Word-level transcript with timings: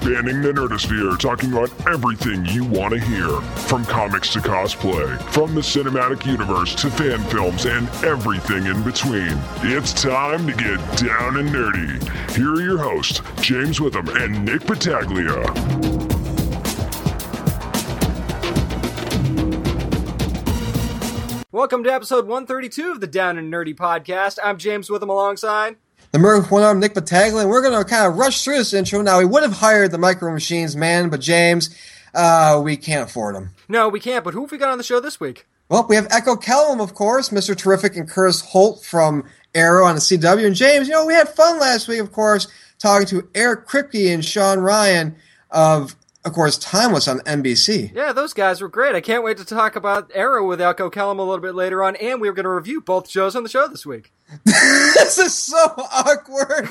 spanning 0.00 0.40
the 0.40 0.50
nerdosphere, 0.50 1.18
talking 1.18 1.52
about 1.52 1.70
everything 1.86 2.42
you 2.46 2.64
want 2.64 2.94
to 2.94 2.98
hear. 2.98 3.28
From 3.68 3.84
comics 3.84 4.32
to 4.32 4.38
cosplay, 4.38 5.20
from 5.30 5.54
the 5.54 5.60
cinematic 5.60 6.24
universe 6.24 6.74
to 6.76 6.90
fan 6.90 7.22
films 7.24 7.66
and 7.66 7.86
everything 8.02 8.64
in 8.64 8.82
between. 8.82 9.38
It's 9.62 9.92
time 9.92 10.46
to 10.46 10.54
get 10.54 10.78
down 10.96 11.36
and 11.36 11.50
nerdy. 11.50 12.34
Here 12.34 12.54
are 12.54 12.62
your 12.62 12.78
hosts, 12.78 13.20
James 13.42 13.78
Witham 13.78 14.08
and 14.16 14.42
Nick 14.42 14.62
Battaglia. 14.66 15.36
Welcome 21.52 21.84
to 21.84 21.92
episode 21.92 22.26
132 22.26 22.90
of 22.90 23.00
the 23.02 23.06
Down 23.06 23.36
and 23.36 23.52
Nerdy 23.52 23.74
podcast. 23.74 24.38
I'm 24.42 24.56
James 24.56 24.88
Witham 24.88 25.10
alongside 25.10 25.76
the 26.12 26.18
Murph 26.18 26.50
one 26.50 26.62
arm 26.62 26.80
Nick 26.80 26.94
Battaglia, 26.94 27.42
and 27.42 27.50
we're 27.50 27.62
going 27.62 27.78
to 27.78 27.88
kind 27.88 28.06
of 28.06 28.18
rush 28.18 28.44
through 28.44 28.58
this 28.58 28.72
intro. 28.72 29.00
Now, 29.02 29.18
we 29.18 29.24
would 29.24 29.42
have 29.42 29.52
hired 29.52 29.92
the 29.92 29.98
Micro 29.98 30.32
Machines 30.32 30.74
man, 30.76 31.08
but 31.08 31.20
James, 31.20 31.74
uh, 32.14 32.60
we 32.62 32.76
can't 32.76 33.08
afford 33.08 33.36
him. 33.36 33.50
No, 33.68 33.88
we 33.88 34.00
can't, 34.00 34.24
but 34.24 34.34
who 34.34 34.42
have 34.42 34.50
we 34.50 34.58
got 34.58 34.70
on 34.70 34.78
the 34.78 34.84
show 34.84 35.00
this 35.00 35.20
week? 35.20 35.46
Well, 35.68 35.86
we 35.88 35.94
have 35.94 36.08
Echo 36.10 36.34
Kellum, 36.34 36.80
of 36.80 36.94
course, 36.94 37.28
Mr. 37.28 37.56
Terrific, 37.56 37.96
and 37.96 38.08
Curtis 38.08 38.40
Holt 38.40 38.84
from 38.84 39.24
Arrow 39.54 39.84
on 39.84 39.94
the 39.94 40.00
CW. 40.00 40.44
And 40.44 40.56
James, 40.56 40.88
you 40.88 40.94
know, 40.94 41.06
we 41.06 41.14
had 41.14 41.28
fun 41.28 41.60
last 41.60 41.86
week, 41.86 42.00
of 42.00 42.10
course, 42.10 42.48
talking 42.80 43.06
to 43.08 43.28
Eric 43.36 43.68
Kripke 43.68 44.12
and 44.12 44.24
Sean 44.24 44.58
Ryan 44.58 45.14
of 45.52 45.94
of 46.24 46.32
course, 46.34 46.58
Timeless 46.58 47.08
on 47.08 47.20
NBC. 47.20 47.94
Yeah, 47.94 48.12
those 48.12 48.34
guys 48.34 48.60
were 48.60 48.68
great. 48.68 48.94
I 48.94 49.00
can't 49.00 49.24
wait 49.24 49.38
to 49.38 49.44
talk 49.44 49.74
about 49.74 50.10
Arrow 50.14 50.46
with 50.46 50.60
Echo 50.60 50.90
Kellum 50.90 51.18
a 51.18 51.24
little 51.24 51.40
bit 51.40 51.54
later 51.54 51.82
on, 51.82 51.96
and 51.96 52.20
we 52.20 52.28
are 52.28 52.32
going 52.32 52.44
to 52.44 52.50
review 52.50 52.82
both 52.82 53.08
shows 53.08 53.34
on 53.34 53.42
the 53.42 53.48
show 53.48 53.66
this 53.68 53.86
week. 53.86 54.12
this 54.44 55.18
is 55.18 55.32
so 55.34 55.56
awkward. 55.56 56.68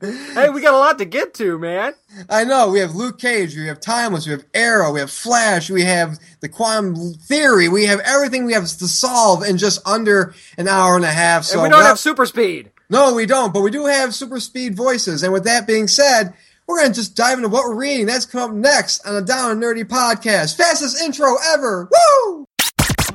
hey, 0.34 0.50
we 0.50 0.60
got 0.60 0.74
a 0.74 0.78
lot 0.78 0.98
to 0.98 1.06
get 1.06 1.32
to, 1.34 1.58
man. 1.58 1.94
I 2.28 2.44
know. 2.44 2.70
We 2.70 2.80
have 2.80 2.94
Luke 2.94 3.18
Cage, 3.18 3.56
we 3.56 3.66
have 3.66 3.80
Timeless, 3.80 4.26
we 4.26 4.32
have 4.32 4.44
Arrow, 4.52 4.92
we 4.92 5.00
have 5.00 5.10
Flash, 5.10 5.70
we 5.70 5.82
have 5.84 6.18
the 6.40 6.48
quantum 6.50 7.14
theory, 7.14 7.68
we 7.68 7.86
have 7.86 8.00
everything 8.00 8.44
we 8.44 8.52
have 8.52 8.66
to 8.66 8.88
solve 8.88 9.44
in 9.44 9.56
just 9.56 9.86
under 9.86 10.34
an 10.58 10.68
hour 10.68 10.96
and 10.96 11.06
a 11.06 11.10
half. 11.10 11.44
So 11.44 11.54
and 11.54 11.62
we 11.62 11.68
don't 11.70 11.84
have 11.84 11.98
super 11.98 12.26
speed. 12.26 12.70
No, 12.90 13.14
we 13.14 13.24
don't, 13.24 13.54
but 13.54 13.60
we 13.60 13.70
do 13.70 13.86
have 13.86 14.14
super 14.14 14.40
speed 14.40 14.74
voices. 14.74 15.22
And 15.22 15.32
with 15.32 15.44
that 15.44 15.66
being 15.66 15.86
said, 15.86 16.34
we're 16.70 16.78
going 16.78 16.92
to 16.92 16.94
just 16.94 17.16
dive 17.16 17.36
into 17.36 17.48
what 17.48 17.64
we're 17.64 17.74
reading. 17.74 18.06
That's 18.06 18.24
coming 18.24 18.48
up 18.48 18.54
next 18.54 19.04
on 19.04 19.14
the 19.14 19.22
Down 19.22 19.50
and 19.50 19.60
Nerdy 19.60 19.84
podcast. 19.84 20.56
Fastest 20.56 21.02
intro 21.02 21.34
ever. 21.52 21.88
Woo! 21.90 22.46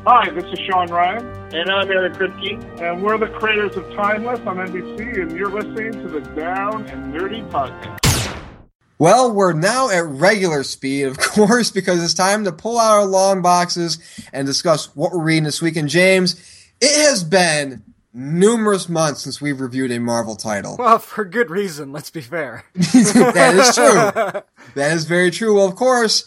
Hi, 0.06 0.30
this 0.32 0.44
is 0.44 0.60
Sean 0.70 0.88
Ryan. 0.90 1.26
And 1.54 1.70
I'm 1.70 1.90
Eric 1.90 2.14
Kripke. 2.16 2.82
And 2.82 3.02
we're 3.02 3.18
the 3.18 3.28
creators 3.28 3.78
of 3.78 3.90
Timeless 3.94 4.42
on 4.42 4.58
NBC, 4.58 5.22
and 5.22 5.32
you're 5.32 5.50
listening 5.50 5.94
to 5.94 6.10
the 6.10 6.20
Down 6.36 6.86
and 6.88 7.14
Nerdy 7.14 7.50
podcast. 7.50 8.02
Well, 9.00 9.32
we're 9.32 9.54
now 9.54 9.90
at 9.90 10.04
regular 10.04 10.64
speed, 10.64 11.04
of 11.04 11.18
course, 11.18 11.72
because 11.72 12.04
it's 12.04 12.14
time 12.14 12.44
to 12.44 12.52
pull 12.52 12.78
out 12.78 13.00
our 13.00 13.06
long 13.06 13.42
boxes 13.42 14.00
and 14.34 14.46
discuss 14.46 14.94
what 14.98 15.14
we're 15.14 15.24
reading 15.24 15.46
this 15.46 15.62
week. 15.62 15.78
And 15.78 15.88
James, 15.88 16.36
it 16.82 17.08
has 17.08 17.24
been 17.24 17.84
numerous 18.16 18.88
months 18.88 19.22
since 19.22 19.42
we've 19.42 19.60
reviewed 19.60 19.92
a 19.92 20.00
Marvel 20.00 20.36
title. 20.36 20.78
Well, 20.80 21.00
for 21.00 21.26
good 21.26 21.50
reason, 21.50 21.92
let's 21.92 22.10
be 22.10 22.22
fair. 22.22 22.64
that 22.74 23.56
is 23.56 23.76
true. 23.76 24.42
that 24.76 24.92
is 24.94 25.06
very 25.06 25.30
true. 25.30 25.56
Well, 25.56 25.68
of 25.68 25.76
course, 25.76 26.26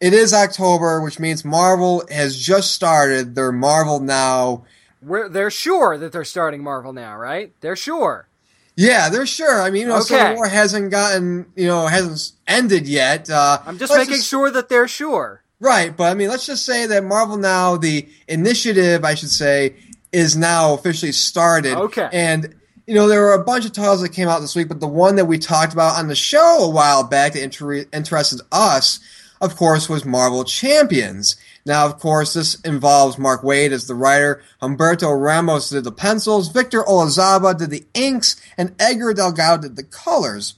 it 0.00 0.12
is 0.12 0.34
October, 0.34 1.00
which 1.00 1.18
means 1.18 1.44
Marvel 1.44 2.02
has 2.10 2.38
just 2.38 2.72
started 2.72 3.34
their 3.34 3.52
Marvel 3.52 4.00
Now. 4.00 4.64
We're, 5.00 5.28
they're 5.28 5.50
sure 5.50 5.96
that 5.96 6.12
they're 6.12 6.24
starting 6.24 6.62
Marvel 6.62 6.92
Now, 6.92 7.16
right? 7.16 7.52
They're 7.60 7.76
sure. 7.76 8.28
Yeah, 8.76 9.08
they're 9.08 9.26
sure. 9.26 9.62
I 9.62 9.70
mean, 9.70 9.82
you 9.82 9.88
know, 9.88 9.96
okay. 9.96 10.04
Civil 10.04 10.36
War 10.36 10.48
hasn't 10.48 10.90
gotten, 10.90 11.46
you 11.54 11.66
know, 11.66 11.86
hasn't 11.86 12.32
ended 12.46 12.88
yet. 12.88 13.28
Uh, 13.30 13.58
I'm 13.66 13.78
just 13.78 13.92
making 13.94 14.14
just, 14.14 14.28
sure 14.28 14.50
that 14.50 14.68
they're 14.68 14.88
sure. 14.88 15.42
Right, 15.60 15.94
but 15.94 16.10
I 16.10 16.14
mean, 16.14 16.30
let's 16.30 16.46
just 16.46 16.64
say 16.64 16.86
that 16.86 17.04
Marvel 17.04 17.36
Now, 17.36 17.76
the 17.76 18.08
initiative, 18.26 19.04
I 19.04 19.14
should 19.14 19.30
say, 19.30 19.74
is 20.12 20.36
now 20.36 20.74
officially 20.74 21.12
started. 21.12 21.76
Okay. 21.76 22.08
And 22.12 22.54
you 22.86 22.96
know, 22.96 23.06
there 23.06 23.20
were 23.20 23.34
a 23.34 23.44
bunch 23.44 23.64
of 23.64 23.72
titles 23.72 24.02
that 24.02 24.08
came 24.08 24.26
out 24.26 24.40
this 24.40 24.56
week, 24.56 24.66
but 24.66 24.80
the 24.80 24.88
one 24.88 25.14
that 25.14 25.26
we 25.26 25.38
talked 25.38 25.72
about 25.72 25.96
on 25.96 26.08
the 26.08 26.16
show 26.16 26.58
a 26.64 26.68
while 26.68 27.04
back 27.04 27.34
that 27.34 27.42
inter- 27.44 27.84
interested 27.92 28.40
us, 28.50 28.98
of 29.40 29.54
course, 29.54 29.88
was 29.88 30.04
Marvel 30.04 30.42
Champions. 30.42 31.36
Now, 31.64 31.86
of 31.86 32.00
course, 32.00 32.34
this 32.34 32.60
involves 32.62 33.16
Mark 33.16 33.42
Waid 33.42 33.70
as 33.70 33.86
the 33.86 33.94
writer, 33.94 34.42
Humberto 34.60 35.12
Ramos 35.12 35.70
did 35.70 35.84
the 35.84 35.92
pencils, 35.92 36.48
Victor 36.48 36.82
Olazaba 36.82 37.56
did 37.56 37.70
the 37.70 37.86
inks, 37.94 38.42
and 38.58 38.74
Edgar 38.80 39.14
Delgado 39.14 39.62
did 39.62 39.76
the 39.76 39.84
colors. 39.84 40.54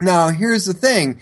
Now, 0.00 0.30
here's 0.30 0.64
the 0.64 0.72
thing. 0.72 1.20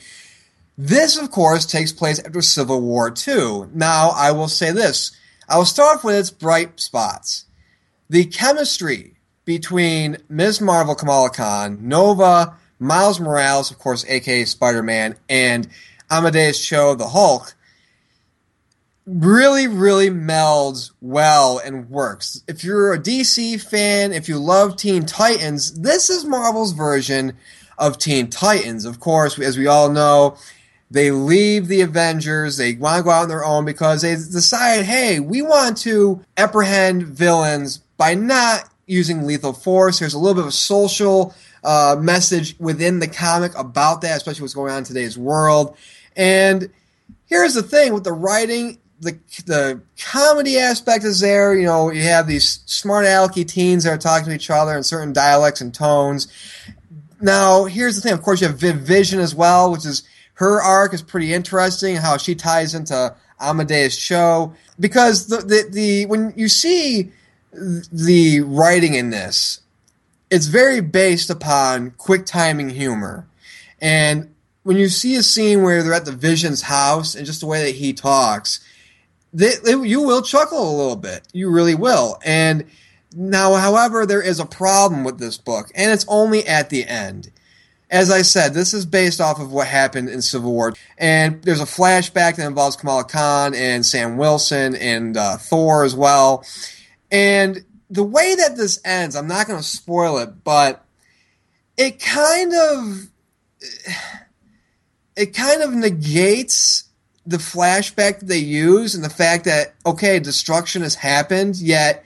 This, 0.76 1.18
of 1.18 1.32
course, 1.32 1.66
takes 1.66 1.90
place 1.90 2.20
after 2.20 2.42
Civil 2.42 2.80
War 2.80 3.12
II. 3.12 3.64
Now, 3.74 4.10
I 4.10 4.30
will 4.30 4.46
say 4.46 4.70
this. 4.70 5.10
I 5.48 5.58
will 5.58 5.64
start 5.64 5.96
off 5.96 6.04
with 6.04 6.14
its 6.14 6.30
bright 6.30 6.78
spots. 6.78 7.46
The 8.10 8.24
chemistry 8.24 9.14
between 9.44 10.18
Ms. 10.28 10.60
Marvel 10.60 10.94
Kamala 10.94 11.30
Khan, 11.30 11.78
Nova, 11.82 12.56
Miles 12.78 13.20
Morales, 13.20 13.70
of 13.70 13.78
course, 13.78 14.04
aka 14.08 14.44
Spider 14.44 14.82
Man, 14.82 15.16
and 15.28 15.68
Amadeus 16.10 16.64
Cho, 16.64 16.94
the 16.94 17.08
Hulk, 17.08 17.54
really, 19.04 19.66
really 19.66 20.10
melds 20.10 20.92
well 21.00 21.58
and 21.58 21.90
works. 21.90 22.42
If 22.46 22.62
you're 22.62 22.92
a 22.92 22.98
DC 22.98 23.60
fan, 23.62 24.12
if 24.12 24.28
you 24.28 24.38
love 24.38 24.76
Teen 24.76 25.04
Titans, 25.04 25.80
this 25.80 26.10
is 26.10 26.24
Marvel's 26.24 26.72
version 26.72 27.34
of 27.78 27.98
Teen 27.98 28.28
Titans. 28.28 28.84
Of 28.84 29.00
course, 29.00 29.38
as 29.38 29.56
we 29.56 29.66
all 29.66 29.90
know, 29.90 30.36
they 30.90 31.10
leave 31.10 31.68
the 31.68 31.82
Avengers. 31.82 32.56
They 32.56 32.74
want 32.74 32.98
to 32.98 33.04
go 33.04 33.10
out 33.10 33.22
on 33.24 33.28
their 33.28 33.44
own 33.44 33.64
because 33.64 34.02
they 34.02 34.14
decide, 34.14 34.84
hey, 34.84 35.20
we 35.20 35.42
want 35.42 35.76
to 35.78 36.24
apprehend 36.36 37.02
villains 37.04 37.80
by 37.98 38.14
not 38.14 38.70
using 38.86 39.26
lethal 39.26 39.52
force. 39.52 39.98
There's 39.98 40.14
a 40.14 40.18
little 40.18 40.34
bit 40.34 40.44
of 40.44 40.48
a 40.48 40.52
social 40.52 41.34
uh, 41.62 41.96
message 42.00 42.56
within 42.58 43.00
the 43.00 43.08
comic 43.08 43.56
about 43.58 44.00
that, 44.00 44.16
especially 44.16 44.42
what's 44.42 44.54
going 44.54 44.72
on 44.72 44.78
in 44.78 44.84
today's 44.84 45.18
world. 45.18 45.76
And 46.16 46.70
here's 47.26 47.54
the 47.54 47.62
thing 47.62 47.92
with 47.92 48.04
the 48.04 48.12
writing, 48.12 48.78
the 49.00 49.18
the 49.44 49.80
comedy 50.00 50.58
aspect 50.58 51.04
is 51.04 51.20
there. 51.20 51.54
You 51.54 51.66
know, 51.66 51.90
you 51.90 52.02
have 52.02 52.26
these 52.26 52.60
smart 52.66 53.04
alecky 53.04 53.46
teens 53.46 53.84
that 53.84 53.92
are 53.92 53.98
talking 53.98 54.30
to 54.30 54.34
each 54.34 54.50
other 54.50 54.76
in 54.76 54.82
certain 54.82 55.12
dialects 55.12 55.60
and 55.60 55.72
tones. 55.72 56.26
Now, 57.20 57.64
here's 57.64 57.96
the 57.96 58.00
thing. 58.00 58.12
Of 58.12 58.22
course, 58.22 58.40
you 58.40 58.46
have 58.46 58.58
Viv 58.58 58.76
Vision 58.76 59.20
as 59.20 59.34
well, 59.34 59.70
which 59.70 59.84
is 59.84 60.02
her 60.34 60.62
arc 60.62 60.94
is 60.94 61.02
pretty 61.02 61.34
interesting. 61.34 61.96
How 61.96 62.16
she 62.16 62.34
ties 62.34 62.74
into 62.74 63.14
Amadeus 63.40 63.96
Cho 63.96 64.54
because 64.80 65.26
the 65.26 65.38
the, 65.38 65.68
the 65.70 66.06
when 66.06 66.32
you 66.36 66.48
see 66.48 67.12
the 67.52 68.40
writing 68.40 68.94
in 68.94 69.10
this, 69.10 69.60
it's 70.30 70.46
very 70.46 70.80
based 70.80 71.30
upon 71.30 71.92
quick 71.92 72.26
timing 72.26 72.70
humor. 72.70 73.26
And 73.80 74.34
when 74.62 74.76
you 74.76 74.88
see 74.88 75.16
a 75.16 75.22
scene 75.22 75.62
where 75.62 75.82
they're 75.82 75.94
at 75.94 76.04
the 76.04 76.12
Vision's 76.12 76.62
house 76.62 77.14
and 77.14 77.24
just 77.24 77.40
the 77.40 77.46
way 77.46 77.64
that 77.64 77.76
he 77.76 77.92
talks, 77.92 78.60
they, 79.32 79.52
they, 79.64 79.72
you 79.72 80.02
will 80.02 80.22
chuckle 80.22 80.70
a 80.70 80.76
little 80.76 80.96
bit. 80.96 81.26
You 81.32 81.50
really 81.50 81.74
will. 81.74 82.18
And 82.24 82.64
now, 83.14 83.54
however, 83.54 84.04
there 84.04 84.22
is 84.22 84.40
a 84.40 84.46
problem 84.46 85.04
with 85.04 85.18
this 85.18 85.38
book, 85.38 85.70
and 85.74 85.90
it's 85.90 86.04
only 86.08 86.46
at 86.46 86.70
the 86.70 86.84
end. 86.86 87.30
As 87.90 88.10
I 88.10 88.20
said, 88.20 88.52
this 88.52 88.74
is 88.74 88.84
based 88.84 89.18
off 89.18 89.40
of 89.40 89.50
what 89.50 89.66
happened 89.66 90.10
in 90.10 90.20
Civil 90.20 90.52
War, 90.52 90.74
and 90.98 91.42
there's 91.42 91.62
a 91.62 91.64
flashback 91.64 92.36
that 92.36 92.46
involves 92.46 92.76
Kamala 92.76 93.04
Khan 93.04 93.54
and 93.54 93.86
Sam 93.86 94.18
Wilson 94.18 94.74
and 94.76 95.16
uh, 95.16 95.38
Thor 95.38 95.84
as 95.84 95.94
well. 95.94 96.44
And 97.10 97.64
the 97.90 98.02
way 98.02 98.34
that 98.34 98.56
this 98.56 98.80
ends, 98.84 99.16
I'm 99.16 99.28
not 99.28 99.46
going 99.46 99.58
to 99.58 99.64
spoil 99.64 100.18
it, 100.18 100.44
but 100.44 100.84
it 101.76 102.00
kind 102.00 102.52
of 102.52 103.08
it 105.16 105.34
kind 105.34 105.62
of 105.62 105.72
negates 105.72 106.84
the 107.26 107.38
flashback 107.38 108.20
that 108.20 108.28
they 108.28 108.38
use 108.38 108.94
and 108.94 109.04
the 109.04 109.10
fact 109.10 109.44
that 109.44 109.74
okay, 109.86 110.18
destruction 110.18 110.82
has 110.82 110.94
happened, 110.94 111.56
yet 111.56 112.04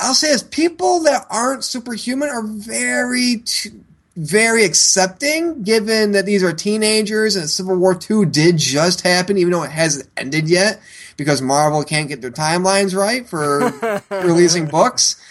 I'll 0.00 0.14
say 0.14 0.32
this: 0.32 0.42
people 0.42 1.00
that 1.04 1.26
aren't 1.30 1.64
superhuman 1.64 2.28
are 2.28 2.42
very, 2.42 3.42
very 4.16 4.64
accepting, 4.64 5.62
given 5.62 6.12
that 6.12 6.26
these 6.26 6.42
are 6.42 6.52
teenagers 6.52 7.36
and 7.36 7.48
Civil 7.48 7.76
War 7.76 7.98
II 8.10 8.26
did 8.26 8.58
just 8.58 9.02
happen, 9.02 9.38
even 9.38 9.52
though 9.52 9.64
it 9.64 9.70
hasn't 9.70 10.08
ended 10.16 10.48
yet 10.48 10.80
because 11.18 11.42
Marvel 11.42 11.84
can't 11.84 12.08
get 12.08 12.22
their 12.22 12.30
timelines 12.30 12.96
right 12.96 13.28
for 13.28 13.70
releasing 14.24 14.66
books. 14.66 15.22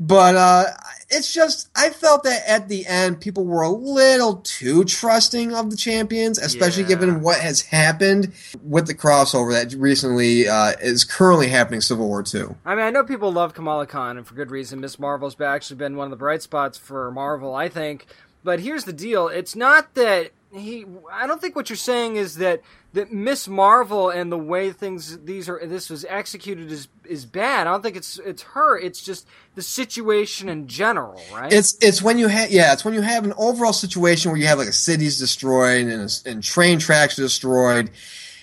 But 0.00 0.34
uh, 0.34 0.64
it's 1.10 1.32
just 1.32 1.68
I 1.76 1.90
felt 1.90 2.24
that 2.24 2.42
at 2.48 2.68
the 2.68 2.86
end 2.86 3.20
people 3.20 3.44
were 3.44 3.62
a 3.62 3.68
little 3.68 4.36
too 4.36 4.84
trusting 4.84 5.54
of 5.54 5.70
the 5.70 5.76
champions, 5.76 6.38
especially 6.38 6.84
yeah. 6.84 6.88
given 6.88 7.20
what 7.20 7.38
has 7.40 7.60
happened 7.60 8.32
with 8.62 8.86
the 8.86 8.94
crossover 8.94 9.52
that 9.52 9.78
recently 9.78 10.48
uh, 10.48 10.72
is 10.80 11.04
currently 11.04 11.48
happening. 11.48 11.80
Civil 11.82 12.08
War 12.08 12.22
Two. 12.22 12.56
I 12.64 12.74
mean, 12.74 12.84
I 12.84 12.90
know 12.90 13.04
people 13.04 13.30
love 13.30 13.52
Kamala 13.52 13.86
Khan, 13.86 14.16
and 14.16 14.26
for 14.26 14.34
good 14.34 14.50
reason. 14.50 14.80
Miss 14.80 14.98
Marvel's 14.98 15.38
actually 15.40 15.76
been 15.76 15.96
one 15.96 16.06
of 16.06 16.10
the 16.10 16.16
bright 16.16 16.42
spots 16.42 16.78
for 16.78 17.10
Marvel, 17.10 17.54
I 17.54 17.68
think. 17.68 18.06
But 18.42 18.60
here's 18.60 18.84
the 18.84 18.92
deal: 18.92 19.28
it's 19.28 19.54
not 19.54 19.94
that 19.94 20.30
he. 20.54 20.86
I 21.12 21.26
don't 21.26 21.40
think 21.40 21.56
what 21.56 21.68
you're 21.68 21.76
saying 21.76 22.16
is 22.16 22.36
that 22.36 22.62
that 22.92 23.12
Miss 23.12 23.48
Marvel 23.48 24.10
and 24.10 24.30
the 24.30 24.38
way 24.38 24.70
things 24.72 25.18
these 25.24 25.48
are 25.48 25.60
this 25.66 25.90
was 25.90 26.04
executed 26.08 26.70
is 26.70 26.88
is 27.04 27.26
bad. 27.26 27.66
I 27.66 27.72
don't 27.72 27.82
think 27.82 27.96
it's 27.96 28.18
it's 28.24 28.42
her. 28.42 28.78
It's 28.78 29.02
just 29.02 29.26
the 29.54 29.62
situation 29.62 30.48
in 30.48 30.66
general, 30.68 31.20
right? 31.32 31.52
It's 31.52 31.76
it's 31.82 32.02
when 32.02 32.18
you 32.18 32.28
have 32.28 32.50
yeah, 32.50 32.72
it's 32.72 32.84
when 32.84 32.94
you 32.94 33.02
have 33.02 33.24
an 33.24 33.34
overall 33.36 33.72
situation 33.72 34.30
where 34.30 34.40
you 34.40 34.46
have 34.46 34.58
like 34.58 34.68
a 34.68 34.72
city's 34.72 35.18
destroyed 35.18 35.86
and 35.86 36.22
and 36.26 36.42
train 36.42 36.78
tracks 36.78 37.16
destroyed, 37.16 37.90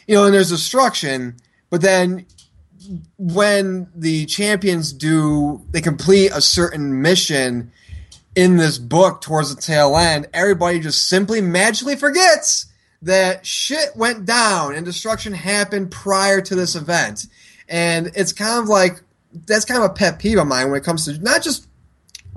you 0.08 0.16
know, 0.16 0.26
and 0.26 0.34
there's 0.34 0.50
destruction. 0.50 1.38
But 1.70 1.82
then 1.82 2.26
when 3.18 3.88
the 3.96 4.26
champions 4.26 4.92
do 4.92 5.62
they 5.72 5.82
complete 5.82 6.32
a 6.34 6.42
certain 6.42 7.02
mission 7.02 7.72
in 8.36 8.58
this 8.58 8.78
book 8.78 9.22
towards 9.22 9.54
the 9.54 9.62
tail 9.62 9.98
end, 9.98 10.28
everybody 10.34 10.80
just 10.80 11.08
simply 11.08 11.42
magically 11.42 11.96
forgets 11.96 12.68
that 13.02 13.46
shit 13.46 13.96
went 13.96 14.26
down 14.26 14.76
and 14.76 14.86
destruction 14.86 15.34
happened 15.34 15.92
prior 15.92 16.42
to 16.42 16.56
this 16.56 16.76
event. 16.76 17.28
And 17.68 18.12
it's 18.16 18.34
kind 18.34 18.62
of 18.62 18.68
like 18.68 19.02
that's 19.46 19.66
kind 19.66 19.84
of 19.84 19.92
a 19.92 19.94
pet 19.94 20.20
peeve 20.20 20.38
of 20.38 20.48
mine 20.48 20.70
when 20.70 20.80
it 20.80 20.84
comes 20.84 21.06
to 21.06 21.18
not 21.20 21.42
just 21.42 21.68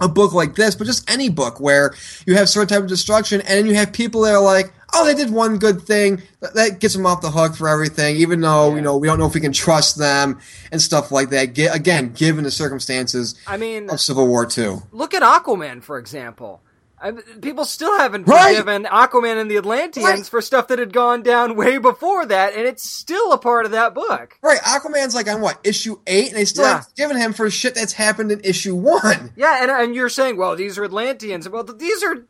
a 0.00 0.08
book 0.08 0.32
like 0.32 0.54
this, 0.54 0.74
but 0.74 0.86
just 0.86 1.08
any 1.10 1.28
book 1.28 1.60
where 1.60 1.94
you 2.26 2.34
have 2.34 2.48
certain 2.48 2.68
type 2.68 2.82
of 2.82 2.88
destruction 2.88 3.40
and 3.42 3.66
you 3.66 3.74
have 3.74 3.92
people 3.92 4.22
that 4.22 4.34
are 4.34 4.42
like, 4.42 4.72
oh, 4.92 5.04
they 5.04 5.14
did 5.14 5.30
one 5.30 5.58
good 5.58 5.82
thing. 5.82 6.22
That 6.40 6.80
gets 6.80 6.94
them 6.94 7.06
off 7.06 7.20
the 7.20 7.30
hook 7.30 7.54
for 7.54 7.68
everything, 7.68 8.16
even 8.16 8.40
though, 8.40 8.70
yeah. 8.70 8.76
you 8.76 8.82
know, 8.82 8.96
we 8.96 9.06
don't 9.06 9.18
know 9.18 9.26
if 9.26 9.34
we 9.34 9.40
can 9.40 9.52
trust 9.52 9.98
them 9.98 10.40
and 10.72 10.80
stuff 10.80 11.10
like 11.10 11.30
that. 11.30 11.58
again, 11.74 12.12
given 12.12 12.44
the 12.44 12.50
circumstances 12.50 13.34
I 13.46 13.56
mean, 13.56 13.90
of 13.90 14.00
Civil 14.00 14.26
War 14.26 14.46
II. 14.46 14.78
Look 14.92 15.14
at 15.14 15.22
Aquaman, 15.22 15.82
for 15.82 15.98
example. 15.98 16.60
I, 17.00 17.10
people 17.40 17.64
still 17.64 17.96
haven't 17.98 18.24
forgiven. 18.24 18.84
Aquaman 18.84 19.40
and 19.40 19.50
the 19.50 19.56
Atlanteans 19.56 20.06
right. 20.06 20.26
for 20.26 20.40
stuff 20.40 20.68
that 20.68 20.78
had 20.78 20.92
gone 20.92 21.22
down 21.22 21.56
way 21.56 21.78
before 21.78 22.24
that, 22.26 22.54
and 22.54 22.66
it's 22.66 22.88
still 22.88 23.32
a 23.32 23.38
part 23.38 23.66
of 23.66 23.72
that 23.72 23.94
book. 23.94 24.38
Right, 24.42 24.60
Aquaman's 24.60 25.14
like 25.14 25.28
on 25.28 25.40
what 25.40 25.58
issue 25.64 25.98
eight, 26.06 26.28
and 26.28 26.36
they 26.36 26.44
still 26.44 26.64
yeah. 26.64 26.76
have 26.76 26.94
given 26.94 27.16
him 27.16 27.32
for 27.32 27.50
shit 27.50 27.74
that's 27.74 27.92
happened 27.92 28.32
in 28.32 28.40
issue 28.40 28.74
one. 28.74 29.32
Yeah, 29.36 29.62
and 29.62 29.70
and 29.70 29.94
you're 29.94 30.08
saying, 30.08 30.36
well, 30.36 30.56
these 30.56 30.78
are 30.78 30.84
Atlanteans. 30.84 31.48
Well, 31.48 31.64
these 31.64 32.02
are 32.02 32.24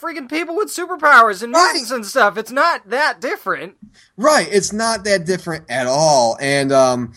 freaking 0.00 0.28
people 0.28 0.56
with 0.56 0.68
superpowers 0.68 1.42
and 1.42 1.52
mutants 1.52 1.90
right. 1.90 1.96
and 1.96 2.06
stuff. 2.06 2.36
It's 2.36 2.52
not 2.52 2.88
that 2.90 3.20
different. 3.20 3.76
Right, 4.16 4.48
it's 4.50 4.72
not 4.72 5.04
that 5.04 5.26
different 5.26 5.64
at 5.70 5.86
all, 5.86 6.36
and 6.40 6.72
um 6.72 7.12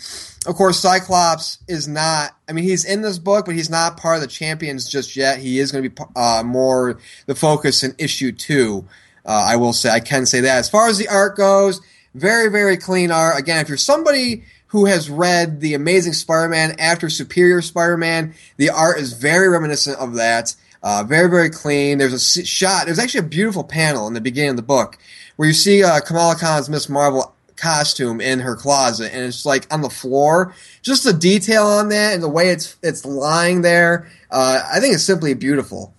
of 0.48 0.56
course, 0.56 0.80
Cyclops 0.80 1.60
is 1.68 1.88
not. 1.88 2.36
I 2.50 2.54
mean, 2.54 2.64
he's 2.64 2.84
in 2.84 3.02
this 3.02 3.20
book, 3.20 3.46
but 3.46 3.54
he's 3.54 3.70
not 3.70 3.98
part 3.98 4.16
of 4.16 4.22
the 4.22 4.28
champions 4.28 4.90
just 4.90 5.16
yet. 5.16 5.38
He 5.38 5.60
is 5.60 5.72
going 5.72 5.84
to 5.84 5.90
be 5.90 6.04
uh, 6.16 6.42
more 6.44 7.00
the 7.28 7.36
focus 7.36 7.84
in 7.84 7.94
issue 8.00 8.32
two. 8.32 8.88
Uh, 9.24 9.46
I 9.50 9.58
will 9.58 9.74
say, 9.74 9.92
I 9.92 10.00
can 10.00 10.26
say 10.26 10.42
that. 10.42 10.58
As 10.58 10.70
far 10.70 10.88
as 10.88 10.98
the 10.98 11.08
art 11.08 11.38
goes, 11.38 11.80
very, 12.16 12.50
very 12.50 12.76
clean 12.78 13.12
art. 13.12 13.40
Again, 13.40 13.62
if 13.62 13.70
you're 13.70 13.78
somebody 13.78 14.44
who 14.68 14.86
has 14.86 15.12
read 15.12 15.60
the 15.60 15.76
Amazing 15.76 16.14
Spider-Man 16.14 16.80
after 16.80 17.08
Superior 17.08 17.62
Spider-Man, 17.62 18.34
the 18.58 18.72
art 18.72 18.98
is 18.98 19.14
very 19.14 19.48
reminiscent 19.48 20.00
of 20.00 20.16
that. 20.16 20.56
Uh, 20.84 21.04
very, 21.04 21.30
very 21.30 21.50
clean. 21.50 21.98
There's 21.98 22.14
a 22.14 22.46
shot. 22.46 22.86
There's 22.86 23.00
actually 23.00 23.20
a 23.20 23.30
beautiful 23.30 23.64
panel 23.64 24.08
in 24.08 24.14
the 24.14 24.22
beginning 24.22 24.52
of 24.52 24.56
the 24.56 24.64
book 24.64 24.98
where 25.36 25.48
you 25.48 25.54
see 25.54 25.84
uh, 25.84 26.00
Kamala 26.02 26.36
Khan's 26.36 26.70
Miss 26.70 26.90
Marvel 26.90 27.34
costume 27.62 28.20
in 28.20 28.40
her 28.40 28.56
closet 28.56 29.14
and 29.14 29.24
it's 29.24 29.46
like 29.46 29.72
on 29.72 29.82
the 29.82 29.90
floor 29.90 30.52
just 30.82 31.04
the 31.04 31.14
detail 31.14 31.68
on 31.68 31.90
that 31.90 32.16
and 32.16 32.24
the 32.24 32.28
way 32.28 32.50
it's 32.50 32.76
it's 32.82 33.06
lying 33.06 33.62
there 33.62 34.10
uh, 34.32 34.64
i 34.74 34.80
think 34.80 34.96
it's 34.96 35.04
simply 35.04 35.36
beautiful 35.36 35.94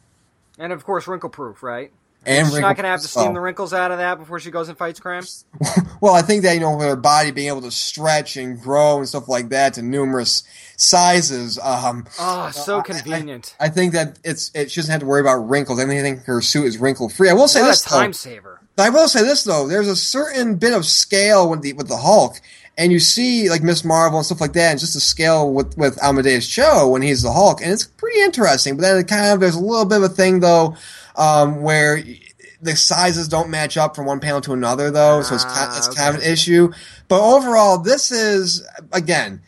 and 0.59 0.73
of 0.73 0.85
course 0.85 1.07
wrinkle 1.07 1.31
proof 1.31 1.63
right 1.63 1.93
and 2.25 2.47
she's 2.47 2.59
not 2.61 2.77
going 2.77 2.85
to 2.85 2.91
have 2.91 3.01
to 3.01 3.09
steam 3.09 3.31
oh. 3.31 3.33
the 3.35 3.41
wrinkles 3.41 3.73
out 3.73 3.91
of 3.91 3.99
that 3.99 4.19
before 4.19 4.39
she 4.39 4.51
goes 4.51 4.69
and 4.69 4.79
fights 4.79 5.01
crime. 5.01 5.25
well, 6.01 6.15
I 6.15 6.23
think 6.23 6.43
that 6.43 6.55
you 6.55 6.61
know 6.61 6.79
her 6.79 6.97
body 6.97 7.31
being 7.31 7.49
able 7.49 7.63
to 7.63 7.71
stretch 7.71 8.37
and 8.37 8.61
grow 8.61 8.99
and 8.99 9.09
stuff 9.09 9.29
like 9.29 9.49
that 9.49 9.75
to 9.75 9.83
numerous 9.83 10.45
sizes. 10.77 11.59
Um, 11.59 12.07
oh, 12.19 12.51
so 12.51 12.79
uh, 12.79 12.83
convenient. 12.83 13.57
I, 13.59 13.67
I, 13.67 13.69
think 13.69 13.93
that 13.95 14.19
it's 14.25 14.51
it 14.55 14.71
she 14.71 14.81
doesn't 14.81 14.93
have 14.93 15.01
to 15.01 15.07
worry 15.07 15.21
about 15.21 15.49
wrinkles. 15.49 15.81
I 15.81 15.87
think 15.87 16.25
her 16.25 16.41
suit 16.41 16.67
is 16.67 16.79
wrinkle 16.79 17.09
free. 17.09 17.29
I 17.29 17.35
will 17.35 17.49
say 17.49 17.61
what 17.61 17.69
this 17.69 17.87
a 17.87 17.89
time 17.89 18.11
though, 18.11 18.13
saver. 18.13 18.61
I 18.79 18.91
will 18.91 19.09
say 19.09 19.23
this 19.23 19.45
though, 19.45 19.69
there's 19.69 19.89
a 19.89 19.97
certain 19.97 20.57
bit 20.57 20.73
of 20.73 20.87
scale 20.87 21.49
with 21.49 21.63
the 21.63 21.73
with 21.75 21.89
the 21.89 21.99
Hulk, 21.99 22.41
and 22.79 22.91
you 22.91 23.01
see 23.01 23.51
like 23.51 23.63
Miss 23.63 23.85
Marvel 23.85 24.19
and 24.19 24.27
stuff 24.27 24.41
like 24.41 24.55
that, 24.55 24.71
and 24.71 24.81
just 24.81 24.95
the 24.95 25.01
scale 25.01 25.53
with 25.53 25.77
with 25.77 26.03
Amadeus 26.03 26.49
Cho 26.49 26.89
when 26.89 27.03
he's 27.03 27.23
the 27.23 27.33
Hulk, 27.33 27.61
and 27.61 27.73
it's 27.73 27.85
pretty 27.85 28.21
interesting. 28.21 28.77
But 28.77 28.83
then 28.83 28.99
it 28.99 29.09
kind 29.09 29.33
of 29.33 29.41
there's 29.41 29.57
a 29.57 29.61
little 29.61 29.85
bit 29.85 29.99
of 29.99 30.05
a 30.05 30.09
thing 30.09 30.41
though, 30.41 30.77
um, 31.17 31.63
where 31.63 32.03
the 32.61 32.77
sizes 32.77 33.29
don't 33.29 33.51
match 33.51 33.77
up 33.77 33.97
from 33.97 34.07
one 34.07 34.21
panel 34.21 34.41
to 34.43 34.53
another 34.53 34.91
though, 34.91 35.23
so 35.23 35.35
it's 35.35 35.45
kind, 35.45 35.77
it's 35.77 35.89
kind 35.89 36.15
of 36.15 36.23
an 36.23 36.31
issue. 36.31 36.73
But 37.09 37.21
overall, 37.21 37.79
this 37.79 38.11
is 38.13 38.67
again 38.93 39.43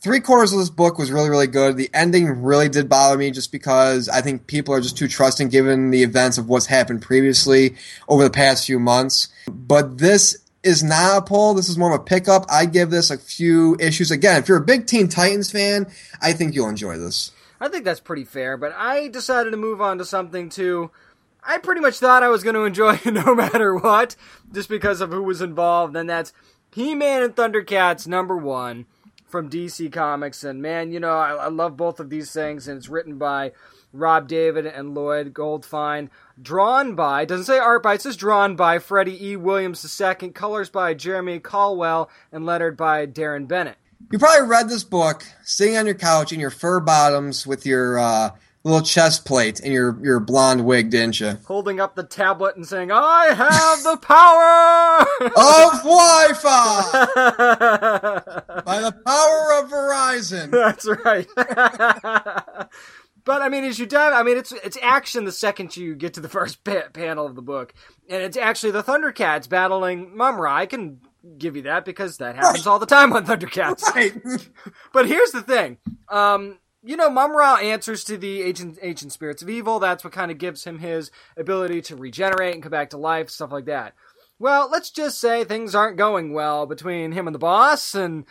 three 0.00 0.20
quarters 0.20 0.52
of 0.52 0.58
this 0.58 0.70
book 0.70 0.98
was 0.98 1.10
really, 1.10 1.30
really 1.30 1.46
good. 1.46 1.76
The 1.76 1.90
ending 1.92 2.42
really 2.42 2.68
did 2.68 2.88
bother 2.88 3.18
me 3.18 3.30
just 3.30 3.52
because 3.52 4.08
I 4.08 4.20
think 4.20 4.46
people 4.46 4.74
are 4.74 4.80
just 4.80 4.96
too 4.96 5.08
trusting 5.08 5.48
given 5.48 5.90
the 5.90 6.02
events 6.02 6.38
of 6.38 6.48
what's 6.48 6.66
happened 6.66 7.02
previously 7.02 7.76
over 8.08 8.22
the 8.22 8.30
past 8.30 8.66
few 8.66 8.78
months. 8.78 9.28
But 9.46 9.98
this 9.98 10.38
is 10.62 10.82
not 10.82 11.18
a 11.18 11.22
pull. 11.22 11.54
This 11.54 11.68
is 11.68 11.78
more 11.78 11.94
of 11.94 12.00
a 12.00 12.04
pickup. 12.04 12.46
I 12.48 12.66
give 12.66 12.90
this 12.90 13.10
a 13.10 13.18
few 13.18 13.76
issues. 13.80 14.10
Again, 14.10 14.40
if 14.40 14.48
you're 14.48 14.58
a 14.58 14.64
big 14.64 14.86
Teen 14.86 15.08
Titans 15.08 15.50
fan, 15.50 15.86
I 16.20 16.32
think 16.32 16.54
you'll 16.54 16.68
enjoy 16.68 16.98
this. 16.98 17.32
I 17.60 17.68
think 17.68 17.84
that's 17.84 18.00
pretty 18.00 18.24
fair, 18.24 18.56
but 18.56 18.72
I 18.76 19.08
decided 19.08 19.50
to 19.50 19.56
move 19.56 19.80
on 19.80 19.98
to 19.98 20.04
something 20.04 20.48
too. 20.48 20.92
I 21.48 21.56
pretty 21.56 21.80
much 21.80 21.98
thought 21.98 22.22
I 22.22 22.28
was 22.28 22.44
going 22.44 22.54
to 22.54 22.64
enjoy 22.64 22.96
it 22.96 23.06
no 23.12 23.34
matter 23.34 23.74
what, 23.74 24.14
just 24.52 24.68
because 24.68 25.00
of 25.00 25.10
who 25.10 25.22
was 25.22 25.40
involved, 25.40 25.96
and 25.96 26.08
that's 26.08 26.34
He 26.70 26.94
Man 26.94 27.22
and 27.22 27.34
Thundercats 27.34 28.06
number 28.06 28.36
one 28.36 28.84
from 29.28 29.48
DC 29.48 29.90
Comics. 29.90 30.44
And 30.44 30.60
man, 30.60 30.92
you 30.92 31.00
know, 31.00 31.16
I, 31.16 31.32
I, 31.32 31.48
love 31.48 31.76
both 31.76 32.00
of 32.00 32.10
these 32.10 32.32
things. 32.32 32.66
And 32.66 32.76
it's 32.76 32.88
written 32.88 33.18
by 33.18 33.52
Rob 33.92 34.28
David 34.28 34.66
and 34.66 34.94
Lloyd 34.94 35.32
Goldfine. 35.32 36.08
Drawn 36.40 36.94
by, 36.94 37.24
doesn't 37.24 37.46
say 37.46 37.58
art 37.58 37.82
by, 37.82 37.94
it 37.94 38.02
says 38.02 38.16
drawn 38.16 38.56
by 38.56 38.78
Freddie 38.78 39.28
E. 39.28 39.36
Williams 39.36 40.00
II. 40.00 40.30
Colors 40.30 40.70
by 40.70 40.94
Jeremy 40.94 41.40
Colwell 41.40 42.10
and 42.32 42.46
lettered 42.46 42.76
by 42.76 43.06
Darren 43.06 43.46
Bennett. 43.46 43.76
You 44.10 44.18
probably 44.18 44.48
read 44.48 44.68
this 44.68 44.84
book 44.84 45.24
sitting 45.42 45.76
on 45.76 45.86
your 45.86 45.94
couch 45.94 46.32
in 46.32 46.40
your 46.40 46.50
fur 46.50 46.80
bottoms 46.80 47.46
with 47.46 47.66
your 47.66 47.98
uh, 47.98 48.30
little 48.68 48.86
chest 48.86 49.24
plate 49.24 49.60
and 49.60 49.72
your 49.72 49.98
your 50.02 50.20
blonde 50.20 50.64
wig, 50.64 50.90
didn't 50.90 51.20
you? 51.20 51.38
Holding 51.46 51.80
up 51.80 51.94
the 51.94 52.02
tablet 52.02 52.56
and 52.56 52.66
saying, 52.66 52.90
"I 52.92 53.34
have 53.34 53.82
the 53.82 53.96
power 53.96 55.00
of 55.20 55.82
Wi-Fi 55.82 56.82
by 58.64 58.80
the 58.80 58.92
power 59.04 59.54
of 59.60 59.70
Verizon." 59.70 60.50
That's 60.50 60.86
right. 61.04 61.26
but 63.24 63.42
I 63.42 63.48
mean, 63.48 63.64
as 63.64 63.78
you 63.78 63.86
dive, 63.86 64.12
I 64.12 64.22
mean, 64.22 64.36
it's 64.36 64.52
it's 64.52 64.78
action 64.82 65.24
the 65.24 65.32
second 65.32 65.76
you 65.76 65.94
get 65.94 66.14
to 66.14 66.20
the 66.20 66.28
first 66.38 66.62
pa- 66.64 66.88
panel 66.92 67.26
of 67.26 67.34
the 67.34 67.42
book, 67.42 67.74
and 68.08 68.22
it's 68.22 68.36
actually 68.36 68.72
the 68.72 68.82
Thundercats 68.82 69.48
battling 69.48 70.16
Mumm-Ra. 70.16 70.56
I 70.56 70.66
can 70.66 71.00
give 71.36 71.56
you 71.56 71.62
that 71.62 71.84
because 71.84 72.18
that 72.18 72.36
happens 72.36 72.64
right. 72.64 72.70
all 72.70 72.78
the 72.78 72.86
time 72.86 73.12
on 73.12 73.26
Thundercats. 73.26 73.82
Right. 73.94 74.14
but 74.92 75.06
here's 75.06 75.32
the 75.32 75.42
thing. 75.42 75.78
Um, 76.08 76.58
you 76.88 76.96
know, 76.96 77.10
Mumm-Ra 77.10 77.56
answers 77.56 78.02
to 78.04 78.16
the 78.16 78.42
ancient 78.44 78.78
ancient 78.80 79.12
spirits 79.12 79.42
of 79.42 79.50
evil. 79.50 79.78
That's 79.78 80.02
what 80.02 80.14
kind 80.14 80.30
of 80.30 80.38
gives 80.38 80.64
him 80.64 80.78
his 80.78 81.10
ability 81.36 81.82
to 81.82 81.96
regenerate 81.96 82.54
and 82.54 82.62
come 82.62 82.70
back 82.70 82.88
to 82.90 82.96
life, 82.96 83.28
stuff 83.28 83.52
like 83.52 83.66
that. 83.66 83.92
Well, 84.38 84.70
let's 84.70 84.90
just 84.90 85.20
say 85.20 85.44
things 85.44 85.74
aren't 85.74 85.98
going 85.98 86.32
well 86.32 86.64
between 86.64 87.12
him 87.12 87.28
and 87.28 87.34
the 87.34 87.38
boss, 87.38 87.94
and 87.94 88.24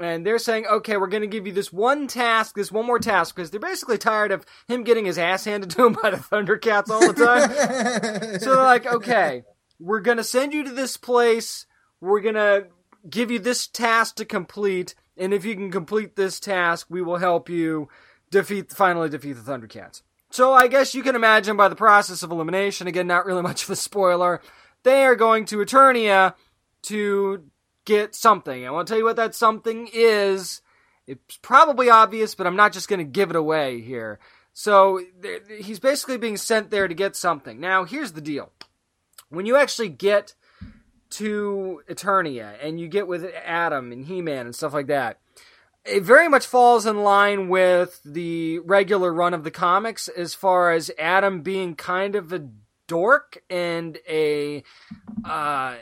and 0.00 0.26
they're 0.26 0.40
saying, 0.40 0.66
okay, 0.66 0.96
we're 0.96 1.06
going 1.06 1.20
to 1.22 1.28
give 1.28 1.46
you 1.46 1.52
this 1.52 1.72
one 1.72 2.08
task, 2.08 2.56
this 2.56 2.72
one 2.72 2.84
more 2.84 2.98
task, 2.98 3.36
because 3.36 3.52
they're 3.52 3.60
basically 3.60 3.98
tired 3.98 4.32
of 4.32 4.44
him 4.66 4.82
getting 4.82 5.04
his 5.04 5.16
ass 5.16 5.44
handed 5.44 5.70
to 5.70 5.86
him 5.86 5.92
by 6.02 6.10
the 6.10 6.16
Thundercats 6.16 6.90
all 6.90 7.12
the 7.12 7.12
time. 7.12 8.38
so 8.40 8.54
they're 8.56 8.64
like, 8.64 8.86
okay, 8.86 9.44
we're 9.78 10.00
going 10.00 10.16
to 10.16 10.24
send 10.24 10.52
you 10.52 10.64
to 10.64 10.72
this 10.72 10.96
place. 10.96 11.64
We're 12.00 12.22
going 12.22 12.34
to 12.34 12.66
give 13.08 13.30
you 13.30 13.38
this 13.38 13.68
task 13.68 14.16
to 14.16 14.24
complete 14.24 14.96
and 15.20 15.34
if 15.34 15.44
you 15.44 15.54
can 15.54 15.70
complete 15.70 16.16
this 16.16 16.40
task, 16.40 16.86
we 16.88 17.02
will 17.02 17.18
help 17.18 17.48
you 17.48 17.88
defeat 18.30 18.72
finally 18.72 19.08
defeat 19.08 19.34
the 19.34 19.42
Thundercats. 19.42 20.02
So 20.30 20.52
I 20.52 20.68
guess 20.68 20.94
you 20.94 21.02
can 21.02 21.14
imagine 21.14 21.56
by 21.56 21.68
the 21.68 21.76
process 21.76 22.22
of 22.22 22.30
elimination, 22.30 22.86
again, 22.86 23.06
not 23.06 23.26
really 23.26 23.42
much 23.50 23.64
of 23.64 23.70
a 23.70 23.76
spoiler, 23.76 24.40
they 24.82 25.04
are 25.04 25.16
going 25.16 25.44
to 25.46 25.58
Eternia 25.58 26.34
to 26.82 27.44
get 27.84 28.14
something. 28.14 28.66
I 28.66 28.70
want 28.70 28.88
to 28.88 28.92
tell 28.92 28.98
you 28.98 29.04
what 29.04 29.16
that 29.16 29.34
something 29.34 29.88
is. 29.92 30.62
It's 31.06 31.38
probably 31.42 31.90
obvious, 31.90 32.34
but 32.34 32.46
I'm 32.46 32.56
not 32.56 32.72
just 32.72 32.88
going 32.88 32.98
to 32.98 33.04
give 33.04 33.30
it 33.30 33.36
away 33.36 33.80
here. 33.80 34.20
So 34.52 35.00
he's 35.58 35.80
basically 35.80 36.16
being 36.16 36.36
sent 36.36 36.70
there 36.70 36.88
to 36.88 36.94
get 36.94 37.16
something. 37.16 37.60
Now, 37.60 37.84
here's 37.84 38.12
the 38.12 38.20
deal. 38.20 38.52
When 39.28 39.46
you 39.46 39.56
actually 39.56 39.88
get 39.88 40.34
to 41.10 41.82
Eternia 41.88 42.54
and 42.62 42.80
you 42.80 42.88
get 42.88 43.06
with 43.06 43.24
Adam 43.44 43.92
and 43.92 44.06
He 44.06 44.22
Man 44.22 44.46
and 44.46 44.54
stuff 44.54 44.72
like 44.72 44.86
that, 44.88 45.18
it 45.84 46.02
very 46.02 46.28
much 46.28 46.46
falls 46.46 46.86
in 46.86 47.02
line 47.02 47.48
with 47.48 48.00
the 48.04 48.58
regular 48.60 49.12
run 49.12 49.34
of 49.34 49.44
the 49.44 49.50
comics 49.50 50.08
as 50.08 50.34
far 50.34 50.72
as 50.72 50.90
Adam 50.98 51.40
being 51.40 51.74
kind 51.74 52.14
of 52.14 52.32
a 52.32 52.48
dork 52.86 53.42
and 53.48 53.98
a 54.08 54.62
uh, 55.24 55.76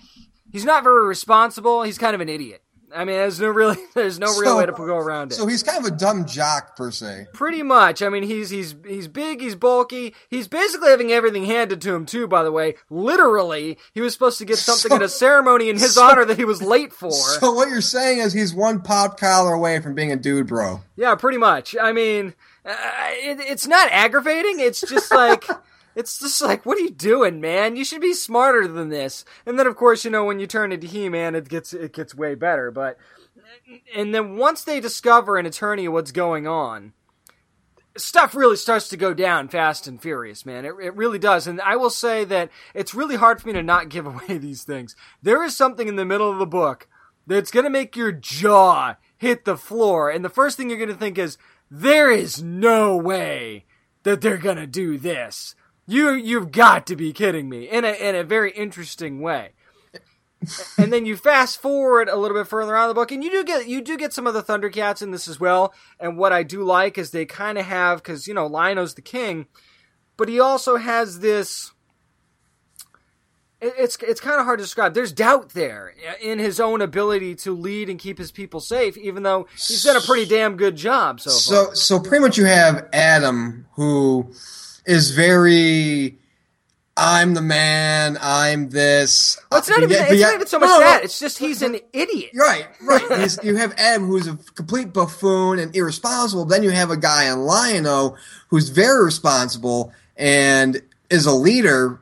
he's 0.52 0.64
not 0.64 0.82
very 0.82 1.06
responsible. 1.06 1.82
He's 1.82 1.98
kind 1.98 2.14
of 2.14 2.20
an 2.20 2.28
idiot. 2.28 2.63
I 2.94 3.04
mean, 3.04 3.16
there's 3.16 3.40
no 3.40 3.48
really, 3.48 3.76
there's 3.94 4.18
no 4.18 4.26
real 4.38 4.52
So- 4.52 4.58
way 4.58 4.66
to 4.66 4.72
go 4.72 4.96
around 4.96 5.32
it. 5.32 5.34
So 5.34 5.46
he's 5.46 5.62
kind 5.62 5.84
of 5.84 5.92
a 5.92 5.96
dumb 5.96 6.26
jock 6.26 6.76
per 6.76 6.90
se. 6.90 7.26
Pretty 7.34 7.62
much. 7.62 8.02
I 8.02 8.08
mean, 8.08 8.22
he's 8.22 8.50
he's 8.50 8.74
he's 8.86 9.08
big. 9.08 9.40
He's 9.40 9.54
bulky. 9.56 10.14
He's 10.28 10.48
basically 10.48 10.90
having 10.90 11.10
everything 11.12 11.44
handed 11.44 11.80
to 11.82 11.94
him 11.94 12.06
too. 12.06 12.26
By 12.28 12.42
the 12.42 12.52
way, 12.52 12.74
literally, 12.90 13.78
he 13.92 14.00
was 14.00 14.12
supposed 14.12 14.38
to 14.38 14.44
get 14.44 14.58
something 14.58 14.90
So- 14.90 14.96
at 14.96 15.02
a 15.02 15.08
ceremony 15.24 15.68
in 15.70 15.76
his 15.78 15.94
so- 15.94 16.02
honor 16.04 16.24
that 16.24 16.36
he 16.38 16.44
was 16.44 16.62
late 16.62 16.92
for. 16.92 17.10
So 17.44 17.52
what 17.52 17.68
you're 17.68 17.80
saying 17.80 18.18
is 18.18 18.32
he's 18.32 18.54
one 18.54 18.80
pop 18.80 19.18
collar 19.18 19.52
away 19.52 19.80
from 19.80 19.94
being 19.94 20.12
a 20.12 20.16
dude, 20.16 20.46
bro. 20.46 20.80
Yeah, 20.96 21.14
pretty 21.16 21.38
much. 21.38 21.76
I 21.80 21.92
mean, 21.92 22.34
uh, 22.64 22.74
it, 23.12 23.40
it's 23.40 23.66
not 23.66 23.88
aggravating. 23.90 24.60
It's 24.60 24.80
just 24.80 25.10
like. 25.12 25.44
It's 25.96 26.18
just 26.18 26.42
like, 26.42 26.66
what 26.66 26.78
are 26.78 26.82
you 26.82 26.90
doing, 26.90 27.40
man? 27.40 27.76
You 27.76 27.84
should 27.84 28.00
be 28.00 28.14
smarter 28.14 28.66
than 28.66 28.88
this. 28.88 29.24
And 29.46 29.58
then, 29.58 29.66
of 29.66 29.76
course, 29.76 30.04
you 30.04 30.10
know, 30.10 30.24
when 30.24 30.40
you 30.40 30.46
turn 30.46 30.72
into 30.72 30.86
He-Man, 30.86 31.34
it 31.34 31.48
gets 31.48 31.72
it 31.72 31.92
gets 31.92 32.14
way 32.14 32.34
better. 32.34 32.70
But, 32.70 32.98
and 33.94 34.14
then 34.14 34.36
once 34.36 34.64
they 34.64 34.80
discover 34.80 35.36
an 35.36 35.46
Eternia 35.46 35.90
what's 35.90 36.12
going 36.12 36.46
on, 36.46 36.92
stuff 37.96 38.34
really 38.34 38.56
starts 38.56 38.88
to 38.88 38.96
go 38.96 39.14
down 39.14 39.48
fast 39.48 39.86
and 39.86 40.00
furious, 40.00 40.44
man. 40.44 40.64
It, 40.64 40.74
it 40.82 40.96
really 40.96 41.18
does. 41.18 41.46
And 41.46 41.60
I 41.60 41.76
will 41.76 41.90
say 41.90 42.24
that 42.24 42.50
it's 42.74 42.94
really 42.94 43.16
hard 43.16 43.40
for 43.40 43.48
me 43.48 43.54
to 43.54 43.62
not 43.62 43.88
give 43.88 44.06
away 44.06 44.38
these 44.38 44.64
things. 44.64 44.96
There 45.22 45.42
is 45.42 45.56
something 45.56 45.88
in 45.88 45.96
the 45.96 46.04
middle 46.04 46.30
of 46.30 46.38
the 46.38 46.46
book 46.46 46.88
that's 47.26 47.50
going 47.50 47.64
to 47.64 47.70
make 47.70 47.96
your 47.96 48.12
jaw 48.12 48.96
hit 49.16 49.44
the 49.44 49.56
floor. 49.56 50.10
And 50.10 50.24
the 50.24 50.28
first 50.28 50.56
thing 50.56 50.68
you're 50.68 50.78
going 50.78 50.90
to 50.90 50.94
think 50.94 51.18
is, 51.18 51.38
there 51.70 52.10
is 52.10 52.42
no 52.42 52.96
way 52.96 53.64
that 54.02 54.20
they're 54.20 54.36
going 54.36 54.58
to 54.58 54.66
do 54.66 54.98
this. 54.98 55.54
You, 55.86 56.12
you've 56.12 56.50
got 56.52 56.86
to 56.86 56.96
be 56.96 57.12
kidding 57.12 57.48
me 57.48 57.68
in 57.68 57.84
a, 57.84 57.92
in 57.92 58.14
a 58.14 58.24
very 58.24 58.50
interesting 58.52 59.20
way. 59.20 59.50
and 60.78 60.92
then 60.92 61.06
you 61.06 61.16
fast 61.16 61.60
forward 61.60 62.08
a 62.08 62.16
little 62.16 62.36
bit 62.36 62.46
further 62.46 62.76
on 62.76 62.88
the 62.88 62.94
book, 62.94 63.10
and 63.12 63.24
you 63.24 63.30
do 63.30 63.44
get 63.44 63.66
you 63.66 63.80
do 63.80 63.96
get 63.96 64.12
some 64.12 64.26
of 64.26 64.34
the 64.34 64.42
Thundercats 64.42 65.00
in 65.02 65.10
this 65.10 65.26
as 65.26 65.40
well. 65.40 65.72
And 65.98 66.18
what 66.18 66.32
I 66.34 66.42
do 66.42 66.62
like 66.62 66.98
is 66.98 67.10
they 67.10 67.24
kind 67.24 67.56
of 67.58 67.64
have 67.64 68.02
because 68.02 68.26
you 68.26 68.34
know 68.34 68.46
Lion-O's 68.46 68.94
the 68.94 69.00
king, 69.02 69.46
but 70.18 70.28
he 70.28 70.38
also 70.40 70.76
has 70.76 71.20
this. 71.20 71.72
it- 73.60 73.72
It's 73.78 73.96
it's 74.02 74.20
kind 74.20 74.38
of 74.38 74.44
hard 74.44 74.58
to 74.58 74.64
describe. 74.64 74.92
There's 74.92 75.12
doubt 75.12 75.50
there 75.50 75.94
in 76.20 76.38
his 76.38 76.60
own 76.60 76.82
ability 76.82 77.36
to 77.36 77.54
lead 77.56 77.88
and 77.88 77.98
keep 77.98 78.18
his 78.18 78.30
people 78.30 78.60
safe, 78.60 78.98
even 78.98 79.22
though 79.22 79.46
he's 79.52 79.82
done 79.82 79.96
a 79.96 80.00
pretty 80.02 80.26
damn 80.26 80.56
good 80.56 80.76
job 80.76 81.20
so 81.20 81.30
far. 81.30 81.38
So 81.40 81.72
so 81.74 82.00
pretty 82.00 82.20
much 82.22 82.36
you 82.36 82.44
have 82.44 82.86
Adam 82.92 83.66
who 83.76 84.30
is 84.86 85.10
very 85.12 86.18
I'm 86.96 87.34
the 87.34 87.42
man, 87.42 88.16
I'm 88.20 88.68
this. 88.70 89.36
But 89.50 89.58
it's 89.58 89.68
not 89.68 89.82
even 89.82 89.96
it's 89.98 90.22
not 90.22 90.34
even 90.34 90.46
so 90.46 90.58
much 90.60 90.68
no, 90.68 90.74
no, 90.78 90.80
that. 90.80 91.02
It's 91.04 91.18
just 91.18 91.38
he's 91.38 91.60
an 91.62 91.78
idiot. 91.92 92.30
Right, 92.34 92.66
right. 92.82 93.02
He's, 93.20 93.42
you 93.42 93.56
have 93.56 93.74
Adam, 93.76 94.06
who's 94.06 94.28
a 94.28 94.36
complete 94.54 94.92
buffoon 94.92 95.58
and 95.58 95.74
irresponsible. 95.74 96.44
Then 96.44 96.62
you 96.62 96.70
have 96.70 96.90
a 96.90 96.96
guy 96.96 97.24
in 97.32 97.40
Lion-O 97.40 98.16
who's 98.48 98.68
very 98.68 99.04
responsible 99.04 99.92
and 100.16 100.80
is 101.10 101.26
a 101.26 101.32
leader, 101.34 101.98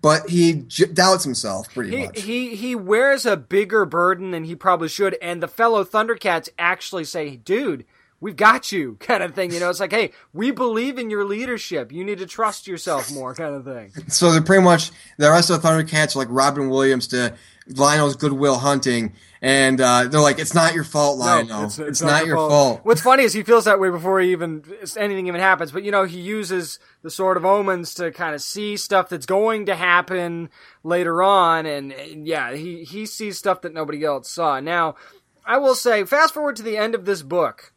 but 0.00 0.28
he 0.28 0.54
j- 0.66 0.86
doubts 0.86 1.22
himself 1.22 1.72
pretty 1.72 1.96
He, 1.96 2.06
much. 2.06 2.20
he 2.22 2.56
he 2.56 2.74
wears 2.74 3.24
a 3.24 3.36
bigger 3.36 3.84
burden 3.84 4.32
than 4.32 4.42
he 4.42 4.56
probably 4.56 4.88
should, 4.88 5.16
and 5.22 5.40
the 5.40 5.48
fellow 5.48 5.84
Thundercats 5.84 6.48
actually 6.58 7.04
say, 7.04 7.36
"Dude, 7.36 7.84
we've 8.22 8.36
got 8.36 8.72
you," 8.72 8.96
kind 9.00 9.22
of 9.22 9.34
thing. 9.34 9.52
You 9.52 9.60
know, 9.60 9.68
it's 9.68 9.80
like, 9.80 9.92
"Hey, 9.92 10.12
we 10.32 10.50
believe 10.50 10.98
in 10.98 11.10
your 11.10 11.26
leadership. 11.26 11.92
You 11.92 12.04
need 12.04 12.18
to 12.18 12.26
trust 12.26 12.66
yourself 12.66 13.12
more," 13.12 13.34
kind 13.34 13.54
of 13.54 13.64
thing. 13.64 13.92
so 14.08 14.32
they're 14.32 14.40
pretty 14.40 14.62
much 14.62 14.90
the 15.18 15.28
rest 15.28 15.50
of 15.50 15.60
the 15.60 15.68
Thundercats 15.68 16.16
are 16.16 16.20
like 16.20 16.28
Robin 16.30 16.70
Williams 16.70 17.08
to 17.08 17.34
Lion-O's 17.68 18.16
Goodwill 18.16 18.58
Hunting, 18.58 19.12
and 19.40 19.80
uh, 19.80 20.04
they're 20.04 20.20
like, 20.20 20.38
"It's 20.38 20.54
not 20.54 20.74
your 20.74 20.84
fault, 20.84 21.18
Lion-O. 21.18 21.64
it's, 21.64 22.02
not, 22.02 22.26
your 22.26 22.36
fault." 22.36 22.80
What's 22.84 23.00
funny 23.00 23.24
is 23.24 23.32
he 23.32 23.42
feels 23.42 23.64
that 23.66 23.78
way 23.78 23.90
before 23.90 24.20
he 24.20 24.32
even 24.32 24.64
anything 24.96 25.26
even 25.26 25.40
happens. 25.40 25.72
But 25.72 25.82
you 25.82 25.90
know, 25.90 26.04
he 26.04 26.20
uses 26.20 26.78
the 27.02 27.10
sword 27.10 27.36
of 27.36 27.44
omens 27.44 27.94
to 27.94 28.10
kind 28.10 28.34
of 28.34 28.42
see 28.42 28.76
stuff 28.76 29.08
that's 29.08 29.26
going 29.26 29.66
to 29.66 29.74
happen 29.74 30.50
later 30.82 31.22
on, 31.22 31.66
and, 31.66 31.92
and 31.92 32.26
yeah, 32.26 32.54
he 32.54 32.84
he 32.84 33.06
sees 33.06 33.38
stuff 33.38 33.62
that 33.62 33.74
nobody 33.74 34.04
else 34.04 34.30
saw. 34.30 34.60
Now, 34.60 34.96
I 35.44 35.58
will 35.58 35.74
say, 35.74 36.04
fast 36.04 36.34
forward 36.34 36.56
to 36.56 36.62
the 36.62 36.76
end 36.76 36.94
of 36.94 37.04
this 37.04 37.22
book, 37.22 37.71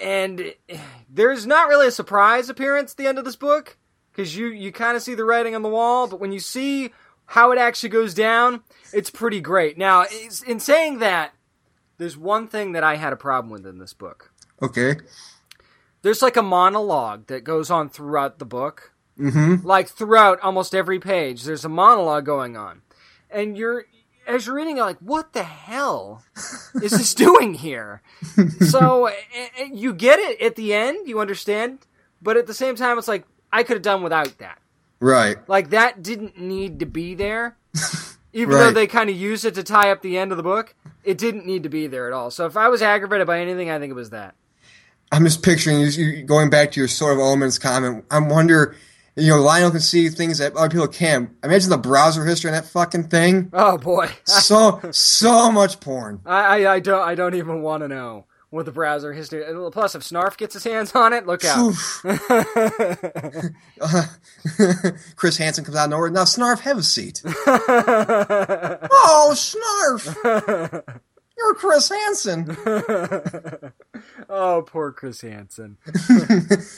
and 0.00 0.54
there's 1.10 1.46
not 1.46 1.68
really 1.68 1.88
a 1.88 1.92
surprise 1.92 2.48
appearance 2.48 2.92
at 2.92 2.96
the 2.96 3.06
end 3.06 3.18
of 3.18 3.24
this 3.24 3.36
book 3.36 3.76
because 4.10 4.36
you 4.36 4.46
you 4.46 4.72
kind 4.72 4.96
of 4.96 5.02
see 5.02 5.14
the 5.14 5.24
writing 5.24 5.54
on 5.54 5.62
the 5.62 5.68
wall, 5.68 6.06
but 6.06 6.20
when 6.20 6.32
you 6.32 6.40
see 6.40 6.90
how 7.26 7.52
it 7.52 7.58
actually 7.58 7.88
goes 7.88 8.14
down, 8.14 8.62
it's 8.92 9.10
pretty 9.10 9.40
great. 9.40 9.78
Now, 9.78 10.04
in 10.46 10.60
saying 10.60 10.98
that, 10.98 11.32
there's 11.98 12.16
one 12.16 12.48
thing 12.48 12.72
that 12.72 12.84
I 12.84 12.96
had 12.96 13.12
a 13.12 13.16
problem 13.16 13.50
with 13.50 13.66
in 13.66 13.78
this 13.78 13.94
book. 13.94 14.32
Okay. 14.60 14.96
There's 16.02 16.20
like 16.20 16.36
a 16.36 16.42
monologue 16.42 17.28
that 17.28 17.44
goes 17.44 17.70
on 17.70 17.88
throughout 17.88 18.38
the 18.38 18.44
book. 18.44 18.92
Mm-hmm. 19.18 19.66
Like 19.66 19.88
throughout 19.88 20.40
almost 20.40 20.74
every 20.74 20.98
page, 20.98 21.44
there's 21.44 21.64
a 21.64 21.68
monologue 21.68 22.26
going 22.26 22.56
on. 22.56 22.82
And 23.30 23.56
you're 23.56 23.86
as 24.26 24.46
you're 24.46 24.56
reading, 24.56 24.76
you're 24.76 24.86
like, 24.86 24.98
what 24.98 25.32
the 25.32 25.42
hell 25.42 26.22
is 26.82 26.92
this 26.92 27.14
doing 27.14 27.54
here? 27.54 28.02
so 28.60 29.06
eh, 29.06 29.14
eh, 29.34 29.68
you 29.72 29.92
get 29.92 30.18
it 30.18 30.40
at 30.40 30.56
the 30.56 30.74
end, 30.74 31.08
you 31.08 31.20
understand, 31.20 31.86
but 32.20 32.36
at 32.36 32.46
the 32.46 32.54
same 32.54 32.76
time, 32.76 32.98
it's 32.98 33.08
like 33.08 33.24
I 33.52 33.62
could 33.62 33.76
have 33.76 33.82
done 33.82 34.02
without 34.02 34.38
that. 34.38 34.58
Right. 35.00 35.36
Like 35.48 35.70
that 35.70 36.02
didn't 36.02 36.38
need 36.38 36.80
to 36.80 36.86
be 36.86 37.14
there. 37.14 37.56
Even 38.32 38.54
though 38.54 38.70
they 38.70 38.86
kind 38.86 39.10
of 39.10 39.16
used 39.16 39.44
it 39.44 39.54
to 39.56 39.62
tie 39.62 39.90
up 39.90 40.00
the 40.00 40.16
end 40.16 40.30
of 40.30 40.38
the 40.38 40.42
book, 40.42 40.74
it 41.04 41.18
didn't 41.18 41.44
need 41.44 41.64
to 41.64 41.68
be 41.68 41.86
there 41.86 42.06
at 42.06 42.14
all. 42.14 42.30
So 42.30 42.46
if 42.46 42.56
I 42.56 42.68
was 42.68 42.80
aggravated 42.80 43.26
by 43.26 43.40
anything, 43.40 43.68
I 43.68 43.78
think 43.78 43.90
it 43.90 43.94
was 43.94 44.08
that. 44.10 44.34
I'm 45.10 45.24
just 45.24 45.42
picturing 45.42 45.80
you, 45.80 45.86
you 45.88 46.22
going 46.22 46.48
back 46.48 46.72
to 46.72 46.80
your 46.80 46.88
sword 46.88 47.18
of 47.18 47.18
omens 47.18 47.58
comment. 47.58 48.06
I'm 48.10 48.30
wonder, 48.30 48.74
you 49.16 49.28
know, 49.28 49.40
Lion-O 49.40 49.70
can 49.70 49.80
see 49.80 50.08
things 50.08 50.38
that 50.38 50.56
other 50.56 50.70
people 50.70 50.88
can't. 50.88 51.30
Imagine 51.44 51.70
the 51.70 51.78
browser 51.78 52.24
history 52.24 52.50
on 52.50 52.54
that 52.54 52.66
fucking 52.66 53.08
thing. 53.08 53.50
Oh 53.52 53.78
boy, 53.78 54.08
So 54.24 54.80
so 54.90 55.52
much 55.52 55.80
porn. 55.80 56.20
I, 56.24 56.64
I, 56.64 56.74
I 56.74 56.80
don't 56.80 57.02
I 57.02 57.14
don't 57.14 57.34
even 57.34 57.62
want 57.62 57.82
to 57.82 57.88
know 57.88 58.26
what 58.52 58.66
the 58.66 58.72
browser 58.72 59.14
history. 59.14 59.42
Plus, 59.72 59.94
if 59.94 60.02
Snarf 60.02 60.36
gets 60.36 60.52
his 60.54 60.64
hands 60.64 60.94
on 60.94 61.14
it, 61.14 61.26
look 61.26 61.42
out. 61.44 61.72
Uh, 63.80 64.04
Chris 65.16 65.38
Hansen 65.38 65.64
comes 65.64 65.76
out 65.76 65.84
of 65.84 65.90
nowhere. 65.90 66.10
Now, 66.10 66.24
Snarf, 66.24 66.60
have 66.60 66.76
a 66.76 66.82
seat. 66.82 67.22
oh, 67.24 67.28
Snarf! 69.34 70.84
You're 71.42 71.54
Chris 71.54 71.88
Hansen. 71.88 72.56
oh, 74.28 74.62
poor 74.66 74.92
Chris 74.92 75.20
Hansen. 75.20 75.78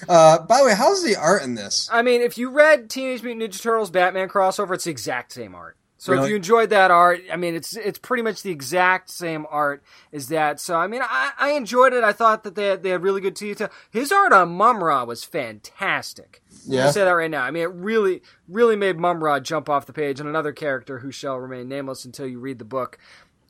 Uh, 0.08 0.38
by 0.40 0.58
the 0.58 0.66
way, 0.66 0.74
how's 0.74 1.02
the 1.02 1.16
art 1.16 1.42
in 1.42 1.54
this? 1.54 1.88
I 1.90 2.02
mean, 2.02 2.20
if 2.20 2.36
you 2.36 2.50
read 2.50 2.90
Teenage 2.90 3.22
Mutant 3.22 3.52
Ninja 3.52 3.60
Turtles 3.60 3.90
Batman 3.90 4.28
crossover, 4.28 4.74
it's 4.74 4.84
the 4.84 4.90
exact 4.90 5.32
same 5.32 5.54
art. 5.54 5.76
So 5.96 6.12
if 6.12 6.28
you 6.28 6.36
enjoyed 6.36 6.68
that 6.70 6.90
art, 6.90 7.22
I 7.32 7.36
mean, 7.36 7.54
it's 7.54 7.74
it's 7.76 7.98
pretty 7.98 8.22
much 8.22 8.42
the 8.42 8.50
exact 8.50 9.08
same 9.08 9.46
art 9.48 9.82
as 10.12 10.28
that. 10.28 10.60
So 10.60 10.76
I 10.76 10.86
mean, 10.86 11.00
I, 11.02 11.32
I 11.38 11.52
enjoyed 11.52 11.94
it. 11.94 12.04
I 12.04 12.12
thought 12.12 12.44
that 12.44 12.54
they 12.54 12.66
had, 12.66 12.82
they 12.82 12.90
had 12.90 13.02
really 13.02 13.22
good 13.22 13.32
detail. 13.34 13.70
His 13.90 14.12
art 14.12 14.32
on 14.32 14.50
Mumm-Ra 14.50 15.04
was 15.04 15.24
fantastic. 15.24 16.42
Yeah? 16.66 16.86
I'll 16.86 16.92
say 16.92 17.04
that 17.04 17.10
right 17.10 17.30
now. 17.30 17.42
I 17.42 17.50
mean, 17.50 17.62
it 17.62 17.72
really 17.72 18.20
really 18.48 18.76
made 18.76 18.98
Mumm-Ra 18.98 19.40
jump 19.40 19.70
off 19.70 19.86
the 19.86 19.94
page, 19.94 20.20
and 20.20 20.28
another 20.28 20.52
character 20.52 20.98
who 20.98 21.10
shall 21.10 21.38
remain 21.38 21.68
nameless 21.68 22.04
until 22.04 22.26
you 22.26 22.38
read 22.38 22.58
the 22.58 22.66
book. 22.66 22.98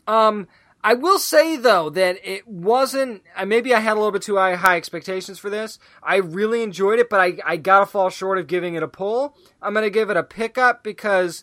Um, 0.06 0.46
I 0.86 0.92
will 0.92 1.18
say 1.18 1.56
though 1.56 1.88
that 1.90 2.18
it 2.22 2.46
wasn't. 2.46 3.22
uh, 3.34 3.46
Maybe 3.46 3.74
I 3.74 3.80
had 3.80 3.94
a 3.94 4.00
little 4.00 4.12
bit 4.12 4.20
too 4.20 4.36
high, 4.36 4.54
high 4.54 4.76
expectations 4.76 5.38
for 5.38 5.48
this. 5.48 5.78
I 6.02 6.16
really 6.16 6.62
enjoyed 6.62 6.98
it, 6.98 7.08
but 7.08 7.20
I 7.20 7.38
I 7.44 7.56
gotta 7.56 7.86
fall 7.86 8.10
short 8.10 8.38
of 8.38 8.46
giving 8.46 8.74
it 8.74 8.82
a 8.82 8.88
pull. 8.88 9.34
I'm 9.62 9.72
gonna 9.72 9.88
give 9.88 10.10
it 10.10 10.18
a 10.18 10.22
pickup 10.22 10.84
because 10.84 11.42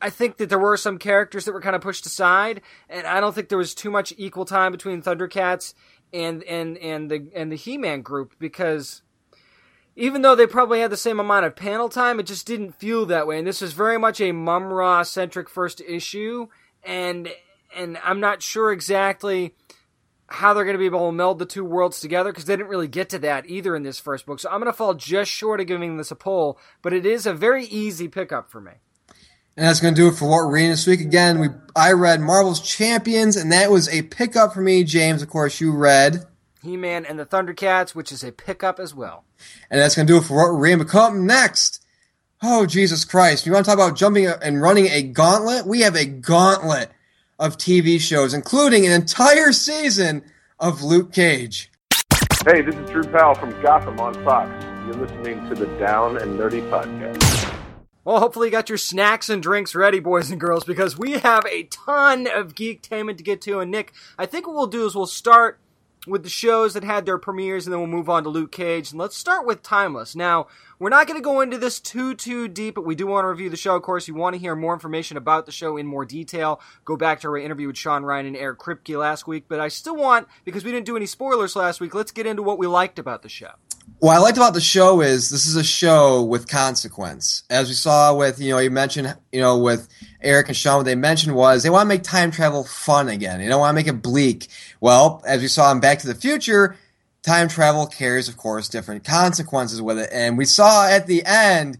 I 0.00 0.08
think 0.08 0.38
that 0.38 0.48
there 0.48 0.58
were 0.58 0.78
some 0.78 0.98
characters 0.98 1.44
that 1.44 1.52
were 1.52 1.60
kind 1.60 1.76
of 1.76 1.82
pushed 1.82 2.06
aside, 2.06 2.62
and 2.88 3.06
I 3.06 3.20
don't 3.20 3.34
think 3.34 3.50
there 3.50 3.58
was 3.58 3.74
too 3.74 3.90
much 3.90 4.14
equal 4.16 4.46
time 4.46 4.72
between 4.72 5.02
Thundercats 5.02 5.74
and 6.12 6.42
and 6.44 6.78
and 6.78 7.10
the 7.10 7.30
and 7.34 7.52
the 7.52 7.56
He-Man 7.56 8.00
group 8.00 8.34
because 8.38 9.02
even 9.94 10.22
though 10.22 10.34
they 10.34 10.46
probably 10.46 10.80
had 10.80 10.90
the 10.90 10.96
same 10.96 11.20
amount 11.20 11.44
of 11.44 11.54
panel 11.54 11.90
time, 11.90 12.18
it 12.18 12.26
just 12.26 12.46
didn't 12.46 12.72
feel 12.72 13.04
that 13.06 13.26
way. 13.26 13.38
And 13.38 13.46
this 13.46 13.60
was 13.60 13.74
very 13.74 13.98
much 13.98 14.20
a 14.22 14.32
Mumm-Ra 14.32 15.02
centric 15.02 15.50
first 15.50 15.82
issue, 15.86 16.48
and 16.82 17.28
and 17.74 17.98
I'm 18.02 18.20
not 18.20 18.42
sure 18.42 18.72
exactly 18.72 19.54
how 20.26 20.54
they're 20.54 20.64
going 20.64 20.74
to 20.74 20.78
be 20.78 20.86
able 20.86 21.06
to 21.06 21.12
meld 21.12 21.38
the 21.38 21.46
two 21.46 21.64
worlds 21.64 22.00
together 22.00 22.32
because 22.32 22.46
they 22.46 22.56
didn't 22.56 22.70
really 22.70 22.88
get 22.88 23.08
to 23.10 23.18
that 23.20 23.48
either 23.48 23.76
in 23.76 23.82
this 23.82 24.00
first 24.00 24.26
book. 24.26 24.40
So 24.40 24.48
I'm 24.48 24.60
going 24.60 24.72
to 24.72 24.76
fall 24.76 24.94
just 24.94 25.30
short 25.30 25.60
of 25.60 25.66
giving 25.66 25.96
this 25.96 26.10
a 26.10 26.16
pull, 26.16 26.58
but 26.82 26.92
it 26.92 27.04
is 27.04 27.26
a 27.26 27.34
very 27.34 27.66
easy 27.66 28.08
pickup 28.08 28.50
for 28.50 28.60
me. 28.60 28.72
And 29.56 29.66
that's 29.66 29.80
going 29.80 29.94
to 29.94 30.00
do 30.00 30.08
it 30.08 30.14
for 30.16 30.28
what 30.28 30.46
we're 30.46 30.52
reading 30.52 30.70
this 30.70 30.86
week. 30.86 31.00
Again, 31.00 31.38
we 31.38 31.48
I 31.76 31.92
read 31.92 32.20
Marvel's 32.20 32.60
Champions, 32.60 33.36
and 33.36 33.52
that 33.52 33.70
was 33.70 33.88
a 33.88 34.02
pickup 34.02 34.52
for 34.52 34.60
me. 34.60 34.82
James, 34.82 35.22
of 35.22 35.28
course, 35.28 35.60
you 35.60 35.72
read. 35.72 36.24
He-Man 36.60 37.04
and 37.04 37.18
the 37.18 37.26
Thundercats, 37.26 37.94
which 37.94 38.10
is 38.10 38.24
a 38.24 38.32
pickup 38.32 38.80
as 38.80 38.94
well. 38.94 39.24
And 39.70 39.80
that's 39.80 39.94
going 39.94 40.08
to 40.08 40.12
do 40.12 40.18
it 40.18 40.24
for 40.24 40.36
what 40.36 40.52
we're 40.52 40.58
reading. 40.58 40.78
But 40.78 40.88
come 40.88 41.26
next, 41.26 41.84
Oh, 42.46 42.66
Jesus 42.66 43.06
Christ. 43.06 43.46
You 43.46 43.52
want 43.52 43.64
to 43.64 43.70
talk 43.70 43.78
about 43.78 43.96
jumping 43.96 44.26
and 44.26 44.60
running 44.60 44.86
a 44.88 45.02
gauntlet? 45.02 45.66
We 45.66 45.80
have 45.80 45.96
a 45.96 46.04
gauntlet 46.04 46.90
of 47.44 47.58
TV 47.58 48.00
shows, 48.00 48.32
including 48.32 48.86
an 48.86 48.92
entire 48.92 49.52
season 49.52 50.24
of 50.58 50.82
Luke 50.82 51.12
Cage. 51.12 51.70
Hey, 52.46 52.62
this 52.62 52.74
is 52.74 52.90
Drew 52.90 53.04
Powell 53.04 53.34
from 53.34 53.50
Gotham 53.60 54.00
on 54.00 54.14
Fox. 54.24 54.50
You're 54.86 54.94
listening 54.94 55.46
to 55.50 55.54
the 55.54 55.66
Down 55.78 56.16
and 56.16 56.38
Nerdy 56.38 56.66
Podcast. 56.70 57.54
Well, 58.02 58.18
hopefully 58.18 58.48
you 58.48 58.50
got 58.50 58.70
your 58.70 58.78
snacks 58.78 59.28
and 59.28 59.42
drinks 59.42 59.74
ready, 59.74 60.00
boys 60.00 60.30
and 60.30 60.40
girls, 60.40 60.64
because 60.64 60.98
we 60.98 61.12
have 61.18 61.44
a 61.44 61.64
ton 61.64 62.26
of 62.26 62.54
geek 62.54 62.82
geektainment 62.82 63.18
to 63.18 63.22
get 63.22 63.42
to. 63.42 63.60
And 63.60 63.70
Nick, 63.70 63.92
I 64.18 64.24
think 64.24 64.46
what 64.46 64.56
we'll 64.56 64.66
do 64.66 64.86
is 64.86 64.94
we'll 64.94 65.06
start 65.06 65.58
with 66.06 66.22
the 66.22 66.28
shows 66.28 66.74
that 66.74 66.84
had 66.84 67.06
their 67.06 67.18
premieres, 67.18 67.66
and 67.66 67.72
then 67.72 67.80
we'll 67.80 67.88
move 67.88 68.10
on 68.10 68.22
to 68.24 68.28
Luke 68.28 68.52
Cage. 68.52 68.90
And 68.90 69.00
let's 69.00 69.16
start 69.16 69.46
with 69.46 69.62
Timeless. 69.62 70.14
Now, 70.14 70.46
we're 70.78 70.90
not 70.90 71.06
going 71.06 71.18
to 71.18 71.24
go 71.24 71.40
into 71.40 71.56
this 71.56 71.80
too, 71.80 72.14
too 72.14 72.48
deep, 72.48 72.74
but 72.74 72.84
we 72.84 72.94
do 72.94 73.06
want 73.06 73.24
to 73.24 73.28
review 73.28 73.48
the 73.48 73.56
show. 73.56 73.76
Of 73.76 73.82
course, 73.82 74.08
you 74.08 74.14
want 74.14 74.34
to 74.34 74.40
hear 74.40 74.54
more 74.54 74.74
information 74.74 75.16
about 75.16 75.46
the 75.46 75.52
show 75.52 75.76
in 75.76 75.86
more 75.86 76.04
detail. 76.04 76.60
Go 76.84 76.96
back 76.96 77.20
to 77.20 77.28
our 77.28 77.38
interview 77.38 77.68
with 77.68 77.78
Sean 77.78 78.04
Ryan 78.04 78.26
and 78.26 78.36
Eric 78.36 78.58
Kripke 78.58 78.98
last 78.98 79.26
week. 79.26 79.44
But 79.48 79.60
I 79.60 79.68
still 79.68 79.96
want, 79.96 80.28
because 80.44 80.64
we 80.64 80.72
didn't 80.72 80.86
do 80.86 80.96
any 80.96 81.06
spoilers 81.06 81.56
last 81.56 81.80
week, 81.80 81.94
let's 81.94 82.12
get 82.12 82.26
into 82.26 82.42
what 82.42 82.58
we 82.58 82.66
liked 82.66 82.98
about 82.98 83.22
the 83.22 83.28
show. 83.28 83.52
What 83.98 84.16
I 84.16 84.18
liked 84.18 84.36
about 84.36 84.52
the 84.52 84.60
show 84.60 85.00
is 85.00 85.30
this 85.30 85.46
is 85.46 85.56
a 85.56 85.64
show 85.64 86.22
with 86.22 86.46
consequence. 86.46 87.44
As 87.48 87.68
we 87.68 87.74
saw 87.74 88.14
with, 88.14 88.38
you 88.38 88.50
know, 88.50 88.58
you 88.58 88.70
mentioned, 88.70 89.16
you 89.32 89.40
know, 89.40 89.58
with 89.58 89.88
Eric 90.20 90.48
and 90.48 90.56
Sean, 90.56 90.76
what 90.76 90.84
they 90.84 90.94
mentioned 90.94 91.34
was 91.34 91.62
they 91.62 91.70
want 91.70 91.86
to 91.86 91.88
make 91.88 92.02
time 92.02 92.30
travel 92.30 92.64
fun 92.64 93.08
again. 93.08 93.38
They 93.40 93.48
don't 93.48 93.60
want 93.60 93.70
to 93.70 93.74
make 93.74 93.86
it 93.86 94.02
bleak. 94.02 94.48
Well, 94.80 95.22
as 95.26 95.40
we 95.40 95.48
saw 95.48 95.72
in 95.72 95.80
Back 95.80 96.00
to 96.00 96.06
the 96.06 96.14
Future, 96.14 96.76
time 97.22 97.48
travel 97.48 97.86
carries, 97.86 98.28
of 98.28 98.36
course, 98.36 98.68
different 98.68 99.04
consequences 99.04 99.80
with 99.80 99.98
it. 99.98 100.10
And 100.12 100.36
we 100.36 100.44
saw 100.44 100.86
at 100.86 101.06
the 101.06 101.24
end, 101.24 101.78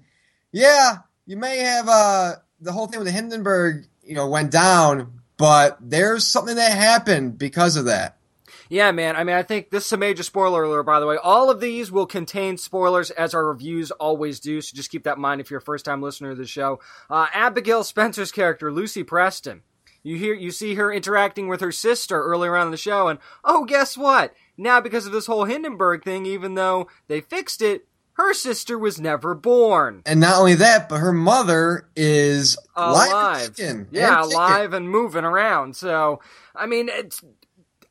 yeah, 0.50 0.98
you 1.26 1.36
may 1.36 1.58
have 1.58 1.88
uh, 1.88 2.32
the 2.60 2.72
whole 2.72 2.86
thing 2.86 3.00
with 3.00 3.06
the 3.06 3.12
Hindenburg, 3.12 3.86
you 4.02 4.14
know, 4.14 4.28
went 4.28 4.50
down, 4.50 5.20
but 5.36 5.76
there's 5.80 6.26
something 6.26 6.56
that 6.56 6.72
happened 6.72 7.38
because 7.38 7.76
of 7.76 7.84
that. 7.86 8.16
Yeah, 8.74 8.90
man. 8.90 9.14
I 9.14 9.22
mean, 9.22 9.36
I 9.36 9.44
think 9.44 9.70
this 9.70 9.86
is 9.86 9.92
a 9.92 9.96
major 9.96 10.24
spoiler 10.24 10.64
alert, 10.64 10.82
by 10.82 10.98
the 10.98 11.06
way. 11.06 11.16
All 11.16 11.48
of 11.48 11.60
these 11.60 11.92
will 11.92 12.06
contain 12.06 12.56
spoilers, 12.56 13.12
as 13.12 13.32
our 13.32 13.46
reviews 13.46 13.92
always 13.92 14.40
do, 14.40 14.60
so 14.60 14.74
just 14.74 14.90
keep 14.90 15.04
that 15.04 15.14
in 15.14 15.22
mind 15.22 15.40
if 15.40 15.48
you're 15.48 15.58
a 15.58 15.62
first 15.62 15.84
time 15.84 16.02
listener 16.02 16.30
to 16.30 16.34
the 16.34 16.44
show. 16.44 16.80
Uh, 17.08 17.28
Abigail 17.32 17.84
Spencer's 17.84 18.32
character, 18.32 18.72
Lucy 18.72 19.04
Preston. 19.04 19.62
You 20.02 20.16
hear, 20.16 20.34
you 20.34 20.50
see 20.50 20.74
her 20.74 20.92
interacting 20.92 21.46
with 21.46 21.60
her 21.60 21.70
sister 21.70 22.20
earlier 22.20 22.56
on 22.56 22.66
in 22.66 22.70
the 22.72 22.76
show, 22.76 23.06
and 23.06 23.20
oh, 23.44 23.64
guess 23.64 23.96
what? 23.96 24.34
Now, 24.58 24.80
because 24.80 25.06
of 25.06 25.12
this 25.12 25.26
whole 25.26 25.44
Hindenburg 25.44 26.02
thing, 26.02 26.26
even 26.26 26.56
though 26.56 26.88
they 27.06 27.20
fixed 27.20 27.62
it, 27.62 27.86
her 28.14 28.34
sister 28.34 28.76
was 28.76 29.00
never 29.00 29.36
born. 29.36 30.02
And 30.04 30.18
not 30.18 30.38
only 30.38 30.54
that, 30.56 30.88
but 30.88 30.98
her 30.98 31.12
mother 31.12 31.88
is 31.94 32.58
alive. 32.74 33.54
and 33.60 33.86
yeah, 33.92 34.20
kicking. 34.20 34.32
alive 34.32 34.72
and 34.72 34.90
moving 34.90 35.24
around. 35.24 35.76
So, 35.76 36.20
I 36.56 36.66
mean, 36.66 36.88
it's 36.88 37.22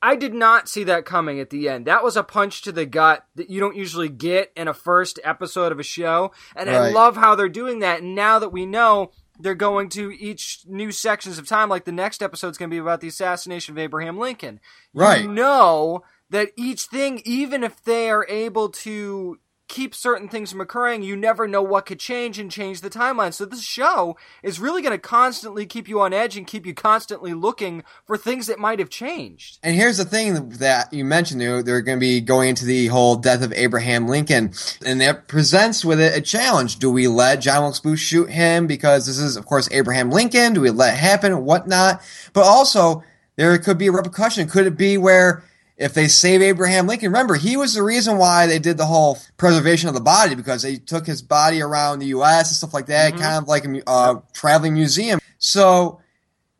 I 0.03 0.17
did 0.17 0.33
not 0.33 0.67
see 0.67 0.83
that 0.83 1.05
coming 1.05 1.39
at 1.39 1.49
the 1.49 1.69
end. 1.69 1.87
That 1.87 2.03
was 2.03 2.17
a 2.17 2.23
punch 2.23 2.61
to 2.63 2.73
the 2.73 2.85
gut 2.85 3.25
that 3.35 3.49
you 3.49 3.61
don't 3.61 3.77
usually 3.77 4.09
get 4.09 4.51
in 4.53 4.67
a 4.67 4.73
first 4.73 5.17
episode 5.23 5.71
of 5.71 5.79
a 5.79 5.83
show. 5.83 6.33
And 6.57 6.69
I 6.69 6.89
love 6.89 7.15
how 7.15 7.35
they're 7.35 7.47
doing 7.47 7.79
that. 7.79 8.01
And 8.01 8.13
now 8.13 8.37
that 8.37 8.51
we 8.51 8.65
know 8.65 9.11
they're 9.39 9.55
going 9.55 9.87
to 9.89 10.11
each 10.11 10.65
new 10.67 10.91
sections 10.91 11.37
of 11.37 11.47
time, 11.47 11.69
like 11.69 11.85
the 11.85 11.93
next 11.93 12.21
episode's 12.21 12.57
going 12.57 12.69
to 12.69 12.75
be 12.75 12.79
about 12.79 12.99
the 12.99 13.07
assassination 13.07 13.73
of 13.73 13.77
Abraham 13.77 14.19
Lincoln. 14.19 14.59
Right. 14.93 15.21
You 15.21 15.31
know 15.31 16.03
that 16.29 16.51
each 16.57 16.83
thing, 16.83 17.21
even 17.23 17.63
if 17.63 17.81
they 17.85 18.09
are 18.09 18.25
able 18.27 18.69
to 18.69 19.39
keep 19.73 19.95
certain 19.95 20.29
things 20.29 20.51
from 20.51 20.61
occurring, 20.61 21.01
you 21.01 21.15
never 21.15 21.47
know 21.47 21.63
what 21.63 21.87
could 21.87 21.99
change 21.99 22.37
and 22.37 22.51
change 22.51 22.81
the 22.81 22.91
timeline. 22.91 23.33
So 23.33 23.43
this 23.43 23.63
show 23.63 24.15
is 24.43 24.59
really 24.59 24.83
going 24.83 24.93
to 24.93 24.99
constantly 24.99 25.65
keep 25.65 25.87
you 25.87 25.99
on 25.99 26.13
edge 26.13 26.37
and 26.37 26.45
keep 26.45 26.67
you 26.67 26.75
constantly 26.75 27.33
looking 27.33 27.83
for 28.05 28.15
things 28.15 28.45
that 28.45 28.59
might 28.59 28.77
have 28.77 28.91
changed. 28.91 29.57
And 29.63 29.75
here's 29.75 29.97
the 29.97 30.05
thing 30.05 30.49
that 30.59 30.93
you 30.93 31.03
mentioned, 31.03 31.41
they're 31.41 31.81
going 31.81 31.97
to 31.97 31.99
be 31.99 32.21
going 32.21 32.49
into 32.49 32.65
the 32.65 32.85
whole 32.87 33.15
death 33.15 33.41
of 33.41 33.51
Abraham 33.53 34.07
Lincoln, 34.07 34.53
and 34.85 35.01
that 35.01 35.27
presents 35.27 35.83
with 35.83 35.99
it 35.99 36.15
a 36.15 36.21
challenge. 36.21 36.77
Do 36.77 36.91
we 36.91 37.07
let 37.07 37.41
John 37.41 37.63
Wilkes 37.63 37.79
Booth 37.79 37.97
shoot 37.97 38.29
him 38.29 38.67
because 38.67 39.07
this 39.07 39.17
is, 39.17 39.35
of 39.37 39.47
course, 39.47 39.67
Abraham 39.71 40.11
Lincoln? 40.11 40.53
Do 40.53 40.61
we 40.61 40.69
let 40.69 40.93
it 40.93 40.97
happen? 40.97 41.31
And 41.31 41.45
whatnot? 41.45 41.99
But 42.33 42.43
also, 42.43 43.03
there 43.37 43.57
could 43.57 43.79
be 43.79 43.87
a 43.87 43.91
repercussion. 43.91 44.47
Could 44.47 44.67
it 44.67 44.77
be 44.77 44.99
where 44.99 45.43
if 45.77 45.93
they 45.93 46.07
save 46.07 46.41
Abraham 46.41 46.87
Lincoln, 46.87 47.09
remember, 47.09 47.35
he 47.35 47.57
was 47.57 47.73
the 47.73 47.83
reason 47.83 48.17
why 48.17 48.45
they 48.45 48.59
did 48.59 48.77
the 48.77 48.85
whole 48.85 49.17
preservation 49.37 49.89
of 49.89 49.95
the 49.95 50.01
body 50.01 50.35
because 50.35 50.61
they 50.61 50.77
took 50.77 51.05
his 51.05 51.21
body 51.21 51.61
around 51.61 51.99
the 51.99 52.07
U.S. 52.07 52.49
and 52.49 52.55
stuff 52.55 52.73
like 52.73 52.85
that, 52.87 53.13
kind 53.13 53.37
of 53.41 53.47
like 53.47 53.65
a 53.65 53.89
uh, 53.89 54.21
traveling 54.33 54.73
museum. 54.73 55.19
So, 55.39 55.99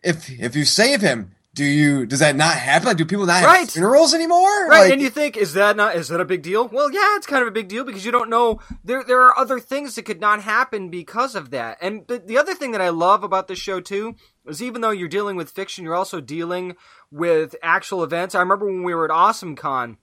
if 0.04 0.30
if 0.30 0.56
you 0.56 0.65
save 0.65 1.02
him, 1.02 1.32
do 1.54 1.63
you 1.63 2.06
does 2.06 2.19
that 2.19 2.36
not 2.36 2.56
happen? 2.56 2.88
Like, 2.88 2.97
do 2.97 3.06
people 3.06 3.26
not 3.26 3.43
Right. 3.43 3.60
have 3.60 3.69
funerals 3.71 4.13
anymore? 4.13 4.67
Right, 4.67 4.86
Like, 4.86 4.93
and 4.93 5.02
you 5.02 5.10
think 5.12 5.38
is 5.38 5.54
that 5.54 5.78
not 5.78 5.95
is 5.95 6.08
that 6.08 6.19
a 6.19 6.26
big 6.26 6.41
deal? 6.41 6.67
Well, 6.67 6.91
yeah, 6.91 7.15
it's 7.15 7.28
kind 7.28 7.43
of 7.43 7.47
a 7.47 7.52
big 7.52 7.67
deal 7.67 7.84
because 7.84 8.04
you 8.06 8.12
don't 8.12 8.30
know 8.30 8.60
there 8.84 9.04
there 9.04 9.21
are 9.21 9.38
other 9.38 9.60
things 9.60 9.93
that 9.95 10.04
could 10.04 10.19
not 10.19 10.41
happen 10.41 10.89
because 10.89 11.36
of 11.36 11.52
that. 11.52 11.78
And 11.82 12.06
the, 12.08 12.17
the 12.17 12.38
other 12.39 12.56
thing 12.56 12.71
that 12.71 12.82
I 12.82 12.89
love 12.89 13.23
about 13.23 13.47
this 13.47 13.60
show 13.60 13.80
too 13.80 14.15
is 14.48 14.62
even 14.62 14.82
though 14.82 14.92
you're 14.92 15.08
dealing 15.08 15.36
with 15.36 15.50
fiction, 15.50 15.84
you're 15.84 15.96
also 15.96 16.22
dealing 16.22 16.76
with 17.12 17.56
actual 17.62 18.04
events. 18.04 18.36
I 18.36 18.40
remember 18.40 18.66
when 18.66 18.84
we 18.84 18.94
were 18.94 19.06
at 19.06 19.12
Awesome 19.12 19.56
Con 19.56 19.98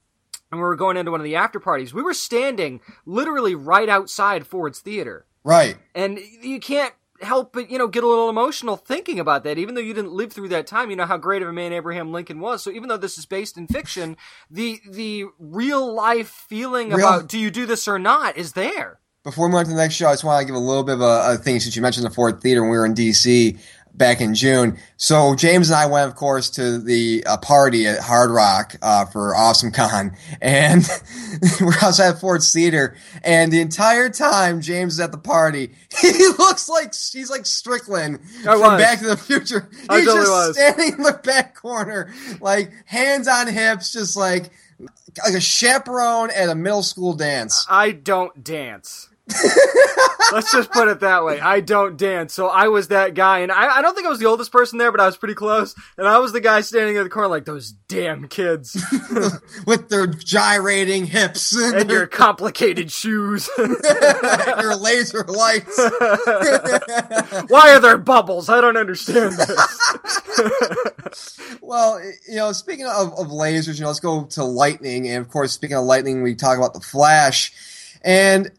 and 0.50 0.60
we 0.60 0.64
were 0.64 0.76
going 0.76 0.96
into 0.96 1.10
one 1.10 1.20
of 1.20 1.24
the 1.24 1.36
after 1.36 1.60
parties, 1.60 1.94
we 1.94 2.02
were 2.02 2.14
standing 2.14 2.80
literally 3.04 3.54
right 3.54 3.88
outside 3.88 4.46
Ford's 4.46 4.80
Theater. 4.80 5.26
right. 5.44 5.76
And 5.94 6.18
you 6.18 6.60
can't 6.60 6.94
help 7.22 7.52
but, 7.52 7.70
you 7.70 7.78
know, 7.78 7.86
get 7.86 8.04
a 8.04 8.08
little 8.08 8.30
emotional 8.30 8.76
thinking 8.76 9.20
about 9.20 9.44
that. 9.44 9.58
Even 9.58 9.74
though 9.74 9.80
you 9.80 9.94
didn't 9.94 10.12
live 10.12 10.32
through 10.32 10.48
that 10.48 10.66
time, 10.66 10.90
you 10.90 10.96
know 10.96 11.06
how 11.06 11.18
great 11.18 11.42
of 11.42 11.48
a 11.48 11.52
man 11.52 11.72
Abraham 11.72 12.12
Lincoln 12.12 12.40
was. 12.40 12.62
So 12.62 12.70
even 12.70 12.88
though 12.88 12.96
this 12.96 13.18
is 13.18 13.26
based 13.26 13.56
in 13.56 13.66
fiction, 13.66 14.16
the 14.50 14.80
the 14.88 15.26
real 15.38 15.92
life 15.92 16.28
feeling 16.28 16.90
Real- 16.90 17.06
about 17.06 17.28
do 17.28 17.38
you 17.38 17.50
do 17.50 17.66
this 17.66 17.86
or 17.86 17.98
not 17.98 18.36
is 18.36 18.52
there. 18.52 19.00
Before 19.22 19.46
we 19.46 19.52
move 19.52 19.58
on 19.58 19.64
to 19.66 19.70
the 19.72 19.76
next 19.76 19.96
show, 19.96 20.08
I 20.08 20.14
just 20.14 20.24
want 20.24 20.40
to 20.40 20.46
give 20.46 20.54
a 20.54 20.58
little 20.58 20.82
bit 20.82 20.94
of 20.94 21.02
a, 21.02 21.34
a 21.34 21.36
thing 21.36 21.60
since 21.60 21.76
you 21.76 21.82
mentioned 21.82 22.06
the 22.06 22.10
Ford 22.10 22.40
Theater 22.40 22.62
when 22.62 22.70
we 22.70 22.78
were 22.78 22.86
in 22.86 22.94
DC 22.94 23.58
back 24.00 24.20
in 24.20 24.34
June. 24.34 24.78
So 24.96 25.36
James 25.36 25.70
and 25.70 25.76
I 25.76 25.86
went, 25.86 26.08
of 26.08 26.16
course, 26.16 26.50
to 26.50 26.78
the 26.78 27.22
uh, 27.24 27.36
party 27.36 27.86
at 27.86 28.00
Hard 28.00 28.30
Rock 28.32 28.74
uh, 28.82 29.04
for 29.04 29.36
Awesome 29.36 29.70
Con, 29.70 30.16
and 30.42 30.82
we're 31.60 31.74
outside 31.80 32.18
Ford's 32.18 32.52
Theater. 32.52 32.96
And 33.22 33.52
the 33.52 33.60
entire 33.60 34.08
time 34.08 34.60
James 34.60 34.94
is 34.94 35.00
at 35.00 35.12
the 35.12 35.18
party, 35.18 35.70
he 36.00 36.26
looks 36.38 36.68
like 36.68 36.92
he's 36.94 37.30
like 37.30 37.46
Strickland 37.46 38.18
I 38.40 38.54
from 38.54 38.60
was. 38.60 38.82
Back 38.82 38.98
to 39.00 39.06
the 39.06 39.16
Future. 39.16 39.68
He's 39.70 39.86
I 39.88 40.00
totally 40.00 40.16
just 40.16 40.30
was. 40.30 40.56
standing 40.56 40.92
in 40.94 41.02
the 41.02 41.20
back 41.22 41.54
corner, 41.54 42.12
like 42.40 42.72
hands 42.86 43.28
on 43.28 43.46
hips, 43.46 43.92
just 43.92 44.16
like 44.16 44.50
like 45.24 45.34
a 45.34 45.40
chaperone 45.40 46.30
at 46.30 46.48
a 46.48 46.54
middle 46.54 46.82
school 46.82 47.12
dance. 47.12 47.66
I 47.68 47.92
don't 47.92 48.42
dance. 48.42 49.09
Let's 50.32 50.52
just 50.52 50.70
put 50.70 50.88
it 50.88 51.00
that 51.00 51.24
way. 51.24 51.40
I 51.40 51.60
don't 51.60 51.96
dance. 51.96 52.32
So 52.32 52.48
I 52.48 52.68
was 52.68 52.88
that 52.88 53.14
guy, 53.14 53.40
and 53.40 53.50
I, 53.50 53.78
I 53.78 53.82
don't 53.82 53.94
think 53.94 54.06
I 54.06 54.10
was 54.10 54.20
the 54.20 54.26
oldest 54.26 54.52
person 54.52 54.78
there, 54.78 54.92
but 54.92 55.00
I 55.00 55.06
was 55.06 55.16
pretty 55.16 55.34
close. 55.34 55.74
And 55.96 56.06
I 56.06 56.18
was 56.18 56.32
the 56.32 56.40
guy 56.40 56.60
standing 56.60 56.96
in 56.96 57.04
the 57.04 57.10
corner 57.10 57.28
like 57.28 57.44
those 57.44 57.72
damn 57.88 58.28
kids 58.28 58.74
with 59.66 59.88
their 59.88 60.06
gyrating 60.06 61.06
hips 61.06 61.52
and, 61.52 61.76
and 61.76 61.90
your 61.90 62.06
complicated 62.06 62.92
shoes. 62.92 63.48
your 63.58 64.76
laser 64.76 65.24
lights. 65.24 65.78
Why 67.48 67.74
are 67.74 67.80
there 67.80 67.98
bubbles? 67.98 68.48
I 68.48 68.60
don't 68.60 68.76
understand 68.76 69.34
this. 69.34 71.58
well, 71.60 72.00
you 72.28 72.36
know, 72.36 72.52
speaking 72.52 72.86
of, 72.86 73.18
of 73.18 73.28
lasers, 73.28 73.76
you 73.76 73.82
know, 73.82 73.88
let's 73.88 74.00
go 74.00 74.24
to 74.24 74.44
lightning. 74.44 75.08
And 75.08 75.24
of 75.24 75.30
course, 75.30 75.52
speaking 75.52 75.76
of 75.76 75.84
lightning, 75.84 76.22
we 76.22 76.34
talk 76.34 76.56
about 76.56 76.74
the 76.74 76.80
Flash. 76.80 77.52
And 78.02 78.50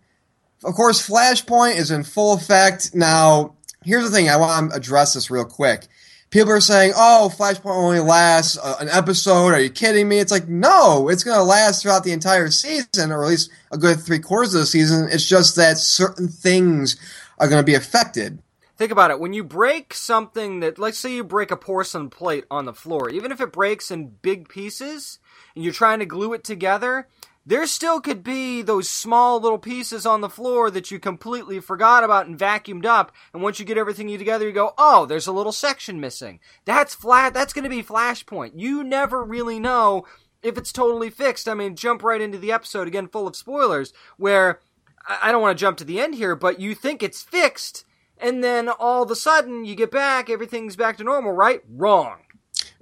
of 0.63 0.73
course, 0.75 1.07
Flashpoint 1.07 1.75
is 1.75 1.91
in 1.91 2.03
full 2.03 2.33
effect. 2.33 2.93
Now, 2.93 3.55
here's 3.83 4.03
the 4.03 4.15
thing 4.15 4.29
I 4.29 4.37
want 4.37 4.71
to 4.71 4.77
address 4.77 5.13
this 5.13 5.31
real 5.31 5.45
quick. 5.45 5.87
People 6.29 6.53
are 6.53 6.61
saying, 6.61 6.93
oh, 6.95 7.29
Flashpoint 7.37 7.75
only 7.75 7.99
lasts 7.99 8.57
uh, 8.57 8.77
an 8.79 8.87
episode. 8.87 9.47
Are 9.47 9.59
you 9.59 9.69
kidding 9.69 10.07
me? 10.07 10.19
It's 10.19 10.31
like, 10.31 10.47
no, 10.47 11.09
it's 11.09 11.25
going 11.25 11.37
to 11.37 11.43
last 11.43 11.81
throughout 11.81 12.05
the 12.05 12.13
entire 12.13 12.49
season, 12.49 13.11
or 13.11 13.23
at 13.23 13.29
least 13.29 13.51
a 13.71 13.77
good 13.77 13.99
three 13.99 14.19
quarters 14.19 14.53
of 14.53 14.61
the 14.61 14.65
season. 14.65 15.09
It's 15.11 15.25
just 15.25 15.57
that 15.57 15.77
certain 15.77 16.29
things 16.29 16.95
are 17.37 17.49
going 17.49 17.59
to 17.59 17.65
be 17.65 17.75
affected. 17.75 18.39
Think 18.77 18.91
about 18.91 19.11
it. 19.11 19.19
When 19.19 19.33
you 19.33 19.43
break 19.43 19.93
something 19.93 20.61
that, 20.61 20.79
let's 20.79 20.97
say 20.97 21.13
you 21.13 21.23
break 21.23 21.51
a 21.51 21.57
porcelain 21.57 22.09
plate 22.09 22.45
on 22.49 22.65
the 22.65 22.73
floor, 22.73 23.09
even 23.09 23.31
if 23.31 23.41
it 23.41 23.51
breaks 23.51 23.91
in 23.91 24.15
big 24.21 24.47
pieces 24.47 25.19
and 25.53 25.63
you're 25.63 25.73
trying 25.73 25.99
to 25.99 26.05
glue 26.05 26.33
it 26.33 26.43
together, 26.43 27.07
there 27.45 27.65
still 27.65 27.99
could 27.99 28.23
be 28.23 28.61
those 28.61 28.89
small 28.89 29.39
little 29.39 29.57
pieces 29.57 30.05
on 30.05 30.21
the 30.21 30.29
floor 30.29 30.69
that 30.69 30.91
you 30.91 30.99
completely 30.99 31.59
forgot 31.59 32.03
about 32.03 32.27
and 32.27 32.37
vacuumed 32.37 32.85
up. 32.85 33.11
And 33.33 33.41
once 33.41 33.59
you 33.59 33.65
get 33.65 33.77
everything 33.77 34.15
together, 34.15 34.45
you 34.45 34.53
go, 34.53 34.73
oh, 34.77 35.05
there's 35.05 35.27
a 35.27 35.31
little 35.31 35.51
section 35.51 35.99
missing. 35.99 36.39
That's 36.65 36.93
flat. 36.93 37.33
That's 37.33 37.53
going 37.53 37.63
to 37.63 37.69
be 37.69 37.83
Flashpoint. 37.83 38.51
You 38.55 38.83
never 38.83 39.23
really 39.23 39.59
know 39.59 40.05
if 40.43 40.57
it's 40.57 40.71
totally 40.71 41.09
fixed. 41.09 41.49
I 41.49 41.55
mean, 41.55 41.75
jump 41.75 42.03
right 42.03 42.21
into 42.21 42.37
the 42.37 42.51
episode 42.51 42.87
again, 42.87 43.07
full 43.07 43.27
of 43.27 43.35
spoilers, 43.35 43.91
where 44.17 44.59
I, 45.07 45.31
don't 45.31 45.41
want 45.41 45.57
to 45.57 45.61
jump 45.61 45.77
to 45.77 45.83
the 45.83 45.99
end 45.99 46.15
here, 46.15 46.35
but 46.35 46.59
you 46.59 46.75
think 46.75 47.01
it's 47.01 47.21
fixed, 47.21 47.85
and 48.17 48.43
then 48.43 48.69
all 48.69 49.03
of 49.03 49.11
a 49.11 49.15
sudden 49.15 49.65
you 49.65 49.75
get 49.75 49.91
back, 49.91 50.29
everything's 50.29 50.75
back 50.75 50.97
to 50.97 51.03
normal, 51.03 51.31
right? 51.31 51.61
Wrong. 51.67 52.19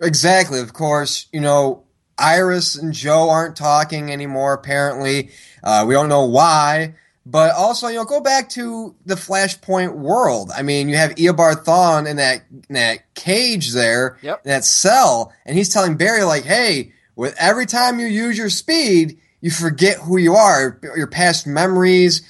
Exactly. 0.01 0.59
Of 0.59 0.73
course, 0.73 1.27
you 1.31 1.39
know, 1.39 1.85
Iris 2.19 2.75
and 2.75 2.93
Joe 2.93 3.29
aren't 3.29 3.55
talking 3.55 4.11
anymore, 4.11 4.53
apparently. 4.53 5.31
Uh, 5.63 5.85
we 5.87 5.93
don't 5.93 6.09
know 6.09 6.25
why. 6.25 6.95
But 7.25 7.53
also, 7.53 7.87
you 7.89 7.95
know, 7.95 8.05
go 8.05 8.21
back 8.21 8.49
to 8.51 8.95
the 9.05 9.13
Flashpoint 9.15 9.93
world. 9.93 10.51
I 10.55 10.63
mean, 10.63 10.89
you 10.89 10.95
have 10.95 11.11
Eobard 11.15 11.63
Thawne 11.63 12.07
in 12.07 12.15
that 12.17 12.41
in 12.69 12.73
that 12.75 13.13
cage 13.13 13.71
there, 13.73 14.17
Yep. 14.23 14.41
in 14.45 14.49
that 14.49 14.63
cell, 14.65 15.31
and 15.45 15.55
he's 15.55 15.69
telling 15.69 15.95
Barry 15.95 16.23
like, 16.23 16.43
"Hey, 16.43 16.93
with 17.15 17.35
every 17.37 17.67
time 17.67 17.99
you 17.99 18.07
use 18.07 18.35
your 18.37 18.49
speed, 18.49 19.19
you 19.41 19.51
forget 19.51 19.97
who 19.97 20.17
you 20.17 20.35
are. 20.35 20.79
Your 20.95 21.05
past 21.07 21.45
memories 21.45 22.23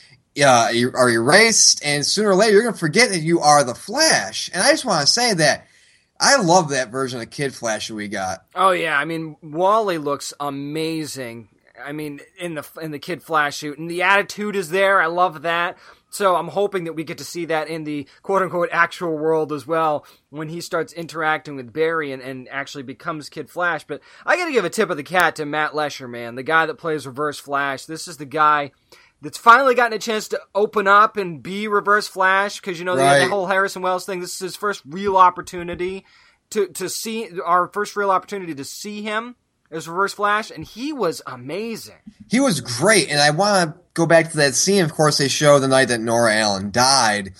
uh, 0.43 0.71
are 0.93 1.09
erased, 1.09 1.81
and 1.85 2.05
sooner 2.05 2.29
or 2.31 2.35
later, 2.35 2.53
you're 2.53 2.63
going 2.63 2.73
to 2.73 2.79
forget 2.79 3.09
that 3.09 3.19
you 3.19 3.39
are 3.39 3.63
the 3.63 3.75
Flash." 3.75 4.49
And 4.53 4.61
I 4.61 4.71
just 4.71 4.83
want 4.85 5.01
to 5.01 5.07
say 5.07 5.33
that 5.35 5.65
I 6.19 6.41
love 6.41 6.69
that 6.69 6.89
version 6.89 7.21
of 7.21 7.29
Kid 7.29 7.53
Flash 7.53 7.87
that 7.87 7.95
we 7.95 8.07
got. 8.07 8.45
Oh 8.53 8.71
yeah, 8.71 8.97
I 8.97 9.05
mean 9.05 9.37
Wally 9.41 9.97
looks 9.97 10.33
amazing. 10.39 11.49
I 11.83 11.93
mean 11.93 12.19
in 12.37 12.55
the 12.55 12.67
in 12.81 12.91
the 12.91 12.99
Kid 12.99 13.23
Flash 13.23 13.57
suit, 13.57 13.77
and 13.77 13.89
the 13.89 14.01
attitude 14.01 14.55
is 14.55 14.69
there. 14.69 15.01
I 15.01 15.07
love 15.07 15.43
that. 15.43 15.77
So 16.11 16.35
I'm 16.35 16.47
hoping 16.47 16.85
that 16.85 16.93
we 16.93 17.03
get 17.03 17.19
to 17.19 17.23
see 17.23 17.45
that 17.45 17.67
in 17.67 17.83
the 17.83 18.07
quote 18.23 18.41
unquote 18.41 18.69
actual 18.71 19.17
world 19.17 19.53
as 19.53 19.67
well 19.67 20.05
when 20.29 20.49
he 20.49 20.59
starts 20.59 20.91
interacting 20.91 21.55
with 21.55 21.71
Barry 21.71 22.11
and, 22.11 22.21
and 22.21 22.49
actually 22.49 22.83
becomes 22.83 23.29
Kid 23.29 23.49
Flash. 23.49 23.83
But 23.85 24.01
I 24.25 24.35
got 24.35 24.45
to 24.45 24.51
give 24.51 24.65
a 24.65 24.69
tip 24.69 24.89
of 24.89 24.97
the 24.97 25.03
cat 25.03 25.35
to 25.35 25.45
Matt 25.45 25.73
Letscher, 25.73 26.09
man, 26.09 26.35
the 26.35 26.43
guy 26.43 26.65
that 26.65 26.75
plays 26.75 27.05
Reverse 27.05 27.39
Flash. 27.39 27.85
This 27.85 28.07
is 28.07 28.17
the 28.17 28.25
guy 28.25 28.71
that's 29.21 29.37
finally 29.37 29.75
gotten 29.75 29.93
a 29.93 29.99
chance 29.99 30.27
to 30.29 30.39
open 30.55 30.87
up 30.87 31.17
and 31.17 31.43
be 31.43 31.67
Reverse 31.67 32.07
Flash 32.07 32.59
because 32.59 32.79
you 32.79 32.85
know 32.85 32.95
they 32.95 33.05
had 33.05 33.23
the 33.23 33.29
whole 33.29 33.47
Harrison 33.47 33.81
Wells 33.81 34.05
thing. 34.05 34.19
This 34.19 34.33
is 34.33 34.39
his 34.39 34.55
first 34.55 34.81
real 34.85 35.17
opportunity 35.17 36.05
to 36.51 36.67
to 36.67 36.89
see 36.89 37.29
our 37.45 37.67
first 37.67 37.95
real 37.95 38.11
opportunity 38.11 38.55
to 38.55 38.63
see 38.63 39.01
him 39.01 39.35
as 39.71 39.87
Reverse 39.87 40.13
Flash, 40.13 40.51
and 40.51 40.63
he 40.63 40.93
was 40.93 41.21
amazing. 41.27 41.95
He 42.29 42.39
was 42.39 42.61
great, 42.61 43.09
and 43.09 43.19
I 43.19 43.29
want 43.31 43.75
to 43.75 43.81
go 43.93 44.05
back 44.05 44.31
to 44.31 44.37
that 44.37 44.55
scene. 44.55 44.83
Of 44.83 44.93
course, 44.93 45.17
they 45.17 45.27
show 45.27 45.59
the 45.59 45.67
night 45.67 45.89
that 45.89 46.01
Nora 46.01 46.33
Allen 46.35 46.71
died, 46.71 47.33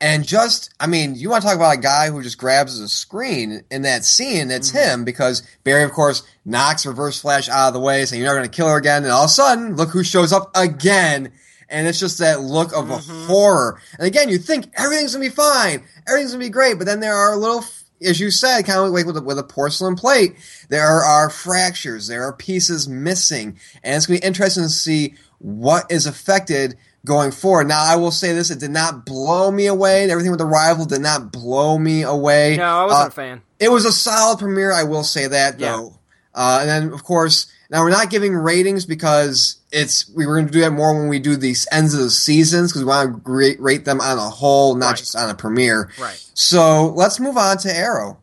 and 0.00 0.26
just, 0.26 0.74
I 0.80 0.86
mean, 0.86 1.14
you 1.14 1.30
want 1.30 1.42
to 1.42 1.48
talk 1.48 1.56
about 1.56 1.78
a 1.78 1.80
guy 1.80 2.10
who 2.10 2.22
just 2.22 2.38
grabs 2.38 2.78
the 2.78 2.88
screen 2.88 3.62
in 3.70 3.82
that 3.82 4.04
scene? 4.04 4.50
It's 4.50 4.70
mm-hmm. 4.70 5.00
him 5.00 5.04
because 5.04 5.42
Barry, 5.62 5.84
of 5.84 5.92
course, 5.92 6.22
knocks 6.44 6.84
Reverse 6.84 7.20
Flash 7.20 7.48
out 7.48 7.68
of 7.68 7.74
the 7.74 7.80
way, 7.80 8.04
saying 8.04 8.20
you're 8.20 8.30
not 8.30 8.38
going 8.38 8.50
to 8.50 8.56
kill 8.56 8.68
her 8.68 8.76
again, 8.76 9.04
and 9.04 9.12
all 9.12 9.24
of 9.24 9.30
a 9.30 9.32
sudden, 9.32 9.76
look 9.76 9.90
who 9.90 10.04
shows 10.04 10.32
up 10.32 10.50
again. 10.54 11.32
And 11.68 11.86
it's 11.88 11.98
just 11.98 12.18
that 12.18 12.42
look 12.42 12.72
of 12.74 12.90
a 12.90 12.96
mm-hmm. 12.96 13.26
horror. 13.26 13.80
And 13.98 14.06
again, 14.06 14.28
you 14.28 14.38
think 14.38 14.66
everything's 14.74 15.14
gonna 15.14 15.24
be 15.24 15.30
fine, 15.30 15.82
everything's 16.06 16.32
gonna 16.32 16.44
be 16.44 16.50
great, 16.50 16.76
but 16.76 16.84
then 16.84 17.00
there 17.00 17.16
are 17.16 17.36
little 17.36 17.64
as 18.02 18.20
you 18.20 18.30
said, 18.30 18.66
kind 18.66 18.80
of 18.80 18.92
like 18.92 19.06
with 19.06 19.16
a, 19.16 19.22
with 19.22 19.38
a 19.38 19.42
porcelain 19.42 19.96
plate, 19.96 20.36
there 20.68 20.86
are 20.86 21.30
fractures, 21.30 22.06
there 22.06 22.24
are 22.24 22.32
pieces 22.32 22.86
missing, 22.86 23.58
and 23.82 23.94
it's 23.94 24.06
going 24.06 24.18
to 24.18 24.22
be 24.22 24.26
interesting 24.26 24.64
to 24.64 24.68
see 24.68 25.14
what 25.38 25.90
is 25.90 26.06
affected 26.06 26.76
going 27.04 27.30
forward. 27.30 27.68
Now, 27.68 27.82
I 27.84 27.96
will 27.96 28.10
say 28.10 28.32
this: 28.32 28.50
it 28.50 28.58
did 28.60 28.70
not 28.70 29.04
blow 29.04 29.50
me 29.50 29.66
away. 29.66 30.10
Everything 30.10 30.30
with 30.30 30.40
the 30.40 30.46
rival 30.46 30.86
did 30.86 31.00
not 31.02 31.32
blow 31.32 31.78
me 31.78 32.02
away. 32.02 32.56
No, 32.56 32.64
I 32.64 32.84
wasn't 32.84 33.02
Uh, 33.02 33.06
a 33.06 33.10
fan. 33.10 33.42
it 33.60 33.68
was 33.70 33.84
a 33.84 33.92
solid 33.92 34.38
premiere. 34.38 34.72
I 34.72 34.82
will 34.84 35.04
say 35.04 35.26
that 35.26 35.58
Yeah. 35.60 35.72
though. 35.72 35.98
Uh, 36.34 36.58
and 36.62 36.68
then, 36.68 36.92
of 36.92 37.04
course, 37.04 37.46
now 37.70 37.82
we're 37.82 37.90
not 37.90 38.10
giving 38.10 38.34
ratings 38.34 38.86
because 38.86 39.56
it's 39.70 40.06
we 40.14 40.26
were 40.26 40.34
going 40.34 40.46
to 40.46 40.52
do 40.52 40.60
that 40.60 40.72
more 40.72 40.92
when 40.94 41.08
we 41.08 41.18
do 41.20 41.36
these 41.36 41.66
ends 41.70 41.94
of 41.94 42.00
the 42.00 42.10
seasons 42.10 42.72
because 42.72 42.82
we 42.82 42.88
want 42.88 43.24
to 43.24 43.56
rate, 43.60 43.84
them 43.84 44.00
on 44.00 44.18
a 44.18 44.30
whole, 44.30 44.74
not 44.74 44.86
Right. 44.90 44.96
just 44.98 45.14
on 45.16 45.30
a 45.30 45.34
premiere. 45.34 45.90
Right. 46.00 46.20
So 46.34 46.92
let's 46.96 47.20
move 47.20 47.36
on 47.36 47.58
to 47.58 47.72
Arrow. 47.76 48.18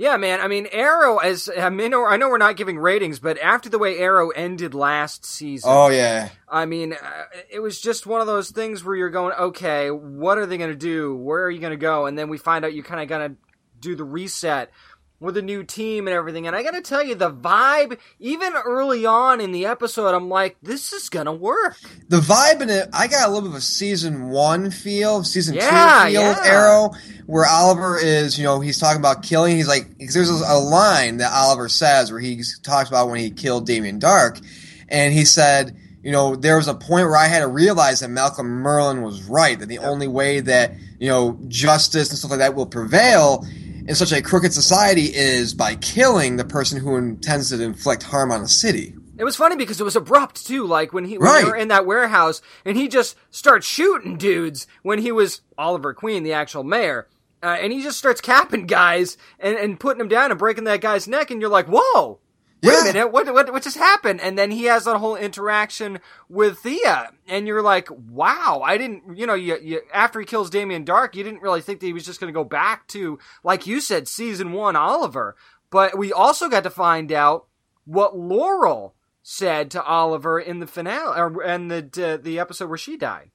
Yeah, 0.00 0.16
man. 0.16 0.40
I 0.40 0.48
mean, 0.48 0.66
Arrow. 0.72 1.18
As 1.18 1.50
I 1.54 1.68
mean, 1.68 1.92
I 1.92 2.16
know 2.16 2.30
we're 2.30 2.38
not 2.38 2.56
giving 2.56 2.78
ratings, 2.78 3.18
but 3.18 3.36
after 3.38 3.68
the 3.68 3.78
way 3.78 3.98
Arrow 3.98 4.30
ended 4.30 4.72
last 4.72 5.26
season, 5.26 5.68
Oh 5.70 5.90
yeah, 5.90 6.30
I 6.48 6.64
mean, 6.64 6.94
uh, 6.94 7.24
it 7.50 7.60
was 7.60 7.78
just 7.78 8.06
one 8.06 8.22
of 8.22 8.26
those 8.26 8.50
things 8.50 8.82
where 8.82 8.96
you're 8.96 9.10
going, 9.10 9.34
okay, 9.34 9.90
what 9.90 10.38
are 10.38 10.46
they 10.46 10.56
going 10.56 10.70
to 10.70 10.74
do? 10.74 11.14
Where 11.14 11.44
are 11.44 11.50
you 11.50 11.60
going 11.60 11.72
to 11.72 11.76
go? 11.76 12.06
And 12.06 12.18
then 12.18 12.30
we 12.30 12.38
find 12.38 12.64
out 12.64 12.72
you 12.72 12.82
kind 12.82 13.02
of 13.02 13.08
got 13.08 13.18
to 13.18 13.36
do 13.78 13.94
the 13.94 14.04
reset 14.04 14.70
with 15.20 15.36
a 15.36 15.42
new 15.42 15.62
team 15.62 16.08
and 16.08 16.16
everything. 16.16 16.46
And 16.46 16.56
I 16.56 16.62
got 16.62 16.72
to 16.72 16.80
tell 16.80 17.02
you, 17.02 17.14
the 17.14 17.30
vibe, 17.30 17.98
even 18.18 18.54
early 18.54 19.04
on 19.04 19.40
in 19.40 19.52
the 19.52 19.66
episode, 19.66 20.14
I'm 20.14 20.30
like, 20.30 20.56
this 20.62 20.94
is 20.94 21.10
to 21.10 21.32
work. 21.32 21.76
the 22.08 22.20
vibe 22.20 22.62
in 22.62 22.70
it. 22.70 22.88
I 22.92 23.06
got 23.06 23.28
a 23.28 23.32
little 23.32 23.48
bit 23.48 23.50
of 23.50 23.58
a 23.58 23.60
season 23.60 24.30
one 24.30 24.70
feel, 24.70 25.22
season 25.22 25.54
Yeah, 25.54 26.06
two 26.06 26.12
feel 26.12 26.22
yeah. 26.22 26.40
Arrow, 26.44 26.90
where 27.26 27.46
Oliver 27.46 27.98
is, 27.98 28.38
you 28.38 28.44
know, 28.44 28.60
he's 28.60 28.78
talking 28.78 28.98
about 28.98 29.22
killing. 29.22 29.56
He's 29.56 29.68
like, 29.68 29.98
because 29.98 30.14
there's 30.14 30.30
a 30.30 30.54
line 30.54 31.18
that 31.18 31.32
Oliver 31.32 31.68
says 31.68 32.10
where 32.10 32.20
he 32.20 32.42
talks 32.62 32.88
about 32.88 33.10
when 33.10 33.20
he 33.20 33.30
killed 33.30 33.66
Damien 33.66 34.00
Darhk, 34.00 34.42
and 34.88 35.12
he 35.12 35.26
said, 35.26 35.76
you 36.02 36.12
know, 36.12 36.34
there 36.34 36.56
was 36.56 36.66
a 36.66 36.74
point 36.74 37.06
where 37.06 37.16
I 37.16 37.26
had 37.26 37.40
to 37.40 37.46
realize 37.46 38.00
that 38.00 38.08
Malcolm 38.08 38.62
Merlyn 38.64 39.02
was 39.02 39.22
right. 39.24 39.58
That 39.58 39.66
the 39.66 39.80
only 39.80 40.08
way 40.08 40.40
that 40.40 40.72
you 40.98 41.08
know 41.08 41.38
justice 41.48 42.08
and 42.08 42.18
stuff 42.18 42.30
like 42.30 42.40
that 42.40 42.54
will 42.54 42.64
prevail 42.64 43.46
in 43.90 43.96
such 43.96 44.12
a 44.12 44.22
crooked 44.22 44.52
society 44.52 45.12
is 45.12 45.52
by 45.52 45.74
killing 45.74 46.36
the 46.36 46.44
person 46.44 46.78
who 46.78 46.96
intends 46.96 47.50
to 47.50 47.60
inflict 47.60 48.04
harm 48.04 48.30
on 48.30 48.40
a 48.40 48.46
city. 48.48 48.94
It 49.18 49.24
was 49.24 49.34
funny 49.34 49.56
because 49.56 49.80
it 49.80 49.84
was 49.84 49.96
abrupt 49.96 50.46
too. 50.46 50.64
Like 50.64 50.92
when 50.92 51.04
he 51.04 51.18
when 51.18 51.26
Right. 51.28 51.44
they 51.44 51.50
were 51.50 51.56
in 51.56 51.68
that 51.68 51.86
warehouse 51.86 52.40
and 52.64 52.76
he 52.76 52.86
just 52.86 53.16
starts 53.30 53.66
shooting 53.66 54.16
dudes 54.16 54.68
when 54.82 55.00
he 55.00 55.10
was 55.10 55.40
Oliver 55.58 55.92
Queen, 55.92 56.22
the 56.22 56.32
actual 56.32 56.62
mayor, 56.62 57.08
uh, 57.42 57.56
and 57.60 57.72
he 57.72 57.82
just 57.82 57.98
starts 57.98 58.20
capping 58.20 58.66
guys 58.66 59.18
and, 59.40 59.56
and 59.56 59.80
putting 59.80 59.98
them 59.98 60.08
down 60.08 60.30
and 60.30 60.38
breaking 60.38 60.64
that 60.64 60.80
guy's 60.80 61.08
neck, 61.08 61.30
and 61.32 61.40
you're 61.40 61.50
like, 61.50 61.66
whoa. 61.68 62.20
Wait 62.62 62.72
Yeah. 62.72 62.80
a 62.82 62.84
minute, 62.84 63.12
what, 63.12 63.32
what 63.32 63.52
what 63.52 63.62
just 63.62 63.76
happened? 63.78 64.20
And 64.20 64.36
then 64.38 64.50
he 64.50 64.64
has 64.64 64.84
that 64.84 64.98
whole 64.98 65.16
interaction 65.16 66.00
with 66.28 66.58
Thea, 66.58 67.10
and 67.28 67.46
you're 67.46 67.62
like, 67.62 67.88
"Wow, 67.90 68.62
I 68.64 68.76
didn't, 68.76 69.16
you 69.16 69.26
know, 69.26 69.34
you, 69.34 69.56
you 69.62 69.80
after 69.94 70.20
he 70.20 70.26
kills 70.26 70.50
Damien 70.50 70.84
Darhk, 70.84 71.14
you 71.14 71.24
didn't 71.24 71.42
really 71.42 71.62
think 71.62 71.80
that 71.80 71.86
he 71.86 71.92
was 71.92 72.04
just 72.04 72.20
going 72.20 72.32
to 72.32 72.36
go 72.38 72.44
back 72.44 72.86
to, 72.88 73.18
like 73.42 73.66
you 73.66 73.80
said, 73.80 74.08
season 74.08 74.52
one 74.52 74.76
Oliver." 74.76 75.36
But 75.70 75.96
we 75.96 76.12
also 76.12 76.48
got 76.48 76.64
to 76.64 76.70
find 76.70 77.12
out 77.12 77.46
what 77.84 78.18
Laurel 78.18 78.94
said 79.22 79.70
to 79.70 79.82
Oliver 79.82 80.40
in 80.40 80.60
the 80.60 80.66
finale, 80.66 81.18
or 81.18 81.42
and 81.42 81.70
the 81.70 82.14
uh, 82.14 82.22
the 82.22 82.38
episode 82.38 82.68
where 82.68 82.78
she 82.78 82.96
died. 82.96 83.30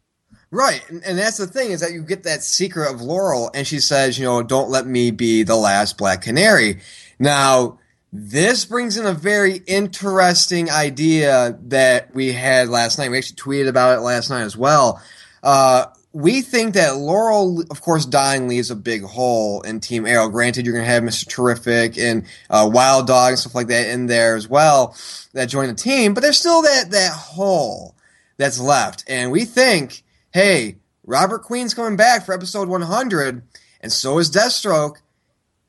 Right, 0.52 0.88
and, 0.90 1.04
and 1.04 1.18
that's 1.18 1.38
the 1.38 1.48
thing 1.48 1.72
is 1.72 1.82
that 1.82 1.94
you 1.94 2.04
get 2.04 2.24
that 2.24 2.44
secret 2.44 2.92
of 2.92 3.02
Laurel, 3.02 3.50
and 3.54 3.66
she 3.66 3.80
says, 3.80 4.20
you 4.20 4.26
know, 4.26 4.44
don't 4.44 4.70
let 4.70 4.86
me 4.86 5.12
be 5.12 5.44
the 5.44 5.56
last 5.56 5.98
Black 5.98 6.22
Canary. 6.22 6.82
Now, 7.20 7.80
this 8.18 8.66
brings 8.66 8.98
in 8.98 9.06
a 9.06 9.14
very 9.14 9.62
interesting 9.68 10.70
idea 10.70 11.60
that 11.64 12.16
we 12.16 12.32
had 12.32 12.70
last 12.70 12.98
night. 12.98 13.12
We 13.12 13.18
actually 13.18 13.36
tweeted 13.38 13.68
about 13.68 13.98
it 13.98 14.02
last 14.02 14.30
night 14.30 14.44
as 14.44 14.56
well. 14.56 15.02
Uh, 15.44 15.88
we 16.14 16.42
think 16.42 16.76
that 16.76 16.96
Laurel, 16.96 17.62
of 17.70 17.82
course, 17.82 18.06
dying 18.06 18.48
leaves 18.48 18.72
a 18.72 18.76
big 18.76 19.04
hole 19.04 19.62
in 19.62 19.82
Team 19.82 20.06
Arrow. 20.06 20.30
Granted, 20.30 20.66
you're 20.66 20.74
going 20.74 20.86
to 20.86 20.92
have 20.92 21.04
Mr. 21.04 21.28
Terrific 21.28 21.98
and 21.98 22.24
uh, 22.50 22.70
Wild 22.72 23.08
Dog 23.08 23.32
and 23.32 23.40
stuff 23.40 23.54
like 23.54 23.68
that 23.68 23.90
in 23.90 24.06
there 24.06 24.38
as 24.38 24.48
well 24.48 24.96
that 25.34 25.50
join 25.50 25.68
the 25.68 25.74
team, 25.74 26.14
but 26.14 26.22
there's 26.22 26.40
still 26.40 26.62
that 26.62 26.92
that 26.92 27.12
hole 27.12 27.96
that's 28.38 28.60
left, 28.60 29.04
and 29.08 29.32
we 29.32 29.46
think 29.46 30.04
hey, 30.34 30.78
Robert 31.06 31.44
Queen's 31.44 31.74
coming 31.74 31.96
back 31.96 32.26
for 32.26 32.34
episode 32.34 32.68
100, 32.68 33.42
and 33.82 33.92
so 33.92 34.18
is 34.18 34.32
Deathstroke. 34.32 34.98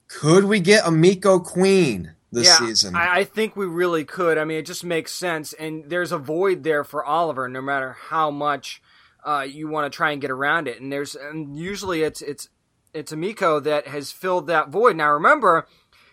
Could 0.08 0.44
we 0.44 0.60
get 0.60 0.86
a 0.86 0.90
Miko 0.90 1.38
Queen 1.38 2.15
this 2.36 2.46
yeah, 2.46 2.58
season? 2.58 2.94
I, 2.94 3.18
I 3.20 3.24
think 3.24 3.56
we 3.56 3.66
really 3.66 4.04
could. 4.04 4.38
I 4.38 4.44
mean, 4.44 4.58
it 4.58 4.66
just 4.66 4.84
makes 4.84 5.10
sense, 5.12 5.52
and 5.54 5.88
there's 5.88 6.12
a 6.12 6.18
void 6.18 6.62
there 6.62 6.84
for 6.84 7.04
Oliver, 7.04 7.48
no 7.48 7.60
matter 7.60 7.96
how 7.98 8.30
much 8.30 8.80
uh, 9.26 9.46
you 9.48 9.66
want 9.66 9.90
to 9.90 9.96
try 9.96 10.12
and 10.12 10.20
get 10.20 10.30
around 10.30 10.68
it. 10.68 10.80
And 10.80 10.92
there's 10.92 11.16
and 11.16 11.56
usually 11.56 12.02
it's 12.02 12.22
it's 12.22 12.48
it's 12.94 13.12
Emiko 13.12 13.62
that 13.64 13.88
has 13.88 14.12
filled 14.12 14.46
that 14.46 14.68
void. 14.68 14.96
Now 14.96 15.10
remember, 15.10 15.66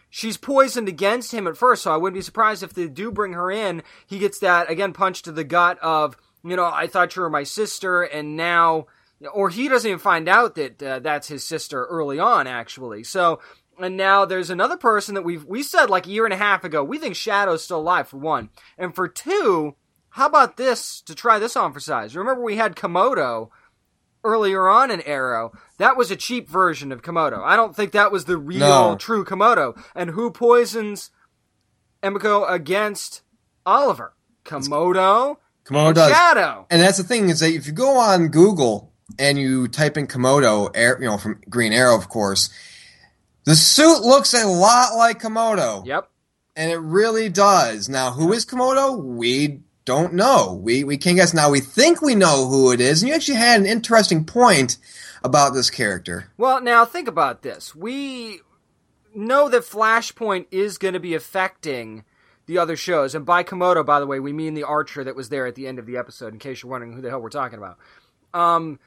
she's 0.10 0.38
poisoned 0.38 0.88
against 0.88 1.34
him 1.34 1.46
at 1.46 1.58
first, 1.58 1.84
so 1.84 1.94
I 1.94 1.98
wouldn't 1.98 2.18
be 2.18 2.24
surprised 2.24 2.64
if 2.64 2.74
they 2.74 2.88
do 2.88 3.12
bring 3.12 3.34
her 3.34 3.52
in. 3.52 3.84
He 4.08 4.18
gets 4.18 4.40
that 4.40 4.72
again 4.72 4.94
punch 4.94 5.22
to 5.24 5.32
the 5.32 5.44
gut 5.44 5.78
of 5.80 6.18
you 6.44 6.56
know 6.56 6.66
I 6.66 6.88
thought 6.88 7.16
you 7.16 7.22
were 7.22 7.30
my 7.30 7.44
sister, 7.44 8.02
and 8.02 8.36
now. 8.36 8.88
Or 9.34 9.50
he 9.50 9.70
doesn't 9.70 9.88
even 9.88 10.00
find 10.00 10.28
out 10.28 10.56
that 10.56 10.84
uh, 10.84 11.00
that's 11.00 11.30
his 11.30 11.46
sister 11.46 11.86
early 11.86 12.20
on, 12.20 12.46
actually. 12.46 13.06
So 13.06 13.40
and 13.80 13.98
now 13.98 14.26
there's 14.26 14.50
another 14.50 14.78
person 14.78 15.16
that 15.16 15.24
we've 15.24 15.46
we 15.46 15.64
said 15.64 15.90
like 15.90 16.08
a 16.08 16.12
year 16.12 16.26
and 16.26 16.34
a 16.34 16.38
half 16.38 16.64
ago. 16.64 16.84
We 16.84 16.98
think 16.98 17.16
Shado's 17.16 17.64
still 17.64 17.80
alive 17.80 18.08
for 18.08 18.18
one, 18.18 18.50
and 18.78 18.94
for 18.96 19.08
two, 19.08 19.76
how 20.10 20.28
about 20.28 20.58
this 20.58 21.02
to 21.02 21.16
try 21.16 21.40
this 21.40 21.56
on 21.56 21.74
for 21.74 21.80
size? 21.80 22.16
Remember 22.16 22.44
we 22.44 22.58
had 22.58 22.76
Komodo 22.76 23.50
earlier 24.24 24.70
on 24.70 24.90
in 24.90 25.02
Arrow. 25.02 25.52
That 25.80 25.98
was 25.98 26.10
a 26.12 26.16
cheap 26.16 26.50
version 26.50 26.92
of 26.92 27.02
Komodo. 27.02 27.44
I 27.44 27.56
don't 27.56 27.76
think 27.76 27.92
that 27.92 28.12
was 28.12 28.26
the 28.26 28.38
real 28.38 28.60
No. 28.92 28.96
true 28.96 29.26
Komodo. 29.26 29.78
And 29.96 30.12
who 30.12 30.32
poisons 30.32 31.10
Emiko 32.02 32.50
against 32.50 33.22
Oliver? 33.66 34.14
Komodo 34.46 35.38
Komodo 35.66 35.88
and 35.88 35.96
does. 35.96 36.12
Shadow. 36.12 36.68
And 36.70 36.82
that's 36.82 36.98
the 36.98 37.04
thing 37.04 37.30
is 37.30 37.40
that 37.40 37.52
if 37.52 37.66
you 37.68 37.74
go 37.74 37.98
on 37.98 38.28
Google 38.28 38.92
and 39.18 39.38
you 39.38 39.68
type 39.68 39.98
in 39.98 40.08
Komodo, 40.08 40.74
you 41.00 41.06
know, 41.06 41.18
from 41.18 41.42
Green 41.50 41.74
Arrow, 41.74 41.98
of 41.98 42.10
course, 42.10 42.50
the 43.46 43.56
suit 43.56 44.02
looks 44.02 44.34
a 44.34 44.46
lot 44.48 44.96
like 44.96 45.22
Komodo. 45.22 45.86
Yep. 45.86 46.10
And 46.56 46.72
it 46.72 46.78
really 46.78 47.30
does. 47.30 47.90
Now, 47.90 48.12
who 48.12 48.32
is 48.32 48.46
Komodo? 48.46 49.02
We 49.04 49.62
don't 49.86 50.14
know. 50.14 50.54
We 50.54 50.84
we 50.84 50.98
can't 50.98 51.18
guess. 51.18 51.34
Now 51.34 51.50
we 51.50 51.60
think 51.60 52.02
we 52.02 52.16
know 52.16 52.48
who 52.48 52.72
it 52.72 52.80
is, 52.80 53.02
and 53.02 53.10
you 53.10 53.16
actually 53.16 53.38
had 53.38 53.60
an 53.60 53.66
interesting 53.66 54.24
point 54.24 54.78
about 55.24 55.54
this 55.54 55.70
character. 55.70 56.32
Well, 56.38 56.62
now 56.62 56.86
think 56.86 57.08
about 57.08 57.42
this. 57.42 57.76
We 57.76 58.42
know 59.16 59.50
that 59.50 59.64
Flashpoint 59.64 60.48
is 60.52 60.78
going 60.78 60.94
to 60.94 61.00
be 61.00 61.16
affecting 61.16 62.04
the 62.46 62.58
other 62.58 62.76
shows, 62.76 63.16
and 63.16 63.26
by 63.26 63.44
Komodo, 63.44 63.86
by 63.86 64.00
the 64.00 64.08
way, 64.08 64.20
we 64.20 64.34
mean 64.34 64.54
the 64.54 64.64
Archer 64.64 65.04
that 65.04 65.16
was 65.16 65.30
there 65.30 65.46
at 65.46 65.56
the 65.56 65.68
end 65.68 65.80
of 65.80 65.86
the 65.86 65.98
episode. 65.98 66.34
In 66.34 66.40
case 66.40 66.62
you're 66.62 66.72
wondering 66.72 66.94
who 66.94 67.02
the 67.02 67.10
hell 67.10 67.22
we're 67.22 67.30
talking 67.30 67.58
about. 67.58 67.78
Um, 68.34 68.80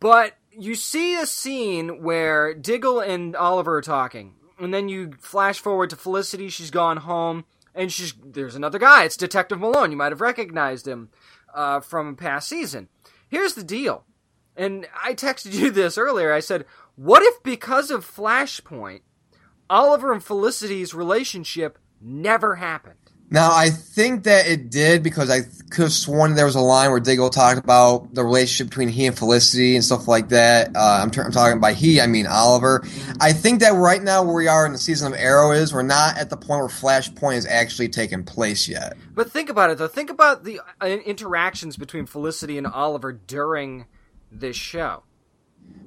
but 0.00 0.34
you 0.58 0.74
see 0.74 1.16
a 1.16 1.26
scene 1.26 2.02
where 2.02 2.54
Diggle 2.54 3.00
and 3.00 3.34
Oliver 3.36 3.76
are 3.76 3.82
talking, 3.82 4.34
and 4.58 4.72
then 4.72 4.88
you 4.88 5.12
flash 5.20 5.58
forward 5.58 5.90
to 5.90 5.96
Felicity. 5.96 6.48
She's 6.48 6.70
gone 6.70 6.98
home, 6.98 7.44
and 7.74 7.92
she's 7.92 8.14
there's 8.24 8.54
another 8.54 8.78
guy. 8.78 9.04
It's 9.04 9.16
Detective 9.16 9.60
Malone. 9.60 9.90
You 9.90 9.96
might 9.96 10.12
have 10.12 10.20
recognized 10.20 10.86
him 10.86 11.10
uh, 11.54 11.80
from 11.80 12.08
a 12.08 12.14
past 12.14 12.48
season. 12.48 12.88
Here's 13.28 13.54
the 13.54 13.64
deal, 13.64 14.04
and 14.56 14.86
I 15.02 15.14
texted 15.14 15.52
you 15.58 15.70
this 15.70 15.98
earlier. 15.98 16.32
I 16.32 16.40
said, 16.40 16.66
"What 16.96 17.22
if 17.22 17.42
because 17.42 17.90
of 17.90 18.06
Flashpoint, 18.06 19.00
Oliver 19.70 20.12
and 20.12 20.22
Felicity's 20.22 20.94
relationship 20.94 21.78
never 22.00 22.56
happened?" 22.56 23.01
Now 23.32 23.50
I 23.50 23.70
think 23.70 24.24
that 24.24 24.46
it 24.46 24.68
did 24.68 25.02
because 25.02 25.30
I 25.30 25.40
could 25.70 25.84
have 25.84 25.92
sworn 25.92 26.34
there 26.34 26.44
was 26.44 26.54
a 26.54 26.60
line 26.60 26.90
where 26.90 27.00
Diggle 27.00 27.30
talked 27.30 27.58
about 27.58 28.12
the 28.12 28.22
relationship 28.22 28.68
between 28.68 28.90
he 28.90 29.06
and 29.06 29.16
Felicity 29.16 29.74
and 29.74 29.82
stuff 29.82 30.06
like 30.06 30.28
that. 30.28 30.76
Uh, 30.76 31.00
I'm, 31.02 31.10
I'm 31.18 31.32
talking 31.32 31.58
by 31.58 31.72
he, 31.72 31.98
I 31.98 32.06
mean 32.06 32.26
Oliver. 32.26 32.86
I 33.22 33.32
think 33.32 33.60
that 33.60 33.70
right 33.70 34.02
now 34.02 34.22
where 34.22 34.34
we 34.34 34.48
are 34.48 34.66
in 34.66 34.72
the 34.72 34.78
season 34.78 35.14
of 35.14 35.18
Arrow 35.18 35.52
is 35.52 35.72
we're 35.72 35.80
not 35.80 36.18
at 36.18 36.28
the 36.28 36.36
point 36.36 36.60
where 36.60 36.68
Flashpoint 36.68 37.36
is 37.36 37.46
actually 37.46 37.88
taking 37.88 38.22
place 38.22 38.68
yet. 38.68 38.98
But 39.14 39.32
think 39.32 39.48
about 39.48 39.70
it 39.70 39.78
though. 39.78 39.88
Think 39.88 40.10
about 40.10 40.44
the 40.44 40.60
uh, 40.82 40.86
interactions 40.86 41.78
between 41.78 42.04
Felicity 42.04 42.58
and 42.58 42.66
Oliver 42.66 43.12
during 43.12 43.86
this 44.30 44.56
show. 44.56 45.04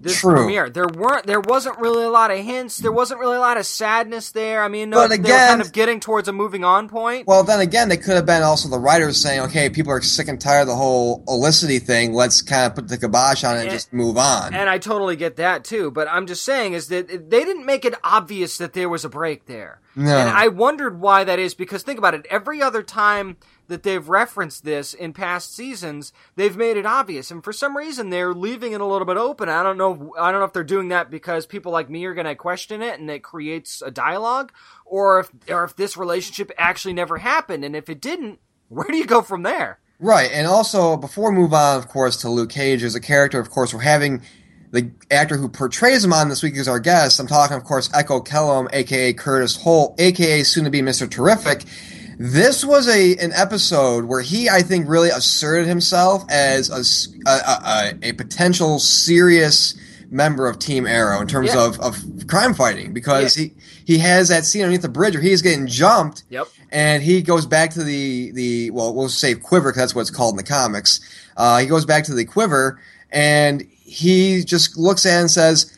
This 0.01 0.19
True. 0.19 0.35
premiere. 0.35 0.69
There 0.69 0.85
weren't 0.87 1.25
there 1.25 1.39
wasn't 1.39 1.79
really 1.79 2.03
a 2.03 2.11
lot 2.11 2.29
of 2.29 2.37
hints. 2.37 2.77
There 2.77 2.91
wasn't 2.91 3.19
really 3.19 3.37
a 3.37 3.39
lot 3.39 3.57
of 3.57 3.65
sadness 3.65 4.29
there. 4.29 4.61
I 4.61 4.67
mean, 4.67 4.91
no, 4.91 4.97
But 4.97 5.07
they 5.09 5.17
were 5.17 5.23
again- 5.23 5.47
kind 5.49 5.61
of 5.61 5.71
getting 5.71 5.99
towards 5.99 6.27
a 6.27 6.31
moving 6.31 6.63
on 6.63 6.87
point. 6.89 7.25
Well, 7.25 7.43
then 7.43 7.59
again, 7.59 7.89
they 7.89 7.97
could 7.97 8.13
have 8.13 8.25
been 8.27 8.43
also 8.43 8.69
the 8.69 8.77
writers 8.77 9.19
saying, 9.19 9.39
okay, 9.45 9.67
people 9.71 9.91
are 9.91 10.01
sick 10.03 10.27
and 10.27 10.39
tired 10.39 10.61
of 10.61 10.67
the 10.67 10.75
whole 10.75 11.23
Olicity 11.27 11.79
thing. 11.81 12.13
Let's 12.13 12.43
kind 12.43 12.67
of 12.67 12.75
put 12.75 12.87
the 12.87 12.99
kibosh 12.99 13.43
on 13.43 13.55
it 13.55 13.61
and 13.61 13.69
And- 13.69 13.71
just 13.75 13.91
move 13.93 14.15
on. 14.19 14.53
and 14.53 14.69
I 14.69 14.77
totally 14.77 15.15
get 15.15 15.37
that 15.37 15.63
too. 15.63 15.89
But 15.89 16.07
I'm 16.07 16.27
just 16.27 16.43
saying 16.43 16.73
is 16.73 16.87
that 16.89 17.07
they 17.07 17.43
didn't 17.43 17.65
make 17.65 17.83
it 17.83 17.95
obvious 18.03 18.59
that 18.59 18.73
there 18.73 18.89
was 18.89 19.05
a 19.05 19.09
break 19.09 19.47
there. 19.47 19.79
No. 19.95 20.15
And 20.15 20.29
I 20.29 20.49
wondered 20.49 20.99
why 21.01 21.23
that 21.23 21.39
is 21.39 21.55
because 21.55 21.81
think 21.81 21.97
about 21.97 22.13
it. 22.13 22.27
Every 22.29 22.61
other 22.61 22.83
time 22.83 23.37
that 23.67 23.83
they've 23.83 24.07
referenced 24.07 24.63
this 24.63 24.93
in 24.93 25.13
past 25.13 25.55
seasons, 25.55 26.13
they've 26.35 26.55
made 26.55 26.77
it 26.77 26.85
obvious, 26.85 27.31
and 27.31 27.43
for 27.43 27.53
some 27.53 27.75
reason 27.75 28.09
they're 28.09 28.33
leaving 28.33 28.73
it 28.73 28.81
a 28.81 28.85
little 28.85 29.05
bit 29.05 29.17
open. 29.17 29.49
I 29.49 29.63
don't 29.63 29.77
know. 29.77 30.13
I 30.19 30.31
don't 30.31 30.39
know 30.39 30.45
if 30.45 30.53
they're 30.53 30.63
doing 30.63 30.89
that 30.89 31.09
because 31.09 31.45
people 31.45 31.71
like 31.71 31.89
me 31.89 32.05
are 32.05 32.13
going 32.13 32.27
to 32.27 32.35
question 32.35 32.81
it, 32.81 32.99
and 32.99 33.09
it 33.09 33.23
creates 33.23 33.81
a 33.81 33.91
dialogue, 33.91 34.51
or 34.85 35.19
if 35.21 35.31
or 35.49 35.63
if 35.63 35.75
this 35.75 35.97
relationship 35.97 36.51
actually 36.57 36.93
never 36.93 37.17
happened, 37.17 37.65
and 37.65 37.75
if 37.75 37.89
it 37.89 38.01
didn't, 38.01 38.39
where 38.69 38.87
do 38.87 38.97
you 38.97 39.05
go 39.05 39.21
from 39.21 39.43
there? 39.43 39.79
Right, 39.99 40.29
and 40.31 40.45
also 40.45 40.97
before 40.97 41.31
we 41.31 41.37
move 41.37 41.53
on, 41.53 41.77
of 41.77 41.87
course, 41.87 42.17
to 42.17 42.29
Luke 42.29 42.49
Cage 42.49 42.83
as 42.83 42.95
a 42.95 42.99
character, 42.99 43.39
of 43.39 43.49
course, 43.49 43.73
we're 43.73 43.79
having 43.81 44.21
the 44.71 44.91
actor 45.09 45.37
who 45.37 45.47
portrays 45.47 46.03
him 46.03 46.11
on 46.11 46.27
this 46.27 46.43
week 46.43 46.57
as 46.57 46.67
our 46.67 46.79
guest. 46.79 47.19
I'm 47.19 47.27
talking, 47.27 47.55
of 47.55 47.63
course, 47.63 47.89
Echo 47.93 48.19
Kellum, 48.19 48.67
aka 48.73 49.13
Curtis 49.13 49.55
Holt, 49.55 49.99
aka 49.99 50.43
soon 50.43 50.65
to 50.65 50.69
be 50.69 50.81
Mr. 50.81 51.09
Terrific. 51.09 51.63
This 52.17 52.63
was 52.63 52.87
a 52.87 53.15
an 53.17 53.31
episode 53.33 54.05
where 54.05 54.21
he, 54.21 54.49
I 54.49 54.61
think, 54.61 54.87
really 54.87 55.09
asserted 55.09 55.67
himself 55.67 56.23
as 56.29 56.69
a 57.27 57.97
a 58.01 58.13
potential 58.13 58.79
serious 58.79 59.75
member 60.11 60.47
of 60.47 60.59
Team 60.59 60.85
Arrow 60.85 61.19
in 61.19 61.27
terms 61.27 61.53
Yeah. 61.53 61.65
of, 61.65 61.79
of 61.79 61.97
crime 62.27 62.53
fighting 62.53 62.93
because 62.93 63.33
he 63.35 63.53
he 63.85 63.97
has 63.97 64.29
that 64.29 64.45
scene 64.45 64.61
underneath 64.61 64.81
the 64.83 64.89
bridge 64.89 65.13
where 65.15 65.21
he's 65.23 65.41
getting 65.41 65.67
jumped 65.67 66.23
Yep. 66.29 66.47
and 66.71 67.03
he 67.03 67.21
goes 67.21 67.45
back 67.45 67.71
to 67.71 67.83
the 67.83 68.31
the 68.31 68.69
well 68.71 68.93
we'll 68.93 69.09
say 69.09 69.33
quiver 69.35 69.71
because 69.71 69.81
that's 69.81 69.95
what 69.95 70.01
it's 70.01 70.11
called 70.11 70.33
in 70.33 70.37
the 70.37 70.43
comics 70.43 70.99
uh, 71.37 71.57
he 71.57 71.65
goes 71.65 71.85
back 71.85 72.03
to 72.05 72.13
the 72.13 72.23
quiver 72.23 72.79
and 73.11 73.67
he 73.81 74.43
just 74.43 74.77
looks 74.77 75.05
at 75.05 75.19
and 75.21 75.31
says 75.31 75.75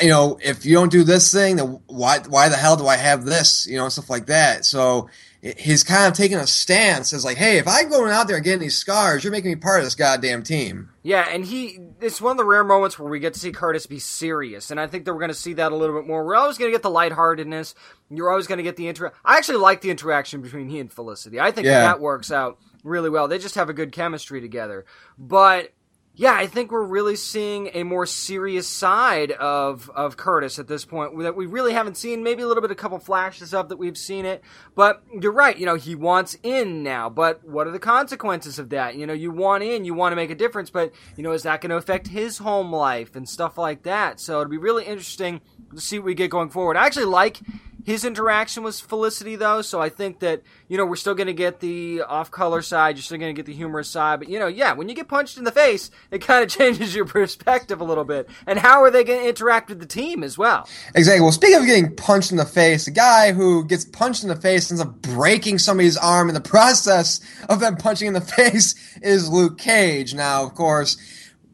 you 0.00 0.08
know 0.08 0.38
if 0.42 0.64
you 0.66 0.74
don't 0.74 0.90
do 0.90 1.04
this 1.04 1.32
thing 1.32 1.56
then 1.56 1.78
why 1.86 2.18
why 2.28 2.48
the 2.48 2.56
hell 2.56 2.76
do 2.76 2.86
i 2.86 2.96
have 2.96 3.24
this 3.24 3.66
you 3.68 3.76
know 3.76 3.84
and 3.84 3.92
stuff 3.92 4.10
like 4.10 4.26
that 4.26 4.64
so 4.64 5.08
he's 5.42 5.84
kind 5.84 6.06
of 6.10 6.14
taking 6.16 6.38
a 6.38 6.46
stance 6.46 7.12
as 7.12 7.24
like 7.24 7.36
hey 7.36 7.58
if 7.58 7.68
i'm 7.68 7.88
going 7.88 8.10
out 8.10 8.26
there 8.26 8.36
and 8.36 8.44
getting 8.44 8.60
these 8.60 8.76
scars 8.76 9.22
you're 9.22 9.30
making 9.30 9.50
me 9.50 9.56
part 9.56 9.78
of 9.80 9.84
this 9.86 9.94
goddamn 9.94 10.42
team 10.42 10.90
Yeah, 11.02 11.26
and 11.30 11.44
he 11.44 11.78
it's 12.00 12.20
one 12.20 12.32
of 12.32 12.36
the 12.36 12.44
rare 12.44 12.64
moments 12.64 12.98
where 12.98 13.08
we 13.08 13.20
get 13.20 13.34
to 13.34 13.40
see 13.40 13.52
Curtis 13.52 13.86
be 13.86 13.98
serious, 13.98 14.70
and 14.70 14.78
I 14.80 14.86
think 14.86 15.04
that 15.04 15.12
we're 15.14 15.20
going 15.20 15.30
to 15.30 15.34
see 15.34 15.54
that 15.54 15.72
a 15.72 15.76
little 15.76 15.98
bit 15.98 16.06
more. 16.06 16.24
We're 16.26 16.34
always 16.36 16.58
going 16.58 16.70
to 16.70 16.74
get 16.74 16.82
the 16.82 16.90
lightheartedness. 16.90 17.74
You're 18.10 18.28
always 18.28 18.46
going 18.46 18.58
to 18.58 18.64
get 18.64 18.76
the 18.76 18.88
inter. 18.88 19.12
I 19.24 19.36
actually 19.38 19.58
like 19.58 19.80
the 19.80 19.90
interaction 19.90 20.42
between 20.42 20.68
he 20.68 20.78
and 20.80 20.92
Felicity. 20.92 21.40
I 21.40 21.52
think 21.52 21.64
Yeah. 21.66 21.80
that, 21.80 21.86
that 21.94 22.00
works 22.00 22.30
out 22.32 22.58
really 22.84 23.08
well. 23.08 23.28
They 23.28 23.38
just 23.38 23.54
have 23.54 23.70
a 23.70 23.72
good 23.72 23.92
chemistry 23.92 24.40
together. 24.40 24.84
But 25.16 25.72
yeah, 26.18 26.32
I 26.32 26.46
think 26.46 26.72
we're 26.72 26.82
really 26.82 27.14
seeing 27.14 27.68
a 27.74 27.82
more 27.82 28.06
serious 28.06 28.66
side 28.66 29.32
of 29.32 29.90
of 29.90 30.16
Curtis 30.16 30.58
at 30.58 30.66
this 30.66 30.86
point 30.86 31.18
that 31.18 31.36
we 31.36 31.44
really 31.44 31.74
haven't 31.74 31.98
seen. 31.98 32.22
Maybe 32.22 32.42
a 32.42 32.46
little 32.46 32.62
bit, 32.62 32.70
a 32.70 32.74
couple 32.74 32.98
flashes 32.98 33.52
of 33.52 33.68
that 33.68 33.76
we've 33.76 33.98
seen 33.98 34.24
it. 34.24 34.42
But 34.74 35.02
you're 35.20 35.30
right. 35.30 35.58
You 35.58 35.66
know, 35.66 35.74
he 35.74 35.94
wants 35.94 36.38
in 36.42 36.82
now. 36.82 37.10
But 37.10 37.44
what 37.46 37.66
are 37.66 37.70
the 37.70 37.78
consequences 37.78 38.58
of 38.58 38.70
that? 38.70 38.96
You 38.96 39.06
know, 39.06 39.12
you 39.12 39.30
want 39.30 39.62
in, 39.62 39.84
you 39.84 39.92
want 39.92 40.12
to 40.12 40.16
make 40.16 40.30
a 40.30 40.34
difference, 40.34 40.70
but 40.70 40.90
you 41.16 41.22
know, 41.22 41.32
is 41.32 41.42
that 41.42 41.60
going 41.60 41.70
to 41.70 41.76
affect 41.76 42.08
his 42.08 42.38
home 42.38 42.72
life 42.72 43.14
and 43.14 43.28
stuff 43.28 43.58
like 43.58 43.82
that? 43.82 44.18
So 44.18 44.40
it'll 44.40 44.50
be 44.50 44.56
really 44.56 44.86
interesting 44.86 45.42
to 45.74 45.80
see 45.82 45.98
what 45.98 46.06
we 46.06 46.14
get 46.14 46.30
going 46.30 46.48
forward. 46.48 46.78
I 46.78 46.86
actually 46.86 47.06
like 47.06 47.40
his 47.86 48.04
interaction 48.04 48.64
with 48.64 48.80
Felicity 48.80 49.36
though, 49.36 49.62
so 49.62 49.80
I 49.80 49.90
think 49.90 50.18
that 50.18 50.42
you 50.66 50.76
know 50.76 50.84
we're 50.84 50.96
still 50.96 51.14
going 51.14 51.28
to 51.28 51.32
get 51.32 51.60
the 51.60 52.02
off-color 52.02 52.60
side, 52.60 52.96
you're 52.96 53.02
still 53.04 53.16
going 53.16 53.32
to 53.32 53.38
get 53.38 53.46
the 53.46 53.54
humorous 53.54 53.88
side, 53.88 54.18
but 54.18 54.28
you 54.28 54.40
know, 54.40 54.48
yeah, 54.48 54.72
when 54.72 54.88
you 54.88 54.94
get 54.96 55.06
punched 55.06 55.38
in 55.38 55.44
the 55.44 55.52
face, 55.52 55.92
it 56.10 56.18
kind 56.18 56.42
of 56.42 56.50
changes 56.58 56.96
your 56.96 57.04
perspective 57.04 57.80
a 57.80 57.84
little 57.84 58.02
bit. 58.02 58.28
And 58.44 58.58
how 58.58 58.82
are 58.82 58.90
they 58.90 59.04
going 59.04 59.20
to 59.20 59.28
interact 59.28 59.68
with 59.68 59.78
the 59.78 59.86
team 59.86 60.24
as 60.24 60.36
well? 60.36 60.68
Exactly. 60.96 61.20
Well, 61.20 61.30
speaking 61.30 61.60
of 61.60 61.66
getting 61.66 61.94
punched 61.94 62.32
in 62.32 62.38
the 62.38 62.44
face, 62.44 62.86
the 62.86 62.90
guy 62.90 63.32
who 63.32 63.64
gets 63.64 63.84
punched 63.84 64.24
in 64.24 64.30
the 64.30 64.36
face 64.36 64.68
ends 64.68 64.80
up 64.80 65.00
breaking 65.00 65.60
somebody's 65.60 65.96
arm 65.96 66.28
in 66.28 66.34
the 66.34 66.40
process 66.40 67.20
of 67.48 67.60
them 67.60 67.76
punching 67.76 68.08
in 68.08 68.14
the 68.14 68.20
face 68.36 68.74
is 69.00 69.30
Luke 69.30 69.58
Cage. 69.58 70.12
Now, 70.12 70.42
of 70.42 70.56
course, 70.56 70.96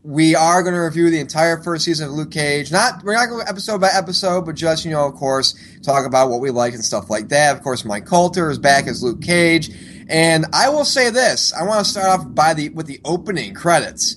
we 0.04 0.34
are 0.34 0.62
going 0.62 0.74
to 0.74 0.80
review 0.80 1.10
the 1.10 1.20
entire 1.20 1.62
first 1.62 1.84
season 1.84 2.08
of 2.08 2.14
Luke 2.14 2.32
Cage. 2.32 2.72
Not 2.72 3.04
we're 3.04 3.14
not 3.14 3.28
going 3.28 3.44
to 3.44 3.48
episode 3.48 3.80
by 3.80 3.90
episode, 3.92 4.44
but 4.44 4.56
just 4.56 4.84
you 4.84 4.90
know, 4.90 5.06
of 5.06 5.14
course, 5.14 5.54
talk 5.82 6.06
about 6.06 6.28
what 6.28 6.40
we 6.40 6.50
like 6.50 6.74
and 6.74 6.84
stuff 6.84 7.08
like 7.08 7.28
that. 7.28 7.56
Of 7.56 7.62
course, 7.62 7.84
Mike 7.84 8.06
Colter 8.06 8.50
is 8.50 8.58
back 8.58 8.86
as 8.86 9.02
Luke 9.02 9.22
Cage, 9.22 9.70
and 10.08 10.46
I 10.52 10.68
will 10.70 10.84
say 10.84 11.10
this: 11.10 11.52
I 11.52 11.62
want 11.64 11.84
to 11.84 11.90
start 11.90 12.06
off 12.06 12.34
by 12.34 12.54
the 12.54 12.70
with 12.70 12.86
the 12.86 13.00
opening 13.04 13.54
credits. 13.54 14.16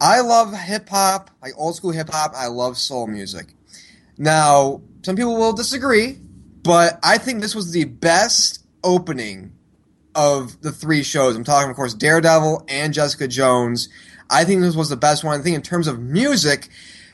I 0.00 0.20
love 0.20 0.52
hip 0.54 0.88
hop, 0.88 1.30
like 1.40 1.52
old 1.56 1.76
school 1.76 1.92
hip 1.92 2.10
hop. 2.10 2.32
I 2.36 2.48
love 2.48 2.76
soul 2.76 3.06
music. 3.06 3.54
Now, 4.18 4.82
some 5.02 5.16
people 5.16 5.36
will 5.36 5.54
disagree, 5.54 6.18
but 6.62 6.98
I 7.02 7.18
think 7.18 7.40
this 7.40 7.54
was 7.54 7.72
the 7.72 7.84
best 7.84 8.66
opening 8.84 9.52
of 10.14 10.60
the 10.60 10.72
three 10.72 11.02
shows. 11.02 11.34
I'm 11.34 11.44
talking, 11.44 11.70
of 11.70 11.76
course, 11.76 11.94
Daredevil 11.94 12.66
and 12.68 12.92
Jessica 12.92 13.26
Jones. 13.26 13.88
I 14.32 14.44
think 14.44 14.62
this 14.62 14.74
was 14.74 14.88
the 14.88 14.96
best 14.96 15.22
one. 15.22 15.38
I 15.38 15.42
think 15.42 15.54
in 15.54 15.62
terms 15.62 15.86
of 15.86 16.00
music, 16.00 16.68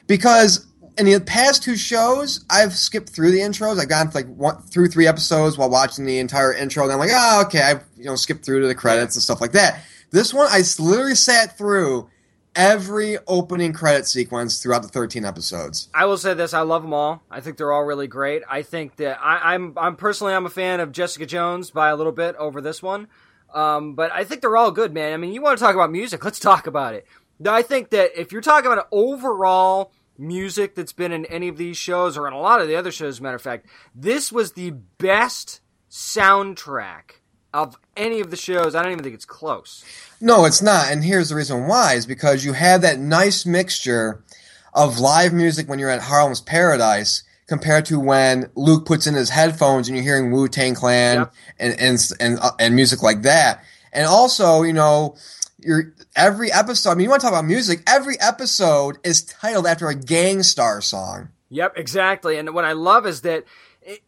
because 0.06 0.66
in 0.96 1.06
the 1.06 1.20
past 1.20 1.62
two 1.62 1.76
shows, 1.76 2.44
I've 2.50 2.74
skipped 2.74 3.08
through 3.10 3.30
the 3.30 3.38
intros. 3.38 3.78
I've 3.78 3.88
gone 3.88 4.10
like 4.14 4.26
one, 4.26 4.60
through 4.62 4.88
three 4.88 5.06
episodes 5.06 5.56
while 5.56 5.70
watching 5.70 6.04
the 6.06 6.18
entire 6.18 6.52
intro, 6.52 6.84
and 6.84 6.92
I'm 6.92 6.98
like, 6.98 7.10
oh, 7.12 7.42
okay, 7.46 7.62
I've 7.62 7.84
you 7.96 8.04
know 8.04 8.16
skipped 8.16 8.44
through 8.44 8.62
to 8.62 8.66
the 8.66 8.74
credits 8.74 9.14
and 9.16 9.22
stuff 9.22 9.40
like 9.40 9.52
that. 9.52 9.82
This 10.10 10.32
one, 10.32 10.48
I 10.50 10.62
literally 10.78 11.14
sat 11.14 11.58
through 11.58 12.08
every 12.56 13.18
opening 13.28 13.72
credit 13.72 14.06
sequence 14.06 14.60
throughout 14.60 14.82
the 14.82 14.88
13 14.88 15.24
episodes. 15.24 15.88
I 15.94 16.06
will 16.06 16.16
say 16.16 16.34
this: 16.34 16.52
I 16.52 16.62
love 16.62 16.82
them 16.82 16.92
all. 16.92 17.22
I 17.30 17.40
think 17.40 17.56
they're 17.56 17.72
all 17.72 17.84
really 17.84 18.08
great. 18.08 18.42
I 18.50 18.62
think 18.62 18.96
that 18.96 19.18
I, 19.22 19.54
I'm, 19.54 19.74
I'm 19.76 19.96
personally, 19.96 20.34
I'm 20.34 20.46
a 20.46 20.50
fan 20.50 20.80
of 20.80 20.92
Jessica 20.92 21.26
Jones 21.26 21.70
by 21.70 21.90
a 21.90 21.96
little 21.96 22.12
bit 22.12 22.34
over 22.36 22.60
this 22.60 22.82
one, 22.82 23.06
um, 23.54 23.94
but 23.94 24.12
I 24.12 24.24
think 24.24 24.40
they're 24.40 24.56
all 24.56 24.70
good, 24.70 24.92
man. 24.92 25.12
I 25.12 25.16
mean, 25.16 25.32
you 25.32 25.42
want 25.42 25.58
to 25.58 25.64
talk 25.64 25.74
about 25.74 25.90
music? 25.90 26.24
Let's 26.24 26.38
talk 26.38 26.66
about 26.66 26.94
it. 26.94 27.06
I 27.46 27.62
think 27.62 27.90
that 27.90 28.18
if 28.18 28.32
you're 28.32 28.40
talking 28.40 28.70
about 28.70 28.88
overall 28.90 29.92
music 30.18 30.74
that's 30.74 30.92
been 30.92 31.12
in 31.12 31.24
any 31.26 31.48
of 31.48 31.56
these 31.56 31.76
shows 31.76 32.18
or 32.18 32.26
in 32.26 32.32
a 32.32 32.40
lot 32.40 32.60
of 32.60 32.68
the 32.68 32.76
other 32.76 32.90
shows, 32.90 33.16
as 33.16 33.20
a 33.20 33.22
matter 33.22 33.36
of 33.36 33.42
fact, 33.42 33.66
this 33.94 34.32
was 34.32 34.52
the 34.52 34.70
best 34.70 35.60
soundtrack 35.90 37.20
of 37.54 37.76
any 37.96 38.20
of 38.20 38.30
the 38.30 38.36
shows. 38.36 38.74
I 38.74 38.82
don't 38.82 38.92
even 38.92 39.04
think 39.04 39.14
it's 39.14 39.24
close. 39.24 39.84
No, 40.20 40.44
it's 40.44 40.60
not. 40.60 40.90
And 40.90 41.02
here's 41.02 41.28
the 41.28 41.36
reason 41.36 41.66
why 41.66 41.94
is 41.94 42.06
because 42.06 42.44
you 42.44 42.52
have 42.52 42.82
that 42.82 42.98
nice 42.98 43.46
mixture 43.46 44.22
of 44.74 44.98
live 44.98 45.32
music 45.32 45.68
when 45.68 45.78
you're 45.78 45.90
at 45.90 46.02
Harlem's 46.02 46.40
Paradise 46.40 47.22
compared 47.48 47.84
to 47.86 47.98
when 47.98 48.50
Luke 48.54 48.86
puts 48.86 49.06
in 49.06 49.14
his 49.14 49.30
headphones 49.30 49.88
and 49.88 49.96
you're 49.96 50.04
hearing 50.04 50.30
Wu 50.30 50.46
Tang 50.48 50.74
Clan 50.74 51.16
Yep. 51.18 51.34
and 51.58 51.80
and 51.80 52.12
and 52.20 52.38
uh, 52.40 52.50
and 52.60 52.76
music 52.76 53.02
like 53.02 53.22
that. 53.22 53.64
And 53.92 54.06
also, 54.06 54.62
you 54.62 54.72
know, 54.72 55.16
your 55.58 55.94
every 56.14 56.52
episode. 56.52 56.90
I 56.90 56.94
mean, 56.94 57.04
you 57.04 57.10
want 57.10 57.22
to 57.22 57.26
talk 57.26 57.32
about 57.32 57.46
music? 57.46 57.82
Every 57.88 58.20
episode 58.20 58.98
is 59.02 59.22
titled 59.22 59.66
after 59.66 59.88
a 59.88 59.94
Gang 59.94 60.42
Starr 60.42 60.80
song. 60.80 61.30
Yep, 61.50 61.74
exactly. 61.76 62.38
And 62.38 62.52
what 62.54 62.64
I 62.66 62.72
love 62.72 63.06
is 63.06 63.22
that 63.22 63.44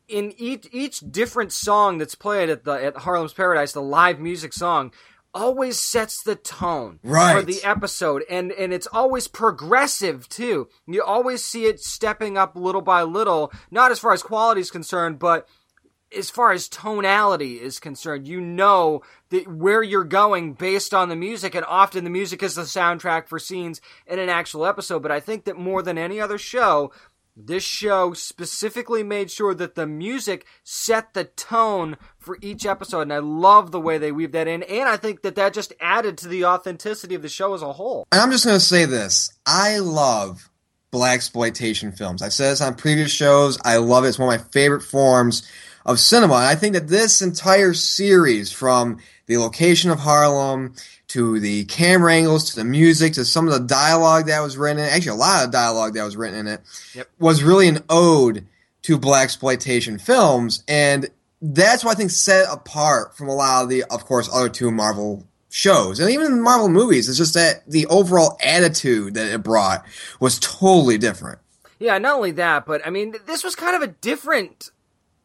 in 0.09 0.35
each 0.37 0.69
each 0.73 1.01
different 1.01 1.53
song 1.53 1.99
that's 1.99 2.15
played 2.15 2.51
at 2.51 2.65
the 2.65 2.73
at 2.73 2.97
Harlem's 2.99 3.33
Paradise, 3.33 3.73
the 3.73 3.81
live 3.83 4.21
music 4.21 4.53
song 4.53 4.93
always 5.33 5.79
sets 5.79 6.23
the 6.23 6.35
tone 6.35 6.99
right. 7.03 7.37
for 7.37 7.43
the 7.43 7.63
episode 7.63 8.25
and 8.29 8.51
and 8.53 8.73
it's 8.73 8.89
always 8.93 9.29
progressive 9.29 10.29
too. 10.29 10.69
You 10.87 11.03
always 11.03 11.45
see 11.45 11.67
it 11.67 11.81
stepping 11.81 12.37
up 12.37 12.57
little 12.57 12.83
by 12.83 13.03
little, 13.03 13.53
not 13.71 13.91
as 13.91 13.99
far 13.99 14.13
as 14.13 14.23
quality 14.23 14.61
is 14.61 14.71
concerned, 14.71 15.19
but 15.19 15.49
as 16.17 16.31
far 16.31 16.53
as 16.53 16.69
tonality 16.69 17.61
is 17.61 17.79
concerned, 17.79 18.27
you 18.27 18.41
know 18.41 19.03
that 19.31 19.47
where 19.47 19.83
you're 19.83 20.05
going 20.05 20.55
based 20.55 20.93
on 20.93 21.09
the 21.09 21.17
music, 21.17 21.55
and 21.55 21.65
often 21.67 22.05
the 22.05 22.11
music 22.11 22.43
is 22.43 22.57
the 22.57 22.63
soundtrack 22.63 23.29
for 23.29 23.39
scenes 23.39 23.81
in 24.07 24.19
an 24.19 24.29
actual 24.29 24.67
episode. 24.67 25.03
But 25.03 25.13
I 25.13 25.21
think 25.21 25.45
that 25.45 25.57
more 25.57 25.83
than 25.83 25.99
any 25.99 26.21
other 26.21 26.39
show, 26.39 26.91
this 27.37 27.63
show 27.63 28.13
specifically 28.13 29.03
made 29.03 29.31
sure 29.31 29.55
that 29.55 29.75
the 29.75 29.87
music 29.87 30.47
set 30.65 31.15
the 31.15 31.25
tone 31.25 31.97
for 32.19 32.39
each 32.41 32.67
episode, 32.67 33.03
and 33.03 33.13
I 33.13 33.19
love 33.19 33.71
the 33.71 33.81
way 33.81 33.99
they 33.99 34.13
weave 34.13 34.33
that 34.33 34.49
in. 34.49 34.63
And 34.65 34.89
I 34.89 34.97
think 34.97 35.23
that 35.23 35.37
that 35.37 35.55
just 35.55 35.73
added 35.81 36.19
to 36.19 36.29
the 36.29 36.45
authenticity 36.45 37.15
of 37.15 37.23
the 37.23 37.29
show 37.29 37.55
as 37.55 37.63
a 37.63 37.73
whole. 37.73 38.07
And 38.13 38.21
I'm 38.21 38.31
just 38.31 38.45
going 38.45 38.59
to 38.59 38.65
say 38.65 38.85
this. 38.85 39.33
I 39.47 39.79
love 39.79 40.51
black 40.91 41.15
exploitation 41.15 41.93
films. 41.93 42.23
I've 42.23 42.33
said 42.33 42.53
this 42.53 42.61
on 42.61 42.75
previous 42.75 43.13
shows. 43.13 43.59
I 43.65 43.77
love 43.77 44.05
it. 44.05 44.09
It's 44.09 44.19
one 44.19 44.35
of 44.35 44.41
my 44.41 44.47
favorite 44.51 44.83
forms 44.83 45.49
of 45.87 45.99
cinema. 46.01 46.35
And 46.35 46.45
I 46.45 46.55
think 46.55 46.75
that 46.75 46.89
this 46.89 47.23
entire 47.23 47.75
series, 47.75 48.53
from 48.53 48.99
the 49.27 49.39
location 49.39 49.91
of 49.91 49.99
Harlem 50.01 50.75
to 51.09 51.41
the 51.41 51.65
camera 51.65 52.15
angles 52.15 52.51
to 52.51 52.57
the 52.57 52.65
music 52.65 53.15
to 53.15 53.25
some 53.25 53.47
of 53.49 53.53
the 53.53 53.61
dialogue 53.61 54.27
that 54.27 54.41
was 54.41 54.57
written 54.57 54.79
in 54.79 54.85
it, 54.85 54.93
actually 54.93 55.13
a 55.13 55.15
lot 55.15 55.45
of 55.45 55.51
dialogue 55.51 55.95
that 55.95 56.05
was 56.05 56.17
written 56.17 56.39
in 56.39 56.47
it, 56.47 56.61
Yep. 56.95 57.09
was 57.19 57.43
really 57.43 57.69
an 57.69 57.79
ode 57.89 58.47
to 58.83 58.99
black 58.99 59.25
exploitation 59.25 59.99
films. 59.99 60.63
And 60.69 61.09
that's 61.43 61.85
what 61.85 61.93
I 61.93 61.99
think 61.99 62.11
set 62.11 62.47
apart 62.51 63.17
from 63.17 63.29
a 63.29 63.35
lot 63.35 63.63
of 63.65 63.69
the, 63.69 63.85
of 63.85 64.05
course, 64.05 64.29
other 64.33 64.49
two 64.49 64.71
Marvel 64.71 65.27
shows. 65.49 65.99
And 65.99 66.11
even 66.11 66.37
the 66.37 66.43
Marvel 66.43 66.69
movies, 66.69 67.09
it's 67.09 67.19
just 67.19 67.35
that 67.35 67.69
the 67.69 67.87
overall 67.87 68.39
attitude 68.43 69.15
that 69.15 69.27
it 69.33 69.43
brought 69.43 69.85
was 70.21 70.39
totally 70.39 70.97
different. 70.99 71.39
Yeah, 71.79 71.99
not 71.99 72.17
only 72.17 72.33
that, 72.33 72.67
but 72.67 72.87
I 72.87 72.91
mean, 72.91 73.15
this 73.27 73.43
was 73.43 73.57
kind 73.57 73.75
of 73.75 73.83
a 73.83 73.93
different 73.93 74.71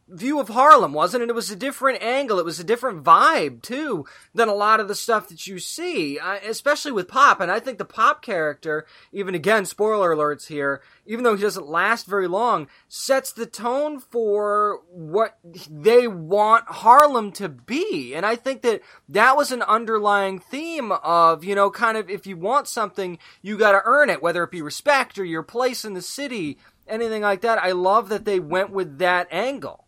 view 0.08 0.40
of 0.40 0.50
Harlem, 0.50 0.94
wasn't 0.94 1.24
it? 1.24 1.30
It 1.30 1.36
was 1.36 1.50
a 1.50 1.56
different 1.56 2.02
angle. 2.02 2.40
It 2.40 2.46
was 2.46 2.60
a 2.60 2.64
different 2.64 3.04
vibe 3.04 3.62
too 3.64 4.06
than 4.34 4.48
a 4.48 4.54
lot 4.54 4.80
of 4.80 4.88
the 4.88 4.96
stuff 4.96 5.30
that 5.30 5.48
you 5.48 5.58
see, 5.58 6.20
uh, 6.20 6.38
especially 6.46 6.92
with 6.92 7.08
Pop. 7.08 7.42
And 7.42 7.52
I 7.52 7.60
think 7.60 7.80
the 7.80 7.86
Pop 7.86 8.22
character, 8.22 8.86
even 9.12 9.34
again, 9.34 9.66
spoiler 9.66 10.16
alerts 10.16 10.48
here, 10.48 10.82
even 11.08 11.24
though 11.24 11.36
he 11.36 11.42
doesn't 11.42 11.68
last 11.68 12.06
very 12.06 12.28
long, 12.28 12.68
sets 12.88 13.32
the 13.32 13.48
tone 13.48 14.00
for 14.00 14.82
what 14.92 15.40
they 15.70 16.08
want 16.08 16.66
Harlem 16.68 17.32
to 17.34 17.50
be. 17.50 18.14
And 18.14 18.26
I 18.26 18.36
think 18.36 18.62
that 18.62 18.82
that 19.10 19.36
was 19.36 19.52
an 19.52 19.64
underlying 19.64 20.40
theme 20.40 20.92
of, 20.92 21.44
you 21.44 21.56
know, 21.56 21.72
kind 21.72 21.98
of 21.98 22.10
if 22.12 22.28
you 22.28 22.38
want 22.38 22.68
something, 22.68 23.18
you 23.42 23.58
got 23.58 23.72
to 23.72 23.82
earn 23.86 24.12
it, 24.12 24.22
whether 24.22 24.44
it 24.44 24.52
be 24.52 24.62
respect 24.62 25.18
or 25.18 25.26
your 25.26 25.44
place 25.44 25.84
in 25.84 25.94
the 25.94 26.02
city, 26.02 26.60
anything 26.88 27.24
like 27.24 27.42
that. 27.42 27.58
I 27.58 27.72
love 27.72 28.10
that 28.10 28.26
they 28.26 28.40
went 28.40 28.70
with 28.70 29.00
that 29.00 29.28
angle. 29.32 29.85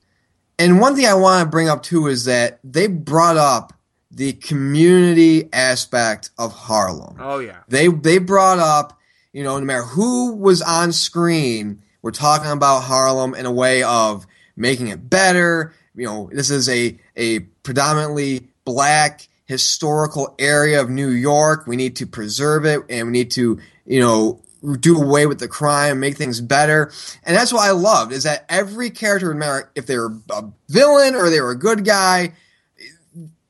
And 0.59 0.79
one 0.79 0.95
thing 0.95 1.05
I 1.05 1.13
want 1.13 1.45
to 1.45 1.49
bring 1.49 1.69
up 1.69 1.83
too 1.83 2.07
is 2.07 2.25
that 2.25 2.59
they 2.63 2.87
brought 2.87 3.37
up 3.37 3.73
the 4.09 4.33
community 4.33 5.49
aspect 5.53 6.31
of 6.37 6.53
Harlem. 6.53 7.17
Oh 7.19 7.39
yeah. 7.39 7.59
They 7.67 7.87
they 7.87 8.17
brought 8.17 8.59
up, 8.59 8.99
you 9.33 9.43
know, 9.43 9.59
no 9.59 9.65
matter 9.65 9.83
who 9.83 10.35
was 10.35 10.61
on 10.61 10.91
screen, 10.91 11.83
we're 12.01 12.11
talking 12.11 12.51
about 12.51 12.81
Harlem 12.81 13.35
in 13.35 13.45
a 13.45 13.51
way 13.51 13.83
of 13.83 14.25
making 14.55 14.87
it 14.87 15.09
better. 15.09 15.73
You 15.95 16.05
know, 16.05 16.29
this 16.33 16.49
is 16.49 16.67
a 16.69 16.97
a 17.15 17.39
predominantly 17.39 18.47
black 18.65 19.27
historical 19.45 20.35
area 20.39 20.81
of 20.81 20.89
New 20.89 21.09
York. 21.09 21.67
We 21.67 21.75
need 21.75 21.97
to 21.97 22.07
preserve 22.07 22.65
it 22.65 22.81
and 22.89 23.07
we 23.07 23.13
need 23.13 23.31
to, 23.31 23.59
you 23.85 23.99
know, 23.99 24.41
do 24.79 25.01
away 25.01 25.25
with 25.25 25.39
the 25.39 25.47
crime, 25.47 25.99
make 25.99 26.17
things 26.17 26.41
better. 26.41 26.91
And 27.23 27.35
that's 27.35 27.53
what 27.53 27.67
I 27.67 27.71
loved 27.71 28.11
is 28.11 28.23
that 28.23 28.45
every 28.49 28.89
character, 28.89 29.33
no 29.33 29.39
matter 29.39 29.71
if 29.75 29.85
they 29.85 29.97
were 29.97 30.13
a 30.31 30.43
villain 30.69 31.15
or 31.15 31.29
they 31.29 31.41
were 31.41 31.51
a 31.51 31.57
good 31.57 31.85
guy, 31.85 32.33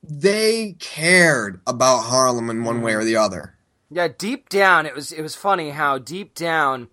they 0.03 0.75
cared 0.79 1.59
about 1.67 2.03
Harlem 2.03 2.49
in 2.49 2.63
one 2.63 2.81
way 2.81 2.93
or 2.93 3.03
the 3.03 3.15
other. 3.15 3.55
Yeah, 3.89 4.07
deep 4.09 4.49
down 4.49 4.85
it 4.85 4.95
was 4.95 5.11
it 5.11 5.21
was 5.21 5.35
funny 5.35 5.69
how 5.69 5.97
deep 5.97 6.33
down 6.35 6.89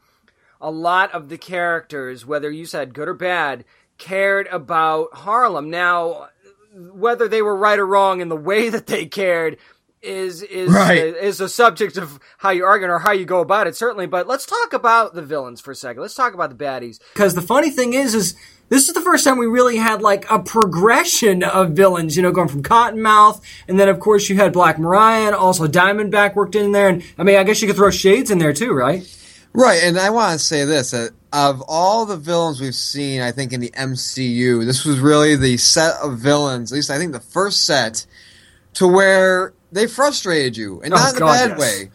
a 0.61 0.70
lot 0.70 1.12
of 1.12 1.29
the 1.29 1.38
characters, 1.38 2.24
whether 2.24 2.50
you 2.50 2.66
said 2.66 2.94
good 2.94 3.09
or 3.09 3.14
bad, 3.14 3.64
cared 3.98 4.46
about 4.48 5.12
Harlem. 5.12 5.70
Now, 5.70 6.29
whether 6.74 7.29
they 7.29 7.42
were 7.42 7.57
right 7.57 7.79
or 7.79 7.87
wrong 7.87 8.20
in 8.20 8.29
the 8.29 8.37
way 8.37 8.68
that 8.70 8.87
they 8.87 9.07
cared 9.07 9.59
is 10.05 10.43
is 10.43 10.71
Right. 10.71 11.14
Uh, 11.14 11.17
is 11.17 11.40
a 11.40 11.49
subject 11.49 11.97
of 11.97 12.21
how 12.38 12.51
you 12.51 12.64
argue 12.64 12.88
or 12.88 12.99
how 12.99 13.12
you 13.12 13.25
go 13.25 13.40
about 13.40 13.67
it 13.67 13.75
certainly 13.77 14.07
but 14.07 14.27
let's 14.27 14.47
talk 14.47 14.73
about 14.73 15.14
the 15.14 15.23
villains 15.23 15.61
for 15.61 15.71
a 15.71 15.75
second 15.75 16.03
let's 16.03 16.14
talk 16.14 16.35
about 16.35 16.51
the 16.51 16.64
baddies 16.64 16.99
because 17.14 17.35
the 17.35 17.43
funny 17.43 17.71
thing 17.71 17.95
is 17.95 18.14
is 18.14 18.35
this 18.69 18.88
is 18.88 18.95
the 18.95 19.01
first 19.01 19.25
time 19.25 19.38
we 19.38 19.47
really 19.47 19.77
had 19.77 20.03
like 20.03 20.31
a 20.31 20.38
progression 20.38 21.43
of 21.43 21.71
villains 21.71 22.17
you 22.17 22.23
know 22.23 22.33
going 22.33 22.49
from 22.49 22.62
cottonmouth 22.62 23.40
and 23.69 23.79
then 23.81 23.88
of 23.88 24.01
course 24.01 24.29
you 24.29 24.37
had 24.37 24.53
black 24.53 24.79
mariah 24.79 25.27
and 25.27 25.35
also 25.35 25.67
diamondback 25.67 26.35
worked 26.35 26.55
in 26.55 26.73
there 26.73 26.88
and 26.88 27.03
i 27.19 27.23
mean 27.23 27.37
i 27.37 27.45
guess 27.45 27.61
you 27.61 27.67
could 27.67 27.77
throw 27.77 27.90
shades 27.90 28.31
in 28.31 28.38
there 28.38 28.53
too 28.53 28.73
right 28.73 29.11
Right, 29.57 29.85
and 29.85 29.97
I 29.97 30.11
want 30.11 30.33
to 30.33 30.45
say 30.45 30.64
this: 30.64 30.90
that 30.90 31.12
of 31.33 31.62
all 31.69 32.07
the 32.07 32.17
villains 32.17 32.61
we've 32.61 32.75
seen, 32.75 33.21
I 33.21 33.31
think 33.31 33.53
in 33.53 33.61
the 33.61 33.71
MCU, 33.71 34.64
this 34.64 34.85
was 34.85 34.99
really 34.99 35.37
the 35.37 35.57
set 35.59 35.95
of 36.03 36.19
villains. 36.19 36.73
At 36.73 36.75
least 36.75 36.90
I 36.90 36.99
think 36.99 37.12
the 37.12 37.21
first 37.21 37.64
set 37.64 38.05
to 38.75 38.88
where 38.88 39.55
they 39.75 39.87
frustrated 39.87 40.57
you, 40.57 40.81
and 40.83 40.95
Oh, 40.95 40.97
not 40.97 41.17
in 41.17 41.23
a 41.23 41.27
bad 41.27 41.51
yes. 41.51 41.59
way. 41.61 41.91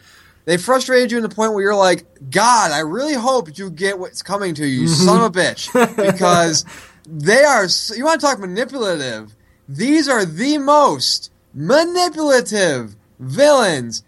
They 0.45 0.57
frustrated 0.57 1.11
you 1.11 1.17
in 1.17 1.23
the 1.23 1.29
point 1.29 1.53
where 1.53 1.61
you're 1.63 1.75
like, 1.75 2.05
God, 2.31 2.71
I 2.71 2.79
really 2.79 3.13
hope 3.13 3.57
you 3.57 3.69
get 3.69 3.99
what's 3.99 4.21
coming 4.23 4.53
to 4.55 4.65
you, 4.65 4.81
you 4.81 4.87
son 5.05 5.17
of 5.23 5.35
a 5.35 5.39
bitch, 5.39 5.71
because 5.95 6.65
they 7.07 7.43
are. 7.43 7.65
You 7.95 8.05
want 8.05 8.19
to 8.21 8.25
talk 8.27 8.39
manipulative? 8.39 9.35
These 9.67 10.07
are 10.09 10.25
the 10.25 10.57
most 10.57 11.31
manipulative 11.53 12.95
villains 13.19 14.03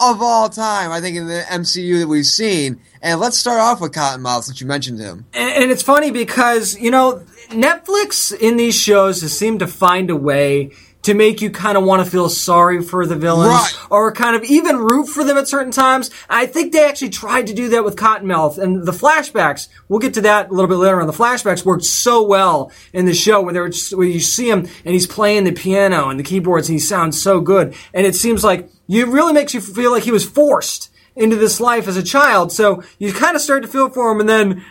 of 0.00 0.20
all 0.20 0.48
time, 0.48 0.90
I 0.90 1.00
think, 1.00 1.16
in 1.16 1.26
the 1.28 1.42
MCU 1.48 2.00
that 2.00 2.08
we've 2.08 2.26
seen. 2.26 2.80
And 3.00 3.20
let's 3.20 3.38
start 3.38 3.60
off 3.60 3.80
with 3.80 3.92
Cottonmouth, 3.92 4.44
since 4.44 4.60
you 4.60 4.66
mentioned 4.66 4.98
him. 4.98 5.26
and, 5.34 5.62
and 5.64 5.70
it's 5.70 5.82
funny 5.82 6.10
because 6.10 6.76
you 6.80 6.90
know 6.90 7.22
Netflix 7.50 8.36
in 8.36 8.56
these 8.56 8.74
shows 8.74 9.20
has 9.22 9.36
seemed 9.38 9.60
to 9.60 9.66
find 9.66 10.10
a 10.10 10.16
way 10.16 10.72
to 11.04 11.14
make 11.14 11.40
you 11.40 11.50
kind 11.50 11.78
of 11.78 11.84
want 11.84 12.04
to 12.04 12.10
feel 12.10 12.28
sorry 12.28 12.82
for 12.82 13.06
the 13.06 13.14
villains 13.16 13.50
Right. 13.52 13.74
or 13.90 14.12
kind 14.12 14.34
of 14.36 14.42
even 14.44 14.76
root 14.78 15.06
for 15.06 15.22
them 15.22 15.36
at 15.38 15.46
certain 15.48 15.70
times. 15.72 16.10
I 16.28 16.46
think 16.46 16.72
they 16.72 16.84
actually 16.86 17.10
tried 17.10 17.46
to 17.46 17.54
do 17.54 17.68
that 17.70 17.84
with 17.84 17.96
Cottonmouth 17.96 18.58
and 18.58 18.84
the 18.86 18.92
flashbacks. 18.92 19.68
We'll 19.88 19.98
get 20.00 20.14
to 20.14 20.22
that 20.22 20.48
a 20.48 20.52
little 20.52 20.68
bit 20.68 20.76
later 20.76 21.00
on. 21.00 21.06
The 21.06 21.12
flashbacks 21.12 21.64
worked 21.64 21.84
so 21.84 22.22
well 22.22 22.72
in 22.92 23.04
the 23.06 23.14
show 23.14 23.40
where, 23.42 23.68
just, 23.68 23.94
where 23.96 24.06
you 24.06 24.18
see 24.20 24.48
him 24.50 24.60
and 24.84 24.94
he's 24.94 25.06
playing 25.06 25.44
the 25.44 25.52
piano 25.52 26.08
and 26.08 26.18
the 26.18 26.24
keyboards 26.24 26.68
and 26.68 26.74
he 26.74 26.80
sounds 26.80 27.20
so 27.20 27.40
good. 27.40 27.74
And 27.92 28.06
it 28.06 28.14
seems 28.14 28.42
like 28.42 28.70
it 28.88 29.06
really 29.08 29.32
makes 29.32 29.54
you 29.54 29.60
feel 29.60 29.90
like 29.92 30.04
he 30.04 30.10
was 30.10 30.24
forced 30.24 30.90
into 31.16 31.36
this 31.36 31.60
life 31.60 31.86
as 31.86 31.96
a 31.96 32.02
child. 32.02 32.50
So 32.50 32.82
you 32.98 33.12
kind 33.12 33.36
of 33.36 33.42
start 33.42 33.62
to 33.62 33.68
feel 33.68 33.88
for 33.90 34.10
him 34.10 34.20
and 34.20 34.28
then 34.28 34.64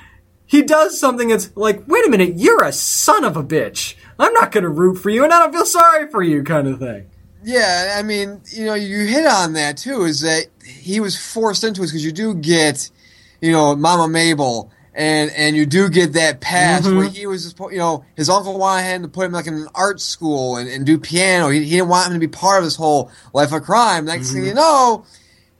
he 0.46 0.62
does 0.62 1.00
something 1.00 1.30
that's 1.30 1.56
like, 1.56 1.88
wait 1.88 2.06
a 2.06 2.10
minute, 2.10 2.34
you're 2.36 2.64
a 2.64 2.72
son 2.74 3.24
of 3.24 3.38
a 3.38 3.44
bitch. 3.44 3.96
I'm 4.20 4.34
not 4.34 4.52
going 4.52 4.64
to 4.64 4.70
root 4.70 4.96
for 4.96 5.10
you 5.10 5.24
and 5.24 5.34
I 5.34 5.40
don't 5.40 5.54
feel 5.54 5.66
sorry 5.66 6.10
for 6.10 6.22
you 6.22 6.44
kind 6.44 6.68
of 6.68 6.80
thing. 6.80 7.10
Yeah, 7.44 7.96
I 7.98 8.04
mean, 8.04 8.42
you 8.52 8.66
know, 8.66 8.74
you 8.74 9.06
hit 9.06 9.26
on 9.26 9.54
that 9.54 9.78
too. 9.78 10.04
Is 10.04 10.22
that 10.22 10.46
he 10.66 11.00
was 11.00 11.18
forced 11.18 11.64
into 11.64 11.82
it 11.82 11.88
because 11.88 12.06
you 12.06 12.12
do 12.12 12.34
get, 12.34 12.90
you 13.42 13.52
know, 13.52 13.76
Mama 13.76 14.08
Mabel, 14.08 14.72
and 14.94 15.30
and 15.32 15.56
you 15.56 15.66
do 15.66 15.90
get 15.90 16.14
that 16.14 16.40
past 16.40 16.86
where 16.86 16.94
mm-hmm. 16.94 17.14
he 17.14 17.28
was, 17.28 17.44
just, 17.44 17.60
you 17.72 17.80
know, 17.80 18.06
his 18.16 18.30
uncle 18.30 18.58
wanted 18.58 18.84
him 18.84 19.02
to 19.02 19.10
put 19.10 19.26
him 19.26 19.34
like 19.34 19.48
in 19.48 19.56
an 19.56 19.68
art 19.76 20.00
school 20.00 20.56
and, 20.56 20.70
and 20.70 20.86
do 20.86 20.98
piano. 20.98 21.50
He, 21.50 21.64
he 21.66 21.72
didn't 21.72 21.90
want 21.90 22.08
him 22.08 22.14
to 22.14 22.20
be 22.20 22.30
part 22.30 22.60
of 22.60 22.64
this 22.64 22.78
whole 22.78 23.12
life 23.34 23.52
of 23.52 23.64
crime. 23.64 24.06
Next 24.06 24.32
thing 24.32 24.42
mm-hmm. 24.42 24.48
you 24.48 24.54
know. 24.54 25.06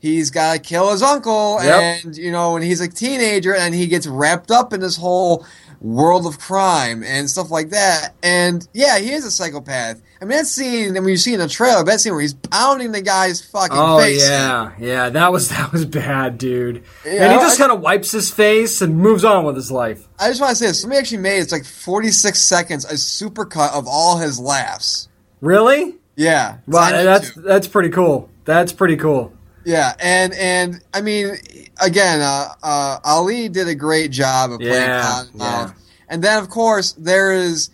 He's 0.00 0.30
got 0.30 0.52
to 0.52 0.58
kill 0.58 0.90
his 0.90 1.02
uncle, 1.02 1.58
Yep. 1.62 2.04
and 2.04 2.14
you 2.14 2.30
know 2.30 2.52
when 2.52 2.60
he's 2.62 2.82
a 2.82 2.88
teenager, 2.88 3.54
and 3.54 3.74
he 3.74 3.86
gets 3.86 4.06
wrapped 4.06 4.50
up 4.50 4.74
in 4.74 4.80
this 4.80 4.98
whole 4.98 5.46
World 5.84 6.24
of 6.26 6.38
Crime 6.38 7.02
and 7.04 7.28
stuff 7.28 7.50
like 7.50 7.68
that. 7.70 8.14
And 8.22 8.66
yeah, 8.72 8.98
he 8.98 9.12
is 9.12 9.26
a 9.26 9.30
psychopath. 9.30 10.00
I 10.20 10.24
mean, 10.24 10.38
that 10.38 10.46
scene, 10.46 10.96
I 10.96 11.00
mean, 11.00 11.10
you 11.10 11.16
see 11.18 11.34
in 11.34 11.40
the 11.40 11.46
trailer, 11.48 11.84
that 11.84 12.00
scene 12.00 12.12
where 12.14 12.22
he's 12.22 12.32
pounding 12.32 12.92
the 12.92 13.02
guy's 13.02 13.44
fucking 13.44 13.76
Oh 13.78 13.98
face. 13.98 14.26
yeah, 14.26 14.72
yeah, 14.78 15.10
that 15.10 15.30
was 15.30 15.48
that 15.50 15.72
was 15.72 15.84
bad, 15.84 16.38
dude. 16.38 16.82
And 17.06 17.32
he 17.32 17.38
just 17.38 17.58
kind 17.58 17.70
of 17.70 17.80
wipes 17.82 18.10
his 18.12 18.30
face 18.30 18.80
and 18.80 18.96
moves 18.96 19.24
on 19.26 19.44
with 19.44 19.56
his 19.56 19.70
life. 19.70 20.08
I 20.18 20.28
just 20.28 20.40
want 20.40 20.50
to 20.52 20.56
say 20.56 20.68
this. 20.68 20.80
Somebody 20.80 21.00
actually 21.00 21.18
made 21.18 21.40
it's 21.40 21.52
like 21.52 21.66
46 21.66 22.38
seconds 22.38 22.84
a 22.86 22.94
supercut 22.94 23.74
of 23.74 23.86
all 23.86 24.16
his 24.16 24.40
laughs. 24.40 25.08
Really? 25.42 25.96
Yeah, 26.16 26.58
Wow, 26.66 26.90
that's 26.90 27.32
that's 27.34 27.68
pretty 27.68 27.90
cool. 27.90 28.30
That's 28.46 28.72
pretty 28.72 28.96
cool. 28.96 29.32
Yeah, 29.64 29.92
and 30.00 30.34
and 30.34 30.80
I 30.92 31.00
mean, 31.00 31.36
again, 31.80 32.20
uh, 32.20 32.48
uh, 32.62 32.98
Ali 33.04 33.48
did 33.48 33.66
a 33.68 33.74
great 33.74 34.10
job 34.10 34.52
of 34.52 34.58
playing 34.60 34.72
Yeah, 34.74 35.02
Cottonmouth. 35.02 35.68
yeah. 35.68 35.70
And 36.08 36.22
then, 36.22 36.38
of 36.38 36.50
course, 36.50 36.92
there 36.92 37.32
is 37.32 37.70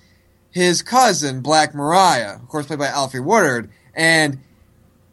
his 0.53 0.82
cousin, 0.82 1.41
Black 1.41 1.74
Mariah, 1.74 2.36
of 2.36 2.49
course, 2.49 2.66
played 2.66 2.78
by 2.78 2.86
Alfre 2.86 3.22
Woodard. 3.24 3.70
And 3.95 4.38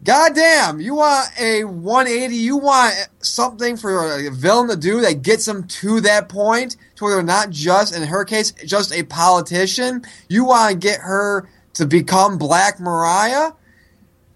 goddamn, 0.03 0.79
you 0.79 0.95
want 0.95 1.29
a 1.39 1.63
180, 1.63 2.35
you 2.35 2.57
want 2.57 2.93
something 3.19 3.75
for 3.77 4.27
a 4.27 4.29
villain 4.31 4.69
to 4.69 4.75
do 4.77 5.01
that 5.01 5.21
gets 5.23 5.45
them 5.45 5.67
to 5.67 6.01
that 6.01 6.29
point, 6.29 6.77
to 6.95 7.03
where 7.03 7.15
they're 7.15 7.23
not 7.23 7.49
just, 7.49 7.95
in 7.95 8.03
her 8.03 8.23
case, 8.23 8.51
just 8.65 8.93
a 8.93 9.03
politician. 9.03 10.03
You 10.29 10.45
want 10.45 10.73
to 10.73 10.77
get 10.77 10.99
her 11.01 11.49
to 11.73 11.85
become 11.85 12.37
Black 12.37 12.79
Mariah? 12.79 13.51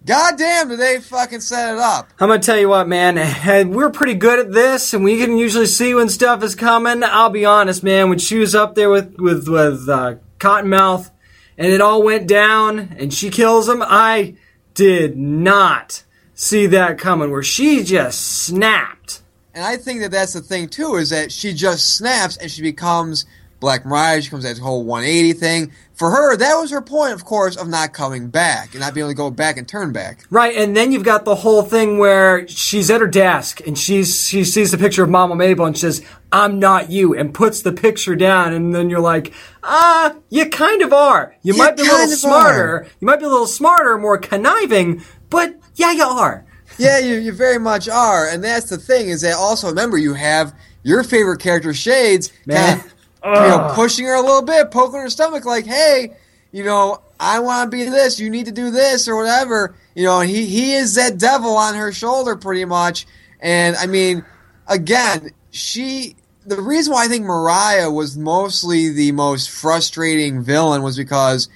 Goddamn, 0.04 0.68
did 0.68 0.80
they 0.80 0.98
fucking 0.98 1.40
set 1.40 1.74
it 1.74 1.78
up? 1.78 2.10
I'm 2.18 2.28
gonna 2.28 2.40
tell 2.40 2.58
you 2.58 2.68
what, 2.68 2.88
man. 2.88 3.70
We're 3.70 3.90
pretty 3.90 4.14
good 4.14 4.40
at 4.40 4.52
this, 4.52 4.92
and 4.94 5.04
we 5.04 5.18
can 5.18 5.38
usually 5.38 5.66
see 5.66 5.94
when 5.94 6.08
stuff 6.08 6.42
is 6.42 6.56
coming. 6.56 7.04
I'll 7.04 7.30
be 7.30 7.44
honest, 7.44 7.84
man. 7.84 8.08
When 8.08 8.18
she 8.18 8.38
was 8.38 8.54
up 8.54 8.74
there 8.74 8.90
with 8.90 9.16
with 9.18 9.46
with 9.48 9.88
uh, 9.88 10.16
Cottonmouth, 10.40 11.10
and 11.56 11.72
it 11.72 11.80
all 11.80 12.02
went 12.02 12.26
down, 12.26 12.96
and 12.98 13.14
she 13.14 13.30
kills 13.30 13.68
him, 13.68 13.80
I 13.80 14.34
did 14.74 15.16
not 15.16 16.02
see 16.34 16.66
that 16.66 16.98
coming. 16.98 17.30
Where 17.30 17.44
she 17.44 17.84
just 17.84 18.20
snapped. 18.20 19.22
And 19.54 19.64
I 19.64 19.76
think 19.76 20.00
that 20.00 20.10
that's 20.10 20.32
the 20.32 20.40
thing 20.40 20.68
too, 20.68 20.96
is 20.96 21.10
that 21.10 21.30
she 21.30 21.52
just 21.52 21.96
snaps 21.96 22.36
and 22.38 22.50
she 22.50 22.62
becomes 22.62 23.24
Black 23.62 23.86
Mariah. 23.86 24.20
She 24.20 24.26
becomes 24.28 24.42
that 24.44 24.58
whole 24.58 24.84
180 24.84 25.32
thing. 25.34 25.72
For 25.94 26.10
her, 26.10 26.36
that 26.36 26.54
was 26.56 26.72
her 26.72 26.82
point, 26.82 27.12
of 27.12 27.24
course, 27.24 27.56
of 27.56 27.68
not 27.68 27.92
coming 27.92 28.28
back 28.28 28.72
and 28.72 28.80
not 28.80 28.92
being 28.92 29.04
able 29.04 29.12
to 29.12 29.16
go 29.16 29.30
back 29.30 29.56
and 29.56 29.68
turn 29.68 29.92
back. 29.92 30.24
Right, 30.30 30.56
and 30.56 30.76
then 30.76 30.90
you've 30.90 31.04
got 31.04 31.24
the 31.24 31.36
whole 31.36 31.62
thing 31.62 31.98
where 31.98 32.46
she's 32.48 32.90
at 32.90 33.00
her 33.00 33.06
desk 33.06 33.60
and 33.64 33.78
she's 33.78 34.26
she 34.26 34.42
sees 34.44 34.72
the 34.72 34.78
picture 34.78 35.04
of 35.04 35.10
Mama 35.10 35.36
Mabel 35.36 35.64
and 35.64 35.76
she 35.76 35.82
says, 35.82 36.02
"I'm 36.32 36.58
not 36.58 36.90
you," 36.90 37.14
and 37.14 37.32
puts 37.32 37.62
the 37.62 37.72
picture 37.72 38.16
down, 38.16 38.52
and 38.52 38.74
then 38.74 38.90
you're 38.90 39.00
like, 39.00 39.32
"Ah, 39.62 40.16
you 40.28 40.50
kind 40.50 40.82
of 40.82 40.92
are. 40.92 41.36
You, 41.42 41.54
You 41.54 41.58
might 41.58 41.76
be 41.76 41.82
a 41.82 41.84
little 41.84 42.08
smarter. 42.16 42.88
You 43.00 43.06
might 43.06 43.20
be 43.20 43.26
a 43.26 43.28
little 43.28 43.46
smarter, 43.46 43.96
more 43.96 44.18
conniving, 44.18 45.02
but 45.30 45.54
yeah, 45.76 45.92
you 45.92 46.02
are." 46.04 46.44
Yeah, 46.78 46.98
you, 46.98 47.16
you 47.16 47.32
very 47.32 47.58
much 47.58 47.88
are. 47.88 48.26
And 48.26 48.42
that's 48.42 48.70
the 48.70 48.78
thing, 48.78 49.10
is 49.10 49.20
that 49.20 49.34
also, 49.34 49.68
remember, 49.68 49.98
you 49.98 50.14
have 50.14 50.54
your 50.82 51.04
favorite 51.04 51.38
character, 51.38 51.72
Shades, 51.74 52.32
Man. 52.46 52.80
kind 52.80 52.91
of, 53.22 53.34
you 53.44 53.48
know, 53.48 53.72
pushing 53.74 54.06
her 54.06 54.14
a 54.14 54.20
little 54.20 54.42
bit, 54.42 54.70
poking 54.70 55.00
her 55.00 55.10
stomach, 55.10 55.44
like, 55.44 55.66
hey, 55.66 56.12
you 56.50 56.64
know, 56.64 57.00
I 57.18 57.40
want 57.40 57.70
to 57.70 57.76
be 57.76 57.84
this, 57.84 58.18
you 58.18 58.30
need 58.30 58.46
to 58.46 58.52
do 58.52 58.70
this, 58.70 59.08
or 59.08 59.16
whatever. 59.16 59.74
You 59.94 60.04
know, 60.04 60.20
he, 60.20 60.46
he 60.46 60.74
is 60.74 60.94
that 60.96 61.18
devil 61.18 61.56
on 61.56 61.74
her 61.74 61.92
shoulder, 61.92 62.36
pretty 62.36 62.64
much. 62.64 63.06
And, 63.40 63.76
I 63.76 63.86
mean, 63.86 64.24
again, 64.66 65.30
she. 65.50 66.16
The 66.44 66.60
reason 66.60 66.92
why 66.92 67.04
I 67.04 67.08
think 67.08 67.24
Mariah 67.24 67.88
was 67.88 68.16
mostly 68.16 68.88
the 68.88 69.12
most 69.12 69.48
frustrating 69.48 70.42
villain 70.42 70.82
was 70.82 70.96
because 70.96 71.48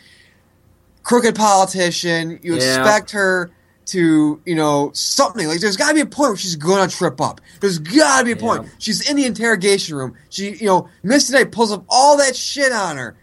crooked 1.02 1.34
politician. 1.34 2.38
You 2.42 2.54
Yeah. 2.54 2.58
expect 2.58 3.10
her 3.10 3.50
to, 3.86 4.40
you 4.44 4.54
know, 4.54 4.90
something 4.94 5.46
like 5.46 5.60
there's 5.60 5.76
got 5.76 5.88
to 5.88 5.94
be 5.94 6.00
a 6.00 6.06
point 6.06 6.30
where 6.30 6.36
she's 6.36 6.56
gonna 6.56 6.88
trip 6.88 7.20
up. 7.20 7.40
There's 7.60 7.78
got 7.78 8.20
to 8.20 8.24
be 8.24 8.32
a 8.32 8.36
point. 8.36 8.64
Yeah. 8.64 8.70
She's 8.78 9.08
in 9.08 9.16
the 9.16 9.24
interrogation 9.24 9.96
room. 9.96 10.16
She, 10.28 10.56
you 10.56 10.66
know, 10.66 10.88
Misty 11.02 11.32
Knight 11.32 11.52
pulls 11.52 11.72
up 11.72 11.84
all 11.88 12.16
that 12.18 12.36
shit 12.36 12.72
on 12.72 12.96
her, 12.96 13.16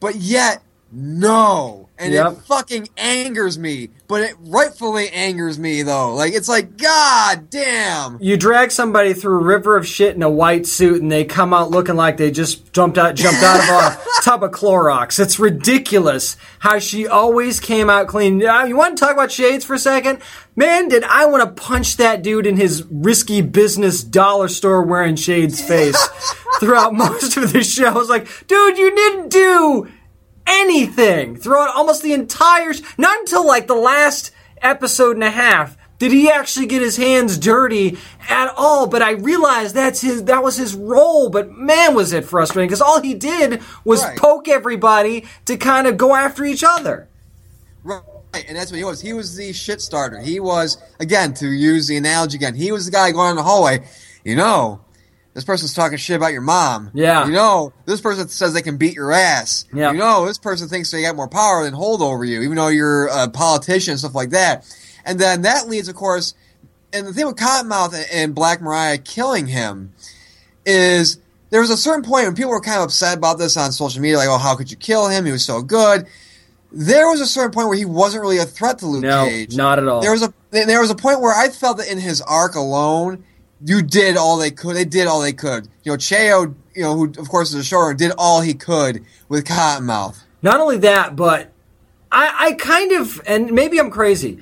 but 0.00 0.16
yet 0.16 0.62
no, 0.92 1.83
and 1.98 2.12
Yep. 2.12 2.32
it 2.32 2.38
fucking 2.46 2.88
angers 2.96 3.58
me. 3.58 3.90
But 4.08 4.22
it 4.22 4.34
rightfully 4.40 5.08
angers 5.10 5.58
me 5.58 5.82
though. 5.82 6.14
Like 6.14 6.32
it's 6.34 6.48
like, 6.48 6.76
god 6.76 7.50
damn. 7.50 8.18
You 8.20 8.36
drag 8.36 8.70
somebody 8.70 9.14
through 9.14 9.40
a 9.40 9.44
river 9.44 9.76
of 9.76 9.86
shit 9.86 10.14
in 10.16 10.22
a 10.22 10.30
white 10.30 10.66
suit, 10.66 11.00
and 11.02 11.10
they 11.10 11.24
come 11.24 11.54
out 11.54 11.70
looking 11.70 11.96
like 11.96 12.16
they 12.16 12.30
just 12.30 12.72
jumped 12.72 12.98
out 12.98 13.14
jumped 13.14 13.42
out 13.42 13.60
of 13.60 13.68
a 13.98 14.04
tub 14.22 14.42
of 14.44 14.50
Clorox. 14.50 15.18
It's 15.20 15.38
ridiculous 15.38 16.36
how 16.58 16.78
she 16.78 17.06
always 17.06 17.60
came 17.60 17.88
out 17.88 18.08
clean. 18.08 18.44
Uh, 18.44 18.64
you 18.64 18.76
want 18.76 18.96
to 18.96 19.04
talk 19.04 19.12
about 19.14 19.32
shades 19.32 19.64
for 19.64 19.74
a 19.74 19.78
second? 19.78 20.18
Man, 20.56 20.88
did 20.88 21.02
I 21.04 21.26
want 21.26 21.42
to 21.56 21.62
punch 21.62 21.96
that 21.96 22.22
dude 22.22 22.46
in 22.46 22.56
his 22.56 22.84
risky 22.90 23.40
business 23.42 24.04
dollar 24.04 24.48
store 24.48 24.82
wearing 24.82 25.16
shades 25.16 25.60
face 25.60 25.96
throughout 26.60 26.92
most 26.94 27.36
of 27.36 27.52
the 27.52 27.62
show. 27.64 27.86
I 27.86 27.92
was 27.92 28.08
like, 28.08 28.26
dude, 28.46 28.78
you 28.78 28.94
didn't 28.94 29.30
do 29.30 29.88
anything 30.46 31.36
throughout 31.36 31.74
almost 31.74 32.02
the 32.02 32.12
entire. 32.12 32.72
Sh- 32.72 32.82
not 32.98 33.18
until 33.20 33.46
like 33.46 33.66
the 33.66 33.74
last 33.74 34.30
episode 34.62 35.16
and 35.16 35.24
a 35.24 35.30
half 35.30 35.76
did 35.98 36.10
he 36.10 36.30
actually 36.30 36.66
get 36.66 36.82
his 36.82 36.96
hands 36.96 37.38
dirty 37.38 37.96
at 38.28 38.52
all. 38.56 38.86
But 38.86 39.02
I 39.02 39.12
realized 39.12 39.74
that's 39.74 40.00
his. 40.00 40.24
That 40.24 40.42
was 40.42 40.56
his 40.56 40.74
role. 40.74 41.28
But 41.30 41.52
man, 41.52 41.94
was 41.94 42.12
it 42.12 42.24
frustrating 42.24 42.68
because 42.68 42.80
all 42.82 43.00
he 43.00 43.14
did 43.14 43.62
was 43.84 44.02
Right. 44.02 44.18
poke 44.18 44.48
everybody 44.48 45.24
to 45.46 45.56
kind 45.56 45.86
of 45.86 45.96
go 45.96 46.14
after 46.14 46.44
each 46.44 46.64
other. 46.66 47.08
Right, 47.82 48.02
and 48.48 48.56
that's 48.56 48.70
what 48.72 48.78
he 48.78 48.84
was. 48.84 49.00
He 49.00 49.12
was 49.12 49.36
the 49.36 49.52
shit 49.52 49.80
starter. 49.80 50.18
He 50.18 50.40
was, 50.40 50.78
again, 50.98 51.34
to 51.34 51.48
use 51.48 51.86
the 51.86 51.96
analogy 51.96 52.36
again, 52.36 52.54
he 52.56 52.72
was 52.72 52.86
the 52.86 52.90
guy 52.90 53.12
going 53.12 53.30
in 53.30 53.36
the 53.36 53.42
hallway. 53.44 53.86
You 54.24 54.34
know, 54.36 54.80
this 55.34 55.44
person's 55.44 55.74
talking 55.74 55.98
shit 55.98 56.16
about 56.16 56.32
your 56.32 56.40
mom. 56.42 56.90
Yeah. 56.94 57.26
You 57.26 57.32
know, 57.32 57.72
this 57.86 58.00
person 58.00 58.28
says 58.28 58.54
they 58.54 58.62
can 58.62 58.76
beat 58.76 58.94
your 58.94 59.12
ass. 59.12 59.64
Yeah. 59.74 59.92
You 59.92 59.98
know, 59.98 60.26
this 60.26 60.38
person 60.38 60.68
thinks 60.68 60.90
they 60.90 61.02
got 61.02 61.16
more 61.16 61.28
power 61.28 61.64
than 61.64 61.74
hold 61.74 62.00
over 62.02 62.24
you, 62.24 62.42
even 62.42 62.56
though 62.56 62.68
you're 62.68 63.08
a 63.08 63.28
politician 63.28 63.92
and 63.92 63.98
stuff 63.98 64.14
like 64.14 64.30
that. 64.30 64.64
And 65.04 65.18
then 65.18 65.42
that 65.42 65.68
leads, 65.68 65.88
of 65.88 65.96
course, 65.96 66.34
and 66.92 67.06
the 67.06 67.12
thing 67.12 67.26
with 67.26 67.36
Cottonmouth 67.36 67.94
and- 68.12 68.34
Black 68.34 68.62
Mariah 68.62 68.98
killing 68.98 69.48
him 69.48 69.92
is 70.64 71.18
there 71.50 71.60
was 71.60 71.70
a 71.70 71.76
certain 71.76 72.02
point 72.04 72.26
when 72.26 72.34
people 72.34 72.50
were 72.50 72.60
kind 72.60 72.78
of 72.78 72.84
upset 72.84 73.18
about 73.18 73.38
this 73.38 73.56
on 73.56 73.72
social 73.72 74.00
media, 74.00 74.16
like, 74.18 74.28
oh, 74.28 74.38
how 74.38 74.54
could 74.56 74.70
you 74.70 74.76
kill 74.76 75.08
him? 75.08 75.24
He 75.26 75.32
was 75.32 75.44
so 75.44 75.60
good. 75.62 76.06
There 76.72 77.08
was 77.08 77.20
a 77.20 77.26
certain 77.26 77.52
point 77.52 77.68
where 77.68 77.76
he 77.76 77.84
wasn't 77.84 78.22
really 78.22 78.38
a 78.38 78.44
threat 78.44 78.78
to 78.80 78.86
Luke 78.86 79.02
No, 79.02 79.26
Cage. 79.26 79.54
not 79.56 79.78
at 79.78 79.86
all. 79.86 80.00
There 80.00 80.10
was 80.10 80.22
a 80.22 80.32
there 80.50 80.80
was 80.80 80.90
a 80.90 80.94
point 80.96 81.20
where 81.20 81.32
I 81.32 81.48
felt 81.48 81.78
that 81.78 81.88
in 81.90 81.98
his 81.98 82.20
arc 82.20 82.54
alone, 82.56 83.24
you 83.64 83.82
did 83.82 84.16
all 84.16 84.36
they 84.36 84.50
could. 84.50 84.76
They 84.76 84.84
did 84.84 85.06
all 85.06 85.20
they 85.22 85.32
could. 85.32 85.68
You 85.82 85.92
know, 85.92 85.98
Cheo, 85.98 86.54
you 86.74 86.82
know, 86.82 86.94
who 86.94 87.06
of 87.06 87.28
course 87.28 87.52
is 87.52 87.72
a 87.72 87.74
showrunner, 87.74 87.96
did 87.96 88.12
all 88.18 88.42
he 88.42 88.52
could 88.52 89.04
with 89.28 89.46
Cottonmouth. 89.46 90.22
Not 90.42 90.60
only 90.60 90.76
that, 90.78 91.16
but 91.16 91.50
I, 92.12 92.48
I 92.48 92.52
kind 92.52 92.92
of, 92.92 93.20
and 93.26 93.50
maybe 93.52 93.80
I'm 93.80 93.90
crazy. 93.90 94.40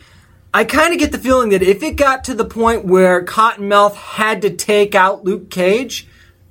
I 0.53 0.65
kind 0.65 0.93
of 0.93 0.99
get 0.99 1.13
the 1.13 1.19
feeling 1.19 1.51
that 1.51 1.63
if 1.63 1.83
it 1.83 1.93
got 1.93 2.25
to 2.25 2.35
the 2.35 2.45
point 2.45 2.85
where 2.85 3.25
Cottonmouth 3.25 3.95
had 3.95 4.43
to 4.43 4.51
take 4.51 4.95
out 4.95 5.25
Luke 5.25 5.51
Cage, 5.51 6.09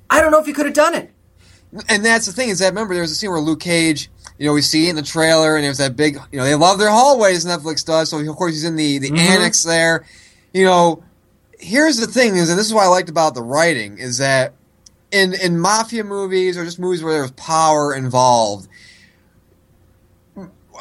I 0.08 0.20
don't 0.20 0.32
know 0.32 0.40
if 0.40 0.46
he 0.46 0.54
could 0.54 0.66
have 0.66 0.74
done 0.74 0.94
it. 0.94 1.10
And 1.88 2.04
that's 2.04 2.26
the 2.26 2.32
thing 2.32 2.48
is 2.48 2.58
that 2.58 2.68
remember 2.68 2.94
there 2.94 3.02
was 3.02 3.12
a 3.12 3.14
scene 3.14 3.30
where 3.30 3.38
Luke 3.38 3.60
Cage, 3.60 4.10
you 4.38 4.46
know, 4.46 4.54
we 4.54 4.62
see 4.62 4.88
in 4.88 4.96
the 4.96 5.02
trailer, 5.02 5.56
and 5.56 5.66
was 5.66 5.78
that 5.78 5.94
big, 5.94 6.18
you 6.32 6.38
know, 6.38 6.44
they 6.44 6.54
love 6.54 6.78
their 6.78 6.90
hallways. 6.90 7.44
Netflix 7.44 7.84
does, 7.84 8.10
so 8.10 8.18
of 8.18 8.36
course 8.36 8.54
he's 8.54 8.64
in 8.64 8.76
the 8.76 8.98
the 8.98 9.10
mm-hmm. 9.10 9.18
annex 9.18 9.62
there. 9.62 10.04
You 10.52 10.64
know, 10.64 11.04
here's 11.62 11.96
the 11.96 12.06
thing 12.06 12.36
is, 12.36 12.50
and 12.50 12.58
this 12.58 12.66
is 12.66 12.74
what 12.74 12.84
I 12.84 12.88
liked 12.88 13.08
about 13.08 13.34
the 13.34 13.42
writing 13.42 13.98
is 13.98 14.18
that 14.18 14.54
in 15.10 15.32
in 15.34 15.58
mafia 15.58 16.04
movies 16.04 16.58
or 16.58 16.64
just 16.64 16.78
movies 16.78 17.02
where 17.02 17.12
there's 17.14 17.30
power 17.32 17.94
involved, 17.94 18.68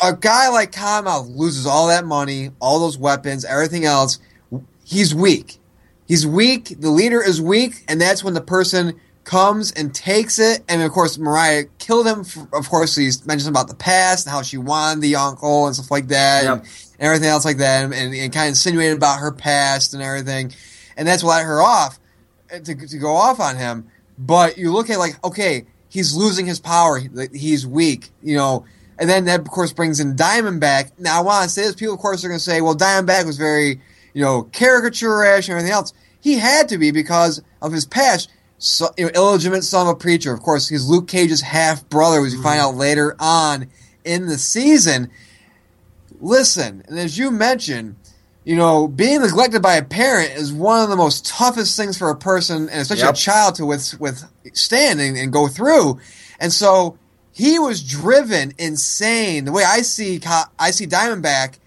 a 0.02 0.16
guy 0.16 0.50
like 0.50 0.72
Cottonmouth 0.72 1.36
loses 1.36 1.66
all 1.66 1.88
that 1.88 2.06
money, 2.06 2.52
all 2.60 2.80
those 2.80 2.98
weapons, 2.98 3.46
everything 3.46 3.86
else. 3.86 4.20
He's 4.84 5.14
weak. 5.14 5.58
He's 6.08 6.26
weak. 6.28 6.76
The 6.80 6.90
leader 6.90 7.22
is 7.22 7.42
weak, 7.42 7.84
and 7.88 8.02
that's 8.02 8.24
when 8.24 8.34
the 8.34 8.42
person 8.42 9.00
comes 9.24 9.72
and 9.72 9.94
takes 9.94 10.40
it. 10.40 10.64
And 10.68 10.82
of 10.82 10.92
course, 10.92 11.18
Mariah 11.18 11.66
killed 11.78 12.08
him. 12.08 12.24
For, 12.24 12.48
of 12.54 12.68
course, 12.70 12.96
he's 12.96 13.26
mentioned 13.26 13.50
about 13.50 13.68
the 13.68 13.76
past 13.76 14.26
and 14.26 14.34
how 14.34 14.42
she 14.42 14.58
wanted 14.58 15.02
the 15.02 15.16
uncle 15.16 15.68
and 15.68 15.76
stuff 15.76 15.92
like 15.92 16.08
that, 16.08 16.44
and, 16.46 16.64
Yep. 16.64 16.74
and 17.00 17.08
everything 17.08 17.30
else 17.30 17.46
like 17.46 17.58
that, 17.58 17.86
and, 17.86 17.94
and, 17.94 18.34
kind 18.34 18.46
of 18.48 18.50
insinuated 18.50 18.98
about 18.98 19.20
her 19.20 19.32
past 19.32 19.94
and 19.94 20.02
everything. 20.04 20.52
And 21.02 21.08
that's 21.08 21.24
what 21.24 21.38
let 21.38 21.48
her 21.48 21.64
off 21.64 22.00
uh, 22.54 22.60
to, 22.60 22.76
to 22.76 22.98
go 23.00 23.16
off 23.16 23.40
on 23.40 23.58
him. 23.58 23.88
But 24.20 24.60
you 24.60 24.72
look 24.72 24.92
at 24.92 25.00
like, 25.00 25.14
okay, 25.26 25.66
he's 25.90 26.16
losing 26.16 26.46
his 26.46 26.60
power. 26.60 27.02
He's 27.34 27.66
weak, 27.66 28.12
you 28.22 28.38
know. 28.38 28.66
And 29.00 29.10
then 29.10 29.26
that, 29.26 29.40
of 29.40 29.48
course, 29.48 29.74
brings 29.74 30.00
in 30.00 30.16
Diamondback. 30.16 30.92
Now, 31.00 31.18
I 31.18 31.22
want 31.24 31.46
to 31.46 31.50
say 31.50 31.64
this. 31.64 31.74
People, 31.74 31.96
of 31.96 32.00
course, 32.00 32.24
are 32.24 32.28
going 32.28 32.38
to 32.38 32.44
say, 32.44 32.62
well, 32.62 32.76
Diamondback 32.76 33.26
was 33.26 33.40
very, 33.40 33.82
you 34.14 34.22
know, 34.22 34.44
caricature-ish 34.44 35.48
and 35.50 35.58
everything 35.58 35.74
else. 35.74 35.92
He 36.20 36.38
had 36.38 36.70
to 36.70 36.78
be 36.78 36.92
because 36.92 37.42
of 37.64 37.72
his 37.72 37.88
past. 37.88 38.30
so, 38.60 38.90
you 38.96 39.06
know, 39.06 39.12
illegitimate 39.16 39.64
son 39.64 39.88
of 39.88 39.96
a 39.96 39.98
preacher. 39.98 40.32
Of 40.32 40.42
course, 40.42 40.70
he's 40.70 40.88
Luke 40.88 41.08
Cage's 41.08 41.42
half 41.42 41.90
brother, 41.90 42.24
as 42.24 42.36
you 42.36 42.44
find 42.44 42.60
out 42.60 42.76
later 42.76 43.16
on 43.20 43.72
in 44.06 44.28
the 44.28 44.38
season. 44.38 45.10
Listen, 46.20 46.84
and 46.88 47.00
as 47.00 47.18
you 47.18 47.32
mentioned, 47.32 47.96
you 48.44 48.56
know, 48.56 48.88
being 48.88 49.22
neglected 49.22 49.62
by 49.62 49.76
a 49.76 49.84
parent 49.84 50.32
is 50.32 50.52
one 50.52 50.82
of 50.82 50.90
the 50.90 50.96
most 50.96 51.26
toughest 51.26 51.78
things 51.78 51.98
for 51.98 52.10
a 52.10 52.16
person, 52.16 52.70
and 52.70 52.82
especially 52.82 53.04
Yep. 53.04 53.14
a 53.14 53.18
child, 53.18 53.56
to 53.56 53.66
with 53.66 54.00
withstand 54.00 55.00
and, 55.00 55.18
and 55.18 55.32
go 55.32 55.48
through. 55.48 56.00
And 56.40 56.52
so 56.52 56.98
he 57.32 57.60
was 57.60 57.84
driven 57.84 58.54
insane. 58.58 59.46
The 59.46 59.52
way 59.52 59.64
I 59.64 59.82
see 59.82 60.20
I 60.58 60.72
see 60.72 60.88
Diamondback, 60.88 61.60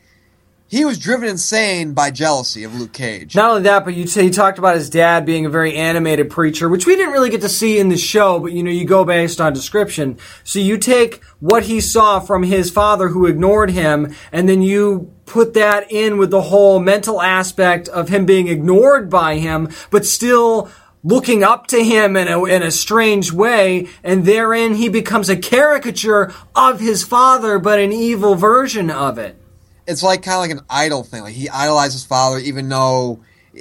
he 0.66 0.84
was 0.84 0.98
driven 0.98 1.28
insane 1.28 1.94
by 1.94 2.10
jealousy 2.10 2.64
of 2.64 2.74
Luke 2.74 2.92
Cage. 2.92 3.36
Not 3.36 3.50
only 3.50 3.62
that, 3.62 3.84
but 3.84 3.94
you 3.94 4.08
say 4.08 4.24
he 4.24 4.30
talked 4.30 4.58
about 4.58 4.74
his 4.74 4.90
dad 4.90 5.24
being 5.24 5.46
a 5.46 5.50
very 5.50 5.76
animated 5.76 6.28
preacher, 6.28 6.68
which 6.68 6.86
we 6.86 6.96
didn't 6.96 7.12
really 7.12 7.30
get 7.30 7.42
to 7.42 7.48
see 7.48 7.78
in 7.78 7.88
the 7.88 7.96
show, 7.96 8.40
but 8.40 8.50
you 8.50 8.64
know, 8.64 8.70
you 8.72 8.84
go 8.84 9.04
based 9.04 9.40
on 9.40 9.52
description. 9.52 10.18
So 10.42 10.58
you 10.58 10.76
take 10.76 11.22
what 11.38 11.62
he 11.62 11.80
saw 11.80 12.18
from 12.18 12.42
his 12.42 12.68
father 12.70 13.08
who 13.08 13.26
ignored 13.26 13.70
him, 13.70 14.12
and 14.32 14.48
then 14.48 14.60
you 14.60 15.13
put 15.26 15.54
that 15.54 15.90
in 15.90 16.18
with 16.18 16.30
the 16.30 16.42
whole 16.42 16.78
mental 16.80 17.20
aspect 17.20 17.88
of 17.88 18.08
him 18.08 18.26
being 18.26 18.48
ignored 18.48 19.08
by 19.08 19.38
him, 19.38 19.68
but 19.90 20.04
still 20.04 20.70
looking 21.02 21.44
up 21.44 21.66
to 21.68 21.84
him 21.84 22.16
in 22.16 22.28
a, 22.28 22.44
in 22.44 22.62
a 22.62 22.70
strange 22.70 23.30
way, 23.32 23.86
and 24.02 24.24
therein 24.24 24.74
he 24.74 24.88
becomes 24.88 25.28
a 25.28 25.36
caricature 25.36 26.32
of 26.54 26.80
his 26.80 27.04
father, 27.04 27.58
but 27.58 27.78
an 27.78 27.92
evil 27.92 28.34
version 28.34 28.90
of 28.90 29.18
it. 29.18 29.36
it's 29.86 30.02
like 30.02 30.22
kind 30.22 30.36
of 30.36 30.40
like 30.40 30.50
an 30.50 30.66
idol 30.70 31.02
thing. 31.02 31.22
Like 31.22 31.34
he 31.34 31.48
idolizes 31.48 32.00
his 32.00 32.06
father, 32.06 32.38
even 32.38 32.68
though 32.68 33.20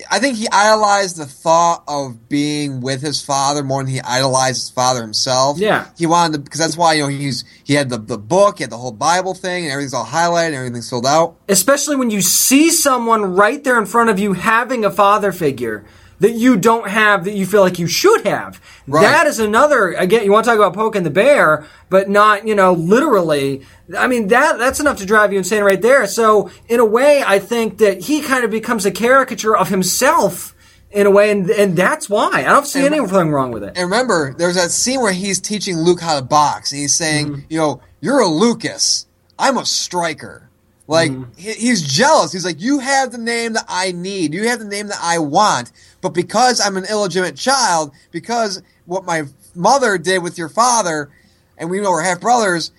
I 0.09 0.17
think 0.19 0.37
he 0.37 0.47
idolized 0.51 1.17
the 1.17 1.25
thought 1.25 1.83
of 1.87 2.27
being 2.27 2.81
with 2.81 3.01
his 3.01 3.21
father 3.21 3.61
more 3.63 3.83
than 3.83 3.93
he 3.93 4.01
idolized 4.01 4.57
his 4.57 4.69
father 4.71 5.01
himself. 5.01 5.59
Yeah. 5.59 5.87
he 5.97 6.07
wanted 6.07 6.33
to 6.33 6.39
because 6.39 6.59
that's 6.59 6.75
why 6.75 6.93
you 6.93 7.03
know 7.03 7.09
he's 7.09 7.43
he 7.63 7.73
had 7.75 7.89
the 7.89 7.97
the 7.97 8.17
book, 8.17 8.57
he 8.57 8.63
had 8.63 8.71
the 8.71 8.77
whole 8.77 8.91
Bible 8.91 9.33
thing, 9.33 9.63
and 9.65 9.71
everything's 9.71 9.93
all 9.93 10.05
highlighted, 10.05 10.47
and 10.47 10.55
everything's 10.55 10.89
filled 10.89 11.05
out. 11.05 11.35
especially 11.47 11.95
when 11.95 12.09
you 12.09 12.21
see 12.21 12.69
someone 12.71 13.35
right 13.35 13.63
there 13.63 13.77
in 13.77 13.85
front 13.85 14.09
of 14.09 14.17
you 14.17 14.33
having 14.33 14.83
a 14.83 14.91
father 14.91 15.31
figure 15.31 15.85
that 16.24 16.32
you 16.32 16.55
don't 16.55 16.88
have 16.88 17.26
that 17.26 17.34
you 17.34 17.45
feel 17.45 17.59
like 17.59 17.78
you 17.78 17.86
should 17.86 18.26
have. 18.26 18.61
Right. 18.88 19.01
That 19.01 19.28
is 19.28 19.39
another 19.39 19.91
again 19.91 20.24
you 20.24 20.32
want 20.32 20.45
to 20.45 20.51
talk 20.51 20.57
about 20.57 20.74
poking 20.74 21.03
the 21.03 21.09
bear, 21.09 21.65
but 21.89 22.09
not, 22.09 22.47
you 22.47 22.55
know, 22.55 22.71
literally. 22.71 23.63
I 23.97 24.07
mean 24.07 24.30
that 24.30 24.57
that's 24.57 24.80
enough 24.80 24.99
to 24.99 25.05
drive 25.05 25.34
you 25.34 25.38
insane 25.38 25.63
right 25.63 25.82
there. 25.82 26.07
So 26.07 26.49
in 26.69 26.80
a 26.80 26.86
way 26.86 27.21
I 27.28 27.39
think 27.39 27.80
that 27.80 28.03
he 28.03 28.21
kind 28.21 28.45
of 28.45 28.51
becomes 28.51 28.86
a 28.86 28.91
caricature 28.91 29.55
of 29.55 29.67
himself 29.67 30.55
in 30.91 31.07
a 31.07 31.11
way 31.11 31.30
and 31.30 31.49
and 31.49 31.76
that's 31.76 32.09
why. 32.09 32.30
I 32.32 32.43
don't 32.43 32.65
see 32.65 32.86
And- 32.86 32.95
anything 32.95 33.30
wrong 33.30 33.51
with 33.51 33.65
it. 33.65 33.74
And 33.76 33.91
remember, 33.91 34.34
there's 34.38 34.55
that 34.55 34.71
scene 34.71 35.01
where 35.01 35.11
he's 35.11 35.41
teaching 35.41 35.78
Luke 35.78 35.99
how 35.99 36.17
to 36.17 36.26
box, 36.26 36.71
and 36.71 36.80
he's 36.80 36.95
saying, 36.95 37.28
mm-hmm. 37.28 37.41
you 37.49 37.59
know, 37.59 37.82
you're 37.99 38.21
a 38.21 38.28
Lucas, 38.28 39.07
I'm 39.38 39.57
a 39.57 39.65
Stryker. 39.65 40.49
Like 40.88 41.11
mm-hmm. 41.11 41.31
he- 41.38 41.53
he's 41.53 41.81
jealous. 41.81 42.31
He's 42.31 42.45
like, 42.45 42.61
you 42.61 42.79
have 42.79 43.11
the 43.11 43.17
name 43.17 43.53
that 43.53 43.65
I 43.67 43.91
need, 43.93 44.34
you 44.34 44.47
have 44.49 44.59
the 44.59 44.65
name 44.65 44.88
that 44.88 44.99
I 45.01 45.19
want, 45.19 45.71
but 46.01 46.09
because 46.09 46.59
I'm 46.59 46.77
an 46.77 46.86
illegitimate 46.86 47.38
child, 47.38 47.91
because 48.11 48.61
what 48.86 49.05
my 49.05 49.23
mother 49.55 49.97
did 49.97 50.21
with 50.23 50.38
your 50.38 50.49
father, 50.49 51.09
and 51.57 51.69
we 51.69 51.79
know 51.79 51.91
we're 51.91 52.01
half 52.03 52.19
brothers, 52.19 52.71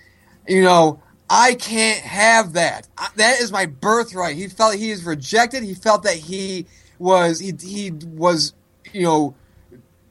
you 0.47 0.63
know, 0.63 1.01
I 1.31 1.55
can't 1.55 2.01
have 2.03 2.53
that. 2.53 2.87
I- 2.99 3.09
That 3.17 3.41
is 3.41 3.51
my 3.51 3.67
birthright. 3.67 4.37
He 4.37 4.49
felt 4.49 4.75
he 4.75 4.91
is 4.91 5.05
rejected. 5.05 5.63
He 5.63 5.75
felt 5.75 6.03
that 6.03 6.17
he 6.17 6.67
was 6.99 7.41
he 7.41 7.53
he 7.61 7.91
was 7.91 8.53
you 8.93 9.03
know 9.03 9.35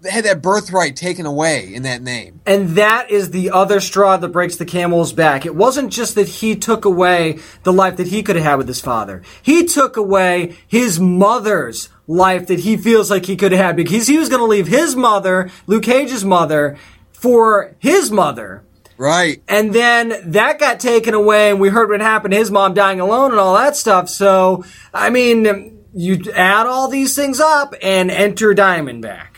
had 0.10 0.26
that 0.26 0.42
birthright 0.42 0.96
taken 0.96 1.26
away 1.26 1.74
in 1.74 1.84
that 1.84 2.02
name. 2.02 2.42
And 2.46 2.70
that 2.70 3.10
is 3.12 3.32
the 3.32 3.52
other 3.52 3.80
straw 3.80 4.18
that 4.18 4.30
breaks 4.30 4.56
the 4.56 4.66
camel's 4.66 5.14
back. 5.14 5.46
It 5.46 5.56
wasn't 5.56 5.92
just 5.92 6.16
that 6.16 6.28
he 6.28 6.56
took 6.56 6.86
away 6.86 7.40
the 7.64 7.74
life 7.74 7.98
that 7.98 8.08
he 8.08 8.24
could 8.24 8.36
have 8.36 8.46
had 8.46 8.56
with 8.56 8.68
his 8.68 8.82
father. 8.82 9.22
He 9.42 9.66
took 9.66 9.98
away 9.98 10.58
his 10.68 11.00
mother's 11.00 11.90
life 12.08 12.48
that 12.48 12.60
he 12.60 12.78
feels 12.78 13.10
like 13.10 13.26
he 13.26 13.36
could 13.36 13.52
have 13.52 13.66
had 13.66 13.76
because 13.76 14.08
he 14.08 14.18
was 14.18 14.30
going 14.30 14.42
to 14.42 14.46
leave 14.46 14.68
his 14.68 14.96
mother, 14.96 15.50
Luke 15.68 15.84
Cage's 15.84 16.26
mother, 16.26 16.78
for 17.12 17.76
his 17.80 18.12
mother. 18.12 18.64
Right. 18.98 19.42
And 19.48 19.74
then 19.74 20.14
that 20.32 20.60
got 20.60 20.80
taken 20.80 21.14
away, 21.14 21.50
and 21.50 21.60
we 21.60 21.70
heard 21.70 21.90
what 21.90 22.02
happened 22.02 22.32
to 22.32 22.38
his 22.38 22.52
mom 22.52 22.74
dying 22.74 23.00
alone 23.00 23.32
and 23.32 23.40
all 23.40 23.56
that 23.56 23.76
stuff. 23.76 24.10
So, 24.10 24.64
I 24.94 25.10
mean, 25.10 25.86
you 25.94 26.32
add 26.34 26.68
all 26.68 26.88
these 26.90 27.16
things 27.16 27.40
up 27.40 27.74
and 27.82 28.12
enter 28.12 28.54
Diamondback. 28.54 29.33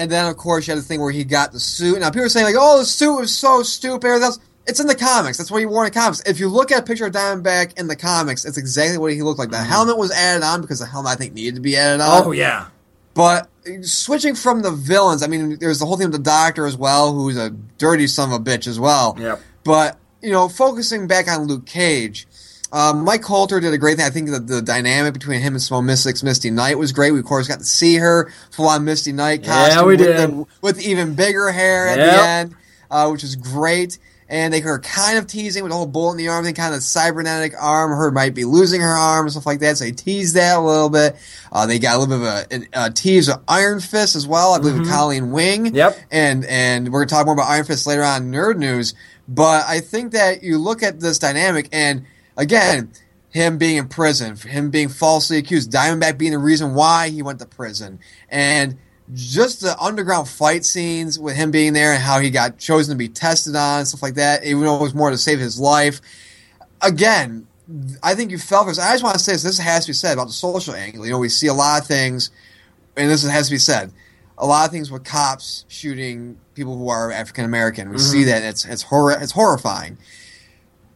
And 0.00 0.10
then 0.10 0.26
of 0.26 0.36
course 0.36 0.66
you 0.66 0.72
had 0.72 0.78
the 0.78 0.86
thing 0.86 1.00
where 1.00 1.12
he 1.12 1.24
got 1.24 1.52
the 1.52 1.60
suit. 1.60 2.00
Now 2.00 2.10
people 2.10 2.24
are 2.24 2.28
saying 2.30 2.46
like, 2.46 2.56
"Oh, 2.58 2.78
the 2.78 2.84
suit 2.84 3.20
was 3.20 3.34
so 3.36 3.62
stupid." 3.62 4.06
everything 4.06 4.24
else. 4.24 4.38
It's 4.66 4.80
in 4.80 4.86
the 4.86 4.94
comics. 4.94 5.38
That's 5.38 5.50
what 5.50 5.58
he 5.58 5.66
wore 5.66 5.84
in 5.84 5.92
the 5.92 5.98
comics. 5.98 6.20
If 6.26 6.38
you 6.38 6.48
look 6.48 6.70
at 6.70 6.80
a 6.80 6.82
picture 6.82 7.06
of 7.06 7.12
Diamondback 7.12 7.78
in 7.78 7.86
the 7.86 7.96
comics, 7.96 8.44
it's 8.44 8.56
exactly 8.56 8.98
what 8.98 9.12
he 9.12 9.22
looked 9.22 9.38
like. 9.38 9.50
The 9.50 9.56
mm-hmm. 9.56 9.66
helmet 9.66 9.98
was 9.98 10.10
added 10.12 10.44
on 10.44 10.60
because 10.60 10.78
the 10.78 10.86
helmet 10.86 11.12
I 11.12 11.14
think 11.16 11.34
needed 11.34 11.56
to 11.56 11.60
be 11.60 11.76
added 11.76 12.00
on. 12.02 12.24
Oh, 12.24 12.32
yeah. 12.32 12.68
But 13.14 13.48
switching 13.82 14.34
from 14.34 14.62
the 14.62 14.70
villains, 14.70 15.22
I 15.22 15.26
mean, 15.26 15.58
there's 15.58 15.80
the 15.80 15.86
whole 15.86 15.96
thing 15.96 16.06
with 16.06 16.16
the 16.16 16.22
Doctor 16.22 16.66
as 16.66 16.76
well, 16.76 17.12
who's 17.12 17.36
a 17.36 17.50
dirty 17.50 18.06
son 18.06 18.32
of 18.32 18.40
a 18.40 18.44
bitch 18.44 18.66
as 18.66 18.78
well. 18.78 19.16
Yep. 19.18 19.40
But 19.64 19.98
you 20.22 20.30
know, 20.30 20.48
focusing 20.48 21.06
back 21.06 21.28
on 21.28 21.46
Luke 21.46 21.66
Cage, 21.66 22.26
um, 22.72 23.04
Mike 23.04 23.22
Colter 23.22 23.58
did 23.60 23.72
a 23.72 23.78
great 23.78 23.96
thing. 23.96 24.06
I 24.06 24.10
think 24.10 24.30
the, 24.30 24.38
the 24.40 24.62
dynamic 24.62 25.12
between 25.14 25.40
him 25.40 25.54
and 25.54 25.62
Simone 25.62 25.86
Missick's 25.86 26.22
Misty 26.22 26.50
Knight 26.50 26.78
was 26.78 26.92
great. 26.92 27.10
We 27.12 27.18
of 27.20 27.24
course 27.24 27.48
got 27.48 27.58
to 27.58 27.64
see 27.64 27.96
her 27.96 28.30
full 28.50 28.68
on 28.68 28.84
Misty 28.84 29.12
Knight 29.12 29.44
Yeah, 29.44 29.68
costume 29.68 29.86
we 29.86 29.96
with, 29.96 30.06
did. 30.06 30.16
the- 30.30 30.46
with 30.62 30.80
even 30.80 31.14
bigger 31.14 31.50
hair 31.50 31.88
at 31.88 31.98
Yep. 31.98 32.14
the 32.14 32.22
end, 32.28 32.54
uh, 32.90 33.08
which 33.08 33.24
is 33.24 33.36
great. 33.36 33.98
And 34.32 34.54
they 34.54 34.60
were 34.60 34.78
kind 34.78 35.18
of 35.18 35.26
teasing 35.26 35.64
with 35.64 35.72
the 35.72 35.76
whole 35.76 35.88
bullet 35.88 36.12
in 36.12 36.18
the 36.18 36.28
arm 36.28 36.44
thing, 36.44 36.54
kind 36.54 36.72
of 36.72 36.84
cybernetic 36.84 37.52
arm. 37.60 37.90
Her 37.90 38.12
might 38.12 38.32
be 38.32 38.44
losing 38.44 38.80
her 38.80 38.86
arm 38.86 39.26
and 39.26 39.32
stuff 39.32 39.44
like 39.44 39.58
that. 39.58 39.76
So 39.78 39.84
they 39.84 39.90
teased 39.90 40.36
that 40.36 40.56
a 40.56 40.60
little 40.60 40.88
bit. 40.88 41.16
Uh, 41.50 41.66
they 41.66 41.80
got 41.80 41.96
a 41.96 41.98
little 41.98 42.16
bit 42.16 42.62
of 42.62 42.68
a, 42.72 42.86
a 42.86 42.90
tease 42.92 43.28
of 43.28 43.42
Iron 43.48 43.80
Fist 43.80 44.14
as 44.14 44.28
well. 44.28 44.52
I 44.54 44.58
believe 44.60 44.78
with 44.78 44.88
Colleen 44.88 45.32
Wing. 45.32 45.64
Mm-hmm. 45.64 45.74
Yep. 45.74 45.98
And 46.12 46.44
and 46.44 46.92
we're 46.92 47.00
gonna 47.04 47.08
talk 47.08 47.26
more 47.26 47.34
about 47.34 47.48
Iron 47.48 47.64
Fist 47.64 47.88
later 47.88 48.04
on 48.04 48.22
in 48.22 48.30
Nerd 48.30 48.56
News. 48.58 48.94
But 49.26 49.64
I 49.66 49.80
think 49.80 50.12
that 50.12 50.44
you 50.44 50.58
look 50.58 50.84
at 50.84 51.00
this 51.00 51.18
dynamic, 51.18 51.68
and 51.72 52.04
again, 52.40 52.90
him 53.28 53.58
being 53.58 53.76
in 53.76 53.88
prison, 53.88 54.34
him 54.36 54.70
being 54.70 54.88
falsely 54.88 55.36
accused, 55.36 55.70
Diamondback 55.70 56.18
being 56.18 56.32
the 56.32 56.38
reason 56.38 56.74
why 56.74 57.10
he 57.10 57.22
went 57.22 57.38
to 57.38 57.46
prison, 57.46 58.00
and 58.28 58.76
just 59.12 59.60
the 59.60 59.78
underground 59.78 60.28
fight 60.28 60.64
scenes 60.64 61.18
with 61.18 61.36
him 61.36 61.50
being 61.50 61.72
there 61.72 61.92
and 61.92 62.02
how 62.02 62.18
he 62.18 62.30
got 62.30 62.58
chosen 62.58 62.94
to 62.94 62.98
be 62.98 63.08
tested 63.08 63.54
on 63.54 63.80
and 63.80 63.88
stuff 63.88 64.02
like 64.02 64.14
that, 64.14 64.44
even 64.44 64.62
though 64.62 64.76
it 64.76 64.82
was 64.82 64.94
more 64.94 65.10
to 65.10 65.18
save 65.18 65.38
his 65.38 65.60
life. 65.60 66.00
Again, 66.80 67.46
I 68.02 68.14
think 68.14 68.30
you 68.30 68.38
fell 68.38 68.64
for 68.64 68.70
this. 68.70 68.78
I 68.78 68.92
just 68.92 69.04
want 69.04 69.14
to 69.18 69.22
say 69.22 69.32
this. 69.32 69.42
This 69.42 69.58
has 69.58 69.84
to 69.84 69.90
be 69.90 69.94
said 69.94 70.14
about 70.14 70.28
the 70.28 70.32
social 70.32 70.74
angle. 70.74 71.04
You 71.04 71.12
know, 71.12 71.18
we 71.18 71.28
see 71.28 71.46
a 71.46 71.54
lot 71.54 71.82
of 71.82 71.86
things, 71.86 72.30
and 72.96 73.10
this 73.10 73.26
has 73.26 73.48
to 73.48 73.54
be 73.54 73.58
said. 73.58 73.92
A 74.38 74.46
lot 74.46 74.64
of 74.64 74.72
things 74.72 74.90
with 74.90 75.04
cops 75.04 75.66
shooting 75.68 76.38
people 76.54 76.78
who 76.78 76.88
are 76.88 77.12
African 77.12 77.44
American. 77.44 77.90
We 77.90 77.98
see 77.98 78.18
mm-hmm. 78.18 78.28
that. 78.30 78.42
It's 78.42 78.64
it's 78.64 78.82
horror. 78.82 79.16
It's 79.20 79.32
horrifying. 79.32 79.98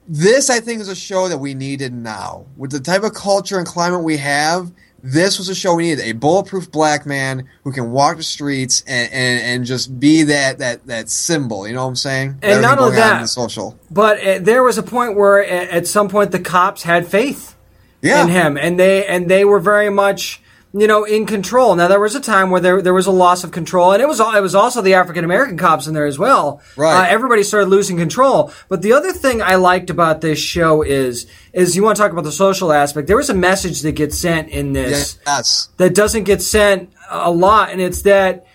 This, 0.07 0.51
I 0.51 0.61
think, 0.61 0.81
is 0.81 0.89
a 0.89 0.95
show 0.97 1.29
that 1.29 1.39
we 1.39 1.55
needed 1.55 1.93
now. 1.95 2.47
With 2.57 2.71
the 2.71 2.81
type 2.81 3.03
of 3.05 3.15
culture 3.15 3.59
and 3.59 3.67
climate 3.67 4.03
we 4.03 4.19
have, 4.19 4.71
this 5.03 5.39
was 5.39 5.49
a 5.49 5.55
show 5.55 5.75
we 5.75 5.85
needed. 5.85 6.05
A 6.05 6.13
bulletproof 6.13 6.71
black 6.71 7.07
man 7.07 7.49
who 7.63 7.73
can 7.73 7.91
walk 7.91 8.17
the 8.19 8.23
streets 8.23 8.83
and, 8.87 9.13
and, 9.13 9.41
and 9.43 9.65
just 9.67 9.99
be 9.99 10.25
that, 10.25 10.59
that, 10.59 10.87
that 10.87 11.09
symbol. 11.09 11.67
You 11.67 11.75
know 11.75 11.83
what 11.85 11.89
I'm 11.89 11.97
saying? 11.97 12.39
And 12.43 12.61
not 12.63 12.79
Everything 12.79 13.01
only 13.01 13.13
on 13.15 13.21
that- 13.23 13.29
social. 13.29 13.79
But 13.91 14.23
uh, 14.27 14.39
there 14.41 14.63
was 14.63 14.77
a 14.79 14.83
point 14.83 15.17
where, 15.17 15.43
at, 15.45 15.69
at 15.71 15.87
some 15.87 16.09
point, 16.09 16.33
the 16.33 16.39
cops 16.41 16.83
had 16.83 17.07
faith 17.07 17.55
Yeah. 18.03 18.23
in 18.25 18.29
him, 18.29 18.57
and 18.59 18.79
they 18.79 19.07
and 19.07 19.31
they 19.31 19.45
were 19.47 19.61
very 19.61 19.89
much, 19.91 20.43
you 20.77 20.89
know, 20.89 21.05
in 21.05 21.25
control. 21.25 21.77
Now 21.77 21.87
there 21.87 22.01
was 22.01 22.17
a 22.17 22.21
time 22.21 22.51
where 22.51 22.61
there 22.61 22.83
there 22.83 22.93
was 22.93 23.07
a 23.07 23.13
loss 23.13 23.45
of 23.45 23.53
control, 23.53 23.93
and 23.93 24.03
it 24.03 24.09
was 24.09 24.19
it 24.19 24.43
was 24.43 24.55
also 24.57 24.83
the 24.83 24.95
African 24.95 25.25
American 25.25 25.57
cops 25.57 25.87
in 25.87 25.95
there 25.95 26.07
as 26.07 26.19
well. 26.19 26.61
Right. 26.77 27.05
Uh, 27.05 27.07
everybody 27.09 27.45
started 27.45 27.69
losing 27.69 27.97
control. 27.97 28.53
But 28.69 28.83
the 28.83 28.93
other 28.93 29.13
thing 29.13 29.41
I 29.41 29.55
liked 29.55 29.89
about 29.89 30.21
this 30.21 30.39
show 30.41 30.83
is 30.83 31.27
is 31.53 31.77
you 31.77 31.85
want 31.85 31.97
to 31.97 32.03
talk 32.03 32.11
about 32.11 32.25
the 32.25 32.33
social 32.33 32.73
aspect. 32.73 33.07
There 33.07 33.17
was 33.17 33.31
a 33.31 33.35
message 33.35 33.83
that 33.83 33.93
gets 33.93 34.19
sent 34.19 34.49
in 34.49 34.73
this 34.73 35.19
Yes. 35.25 35.69
that 35.77 35.95
doesn't 35.95 36.25
get 36.25 36.43
sent 36.43 36.93
a 37.09 37.31
lot, 37.31 37.71
and 37.71 37.81
it's 37.81 38.03
that 38.03 38.47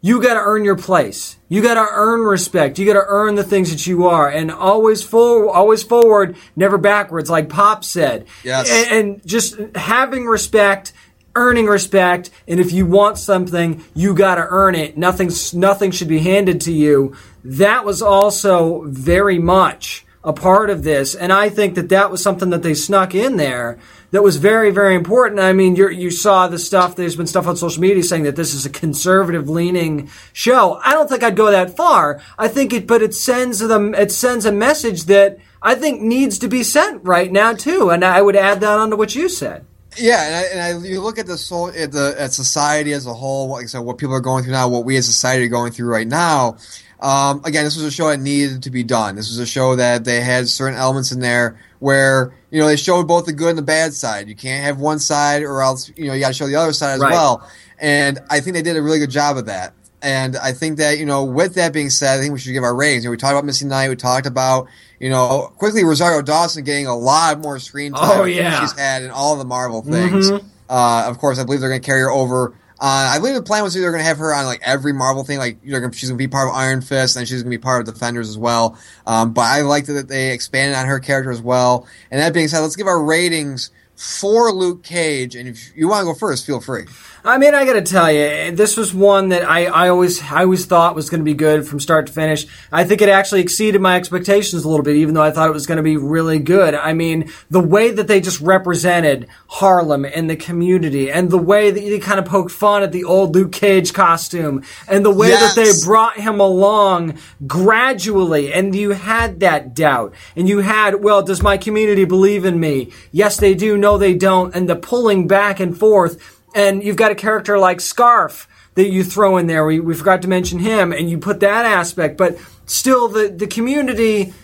you 0.00 0.20
got 0.22 0.34
to 0.34 0.40
earn 0.40 0.64
your 0.64 0.76
place. 0.76 1.36
You 1.48 1.62
got 1.62 1.74
to 1.74 1.86
earn 1.90 2.20
respect. 2.20 2.78
You 2.78 2.86
got 2.86 3.00
to 3.00 3.04
earn 3.06 3.34
the 3.36 3.42
things 3.44 3.70
that 3.70 3.86
you 3.86 4.06
are, 4.06 4.28
and 4.28 4.50
always 4.50 5.02
forward, 5.02 5.50
always 5.50 5.82
forward, 5.82 6.36
never 6.56 6.76
backwards, 6.78 7.30
like 7.30 7.48
Pop 7.48 7.84
said. 7.84 8.26
Yes. 8.44 8.68
and, 8.70 8.92
and 9.08 9.26
just 9.26 9.56
having 9.76 10.26
respect. 10.26 10.92
Earning 11.38 11.66
respect, 11.66 12.30
and 12.48 12.58
if 12.58 12.72
you 12.72 12.84
want 12.84 13.16
something, 13.16 13.84
you 13.94 14.12
got 14.12 14.34
to 14.34 14.46
earn 14.50 14.74
it. 14.74 14.98
Nothing's 14.98 15.54
nothing 15.54 15.92
should 15.92 16.08
be 16.08 16.18
handed 16.18 16.60
to 16.62 16.72
you. 16.72 17.14
That 17.44 17.84
was 17.84 18.02
also 18.02 18.82
very 18.86 19.38
much 19.38 20.04
a 20.24 20.32
part 20.32 20.68
of 20.68 20.82
this, 20.82 21.14
and 21.14 21.32
I 21.32 21.48
think 21.48 21.76
that 21.76 21.90
that 21.90 22.10
was 22.10 22.20
something 22.20 22.50
that 22.50 22.64
they 22.64 22.74
snuck 22.74 23.14
in 23.14 23.36
there 23.36 23.78
that 24.10 24.24
was 24.24 24.36
very, 24.36 24.72
very 24.72 24.96
important. 24.96 25.38
I 25.38 25.52
mean, 25.52 25.76
you 25.76 25.88
you 25.90 26.10
saw 26.10 26.48
the 26.48 26.58
stuff. 26.58 26.96
There's 26.96 27.14
been 27.14 27.28
stuff 27.28 27.46
on 27.46 27.56
social 27.56 27.82
media 27.82 28.02
saying 28.02 28.24
that 28.24 28.34
this 28.34 28.52
is 28.52 28.66
a 28.66 28.70
conservative 28.70 29.48
leaning 29.48 30.10
show. 30.32 30.80
I 30.84 30.92
don't 30.92 31.08
think 31.08 31.22
I'd 31.22 31.36
go 31.36 31.52
that 31.52 31.76
far. 31.76 32.20
I 32.36 32.48
think 32.48 32.72
it, 32.72 32.88
but 32.88 33.00
it 33.00 33.14
sends 33.14 33.60
them. 33.60 33.94
It 33.94 34.10
sends 34.10 34.44
a 34.44 34.50
message 34.50 35.04
that 35.04 35.38
I 35.62 35.76
think 35.76 36.00
needs 36.00 36.36
to 36.40 36.48
be 36.48 36.64
sent 36.64 37.04
right 37.04 37.30
now 37.30 37.52
too. 37.52 37.90
And 37.90 38.04
I 38.04 38.22
would 38.22 38.36
add 38.36 38.60
that 38.60 38.78
onto 38.80 38.96
what 38.96 39.14
you 39.14 39.28
said. 39.28 39.64
Yeah, 39.96 40.22
and, 40.24 40.34
I, 40.34 40.42
and 40.74 40.84
I, 40.84 40.88
you 40.88 41.00
look 41.00 41.18
at 41.18 41.26
the 41.26 41.38
soul, 41.38 41.68
at 41.68 41.92
the 41.92 42.14
at 42.18 42.32
society 42.32 42.92
as 42.92 43.06
a 43.06 43.14
whole. 43.14 43.48
Like 43.48 43.64
I 43.64 43.66
said, 43.66 43.80
what 43.80 43.98
people 43.98 44.14
are 44.14 44.20
going 44.20 44.44
through 44.44 44.52
now, 44.52 44.68
what 44.68 44.84
we 44.84 44.96
as 44.96 45.06
society 45.06 45.44
are 45.46 45.48
going 45.48 45.72
through 45.72 45.88
right 45.88 46.06
now. 46.06 46.56
Um, 47.00 47.42
again, 47.44 47.64
this 47.64 47.76
was 47.76 47.84
a 47.84 47.90
show 47.90 48.08
that 48.08 48.18
needed 48.18 48.64
to 48.64 48.70
be 48.70 48.82
done. 48.82 49.14
This 49.16 49.28
was 49.30 49.38
a 49.38 49.46
show 49.46 49.76
that 49.76 50.04
they 50.04 50.20
had 50.20 50.48
certain 50.48 50.76
elements 50.78 51.12
in 51.12 51.20
there 51.20 51.58
where 51.78 52.34
you 52.50 52.60
know 52.60 52.66
they 52.66 52.76
showed 52.76 53.06
both 53.08 53.24
the 53.26 53.32
good 53.32 53.50
and 53.50 53.58
the 53.58 53.62
bad 53.62 53.92
side. 53.94 54.28
You 54.28 54.34
can't 54.34 54.64
have 54.64 54.78
one 54.78 54.98
side, 54.98 55.42
or 55.42 55.62
else 55.62 55.90
you 55.96 56.06
know 56.08 56.12
you 56.12 56.20
got 56.20 56.28
to 56.28 56.34
show 56.34 56.46
the 56.46 56.56
other 56.56 56.72
side 56.72 56.94
as 56.94 57.00
Right. 57.00 57.12
well. 57.12 57.48
And 57.78 58.18
I 58.28 58.40
think 58.40 58.54
they 58.54 58.62
did 58.62 58.76
a 58.76 58.82
really 58.82 58.98
good 58.98 59.10
job 59.10 59.36
of 59.36 59.46
that. 59.46 59.72
And 60.00 60.36
I 60.36 60.52
think 60.52 60.78
that 60.78 60.98
you 60.98 61.06
know, 61.06 61.24
with 61.24 61.54
that 61.54 61.72
being 61.72 61.90
said, 61.90 62.18
I 62.18 62.20
think 62.20 62.32
we 62.32 62.38
should 62.38 62.52
give 62.52 62.62
our 62.62 62.74
ratings. 62.74 63.04
You 63.04 63.08
know, 63.08 63.12
we 63.12 63.16
talked 63.16 63.32
about 63.32 63.44
Misty 63.44 63.64
Knight. 63.66 63.88
We 63.88 63.96
talked 63.96 64.26
about 64.26 64.68
you 65.00 65.10
know 65.10 65.52
quickly 65.58 65.84
Rosario 65.84 66.22
Dawson 66.22 66.64
getting 66.64 66.86
a 66.86 66.96
lot 66.96 67.40
more 67.40 67.58
screen 67.58 67.92
time. 67.92 68.20
Oh, 68.20 68.24
than 68.24 68.34
yeah. 68.34 68.60
she's 68.60 68.78
had 68.78 69.02
in 69.02 69.10
all 69.10 69.36
the 69.36 69.44
Marvel 69.44 69.82
things. 69.82 70.30
Mhm. 70.30 70.44
Uh, 70.68 71.04
of 71.06 71.18
course, 71.18 71.38
I 71.38 71.44
believe 71.44 71.60
they're 71.60 71.70
going 71.70 71.80
to 71.80 71.86
carry 71.86 72.02
her 72.02 72.10
over. 72.10 72.54
Uh, 72.80 73.10
I 73.12 73.18
believe 73.18 73.34
the 73.34 73.42
plan 73.42 73.64
was 73.64 73.74
they're 73.74 73.90
going 73.90 74.02
to 74.02 74.06
have 74.06 74.18
her 74.18 74.32
on 74.32 74.44
like 74.46 74.60
every 74.62 74.92
Marvel 74.92 75.24
thing. 75.24 75.38
Like 75.38 75.64
know, 75.64 75.90
she's 75.90 76.08
going 76.10 76.18
to 76.18 76.22
be 76.22 76.28
part 76.28 76.48
of 76.48 76.54
Iron 76.54 76.80
Fist, 76.80 77.16
and 77.16 77.26
she's 77.26 77.42
going 77.42 77.50
to 77.50 77.58
be 77.58 77.60
part 77.60 77.80
of 77.80 77.92
Defenders 77.92 78.28
as 78.28 78.38
well. 78.38 78.78
Um, 79.04 79.32
but 79.32 79.42
I 79.42 79.62
liked 79.62 79.88
that 79.88 80.06
they 80.06 80.30
expanded 80.32 80.76
on 80.76 80.86
her 80.86 81.00
character 81.00 81.32
as 81.32 81.42
well. 81.42 81.88
And 82.12 82.20
that 82.20 82.32
being 82.32 82.46
said, 82.46 82.60
let's 82.60 82.76
give 82.76 82.86
our 82.86 83.02
ratings 83.02 83.72
for 83.98 84.52
Luke 84.52 84.84
Cage. 84.84 85.34
And 85.34 85.48
if 85.48 85.76
you 85.76 85.88
want 85.88 86.02
to 86.02 86.04
go 86.04 86.14
first, 86.14 86.46
feel 86.46 86.60
free. 86.60 86.84
I 87.24 87.36
mean, 87.36 87.52
I 87.52 87.64
got 87.64 87.72
to 87.72 87.82
tell 87.82 88.10
you, 88.12 88.52
this 88.52 88.76
was 88.76 88.94
one 88.94 89.30
that 89.30 89.42
I, 89.42 89.66
I 89.66 89.88
always 89.88 90.22
I 90.22 90.44
always 90.44 90.66
thought 90.66 90.94
was 90.94 91.10
going 91.10 91.20
to 91.20 91.24
be 91.24 91.34
good 91.34 91.66
from 91.66 91.80
start 91.80 92.06
to 92.06 92.12
finish. 92.12 92.46
I 92.70 92.84
think 92.84 93.02
it 93.02 93.08
actually 93.08 93.40
exceeded 93.40 93.80
my 93.80 93.96
expectations 93.96 94.64
a 94.64 94.68
little 94.68 94.84
bit, 94.84 94.96
even 94.96 95.14
though 95.14 95.22
I 95.22 95.32
thought 95.32 95.48
it 95.48 95.52
was 95.52 95.66
going 95.66 95.78
to 95.78 95.82
be 95.82 95.96
really 95.96 96.38
good. 96.38 96.74
I 96.74 96.92
mean, 96.92 97.30
the 97.50 97.60
way 97.60 97.90
that 97.90 98.06
they 98.06 98.20
just 98.20 98.40
represented 98.40 99.26
Harlem 99.48 100.04
and 100.04 100.30
the 100.30 100.36
community, 100.36 101.10
and 101.10 101.28
the 101.28 101.38
way 101.38 101.72
that 101.72 101.80
they 101.80 101.98
kind 101.98 102.20
of 102.20 102.24
poked 102.24 102.52
fun 102.52 102.84
at 102.84 102.92
the 102.92 103.02
old 103.02 103.34
Luke 103.34 103.52
Cage 103.52 103.92
costume, 103.92 104.62
and 104.86 105.04
the 105.04 105.10
way 105.10 105.30
that 105.30 105.56
they 105.56 105.72
brought 105.84 106.18
him 106.18 106.38
along 106.38 107.18
gradually, 107.48 108.52
and 108.52 108.76
you 108.76 108.90
had 108.90 109.40
that 109.40 109.74
doubt, 109.74 110.14
and 110.36 110.48
you 110.48 110.60
had, 110.60 111.02
well, 111.02 111.22
does 111.22 111.42
my 111.42 111.58
community 111.58 112.04
believe 112.04 112.44
in 112.44 112.60
me? 112.60 112.92
Yes, 113.10 113.36
they 113.38 113.54
do. 113.54 113.76
No, 113.76 113.87
they 113.96 114.14
don't. 114.14 114.54
And 114.54 114.68
the 114.68 114.76
pulling 114.76 115.26
back 115.26 115.60
and 115.60 115.78
forth, 115.78 116.42
and 116.54 116.82
you've 116.82 116.96
got 116.96 117.12
a 117.12 117.14
character 117.14 117.58
like 117.58 117.78
Scarfe 117.78 118.46
that 118.74 118.90
you 118.90 119.04
throw 119.04 119.38
in 119.38 119.46
there. 119.46 119.64
We, 119.64 119.80
we 119.80 119.94
forgot 119.94 120.22
to 120.22 120.28
mention 120.28 120.58
him, 120.58 120.92
and 120.92 121.08
you 121.08 121.18
put 121.18 121.40
that 121.40 121.64
aspect, 121.64 122.18
but 122.18 122.38
still, 122.66 123.08
the 123.08 123.28
the 123.28 123.46
community 123.46 124.34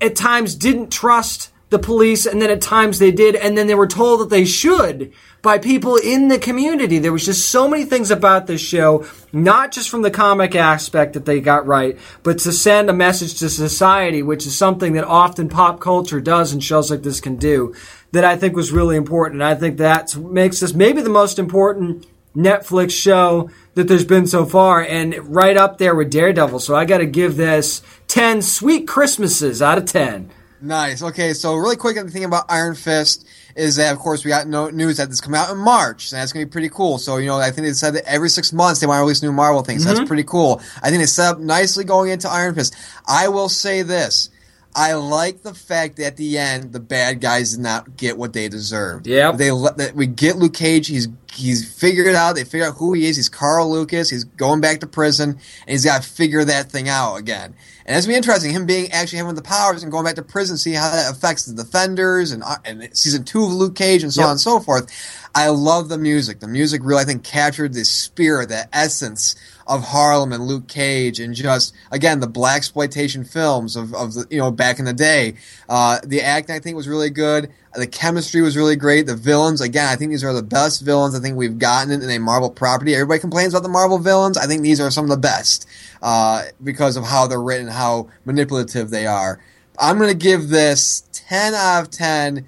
at 0.00 0.16
times 0.16 0.54
didn't 0.54 0.92
trust 0.92 1.50
the 1.68 1.78
police 1.78 2.26
and 2.26 2.40
then 2.40 2.50
at 2.50 2.60
times 2.60 2.98
they 2.98 3.10
did 3.10 3.34
and 3.34 3.58
then 3.58 3.66
they 3.66 3.74
were 3.74 3.88
told 3.88 4.20
that 4.20 4.30
they 4.30 4.44
should 4.44 5.12
by 5.42 5.58
people 5.58 5.96
in 5.96 6.28
the 6.28 6.38
community 6.38 7.00
there 7.00 7.12
was 7.12 7.24
just 7.24 7.50
so 7.50 7.66
many 7.66 7.84
things 7.84 8.12
about 8.12 8.46
this 8.46 8.60
show 8.60 9.04
not 9.32 9.72
just 9.72 9.90
from 9.90 10.02
the 10.02 10.10
comic 10.10 10.54
aspect 10.54 11.14
that 11.14 11.24
they 11.24 11.40
got 11.40 11.66
right 11.66 11.98
but 12.22 12.38
to 12.38 12.52
send 12.52 12.88
a 12.88 12.92
message 12.92 13.40
to 13.40 13.50
society 13.50 14.22
which 14.22 14.46
is 14.46 14.56
something 14.56 14.92
that 14.92 15.04
often 15.04 15.48
pop 15.48 15.80
culture 15.80 16.20
does 16.20 16.52
and 16.52 16.62
shows 16.62 16.88
like 16.88 17.02
this 17.02 17.20
can 17.20 17.34
do 17.34 17.74
that 18.16 18.24
i 18.24 18.36
think 18.36 18.56
was 18.56 18.72
really 18.72 18.96
important 18.96 19.40
and 19.40 19.48
i 19.48 19.54
think 19.54 19.78
that 19.78 20.16
makes 20.16 20.60
this 20.60 20.74
maybe 20.74 21.00
the 21.00 21.08
most 21.08 21.38
important 21.38 22.06
Netflix 22.36 22.90
show 22.90 23.50
that 23.74 23.88
there's 23.88 24.04
been 24.04 24.26
so 24.26 24.44
far, 24.44 24.82
and 24.82 25.16
right 25.34 25.56
up 25.56 25.78
there 25.78 25.94
with 25.94 26.10
Daredevil. 26.10 26.60
So 26.60 26.76
I 26.76 26.84
got 26.84 26.98
to 26.98 27.06
give 27.06 27.36
this 27.36 27.80
10 28.08 28.42
sweet 28.42 28.86
Christmases 28.86 29.62
out 29.62 29.78
of 29.78 29.86
10. 29.86 30.30
Nice. 30.60 31.02
Okay, 31.02 31.32
so 31.32 31.54
really 31.54 31.76
quick, 31.76 31.96
the 31.96 32.10
thing 32.10 32.24
about 32.24 32.44
Iron 32.48 32.74
Fist 32.74 33.26
is 33.56 33.76
that, 33.76 33.92
of 33.92 33.98
course, 33.98 34.24
we 34.24 34.28
got 34.28 34.46
no 34.46 34.68
news 34.68 34.98
that 34.98 35.08
this 35.08 35.20
coming 35.20 35.38
out 35.38 35.50
in 35.50 35.58
March, 35.58 36.12
and 36.12 36.20
that's 36.20 36.32
going 36.32 36.44
to 36.44 36.48
be 36.48 36.52
pretty 36.52 36.68
cool. 36.68 36.98
So, 36.98 37.16
you 37.16 37.26
know, 37.26 37.38
I 37.38 37.50
think 37.50 37.66
they 37.66 37.72
said 37.72 37.94
that 37.94 38.04
every 38.04 38.28
six 38.28 38.52
months 38.52 38.80
they 38.80 38.86
want 38.86 38.98
to 38.98 39.02
release 39.02 39.22
new 39.22 39.32
Marvel 39.32 39.62
things. 39.62 39.82
So 39.82 39.88
That's 39.88 40.00
mm-hmm. 40.00 40.08
pretty 40.08 40.24
cool. 40.24 40.60
I 40.82 40.90
think 40.90 41.00
they 41.00 41.06
set 41.06 41.34
up 41.34 41.38
nicely 41.38 41.84
going 41.84 42.10
into 42.10 42.28
Iron 42.28 42.54
Fist. 42.54 42.74
I 43.06 43.28
will 43.28 43.48
say 43.48 43.82
this. 43.82 44.30
I 44.78 44.92
like 44.92 45.40
the 45.42 45.54
fact 45.54 45.96
that 45.96 46.04
at 46.04 46.16
the 46.18 46.36
end 46.36 46.74
the 46.74 46.80
bad 46.80 47.22
guys 47.22 47.52
did 47.52 47.60
not 47.60 47.96
get 47.96 48.18
what 48.18 48.34
they 48.34 48.46
deserved. 48.50 49.06
Yep. 49.06 49.36
They 49.38 49.50
let 49.50 49.78
that 49.78 49.94
we 49.94 50.06
get 50.06 50.36
Luke 50.36 50.52
Cage. 50.52 50.88
He's 50.88 51.08
he's 51.32 51.66
figured 51.80 52.06
it 52.06 52.14
out. 52.14 52.34
They 52.34 52.44
figure 52.44 52.66
out 52.66 52.74
who 52.76 52.92
he 52.92 53.06
is. 53.06 53.16
He's 53.16 53.30
Carl 53.30 53.70
Lucas. 53.70 54.10
He's 54.10 54.24
going 54.24 54.60
back 54.60 54.80
to 54.80 54.86
prison, 54.86 55.30
and 55.30 55.70
he's 55.70 55.86
got 55.86 56.02
to 56.02 56.08
figure 56.08 56.44
that 56.44 56.70
thing 56.70 56.90
out 56.90 57.16
again. 57.16 57.54
And 57.86 57.96
that's 57.96 58.06
be 58.06 58.14
interesting. 58.14 58.50
Him 58.50 58.66
being 58.66 58.92
actually 58.92 59.18
having 59.18 59.34
the 59.34 59.42
powers 59.42 59.82
and 59.82 59.90
going 59.90 60.04
back 60.04 60.16
to 60.16 60.22
prison, 60.22 60.58
see 60.58 60.72
how 60.72 60.90
that 60.90 61.10
affects 61.10 61.46
the 61.46 61.54
defenders 61.54 62.32
and 62.32 62.42
uh, 62.42 62.56
and 62.66 62.86
season 62.94 63.24
two 63.24 63.44
of 63.44 63.52
Luke 63.52 63.76
Cage 63.76 64.02
and 64.02 64.12
so 64.12 64.20
Yep. 64.20 64.26
on 64.26 64.30
and 64.32 64.40
so 64.40 64.60
forth. 64.60 64.92
I 65.34 65.48
love 65.48 65.88
the 65.88 65.98
music. 65.98 66.40
The 66.40 66.48
music 66.48 66.82
really, 66.84 67.02
I 67.02 67.04
think, 67.04 67.24
captured 67.24 67.72
the 67.72 67.84
spirit, 67.86 68.50
the 68.50 68.68
essence 68.76 69.36
of 69.66 69.82
Harlem 69.82 70.32
and 70.32 70.46
Luke 70.46 70.68
Cage, 70.68 71.18
and 71.20 71.34
just 71.34 71.74
again 71.90 72.20
the 72.20 72.26
black 72.26 72.58
exploitation 72.58 73.24
films 73.24 73.76
of, 73.76 73.94
of 73.94 74.14
the 74.14 74.26
you 74.30 74.38
know 74.38 74.50
back 74.50 74.78
in 74.78 74.84
the 74.84 74.92
day. 74.92 75.34
Uh, 75.68 75.98
the 76.04 76.22
acting 76.22 76.54
I 76.54 76.58
think 76.58 76.76
was 76.76 76.88
really 76.88 77.10
good. 77.10 77.50
The 77.74 77.86
chemistry 77.86 78.40
was 78.40 78.56
really 78.56 78.76
great. 78.76 79.06
The 79.06 79.16
villains, 79.16 79.60
again, 79.60 79.86
I 79.86 79.96
think 79.96 80.10
these 80.10 80.24
are 80.24 80.32
the 80.32 80.42
best 80.42 80.82
villains 80.82 81.14
I 81.14 81.20
think 81.20 81.36
we've 81.36 81.58
gotten 81.58 81.90
in 81.90 82.08
a 82.08 82.18
Marvel 82.18 82.48
property. 82.48 82.94
Everybody 82.94 83.20
complains 83.20 83.52
about 83.52 83.64
the 83.64 83.68
Marvel 83.68 83.98
villains. 83.98 84.38
I 84.38 84.46
think 84.46 84.62
these 84.62 84.80
are 84.80 84.90
some 84.90 85.04
of 85.04 85.10
the 85.10 85.18
best 85.18 85.68
uh, 86.00 86.44
because 86.64 86.96
of 86.96 87.04
how 87.04 87.26
they're 87.26 87.42
written, 87.42 87.68
how 87.68 88.08
manipulative 88.24 88.88
they 88.88 89.06
are. 89.06 89.40
I'm 89.78 89.98
to 89.98 90.14
give 90.14 90.48
this 90.48 91.02
10 91.12 91.52
out 91.52 91.82
of 91.82 91.90
10 91.90 92.46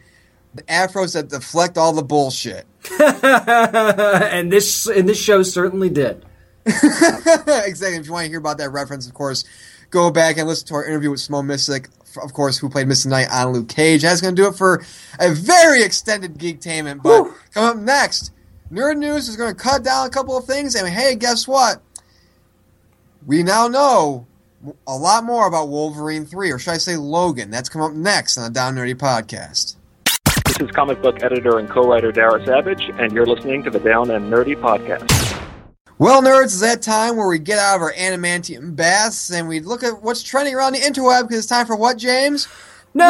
afros 0.67 1.15
that 1.15 1.29
deflect 1.29 1.77
all 1.77 1.93
the 1.93 2.03
bullshit. 2.03 2.67
and 3.01 4.51
this 4.51 4.87
and 4.87 5.09
this 5.09 5.21
show 5.21 5.43
certainly 5.43 5.91
did. 5.91 6.25
exactly. 7.65 7.99
If 7.99 8.07
you 8.07 8.13
want 8.13 8.25
to 8.25 8.31
hear 8.31 8.39
about 8.39 8.59
that 8.59 8.71
reference, 8.71 9.07
of 9.07 9.15
course, 9.15 9.45
go 9.91 10.11
back 10.11 10.37
and 10.37 10.47
listen 10.47 10.69
to 10.69 10.75
our 10.75 10.85
interview 10.85 11.11
with 11.11 11.21
Simone 11.21 11.47
Missick, 11.47 11.89
of 12.23 12.33
course, 12.33 12.59
who 12.59 12.69
played 12.69 12.89
Misty 12.89 13.09
Knight 13.09 13.29
on 13.33 13.53
Luke 13.53 13.69
Cage. 13.69 14.03
That's 14.03 14.21
going 14.21 14.35
to 14.37 14.43
do 14.43 14.49
it 14.49 14.55
for 14.55 14.85
a 15.19 15.33
very 15.33 15.83
extended 15.83 16.35
Geektainment. 16.35 17.03
But 17.03 17.25
Woo. 17.25 17.35
coming 17.55 17.71
up 17.71 17.77
next, 17.77 18.33
Nerd 18.73 18.99
News 18.99 19.29
is 19.29 19.37
going 19.37 19.55
to 19.55 19.61
cut 19.61 19.83
down 19.83 20.07
a 20.07 20.11
couple 20.11 20.37
of 20.37 20.45
things. 20.45 20.75
And 20.75 20.87
hey, 20.89 21.15
guess 21.15 21.49
what? 21.49 21.81
We 23.27 23.43
now 23.43 23.69
know 23.69 24.27
a 24.87 24.97
lot 24.97 25.25
more 25.25 25.47
about 25.47 25.69
Wolverine 25.69 26.25
3, 26.25 26.51
or 26.51 26.59
should 26.59 26.73
I 26.73 26.79
say 26.79 26.97
Logan. 26.97 27.51
That's 27.51 27.69
coming 27.69 27.89
up 27.89 27.95
next 27.95 28.37
on 28.39 28.45
the 28.45 28.51
Down 28.51 28.75
Nerdy 28.75 28.95
Podcast. 28.95 29.77
This 30.47 30.61
is 30.61 30.71
comic 30.73 31.01
book 31.03 31.23
editor 31.23 31.59
and 31.59 31.69
co-writer 31.69 32.11
Dara 32.11 32.45
Savage, 32.45 32.91
and 32.99 33.13
you're 33.13 33.27
listening 33.27 33.63
to 33.65 33.71
the 33.71 33.79
Down 33.79 34.11
and 34.11 34.33
Nerdy 34.33 34.57
podcast. 34.57 35.18
Well, 36.01 36.23
nerds, 36.23 36.45
it's 36.45 36.61
that 36.61 36.81
time 36.81 37.17
where 37.17 37.27
we 37.27 37.41
get 37.41 37.59
out 37.59 37.75
of 37.75 37.83
our 37.83 37.93
adamantium 37.93 38.77
baths 38.77 39.33
and 39.33 39.49
we 39.49 39.59
look 39.59 39.83
at 39.83 40.01
what's 40.01 40.23
trending 40.23 40.55
around 40.55 40.75
the 40.75 40.79
interweb 40.79 41.23
because 41.23 41.39
it's 41.39 41.49
time 41.49 41.67
for 41.67 41.75
what, 41.75 41.99
James? 41.99 42.47
Nerd 42.95 43.09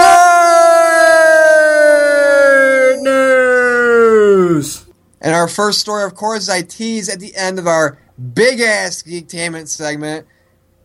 news. 3.03 4.87
And 5.21 5.35
our 5.35 5.49
first 5.49 5.81
story, 5.81 6.05
of 6.05 6.15
course, 6.15 6.45
is 6.45 6.49
I 6.49 6.63
tease 6.63 7.11
at 7.11 7.21
the 7.21 7.37
end 7.37 7.59
of 7.59 7.67
our 7.67 7.99
big 8.33 8.61
ass 8.61 9.03
Geektainment 9.03 9.69
segment. 9.69 10.27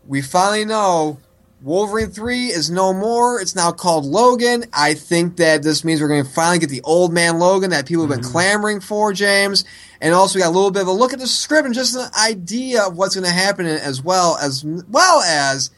We 0.06 0.22
finally 0.22 0.66
know 0.66 1.20
Wolverine 1.64 2.10
3 2.10 2.48
is 2.48 2.70
no 2.70 2.92
more. 2.92 3.40
It's 3.40 3.56
now 3.56 3.72
called 3.72 4.04
Logan. 4.04 4.66
I 4.74 4.96
think 4.96 5.38
that 5.38 5.64
this 5.64 5.86
means 5.86 6.02
we're 6.02 6.10
going 6.10 6.26
to 6.26 6.30
finally 6.30 6.60
get 6.60 6.70
the 6.70 6.82
old 6.82 7.14
man 7.14 7.40
Logan 7.40 7.70
that 7.70 7.86
people 7.86 8.06
have 8.06 8.12
been 8.12 8.30
clamoring 8.30 8.82
for, 8.82 9.14
James. 9.14 9.64
And 10.02 10.14
also, 10.14 10.38
we 10.38 10.44
got 10.44 10.50
a 10.50 10.52
little 10.52 10.72
bit 10.72 10.82
of 10.82 10.90
a 10.90 10.92
look 10.92 11.14
at 11.14 11.20
the 11.20 11.28
script 11.28 11.66
and 11.66 11.74
just 11.74 11.96
an 11.96 12.10
idea 12.22 12.84
of 12.84 12.98
what's 12.98 13.16
going 13.16 13.24
to 13.26 13.32
happen 13.32 13.66
as 13.66 14.04
well 14.04 14.38
as 14.42 14.66
well 14.66 15.22
as 15.22 15.72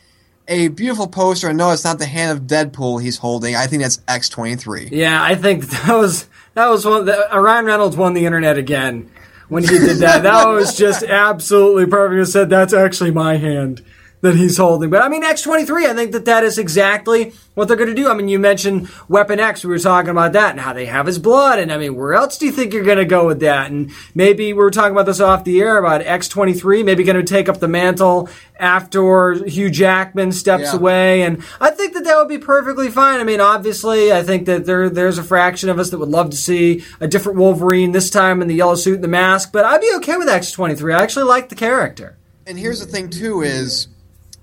a 0.47 0.69
beautiful 0.69 1.07
poster. 1.07 1.49
And 1.49 1.57
no, 1.59 1.69
it's 1.69 1.83
not 1.83 1.99
the 1.99 2.07
hand 2.07 2.35
of 2.35 2.45
Deadpool 2.47 2.99
he's 3.03 3.19
holding. 3.19 3.55
I 3.55 3.67
think 3.67 3.83
that's 3.83 3.97
X23. 4.07 4.89
Yeah, 4.91 5.21
I 5.21 5.35
think 5.35 5.65
that 5.69 5.95
was 5.95 6.27
that 6.55 6.67
was 6.67 6.83
one. 6.83 7.05
That, 7.05 7.31
uh, 7.31 7.39
Ryan 7.39 7.65
Reynolds 7.65 7.95
won 7.95 8.15
the 8.15 8.25
internet 8.25 8.57
again 8.57 9.11
when 9.49 9.61
he 9.61 9.69
did 9.69 9.97
that. 9.97 10.23
that 10.23 10.47
was 10.47 10.75
just 10.75 11.03
absolutely 11.03 11.85
perfect. 11.85 12.25
He 12.25 12.31
said, 12.31 12.49
"That's 12.49 12.73
actually 12.73 13.11
my 13.11 13.37
hand." 13.37 13.83
That 14.25 14.35
he's 14.35 14.57
holding. 14.57 14.89
But 14.89 15.01
I 15.01 15.09
mean, 15.09 15.23
X23, 15.23 15.85
I 15.89 15.93
think 15.93 16.11
that 16.11 16.25
that 16.25 16.43
is 16.43 16.57
exactly 16.57 17.33
what 17.53 17.67
they're 17.67 17.77
going 17.77 17.89
to 17.89 17.95
do. 17.95 18.09
I 18.09 18.13
mean, 18.13 18.27
you 18.27 18.37
mentioned 18.37 18.89
Weapon 19.07 19.39
X. 19.39 19.63
We 19.63 19.69
were 19.69 19.79
talking 19.79 20.09
about 20.09 20.33
that 20.33 20.51
and 20.51 20.59
how 20.59 20.73
they 20.73 20.85
have 20.87 21.05
his 21.05 21.17
blood. 21.19 21.57
And 21.59 21.71
I 21.71 21.77
mean, 21.77 21.95
where 21.95 22.13
else 22.13 22.37
do 22.37 22.45
you 22.45 22.51
think 22.51 22.73
you're 22.73 22.83
going 22.83 22.97
to 22.97 23.05
go 23.05 23.25
with 23.25 23.39
that? 23.39 23.71
And 23.71 23.91
maybe 24.13 24.47
we 24.51 24.59
were 24.59 24.71
talking 24.71 24.91
about 24.91 25.05
this 25.05 25.21
off 25.21 25.45
the 25.45 25.61
air 25.61 25.77
about 25.77 26.01
X23, 26.01 26.83
maybe 26.83 27.03
going 27.03 27.15
to 27.15 27.23
take 27.23 27.47
up 27.47 27.59
the 27.59 27.67
mantle 27.69 28.27
after 28.59 29.33
Hugh 29.45 29.69
Jackman 29.69 30.31
steps 30.31 30.63
Yeah. 30.73 30.75
away. 30.75 31.21
And 31.21 31.43
I 31.61 31.69
think 31.71 31.93
that 31.93 32.03
that 32.03 32.17
would 32.17 32.27
be 32.27 32.37
perfectly 32.37 32.89
fine. 32.89 33.19
I 33.19 33.23
mean, 33.23 33.39
obviously, 33.41 34.11
I 34.11 34.21
think 34.23 34.45
that 34.47 34.65
there 34.65 34.89
there's 34.89 35.17
a 35.17 35.23
fraction 35.23 35.69
of 35.69 35.79
us 35.79 35.89
that 35.91 35.97
would 35.99 36.09
love 36.09 36.29
to 36.31 36.37
see 36.37 36.83
a 36.99 37.07
different 37.07 37.37
Wolverine 37.37 37.91
this 37.93 38.09
time 38.09 38.41
in 38.41 38.47
the 38.47 38.55
yellow 38.55 38.75
suit 38.75 38.95
and 38.95 39.03
the 39.03 39.07
mask. 39.09 39.51
But 39.53 39.65
I'd 39.65 39.81
be 39.81 39.91
okay 39.97 40.17
with 40.17 40.27
X23. 40.27 40.93
I 40.93 41.03
actually 41.03 41.25
like 41.25 41.49
the 41.49 41.55
character. 41.55 42.17
And 42.47 42.59
here's 42.59 42.79
the 42.79 42.85
thing 42.85 43.09
too 43.09 43.41
is, 43.41 43.87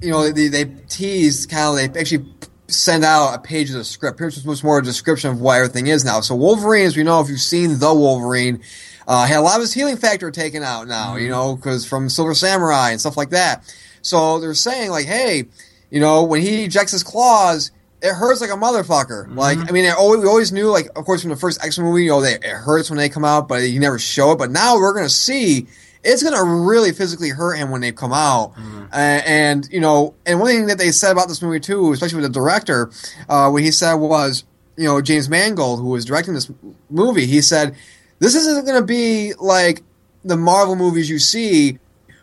you 0.03 0.11
know, 0.11 0.30
they, 0.30 0.48
they 0.48 0.64
teased 0.88 1.50
kind 1.50 1.78
of 1.78 1.92
they 1.94 2.00
actually 2.00 2.26
send 2.68 3.05
out 3.05 3.34
a 3.34 3.38
page 3.38 3.70
of 3.70 3.76
the 3.76 3.84
script. 3.84 4.18
Here's 4.18 4.44
what's 4.44 4.64
more 4.64 4.78
a 4.78 4.82
description 4.82 5.30
of 5.30 5.40
what 5.40 5.59
everything 5.59 5.86
is 5.86 6.05
now. 6.05 6.20
So 6.20 6.34
Wolverine, 6.34 6.86
as 6.86 6.96
we 6.96 7.05
know, 7.05 7.20
if 7.20 7.28
you've 7.28 7.40
seen 7.40 7.78
the 7.78 7.94
Wolverine, 7.94 8.62
uh, 9.07 9.26
had 9.26 9.38
a 9.38 9.42
lot 9.42 9.57
of 9.57 9.62
his 9.62 9.72
healing 9.72 9.96
factor 9.96 10.30
taken 10.30 10.62
out 10.62 10.88
now. 10.88 11.16
You 11.16 11.28
know, 11.28 11.57
because 11.57 11.86
from 11.86 12.09
Silver 12.09 12.34
Samurai 12.34 12.90
and 12.90 13.00
stuff 13.00 13.16
like 13.16 13.30
that. 13.30 13.74
So 14.03 14.40
they're 14.40 14.55
saying 14.55 14.90
like, 14.90 15.07
hey, 15.07 15.44
you 15.90 16.00
know, 16.00 16.24
when 16.24 16.42
he 16.42 16.64
ejects 16.64 16.92
his 16.92 17.03
claws. 17.03 17.70
It 18.05 18.12
hurts 18.14 18.40
like 18.40 18.50
a 18.50 18.55
motherfucker. 18.55 19.32
Like, 19.32 19.59
I 19.59 19.70
mean, 19.70 19.88
always, 19.96 20.20
we 20.22 20.26
always 20.26 20.50
knew, 20.50 20.72
like, 20.72 20.88
of 20.96 21.05
course, 21.05 21.20
from 21.20 21.30
the 21.30 21.36
first 21.36 21.64
X 21.64 21.78
Men 21.78 21.86
movie, 21.86 22.03
you 22.03 22.11
know, 22.11 22.20
they, 22.20 22.34
it 22.34 22.42
hurts 22.42 22.90
when 22.90 22.96
they 22.96 23.09
come 23.09 23.24
out, 23.24 23.46
but 23.46 23.62
you 23.62 23.78
never 23.78 24.00
show 24.00 24.32
it. 24.32 24.38
But 24.38 24.50
now 24.50 24.74
we're 24.74 24.92
going 24.92 25.07
to 25.07 25.09
see 25.09 25.68
it's 26.05 26.22
going 26.22 26.34
to 26.34 26.44
really 26.68 26.92
physically 26.92 27.30
hurt 27.30 27.55
him 27.55 27.70
when 27.70 27.80
they 27.80 27.92
come 27.92 28.12
out. 28.12 28.55
Uh, 28.92 28.96
and, 28.96 29.68
you 29.70 29.80
know, 29.80 30.14
and 30.26 30.40
one 30.40 30.48
thing 30.48 30.66
that 30.66 30.78
they 30.78 30.90
said 30.90 31.12
about 31.12 31.28
this 31.28 31.40
movie, 31.42 31.61
too, 31.61 31.92
especially 31.92 32.20
with 32.20 32.32
the 32.32 32.40
director, 32.40 32.90
uh, 33.28 33.48
what 33.50 33.62
he 33.62 33.70
said 33.70 33.94
was, 33.94 34.44
you 34.76 34.84
know, 34.84 35.00
James 35.00 35.28
Mangold, 35.28 35.80
who 35.80 35.88
was 35.88 36.05
directing 36.05 36.34
this 36.34 36.50
movie, 36.90 37.26
he 37.26 37.40
said, 37.40 37.76
this 38.18 38.34
isn't 38.34 38.66
going 38.66 38.80
to 38.80 38.86
be 38.86 39.34
like 39.34 39.82
the 40.24 40.36
Marvel 40.36 40.76
movies 40.76 41.09
you 41.11 41.18
see 41.18 41.78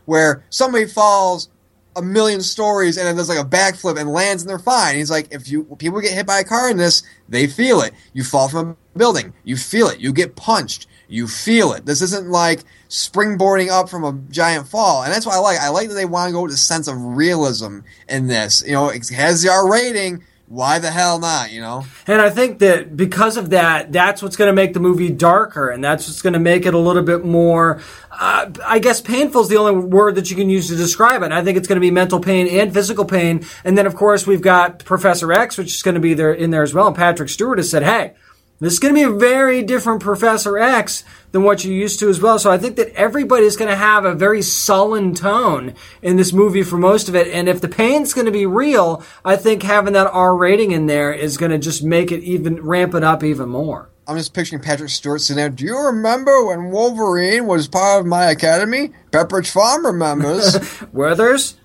where 0.06 0.44
somebody 0.50 0.86
falls 0.86 1.50
a 1.96 2.02
million 2.02 2.42
stories 2.42 2.98
and 2.98 3.06
then 3.06 3.16
does 3.16 3.30
like 3.30 3.40
a 3.40 3.48
backflip 3.48 4.00
and 4.00 4.10
lands 4.10 4.42
and 4.42 4.50
they're 4.50 4.60
fine. 4.60 4.96
He's 4.96 5.12
like, 5.12 5.28
if 5.32 5.50
you 5.50 5.64
people 5.78 6.00
get 6.02 6.14
hit 6.14 6.26
by 6.26 6.40
a 6.40 6.44
car 6.44 6.70
in 6.70 6.78
this, 6.78 7.04
they 7.28 7.48
feel 7.48 7.82
it. 7.82 7.94
You 8.14 8.24
fall 8.24 8.48
from 8.48 8.78
a 8.96 8.98
building, 8.98 9.34
you 9.44 9.58
feel 9.58 9.88
it. 9.88 10.00
You 10.00 10.14
get 10.14 10.36
punched, 10.36 10.88
you 11.10 11.28
feel 11.28 11.74
it. 11.74 11.86
This 11.86 12.02
isn't 12.02 12.30
like 12.30 12.64
springboarding 12.88 13.70
up 13.70 13.90
from 13.90 14.04
a 14.04 14.14
giant 14.32 14.68
fall, 14.68 15.04
and 15.04 15.12
that's 15.12 15.26
why 15.26 15.36
I 15.36 15.40
like. 15.40 15.60
I 15.60 15.70
like 15.70 15.90
that 15.90 15.96
they 15.96 16.06
want 16.06 16.30
to 16.30 16.34
go 16.34 16.44
with 16.44 16.54
a 16.54 16.58
sense 16.58 16.88
of 16.88 16.96
realism 17.02 17.80
in 18.08 18.28
this. 18.28 18.64
You 18.66 18.74
know, 18.74 18.90
it 18.90 19.10
has 19.10 19.42
the 19.42 19.50
R 19.50 19.70
rating. 19.70 20.24
Why 20.48 20.80
the 20.80 20.90
hell 20.90 21.20
not? 21.20 21.52
You 21.52 21.62
know. 21.62 21.86
And 22.08 22.22
I 22.22 22.30
think 22.30 22.60
that 22.60 22.96
because 22.96 23.38
of 23.38 23.52
that, 23.52 23.92
that's 23.92 24.22
what's 24.24 24.36
going 24.36 24.50
to 24.50 24.54
make 24.54 24.74
the 24.74 24.80
movie 24.80 25.10
darker, 25.10 25.70
and 25.70 25.84
that's 25.84 26.08
what's 26.08 26.22
going 26.22 26.34
to 26.34 26.40
make 26.40 26.66
it 26.66 26.74
a 26.74 26.80
little 26.80 27.04
bit 27.04 27.26
more. 27.26 27.82
Uh, 28.12 28.52
I 28.66 28.80
guess 28.80 29.02
painful 29.02 29.42
is 29.42 29.50
the 29.50 29.58
only 29.58 29.86
word 29.86 30.16
that 30.16 30.30
you 30.30 30.36
can 30.36 30.50
use 30.50 30.68
to 30.70 30.76
describe 30.76 31.24
it. 31.24 31.32
I 31.32 31.44
think 31.44 31.58
it's 31.58 31.68
going 31.68 31.78
to 31.78 31.82
be 31.82 31.92
mental 31.92 32.20
pain 32.20 32.48
and 32.48 32.74
physical 32.74 33.06
pain. 33.06 33.46
And 33.64 33.78
then, 33.78 33.86
of 33.86 33.96
course, 33.96 34.28
we've 34.28 34.42
got 34.42 34.80
Professor 34.86 35.32
X, 35.32 35.58
which 35.58 35.74
is 35.74 35.84
going 35.84 35.96
to 35.96 36.02
be 36.02 36.14
there 36.14 36.34
in 36.34 36.52
there 36.52 36.64
as 36.64 36.74
well. 36.74 36.88
And 36.88 36.96
Patrick 36.96 37.30
Stewart 37.30 37.60
has 37.60 37.70
said, 37.70 37.84
"Hey, 37.84 38.14
this 38.60 38.74
is 38.74 38.80
going 38.80 38.94
to 38.94 39.00
be 39.00 39.16
a 39.16 39.18
very 39.18 39.64
different 39.64 40.02
Professor 40.02 40.58
X 40.58 41.04
than 41.32 41.44
what 41.44 41.64
you're 41.64 41.74
used 41.74 42.00
to 42.00 42.10
as 42.10 42.20
well. 42.20 42.38
So 42.40 42.52
I 42.52 42.58
think 42.58 42.76
that 42.76 42.94
everybody's 42.94 43.56
going 43.56 43.70
to 43.70 43.76
have 43.76 44.04
a 44.04 44.14
very 44.14 44.42
sullen 44.42 45.14
tone 45.14 45.76
in 46.02 46.18
this 46.18 46.34
movie 46.34 46.64
for 46.64 46.78
most 46.78 47.08
of 47.08 47.16
it. 47.16 47.28
And 47.28 47.48
if 47.48 47.62
the 47.62 47.70
pain's 47.70 48.14
going 48.14 48.26
to 48.26 48.32
be 48.32 48.46
real, 48.46 49.04
I 49.24 49.38
think 49.38 49.64
having 49.64 49.94
that 49.94 50.08
R 50.08 50.36
rating 50.36 50.72
in 50.72 50.88
there 50.88 51.14
is 51.14 51.38
going 51.38 51.52
to 51.52 51.58
just 51.58 51.84
make 51.84 52.12
it 52.12 52.24
even 52.24 52.62
ramp 52.62 52.94
it 52.96 53.04
up 53.04 53.24
even 53.24 53.50
more. 53.50 53.90
I'm 54.08 54.18
just 54.18 54.34
picturing 54.34 54.62
Patrick 54.62 54.90
Stewart 54.90 55.22
sitting 55.22 55.38
there. 55.38 55.50
Do 55.50 55.64
you 55.66 55.78
remember 55.78 56.48
when 56.48 56.72
Wolverine 56.72 57.46
was 57.46 57.68
part 57.68 58.02
of 58.02 58.08
my 58.08 58.26
academy? 58.26 58.92
Pepperidge 59.12 59.52
Farm 59.52 59.86
remembers. 59.86 60.58
Werther's? 60.92 61.56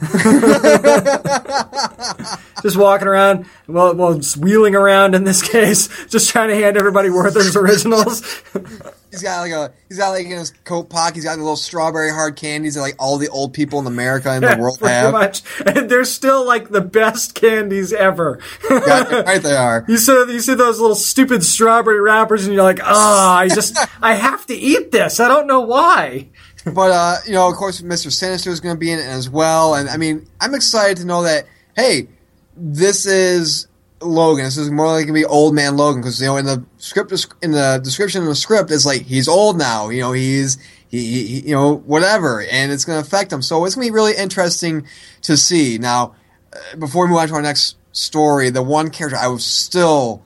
just 2.62 2.76
walking 2.76 3.08
around, 3.08 3.46
well, 3.66 3.94
well, 3.94 4.14
just 4.14 4.36
wheeling 4.36 4.74
around 4.74 5.14
in 5.14 5.24
this 5.24 5.46
case, 5.46 5.88
just 6.08 6.30
trying 6.30 6.48
to 6.48 6.54
hand 6.54 6.76
everybody 6.76 7.10
Werther's 7.10 7.56
originals. 7.56 8.42
he's 9.10 9.22
got 9.22 9.40
like 9.40 9.52
a 9.52 9.72
he's 9.88 9.98
got 9.98 10.10
like 10.10 10.26
in 10.26 10.32
his 10.32 10.50
coat 10.64 10.90
pocket. 10.90 11.14
He's 11.14 11.24
got 11.24 11.36
the 11.36 11.42
little 11.42 11.56
strawberry 11.56 12.10
hard 12.10 12.36
candies 12.36 12.74
that 12.74 12.80
like 12.80 12.96
all 12.98 13.18
the 13.18 13.28
old 13.28 13.54
people 13.54 13.78
in 13.78 13.86
America 13.86 14.30
and 14.30 14.44
the 14.44 14.56
world 14.58 14.78
have. 14.82 15.12
much, 15.12 15.42
and 15.64 15.90
they're 15.90 16.04
still 16.04 16.46
like 16.46 16.68
the 16.68 16.80
best 16.80 17.34
candies 17.34 17.92
ever. 17.92 18.40
Yeah, 18.68 19.20
right 19.20 19.42
they 19.42 19.56
are. 19.56 19.84
You 19.88 19.96
see, 19.96 20.12
you 20.12 20.40
see 20.40 20.54
those 20.54 20.80
little 20.80 20.96
stupid 20.96 21.44
strawberry 21.44 22.00
wrappers, 22.00 22.44
and 22.44 22.54
you're 22.54 22.64
like, 22.64 22.80
ah, 22.82 23.36
I 23.36 23.48
just, 23.48 23.78
I 24.02 24.14
have 24.14 24.46
to 24.46 24.54
eat 24.54 24.92
this. 24.92 25.20
I 25.20 25.28
don't 25.28 25.46
know 25.46 25.60
why. 25.60 26.28
But 26.66 26.90
uh, 26.90 27.16
you 27.24 27.32
know, 27.32 27.48
of 27.48 27.54
course, 27.54 27.80
Mister 27.80 28.10
Sinister 28.10 28.50
is 28.50 28.58
going 28.58 28.74
to 28.74 28.78
be 28.78 28.90
in 28.90 28.98
it 28.98 29.06
as 29.06 29.30
well. 29.30 29.76
And 29.76 29.88
I 29.88 29.96
mean, 29.96 30.26
I'm 30.40 30.54
excited 30.54 30.96
to 30.98 31.04
know 31.06 31.22
that 31.22 31.46
hey, 31.76 32.08
this 32.56 33.06
is 33.06 33.68
Logan. 34.00 34.44
This 34.44 34.56
is 34.56 34.70
more 34.70 34.86
like 34.86 35.06
going 35.06 35.08
to 35.08 35.12
be 35.12 35.24
old 35.24 35.54
man 35.54 35.76
Logan 35.76 36.02
because 36.02 36.20
you 36.20 36.26
know 36.26 36.36
in 36.36 36.44
the 36.44 36.64
script 36.78 37.12
in 37.40 37.52
the 37.52 37.80
description 37.84 38.22
of 38.22 38.28
the 38.28 38.34
script 38.34 38.70
it's 38.72 38.84
like 38.84 39.02
he's 39.02 39.28
old 39.28 39.58
now. 39.58 39.90
You 39.90 40.00
know 40.00 40.12
he's 40.12 40.58
he, 40.88 41.26
he 41.26 41.40
you 41.48 41.54
know 41.54 41.76
whatever, 41.76 42.42
and 42.42 42.72
it's 42.72 42.84
going 42.84 43.00
to 43.00 43.06
affect 43.06 43.32
him. 43.32 43.42
So 43.42 43.64
it's 43.64 43.76
going 43.76 43.86
to 43.86 43.92
be 43.92 43.94
really 43.94 44.16
interesting 44.16 44.88
to 45.22 45.36
see. 45.36 45.78
Now, 45.78 46.16
uh, 46.52 46.76
before 46.78 47.04
we 47.04 47.10
move 47.10 47.18
on 47.18 47.28
to 47.28 47.34
our 47.34 47.42
next 47.42 47.76
story, 47.92 48.50
the 48.50 48.62
one 48.62 48.90
character 48.90 49.16
I 49.16 49.28
was 49.28 49.44
still 49.44 50.24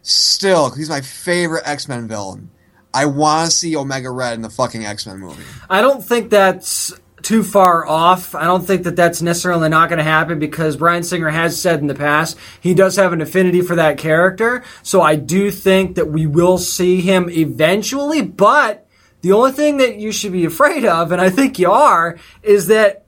still 0.00 0.70
he's 0.70 0.88
my 0.88 1.02
favorite 1.02 1.64
X 1.66 1.88
Men 1.88 2.08
villain. 2.08 2.50
I 2.94 3.06
want 3.06 3.50
to 3.50 3.56
see 3.56 3.76
Omega 3.76 4.10
Red 4.10 4.34
in 4.34 4.42
the 4.42 4.50
fucking 4.50 4.86
X 4.86 5.06
Men 5.06 5.18
movie. 5.18 5.42
I 5.68 5.82
don't 5.82 6.02
think 6.02 6.30
that's 6.30 6.92
too 7.22 7.42
far 7.42 7.86
off. 7.86 8.34
I 8.34 8.44
don't 8.44 8.64
think 8.64 8.84
that 8.84 8.96
that's 8.96 9.20
necessarily 9.20 9.68
not 9.68 9.88
going 9.88 9.98
to 9.98 10.04
happen 10.04 10.38
because 10.38 10.76
Bryan 10.76 11.02
Singer 11.02 11.30
has 11.30 11.60
said 11.60 11.80
in 11.80 11.86
the 11.88 11.94
past 11.94 12.36
he 12.60 12.74
does 12.74 12.96
have 12.96 13.12
an 13.12 13.20
affinity 13.20 13.62
for 13.62 13.74
that 13.76 13.98
character. 13.98 14.62
So 14.82 15.02
I 15.02 15.16
do 15.16 15.50
think 15.50 15.96
that 15.96 16.08
we 16.08 16.26
will 16.26 16.58
see 16.58 17.00
him 17.00 17.28
eventually, 17.30 18.22
but 18.22 18.86
the 19.22 19.32
only 19.32 19.52
thing 19.52 19.78
that 19.78 19.96
you 19.96 20.12
should 20.12 20.32
be 20.32 20.44
afraid 20.44 20.84
of, 20.84 21.10
and 21.10 21.20
I 21.20 21.30
think 21.30 21.58
you 21.58 21.70
are, 21.70 22.18
is 22.42 22.66
that 22.66 23.06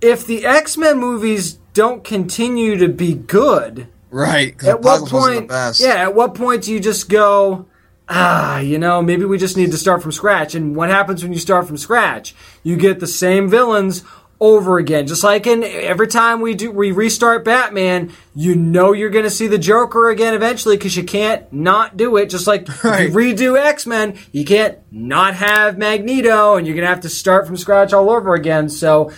if 0.00 0.26
the 0.26 0.44
X 0.44 0.76
Men 0.76 0.98
movies 0.98 1.54
don't 1.72 2.04
continue 2.04 2.76
to 2.76 2.88
be 2.88 3.14
good, 3.14 3.88
right? 4.10 4.62
at 4.62 4.82
what 4.82 5.08
point? 5.08 5.48
the 5.48 5.54
best. 5.54 5.80
Yeah, 5.80 5.94
at 5.94 6.14
what 6.14 6.34
point 6.34 6.64
do 6.64 6.72
you 6.72 6.80
just 6.80 7.08
go? 7.08 7.66
Ah, 8.08 8.60
you 8.60 8.78
know, 8.78 9.02
maybe 9.02 9.24
we 9.24 9.36
just 9.38 9.56
need 9.56 9.72
to 9.72 9.76
start 9.78 10.02
from 10.02 10.12
scratch. 10.12 10.54
And 10.54 10.76
what 10.76 10.88
happens 10.90 11.22
when 11.22 11.32
you 11.32 11.38
start 11.40 11.66
from 11.66 11.76
scratch? 11.76 12.34
You 12.62 12.76
get 12.76 13.00
the 13.00 13.06
same 13.06 13.48
villains 13.48 14.04
over 14.38 14.78
again. 14.78 15.06
Just 15.06 15.24
like 15.24 15.46
in 15.46 15.64
every 15.64 16.06
time 16.06 16.40
we 16.40 16.54
do 16.54 16.70
we 16.70 16.92
restart 16.92 17.44
Batman, 17.44 18.12
you 18.34 18.54
know 18.54 18.92
you're 18.92 19.10
going 19.10 19.24
to 19.24 19.30
see 19.30 19.46
the 19.48 19.58
Joker 19.58 20.08
again 20.10 20.34
eventually 20.34 20.76
because 20.76 20.96
you 20.96 21.02
can't 21.04 21.50
not 21.52 21.96
do 21.96 22.16
it. 22.16 22.30
Just 22.30 22.46
like 22.46 22.68
Right. 22.84 23.08
you 23.08 23.14
redo 23.14 23.58
X 23.58 23.86
Men, 23.86 24.16
you 24.32 24.44
can't 24.44 24.78
not 24.92 25.34
have 25.34 25.78
Magneto, 25.78 26.54
and 26.56 26.66
you're 26.66 26.76
going 26.76 26.84
to 26.86 26.90
have 26.90 27.00
to 27.00 27.08
start 27.08 27.46
from 27.46 27.56
scratch 27.56 27.92
all 27.92 28.10
over 28.10 28.34
again. 28.34 28.68
So 28.68 29.10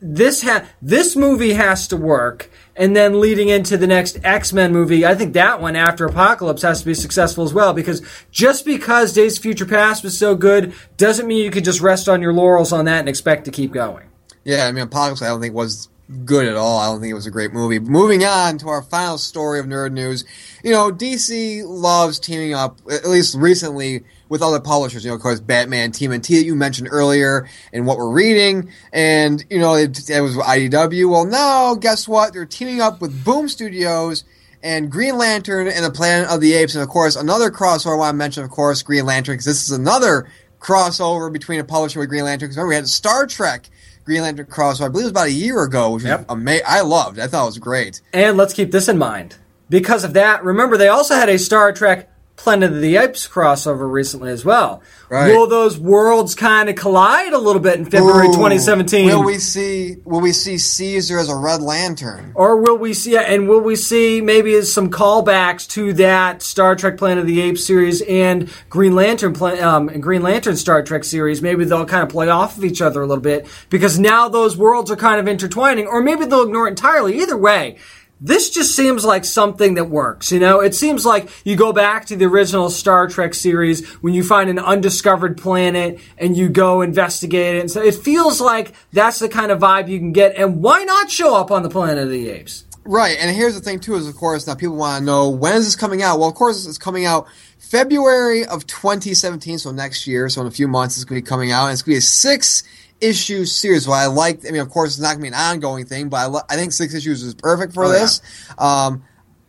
this 0.00 0.42
ha- 0.42 0.64
this 0.80 1.16
movie 1.16 1.54
has 1.54 1.88
to 1.88 1.96
work 1.96 2.50
and 2.76 2.94
then 2.94 3.20
leading 3.20 3.48
into 3.48 3.76
the 3.76 3.86
next 3.86 4.18
X-Men 4.22 4.72
movie 4.72 5.04
I 5.04 5.14
think 5.14 5.34
that 5.34 5.60
one 5.60 5.74
after 5.74 6.06
Apocalypse 6.06 6.62
has 6.62 6.80
to 6.80 6.86
be 6.86 6.94
successful 6.94 7.44
as 7.44 7.52
well 7.52 7.72
because 7.72 8.00
just 8.30 8.64
because 8.64 9.12
Days 9.12 9.36
of 9.36 9.42
Future 9.42 9.66
Past 9.66 10.04
was 10.04 10.16
so 10.16 10.36
good 10.36 10.72
doesn't 10.96 11.26
mean 11.26 11.44
you 11.44 11.50
can 11.50 11.64
just 11.64 11.80
rest 11.80 12.08
on 12.08 12.22
your 12.22 12.32
laurels 12.32 12.72
on 12.72 12.84
that 12.84 13.00
and 13.00 13.08
expect 13.08 13.44
to 13.46 13.50
keep 13.50 13.72
going. 13.72 14.06
Yeah, 14.44 14.66
I 14.66 14.72
mean, 14.72 14.84
Apocalypse, 14.84 15.20
I 15.20 15.26
don't 15.28 15.40
think 15.40 15.54
was 15.54 15.88
good 16.24 16.46
at 16.46 16.56
all. 16.56 16.78
I 16.78 16.86
don't 16.86 17.00
think 17.00 17.10
it 17.10 17.14
was 17.14 17.26
a 17.26 17.30
great 17.30 17.52
movie. 17.52 17.78
Moving 17.78 18.24
on 18.24 18.58
to 18.58 18.68
our 18.68 18.82
final 18.82 19.18
story 19.18 19.60
of 19.60 19.66
nerd 19.66 19.92
news. 19.92 20.24
You 20.64 20.72
know, 20.72 20.90
DC 20.90 21.62
loves 21.66 22.18
teaming 22.18 22.54
up, 22.54 22.78
at 22.90 23.06
least 23.06 23.34
recently, 23.36 24.04
with 24.28 24.42
other 24.42 24.60
publishers. 24.60 25.04
You 25.04 25.10
know, 25.10 25.16
of 25.16 25.20
course, 25.20 25.40
Batman, 25.40 25.92
TMNT 25.92 26.38
that 26.38 26.44
you 26.44 26.54
mentioned 26.54 26.88
earlier, 26.90 27.48
and 27.72 27.86
what 27.86 27.98
we're 27.98 28.10
reading. 28.10 28.70
And, 28.92 29.44
you 29.50 29.58
know, 29.58 29.74
it, 29.74 30.08
it 30.08 30.20
was 30.20 30.36
IDW. 30.36 31.10
Well, 31.10 31.26
now, 31.26 31.74
guess 31.74 32.08
what? 32.08 32.32
They're 32.32 32.46
teaming 32.46 32.80
up 32.80 33.00
with 33.00 33.24
Boom 33.24 33.48
Studios 33.48 34.24
and 34.62 34.90
Green 34.90 35.16
Lantern 35.16 35.68
and 35.68 35.84
the 35.84 35.90
Planet 35.90 36.28
of 36.30 36.40
the 36.40 36.54
Apes. 36.54 36.74
And, 36.74 36.82
of 36.82 36.88
course, 36.88 37.16
another 37.16 37.50
crossover 37.50 37.92
I 37.92 37.96
want 37.96 38.14
to 38.14 38.18
mention, 38.18 38.44
of 38.44 38.50
course, 38.50 38.82
Green 38.82 39.04
Lantern, 39.04 39.34
because 39.34 39.46
this 39.46 39.62
is 39.62 39.70
another 39.70 40.30
crossover 40.58 41.32
between 41.32 41.60
a 41.60 41.64
publisher 41.64 42.00
with 42.00 42.08
Green 42.08 42.24
Lantern. 42.24 42.46
Because 42.46 42.56
remember, 42.56 42.70
we 42.70 42.74
had 42.76 42.88
Star 42.88 43.26
Trek 43.26 43.68
Green 44.08 44.22
Lantern 44.22 44.46
crossover. 44.46 44.86
I 44.86 44.88
believe 44.88 45.02
it 45.04 45.08
was 45.08 45.10
about 45.10 45.26
a 45.26 45.32
year 45.32 45.62
ago, 45.62 45.90
which 45.90 46.04
Yep. 46.04 46.20
was 46.20 46.26
ama- 46.30 46.60
I 46.66 46.80
loved. 46.80 47.18
I 47.18 47.26
thought 47.26 47.42
it 47.42 47.46
was 47.46 47.58
great. 47.58 48.00
and 48.14 48.38
let's 48.38 48.54
keep 48.54 48.72
this 48.72 48.88
in 48.88 48.96
mind 48.96 49.34
because 49.68 50.02
of 50.02 50.14
that 50.14 50.42
remember 50.42 50.78
they 50.78 50.88
also 50.88 51.14
had 51.14 51.28
a 51.28 51.38
Star 51.38 51.72
Trek 51.72 52.08
Planet 52.38 52.72
of 52.72 52.80
the 52.80 52.96
Apes 52.96 53.26
crossover 53.26 53.90
recently 53.90 54.30
as 54.30 54.44
well. 54.44 54.80
Right. 55.10 55.34
Will 55.34 55.48
those 55.48 55.76
worlds 55.76 56.36
kind 56.36 56.68
of 56.68 56.76
collide 56.76 57.32
a 57.32 57.38
little 57.38 57.60
bit 57.60 57.78
in 57.78 57.84
February 57.84 58.28
Ooh, 58.28 58.32
2017? 58.32 59.06
Will 59.06 59.24
we 59.24 59.38
see? 59.38 59.96
Will 60.04 60.20
we 60.20 60.32
see 60.32 60.56
Caesar 60.56 61.18
as 61.18 61.28
a 61.28 61.34
Red 61.34 61.60
Lantern? 61.62 62.32
Or 62.36 62.56
will 62.56 62.78
we 62.78 62.94
see, 62.94 63.16
and 63.16 63.48
will 63.48 63.60
we 63.60 63.74
see 63.74 64.20
maybe 64.20 64.62
some 64.62 64.88
callbacks 64.88 65.68
to 65.70 65.92
that 65.94 66.40
Star 66.40 66.76
Trek 66.76 66.96
Planet 66.96 67.22
of 67.22 67.26
the 67.26 67.40
Apes 67.40 67.64
series 67.64 68.02
and 68.02 68.48
Green 68.70 68.94
Lantern, 68.94 69.34
um, 69.60 69.88
and 69.88 70.00
Green 70.00 70.22
Lantern 70.22 70.56
Star 70.56 70.82
Trek 70.82 71.02
series? 71.02 71.42
Maybe 71.42 71.64
they'll 71.64 71.86
kind 71.86 72.04
of 72.04 72.08
play 72.08 72.28
off 72.28 72.56
of 72.56 72.64
each 72.64 72.80
other 72.80 73.02
a 73.02 73.06
little 73.06 73.22
bit 73.22 73.48
because 73.68 73.98
now 73.98 74.28
those 74.28 74.56
worlds 74.56 74.92
are 74.92 74.96
kind 74.96 75.18
of 75.18 75.26
intertwining, 75.26 75.88
or 75.88 76.02
maybe 76.02 76.24
they'll 76.24 76.44
ignore 76.44 76.68
it 76.68 76.70
entirely. 76.70 77.20
Either 77.20 77.36
way, 77.36 77.78
this 78.20 78.50
just 78.50 78.74
seems 78.74 79.04
like 79.04 79.24
something 79.24 79.74
that 79.74 79.84
works. 79.84 80.32
You 80.32 80.40
know, 80.40 80.60
it 80.60 80.74
seems 80.74 81.06
like 81.06 81.28
you 81.44 81.56
go 81.56 81.72
back 81.72 82.06
to 82.06 82.16
the 82.16 82.24
original 82.24 82.70
Star 82.70 83.06
Trek 83.08 83.34
series 83.34 83.86
when 84.02 84.14
you 84.14 84.24
find 84.24 84.50
an 84.50 84.58
undiscovered 84.58 85.38
planet 85.38 86.00
and 86.16 86.36
you 86.36 86.48
go 86.48 86.82
investigate 86.82 87.56
it. 87.56 87.60
And 87.60 87.70
so 87.70 87.82
it 87.82 87.94
feels 87.94 88.40
like 88.40 88.72
that's 88.92 89.18
the 89.18 89.28
kind 89.28 89.52
of 89.52 89.60
vibe 89.60 89.88
you 89.88 89.98
can 89.98 90.12
get. 90.12 90.36
And 90.36 90.62
why 90.62 90.84
not 90.84 91.10
show 91.10 91.34
up 91.34 91.50
on 91.50 91.62
the 91.62 91.70
Planet 91.70 91.98
of 91.98 92.10
the 92.10 92.28
Apes? 92.30 92.64
Right, 92.84 93.18
and 93.20 93.34
here's 93.36 93.54
the 93.54 93.60
thing 93.60 93.80
too: 93.80 93.96
is 93.96 94.08
of 94.08 94.16
course 94.16 94.46
now 94.46 94.54
people 94.54 94.76
want 94.76 95.00
to 95.00 95.04
know 95.04 95.28
when 95.28 95.52
is 95.56 95.66
this 95.66 95.76
coming 95.76 96.02
out? 96.02 96.18
Well, 96.18 96.28
of 96.30 96.34
course 96.34 96.64
it's 96.66 96.78
coming 96.78 97.04
out 97.04 97.26
February 97.58 98.46
of 98.46 98.66
2017, 98.66 99.58
so 99.58 99.72
next 99.72 100.06
year. 100.06 100.30
So 100.30 100.40
in 100.40 100.46
a 100.46 100.50
few 100.50 100.68
months, 100.68 100.96
it's 100.96 101.04
going 101.04 101.20
to 101.20 101.24
be 101.24 101.28
coming 101.28 101.52
out, 101.52 101.66
and 101.66 101.74
it's 101.74 101.82
going 101.82 101.92
to 101.92 101.96
be 101.96 101.98
a 101.98 102.00
six 102.00 102.62
issue 103.00 103.44
series. 103.44 103.86
What 103.88 103.96
I 103.96 104.06
like, 104.06 104.46
I 104.46 104.50
mean, 104.50 104.60
of 104.60 104.70
course, 104.70 104.90
it's 104.92 105.00
not 105.00 105.08
going 105.10 105.18
to 105.18 105.22
be 105.22 105.28
an 105.28 105.34
ongoing 105.34 105.84
thing, 105.86 106.08
but 106.08 106.16
I, 106.18 106.26
lo- 106.26 106.40
I 106.48 106.56
think 106.56 106.72
six 106.72 106.94
issues 106.94 107.22
is 107.22 107.34
perfect 107.34 107.72
for 107.74 107.84
Oh, 107.84 107.92
yeah. 107.92 107.98
this. 108.00 108.20
Um, 108.58 109.04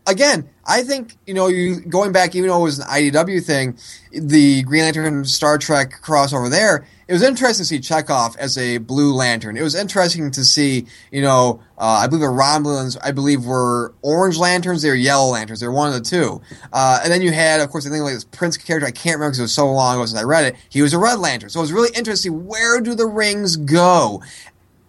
again, 0.09 0.49
I 0.65 0.83
think 0.83 1.15
you 1.25 1.33
know, 1.33 1.47
you 1.47 1.79
going 1.81 2.11
back, 2.11 2.35
even 2.35 2.49
though 2.49 2.59
it 2.59 2.63
was 2.63 2.79
an 2.79 2.87
IDW 2.87 3.43
thing, 3.43 3.77
the 4.11 4.63
Green 4.63 4.83
Lantern 4.83 5.25
Star 5.25 5.57
Trek 5.57 5.93
crossover 6.03 6.49
there. 6.49 6.85
It 7.07 7.13
was 7.13 7.23
interesting 7.23 7.63
to 7.63 7.67
see 7.67 7.79
Chekhov 7.79 8.37
as 8.37 8.55
a 8.55 8.77
Blue 8.77 9.13
Lantern. 9.13 9.57
It 9.57 9.63
was 9.63 9.73
interesting 9.73 10.29
to 10.29 10.45
see, 10.45 10.85
you 11.11 11.23
know, 11.23 11.59
uh, 11.79 12.01
I 12.03 12.07
believe 12.07 12.21
the 12.21 12.27
Romulans, 12.27 12.97
I 13.01 13.11
believe, 13.11 13.45
were 13.45 13.95
Orange 14.03 14.37
Lanterns. 14.37 14.83
They 14.83 14.89
were 14.89 14.95
Yellow 14.95 15.31
Lanterns. 15.31 15.59
They 15.59 15.67
were 15.67 15.73
one 15.73 15.87
of 15.87 15.95
the 15.95 16.07
two. 16.07 16.39
Uh, 16.71 16.99
and 17.03 17.11
then 17.11 17.23
you 17.23 17.31
had, 17.31 17.61
of 17.61 17.71
course, 17.71 17.87
I 17.87 17.89
think 17.89 18.03
like 18.03 18.13
this 18.13 18.25
Prince 18.25 18.57
character. 18.57 18.85
I 18.85 18.91
can't 18.91 19.15
remember 19.15 19.29
because 19.29 19.39
it 19.39 19.43
was 19.43 19.53
so 19.53 19.71
long 19.71 19.95
ago 19.95 20.05
since 20.05 20.19
I 20.19 20.23
read 20.23 20.45
it. 20.45 20.55
He 20.69 20.83
was 20.83 20.93
a 20.93 20.99
Red 20.99 21.17
Lantern. 21.17 21.49
So 21.49 21.59
it 21.59 21.63
was 21.63 21.73
really 21.73 21.89
interesting. 21.95 22.45
Where 22.45 22.79
do 22.79 22.93
the 22.93 23.07
rings 23.07 23.55
go? 23.55 24.21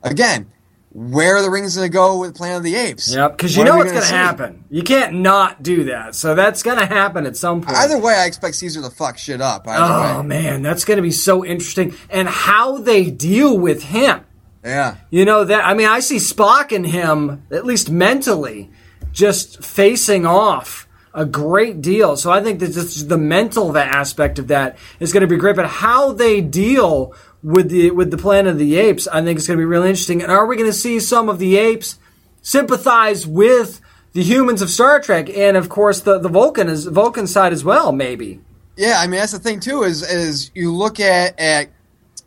Again, 0.02 0.50
where 0.92 1.36
are 1.36 1.42
the 1.42 1.50
rings 1.50 1.76
going 1.76 1.88
to 1.88 1.92
go 1.92 2.18
with 2.18 2.34
Planet 2.34 2.58
of 2.58 2.62
the 2.64 2.74
Apes? 2.74 3.14
Yep, 3.14 3.36
because 3.36 3.56
you 3.56 3.62
What 3.62 3.68
know 3.68 3.76
what's 3.76 3.92
gonna 3.92 4.00
going 4.00 4.10
to 4.10 4.16
happen. 4.16 4.64
You 4.70 4.82
can't 4.82 5.14
not 5.14 5.62
do 5.62 5.84
that. 5.84 6.14
So 6.16 6.34
that's 6.34 6.62
going 6.62 6.78
to 6.78 6.86
happen 6.86 7.26
at 7.26 7.36
some 7.36 7.62
point. 7.62 7.76
Either 7.76 7.98
way, 7.98 8.14
I 8.14 8.26
expect 8.26 8.56
Caesar 8.56 8.82
to 8.82 8.90
fuck 8.90 9.16
shit 9.16 9.40
up. 9.40 9.66
Oh, 9.68 10.20
way. 10.20 10.26
man, 10.26 10.62
that's 10.62 10.84
going 10.84 10.96
to 10.96 11.02
be 11.02 11.12
so 11.12 11.44
interesting. 11.44 11.94
And 12.10 12.28
how 12.28 12.78
they 12.78 13.10
deal 13.10 13.56
with 13.56 13.84
him. 13.84 14.24
Yeah. 14.64 14.96
You 15.10 15.24
know 15.24 15.44
that 15.44 15.64
I 15.64 15.74
mean 15.74 15.88
I 15.88 16.00
see 16.00 16.16
Spock 16.16 16.74
and 16.74 16.86
him 16.86 17.44
at 17.50 17.64
least 17.64 17.90
mentally 17.90 18.70
just 19.12 19.64
facing 19.64 20.26
off 20.26 20.86
a 21.14 21.24
great 21.24 21.80
deal. 21.80 22.16
So 22.16 22.30
I 22.30 22.42
think 22.42 22.60
that 22.60 22.72
just 22.72 23.08
the 23.08 23.18
mental 23.18 23.76
aspect 23.76 24.38
of 24.38 24.48
that 24.48 24.78
is 25.00 25.12
going 25.12 25.22
to 25.22 25.26
be 25.26 25.36
great. 25.36 25.56
But 25.56 25.66
how 25.66 26.12
they 26.12 26.40
deal 26.40 27.14
with 27.42 27.70
the 27.70 27.90
with 27.90 28.10
the 28.10 28.18
Planet 28.18 28.52
of 28.52 28.58
the 28.58 28.76
Apes, 28.76 29.08
I 29.08 29.22
think 29.22 29.38
it's 29.38 29.46
going 29.46 29.58
to 29.58 29.60
be 29.60 29.66
really 29.66 29.88
interesting. 29.88 30.22
And 30.22 30.30
are 30.30 30.46
we 30.46 30.56
going 30.56 30.68
to 30.68 30.76
see 30.76 31.00
some 31.00 31.28
of 31.28 31.38
the 31.38 31.56
apes 31.56 31.98
sympathize 32.42 33.26
with 33.26 33.80
the 34.12 34.22
humans 34.22 34.62
of 34.62 34.70
Star 34.70 35.00
Trek, 35.00 35.30
and 35.30 35.56
of 35.56 35.68
course 35.68 36.00
the 36.00 36.18
the 36.18 36.28
Vulcan 36.28 36.68
is 36.68 36.86
Vulcan 36.86 37.26
side 37.26 37.52
as 37.52 37.64
well? 37.64 37.92
Maybe. 37.92 38.40
Yeah, 38.76 38.96
I 38.98 39.06
mean 39.06 39.20
that's 39.20 39.32
the 39.32 39.38
thing 39.38 39.60
too. 39.60 39.82
Is 39.82 40.02
is 40.02 40.50
you 40.54 40.74
look 40.74 41.00
at 41.00 41.38
at 41.38 41.70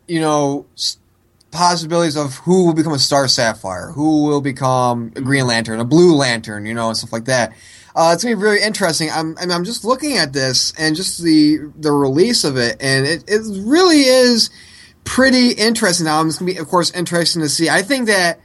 you 0.08 0.20
know 0.20 0.66
possibilities 1.50 2.16
of 2.16 2.34
who 2.38 2.66
will 2.66 2.74
become 2.74 2.92
a 2.92 2.98
Star 2.98 3.28
Sapphire, 3.28 3.92
who 3.92 4.24
will 4.24 4.40
become 4.40 5.12
a 5.14 5.20
Green 5.20 5.46
Lantern, 5.46 5.78
a 5.78 5.84
Blue 5.84 6.16
Lantern, 6.16 6.66
you 6.66 6.74
know, 6.74 6.88
and 6.88 6.96
stuff 6.96 7.12
like 7.12 7.26
that. 7.26 7.52
Uh, 7.94 8.10
it's 8.12 8.24
gonna 8.24 8.34
be 8.34 8.42
very 8.42 8.60
interesting. 8.60 9.08
I'm 9.12 9.36
I 9.38 9.42
mean, 9.42 9.52
I'm 9.52 9.64
just 9.64 9.84
looking 9.84 10.16
at 10.16 10.32
this 10.32 10.72
and 10.76 10.96
just 10.96 11.22
the 11.22 11.58
the 11.78 11.92
release 11.92 12.42
of 12.42 12.56
it, 12.56 12.78
and 12.80 13.06
it, 13.06 13.24
it 13.28 13.42
really 13.64 14.00
is 14.00 14.50
pretty 15.04 15.50
interesting. 15.50 16.06
Now, 16.06 16.24
it's 16.24 16.38
gonna 16.38 16.52
be, 16.52 16.58
of 16.58 16.66
course, 16.68 16.90
interesting 16.90 17.42
to 17.42 17.48
see. 17.48 17.68
I 17.68 17.82
think 17.82 18.06
that 18.06 18.40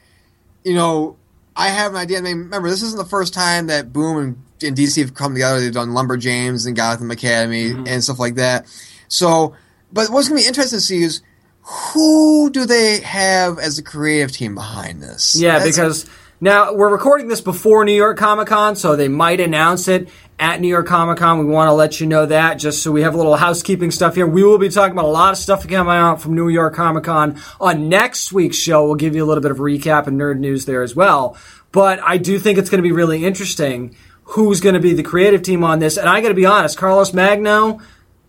you 0.64 0.74
know, 0.74 1.18
I 1.55 1.70
have 1.70 1.91
an 1.91 1.97
idea. 1.97 2.20
I 2.20 2.22
mean, 2.22 2.38
remember, 2.38 2.70
this 2.70 2.84
isn't 2.84 2.97
the 2.97 3.05
first 3.05 3.34
time 3.34 3.68
that 3.68 3.91
Boom 3.91 4.18
and, 4.18 4.43
and 4.64 4.78
DC 4.78 5.01
have 5.01 5.14
come 5.14 5.34
together. 5.34 5.60
They've 5.60 5.74
done 5.74 5.89
Lumberjanes 5.89 6.68
and 6.68 6.76
Gotham 6.76 7.12
Academy 7.12 7.72
mm-hmm. 7.72 7.88
and 7.88 8.03
stuff 8.03 8.20
like 8.20 8.36
that. 8.36 8.68
So, 9.07 9.55
but 9.91 10.10
what's 10.10 10.30
going 10.30 10.39
to 10.39 10.43
be 10.43 10.47
interesting 10.47 10.78
to 10.78 10.82
see 10.82 11.01
is 11.01 11.22
who 11.62 12.49
do 12.49 12.66
they 12.66 12.99
have 13.01 13.60
as 13.60 13.78
the 13.78 13.82
creative 13.82 14.32
team 14.32 14.55
behind 14.55 15.01
this? 15.01 15.36
Yeah, 15.36 15.60
That's- 15.60 15.76
because 15.76 16.10
now 16.39 16.74
we're 16.74 16.89
recording 16.91 17.28
this 17.28 17.41
before 17.41 17.84
New 17.84 17.93
York 17.93 18.18
Comic 18.18 18.47
Con, 18.47 18.76
so 18.76 18.95
they 18.95 19.07
might 19.07 19.39
announce 19.39 19.88
it 19.88 20.10
at 20.39 20.61
New 20.61 20.67
York 20.67 20.87
Comic 20.87 21.17
Con. 21.17 21.39
We 21.39 21.45
want 21.45 21.67
to 21.67 21.73
let 21.73 21.99
you 21.99 22.07
know 22.07 22.25
that 22.25 22.55
just 22.55 22.81
so 22.81 22.91
we 22.91 23.01
have 23.01 23.13
a 23.13 23.17
little 23.17 23.35
housekeeping 23.35 23.91
stuff 23.91 24.15
here. 24.15 24.25
We 24.25 24.43
will 24.43 24.57
be 24.57 24.69
talking 24.69 24.93
about 24.93 25.05
a 25.05 25.09
lot 25.09 25.31
of 25.33 25.37
stuff 25.37 25.67
coming 25.67 25.93
out 25.93 26.21
from 26.21 26.33
New 26.33 26.47
York 26.49 26.73
Comic 26.75 27.03
Con 27.03 27.39
on 27.59 27.89
next 27.89 28.31
week's 28.31 28.57
show. 28.57 28.85
We'll 28.85 28.95
give 28.95 29.15
you 29.15 29.23
a 29.23 29.27
little 29.27 29.41
bit 29.41 29.51
of 29.51 29.57
recap 29.57 30.07
and 30.07 30.19
nerd 30.19 30.39
news 30.39 30.65
there 30.65 30.81
as 30.81 30.95
well. 30.95 31.37
But 31.71 31.99
I 32.01 32.17
do 32.17 32.39
think 32.39 32.57
it's 32.57 32.69
going 32.69 32.79
to 32.81 32.87
be 32.87 32.91
really 32.93 33.25
interesting 33.25 33.95
who's 34.23 34.59
going 34.61 34.75
to 34.75 34.79
be 34.81 34.93
the 34.93 35.03
creative 35.03 35.41
team 35.41 35.63
on 35.63 35.79
this. 35.79 35.97
And 35.97 36.07
I 36.07 36.21
got 36.21 36.29
to 36.29 36.33
be 36.35 36.45
honest, 36.45 36.77
Carlos 36.77 37.13
Magno 37.13 37.79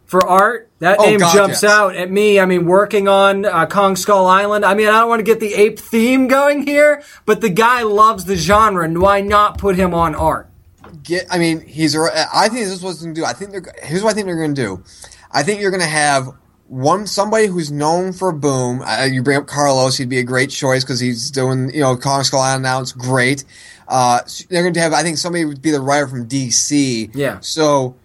for 0.07 0.27
art. 0.27 0.71
That 0.81 0.99
Oh, 0.99 1.05
name 1.05 1.21
God, 1.21 1.35
jumps 1.35 1.63
yes. 1.63 1.71
out 1.71 1.95
at 1.95 2.11
me. 2.11 2.41
I 2.41 2.47
mean, 2.47 2.65
working 2.65 3.07
on 3.07 3.45
uh, 3.45 3.67
Kong 3.67 3.97
Skull 3.97 4.27
Island. 4.27 4.65
I 4.65 4.75
mean, 4.75 4.89
I 4.89 5.01
don't 5.01 5.09
want 5.11 5.21
to 5.21 5.25
get 5.25 5.39
the 5.41 5.55
ape 5.55 5.79
theme 5.79 6.27
going 6.37 6.67
here, 6.67 7.03
but 7.27 7.41
the 7.43 7.51
guy 7.51 7.83
loves 7.83 8.25
the 8.25 8.35
genre. 8.37 8.85
and 8.85 9.01
Why 9.01 9.21
not 9.21 9.59
put 9.59 9.77
him 9.77 9.95
on 9.95 10.15
art? 10.15 10.50
Get. 11.03 11.27
I 11.31 11.39
mean, 11.39 11.61
he's. 11.61 11.97
I 11.97 12.49
think 12.49 12.65
this 12.65 12.73
is 12.73 12.83
what's 12.83 13.03
going 13.03 13.15
to 13.15 13.21
do. 13.21 13.25
I 13.25 13.33
think 13.33 13.51
they're. 13.53 13.75
Here's 13.83 14.03
what 14.03 14.11
I 14.11 14.15
think 14.15 14.27
they're 14.27 14.37
going 14.37 14.55
to 14.55 14.63
do. 14.63 14.85
I 15.31 15.43
think 15.43 15.61
you're 15.61 15.71
going 15.71 15.83
to 15.83 15.87
have 15.87 16.29
one 16.67 17.07
somebody 17.07 17.47
who's 17.47 17.71
known 17.71 18.13
for 18.13 18.33
boom. 18.33 18.83
Uh, 18.83 19.09
you 19.11 19.23
bring 19.23 19.39
up 19.39 19.47
Carlos; 19.47 19.97
he'd 19.97 20.09
be 20.09 20.19
a 20.19 20.25
great 20.25 20.51
choice 20.51 20.85
because 20.85 21.01
he's 21.01 21.31
doing 21.31 21.71
you 21.73 21.81
know 21.81 21.97
Kong 21.97 22.23
Skull 22.23 22.41
Island 22.41 22.63
now. 22.63 22.81
It's 22.81 22.93
great. 22.93 23.45
Uh, 23.89 24.21
they're 24.49 24.63
going 24.63 24.75
to 24.75 24.81
have. 24.81 24.93
I 24.93 25.03
think 25.03 25.19
somebody 25.19 25.45
would 25.45 25.63
be 25.63 25.71
the 25.71 25.81
writer 25.81 26.07
from 26.07 26.29
DC. 26.29 27.11
Yeah. 27.15 27.41
So 27.41 27.97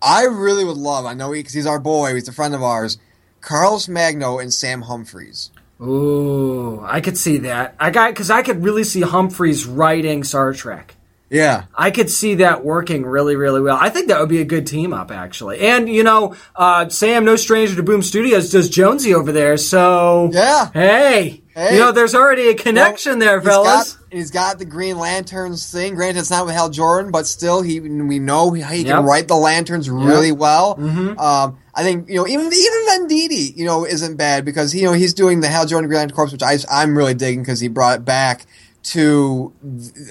I 0.00 0.24
really 0.24 0.64
would 0.64 0.76
love. 0.76 1.06
I 1.06 1.14
know 1.14 1.32
because 1.32 1.52
he's 1.52 1.66
our 1.66 1.80
boy. 1.80 2.14
He's 2.14 2.28
a 2.28 2.32
friend 2.32 2.54
of 2.54 2.62
ours. 2.62 2.98
Carlos 3.40 3.88
Magno 3.88 4.38
and 4.38 4.52
Sam 4.52 4.82
Humphries. 4.82 5.50
Ooh, 5.80 6.80
I 6.82 7.00
could 7.00 7.18
see 7.18 7.38
that. 7.38 7.74
I 7.78 7.90
got 7.90 8.10
because 8.10 8.30
I 8.30 8.42
could 8.42 8.62
really 8.62 8.84
see 8.84 9.00
Humphreys 9.00 9.66
writing 9.66 10.22
Star 10.22 10.52
Trek. 10.52 10.93
Yeah. 11.30 11.64
I 11.74 11.90
could 11.90 12.10
see 12.10 12.36
that 12.36 12.64
working 12.64 13.04
really, 13.04 13.34
really 13.34 13.60
well. 13.60 13.78
I 13.80 13.88
think 13.88 14.08
that 14.08 14.20
would 14.20 14.28
be 14.28 14.40
a 14.40 14.44
good 14.44 14.66
team 14.66 14.92
up, 14.92 15.10
actually. 15.10 15.60
And 15.60 15.88
you 15.88 16.04
know, 16.04 16.34
uh, 16.54 16.88
Sam, 16.88 17.24
no 17.24 17.36
stranger 17.36 17.74
to 17.76 17.82
Boom 17.82 18.02
Studios, 18.02 18.50
does 18.50 18.68
Jonesy 18.68 19.14
over 19.14 19.32
there. 19.32 19.56
So 19.56 20.30
Yeah. 20.32 20.70
hey, 20.72 21.42
Hey. 21.56 21.74
you 21.74 21.80
know, 21.80 21.92
there's 21.92 22.14
already 22.14 22.48
a 22.48 22.54
connection 22.54 23.18
there, 23.20 23.40
He's 23.40 23.48
fellas. 23.48 23.92
got- 23.94 23.98
he's 24.10 24.30
got 24.30 24.58
the 24.58 24.64
Green 24.64 24.98
Lanterns 24.98 25.70
thing. 25.70 25.94
Granted, 25.94 26.20
it's 26.20 26.30
not 26.30 26.46
with 26.46 26.54
Hal 26.54 26.68
Jordan, 26.68 27.10
but 27.10 27.26
still, 27.26 27.62
he 27.62 27.80
we 27.80 28.18
know 28.18 28.50
he, 28.52 28.62
he 28.62 28.78
Yep. 28.82 28.86
can 28.96 29.04
write 29.04 29.26
the 29.28 29.36
lanterns 29.36 29.88
really 29.90 30.30
well. 30.32 30.76
Mm-hmm. 30.76 31.18
Um, 31.18 31.58
I 31.74 31.82
think 31.82 32.08
you 32.08 32.16
know 32.16 32.26
even 32.28 32.46
even 32.46 33.08
Venditti, 33.08 33.56
you 33.56 33.64
know, 33.64 33.84
isn't 33.84 34.16
bad 34.16 34.44
because 34.44 34.74
you 34.74 34.84
know 34.84 34.92
he's 34.92 35.14
doing 35.14 35.40
the 35.40 35.48
Hal 35.48 35.66
Jordan 35.66 35.88
Green 35.88 35.98
Lantern 35.98 36.14
Corps, 36.14 36.30
which 36.30 36.42
I 36.42 36.58
I'm 36.70 36.96
really 36.96 37.14
digging 37.14 37.42
because 37.42 37.58
he 37.60 37.66
brought 37.68 37.98
it 38.00 38.04
back 38.04 38.46
to 38.84 39.52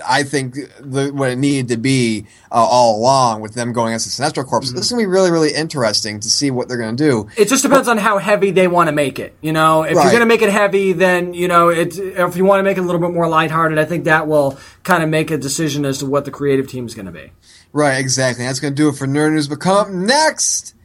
I 0.05 0.23
think 0.23 0.55
the, 0.79 1.11
what 1.13 1.29
it 1.31 1.37
needed 1.37 1.67
to 1.69 1.77
be 1.77 2.25
uh, 2.51 2.55
all 2.55 2.99
along 2.99 3.41
with 3.41 3.53
them 3.53 3.71
going 3.71 3.93
as 3.93 4.03
the 4.05 4.23
Sinestro 4.23 4.45
Corps. 4.45 4.61
Mm-hmm. 4.61 4.75
This 4.75 4.85
is 4.85 4.91
gonna 4.91 5.03
be 5.03 5.07
really 5.07 5.31
really 5.31 5.53
interesting 5.53 6.19
to 6.19 6.29
see 6.29 6.51
what 6.51 6.67
they're 6.67 6.77
gonna 6.77 6.93
do. 6.97 7.27
It 7.37 7.49
just 7.49 7.63
depends 7.63 7.87
on 7.87 7.97
how 7.97 8.17
heavy 8.17 8.51
they 8.51 8.67
want 8.67 8.87
to 8.87 8.91
make 8.91 9.19
it. 9.19 9.35
You 9.41 9.53
know, 9.53 9.83
if 9.83 9.95
Right. 9.95 10.03
you're 10.03 10.11
going 10.11 10.21
to 10.21 10.25
make 10.25 10.41
it 10.41 10.49
heavy, 10.51 10.93
then 10.93 11.33
you 11.33 11.47
know, 11.47 11.69
it's 11.69 11.97
if 11.97 12.35
you 12.35 12.45
want 12.45 12.59
to 12.59 12.63
make 12.63 12.77
it 12.77 12.81
a 12.81 12.83
little 12.83 12.99
bit 13.01 13.11
more 13.11 13.27
lighthearted, 13.27 13.77
I 13.77 13.85
think 13.85 14.05
that 14.05 14.27
will 14.27 14.57
kind 14.83 15.03
of 15.03 15.09
make 15.09 15.29
a 15.31 15.37
decision 15.37 15.85
as 15.85 15.99
to 15.99 16.05
what 16.05 16.25
the 16.25 16.31
creative 16.31 16.67
team 16.67 16.85
is 16.85 16.95
going 16.95 17.05
to 17.05 17.11
be. 17.11 17.31
Right, 17.71 17.97
exactly. 17.97 18.45
That's 18.45 18.59
going 18.59 18.73
to 18.73 18.75
do 18.75 18.89
it 18.89 18.95
for 18.95 19.07
Nerd 19.07 19.33
News. 19.33 19.47
But 19.47 19.59
come 19.59 20.05
next, 20.05 20.75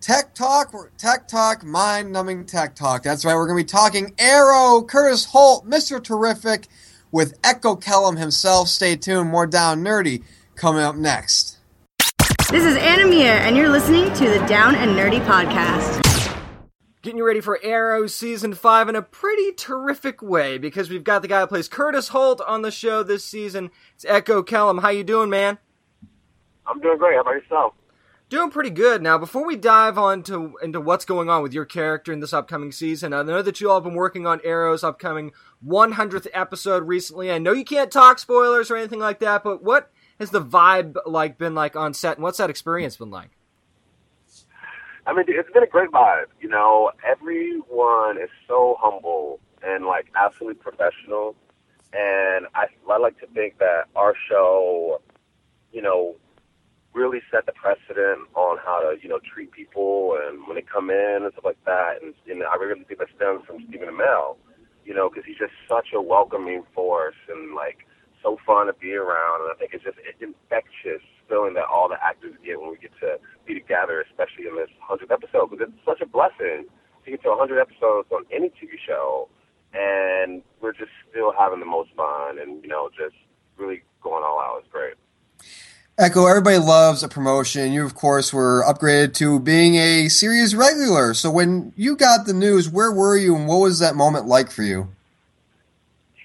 Tech 0.00 0.34
Talk, 0.34 0.74
Tech 0.98 1.28
Talk, 1.28 1.64
mind 1.64 2.12
numbing 2.12 2.46
Tech 2.46 2.74
Talk. 2.74 3.02
That's 3.02 3.24
right, 3.24 3.34
we're 3.34 3.46
going 3.46 3.58
to 3.58 3.64
be 3.64 3.68
talking 3.68 4.14
Arrow, 4.18 4.82
Curtis 4.82 5.26
Holt, 5.26 5.68
Mr. 5.68 6.02
Terrific, 6.02 6.66
with 7.12 7.38
Echo 7.44 7.76
Kellum 7.76 8.16
himself. 8.16 8.68
Stay 8.68 8.96
tuned, 8.96 9.30
more 9.30 9.46
Down 9.46 9.82
Nerdy 9.82 10.22
coming 10.54 10.82
up 10.82 10.96
next. 10.96 11.58
This 12.50 12.64
is 12.64 12.76
Anna 12.76 13.06
Mia, 13.06 13.34
and 13.34 13.56
you're 13.56 13.68
listening 13.68 14.12
to 14.14 14.28
the 14.28 14.44
Down 14.46 14.74
and 14.74 14.92
Nerdy 14.92 15.24
Podcast. 15.24 16.04
Getting 17.02 17.18
you 17.18 17.26
ready 17.26 17.40
for 17.40 17.58
Arrow 17.62 18.06
season 18.08 18.52
five 18.54 18.88
in 18.88 18.96
a 18.96 19.02
pretty 19.02 19.52
terrific 19.52 20.20
way 20.20 20.58
because 20.58 20.90
we've 20.90 21.04
got 21.04 21.22
the 21.22 21.28
guy 21.28 21.40
who 21.40 21.46
plays 21.46 21.68
Curtis 21.68 22.08
Holt 22.08 22.42
on 22.42 22.62
the 22.62 22.70
show 22.70 23.02
this 23.02 23.24
season. 23.24 23.70
It's 23.94 24.04
Echo 24.04 24.42
Kellum. 24.42 24.78
How 24.78 24.90
you 24.90 25.04
doing, 25.04 25.30
man? 25.30 25.58
I'm 26.66 26.80
doing 26.80 26.98
great. 26.98 27.14
How 27.14 27.22
about 27.22 27.34
yourself? 27.34 27.74
Doing 28.30 28.50
pretty 28.50 28.70
good. 28.70 29.02
Now, 29.02 29.18
before 29.18 29.44
we 29.44 29.56
dive 29.56 29.98
on 29.98 30.22
to, 30.22 30.56
into 30.62 30.80
what's 30.80 31.04
going 31.04 31.28
on 31.28 31.42
with 31.42 31.52
your 31.52 31.64
character 31.64 32.12
in 32.12 32.20
this 32.20 32.32
upcoming 32.32 32.70
season, 32.70 33.12
I 33.12 33.24
know 33.24 33.42
that 33.42 33.60
you 33.60 33.68
all 33.68 33.78
have 33.78 33.84
been 33.84 33.94
working 33.94 34.24
on 34.24 34.40
Arrow's 34.44 34.84
upcoming 34.84 35.32
100th 35.66 36.28
episode 36.32 36.86
recently. 36.86 37.32
I 37.32 37.38
know 37.38 37.52
you 37.52 37.64
can't 37.64 37.90
talk 37.90 38.20
spoilers 38.20 38.70
or 38.70 38.76
anything 38.76 39.00
like 39.00 39.18
that, 39.18 39.42
but 39.42 39.64
what 39.64 39.90
has 40.20 40.30
the 40.30 40.40
vibe 40.40 40.94
like 41.06 41.38
been 41.38 41.56
like 41.56 41.74
on 41.74 41.92
set, 41.92 42.18
and 42.18 42.22
what's 42.22 42.38
that 42.38 42.50
experience 42.50 42.96
been 42.96 43.10
like? 43.10 43.30
I 45.08 45.12
mean, 45.12 45.24
it's 45.26 45.50
been 45.50 45.64
a 45.64 45.66
great 45.66 45.90
vibe. 45.90 46.26
You 46.40 46.50
know, 46.50 46.92
everyone 47.04 48.16
is 48.16 48.30
so 48.46 48.76
humble 48.78 49.40
and 49.66 49.86
like 49.86 50.06
absolutely 50.14 50.62
professional, 50.62 51.34
and 51.92 52.46
I 52.54 52.66
I 52.88 52.98
like 52.98 53.18
to 53.18 53.26
think 53.34 53.58
that 53.58 53.86
our 53.96 54.14
show, 54.28 55.00
you 55.72 55.82
know, 55.82 56.14
really 57.20 57.26
set 57.30 57.46
the 57.46 57.52
precedent 57.52 58.28
on 58.34 58.58
how 58.64 58.80
to 58.80 58.96
you 59.02 59.08
know 59.08 59.18
treat 59.20 59.52
people 59.52 60.18
and 60.20 60.46
when 60.46 60.56
they 60.56 60.62
come 60.62 60.90
in 60.90 61.22
and 61.22 61.32
stuff 61.32 61.44
like 61.44 61.64
that. 61.64 62.02
And, 62.02 62.14
and 62.28 62.42
I 62.44 62.54
really 62.56 62.82
think 62.84 62.98
that 62.98 63.08
stems 63.16 63.44
from 63.46 63.64
Stephen 63.68 63.88
Amell, 63.88 64.36
you 64.84 64.94
know, 64.94 65.08
because 65.08 65.24
he's 65.26 65.38
just 65.38 65.52
such 65.68 65.88
a 65.94 66.00
welcoming 66.00 66.62
force 66.74 67.18
and 67.28 67.54
like 67.54 67.86
so 68.22 68.38
fun 68.46 68.66
to 68.66 68.72
be 68.74 68.92
around. 68.94 69.42
And 69.42 69.50
I 69.52 69.54
think 69.58 69.72
it's 69.74 69.84
just 69.84 69.98
it's 70.00 70.20
infectious 70.20 71.04
feeling 71.28 71.54
that 71.54 71.64
all 71.64 71.88
the 71.88 71.98
actors 72.02 72.34
get 72.44 72.60
when 72.60 72.70
we 72.70 72.78
get 72.78 72.92
to 73.00 73.18
be 73.46 73.54
together, 73.54 74.04
especially 74.10 74.46
in 74.48 74.56
this 74.56 74.70
hundredth 74.80 75.12
episode, 75.12 75.50
because 75.50 75.68
it's 75.68 75.84
such 75.86 76.00
a 76.00 76.08
blessing 76.08 76.66
to 77.04 77.10
get 77.10 77.22
to 77.22 77.30
100 77.30 77.60
episodes 77.60 78.08
on 78.12 78.24
any 78.34 78.50
TV 78.50 78.76
show, 78.76 79.28
and 79.72 80.42
we're 80.60 80.74
just 80.74 80.92
still 81.08 81.32
having 81.32 81.60
the 81.60 81.66
most 81.66 81.90
fun 81.96 82.38
and 82.38 82.62
you 82.62 82.68
know 82.68 82.90
just 82.90 83.16
really 83.56 83.82
going 84.02 84.24
all 84.24 84.40
out. 84.40 84.60
It's 84.60 84.72
great. 84.72 84.94
Echo, 86.00 86.24
everybody 86.24 86.56
loves 86.56 87.02
a 87.02 87.08
promotion. 87.08 87.74
You, 87.74 87.84
of 87.84 87.94
course, 87.94 88.32
were 88.32 88.64
upgraded 88.66 89.12
to 89.16 89.38
being 89.38 89.74
a 89.74 90.08
series 90.08 90.54
regular. 90.54 91.12
So 91.12 91.30
when 91.30 91.74
you 91.76 91.94
got 91.94 92.24
the 92.24 92.32
news, 92.32 92.70
where 92.70 92.90
were 92.90 93.18
you 93.18 93.36
and 93.36 93.46
what 93.46 93.58
was 93.58 93.80
that 93.80 93.96
moment 93.96 94.24
like 94.24 94.50
for 94.50 94.62
you? 94.62 94.88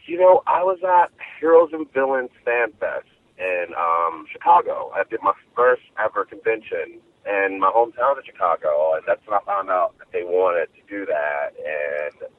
You 0.06 0.18
know, 0.18 0.44
I 0.48 0.64
was 0.64 0.80
at 0.82 1.12
Heroes 1.42 1.72
and 1.74 1.92
Villains 1.92 2.30
Fan 2.46 2.72
Fest 2.80 3.08
in 3.38 3.66
um, 3.78 4.26
Chicago. 4.32 4.92
I 4.96 5.04
did 5.10 5.20
my 5.22 5.34
first 5.54 5.82
ever 6.02 6.24
convention 6.24 7.02
in 7.26 7.60
my 7.60 7.70
hometown 7.76 8.18
of 8.18 8.24
Chicago, 8.26 8.94
and 8.96 9.04
that's 9.06 9.28
when 9.28 9.38
I 9.38 9.44
found 9.44 9.70
out 9.70 9.98
that 9.98 10.08
they 10.14 10.24
wanted 10.24 10.68
to 10.68 10.82
do 10.88 11.06
that. 11.06 11.52
And 11.60 12.32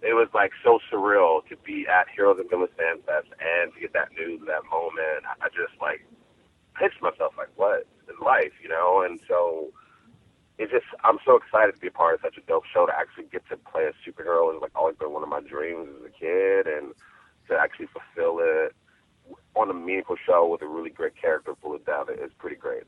it 0.00 0.14
was 0.14 0.28
like 0.32 0.52
so 0.64 0.78
surreal 0.90 1.46
to 1.50 1.56
be 1.66 1.86
at 1.86 2.06
Heroes 2.16 2.38
and 2.40 2.48
Villains 2.48 2.72
Fan 2.78 3.02
Fest 3.04 3.28
and 3.44 3.74
to 3.74 3.80
get 3.80 3.92
that 3.92 4.08
news, 4.18 4.40
that 4.46 4.64
moment. 4.70 5.28
I 5.42 5.48
just 5.48 5.78
like 5.82 6.00
pitched 6.78 7.02
myself 7.02 7.34
like, 7.36 7.50
what 7.56 7.86
is 8.08 8.16
life, 8.24 8.52
you 8.62 8.68
know? 8.68 9.02
And 9.04 9.20
so 9.28 9.68
it 10.58 10.70
just, 10.70 10.86
I'm 11.04 11.18
so 11.24 11.36
excited 11.36 11.74
to 11.74 11.80
be 11.80 11.88
a 11.88 11.90
part 11.90 12.14
of 12.14 12.20
such 12.22 12.36
a 12.36 12.40
dope 12.42 12.64
show 12.72 12.86
to 12.86 12.92
actually 12.96 13.24
get 13.30 13.48
to 13.48 13.56
play 13.56 13.84
a 13.86 13.92
superhero 14.08 14.54
is 14.54 14.60
like 14.60 14.72
always 14.74 14.96
been 14.96 15.12
one 15.12 15.22
of 15.22 15.28
my 15.28 15.40
dreams 15.40 15.88
as 15.98 16.06
a 16.06 16.10
kid, 16.10 16.66
and 16.66 16.94
to 17.48 17.56
actually 17.56 17.86
fulfill 17.86 18.38
it 18.40 18.74
on 19.54 19.70
a 19.70 19.74
meaningful 19.74 20.16
show 20.26 20.46
with 20.46 20.62
a 20.62 20.66
really 20.66 20.90
great 20.90 21.16
character 21.20 21.54
pull 21.54 21.74
it 21.74 21.84
down 21.86 22.06
is 22.10 22.30
pretty 22.38 22.56
great. 22.56 22.84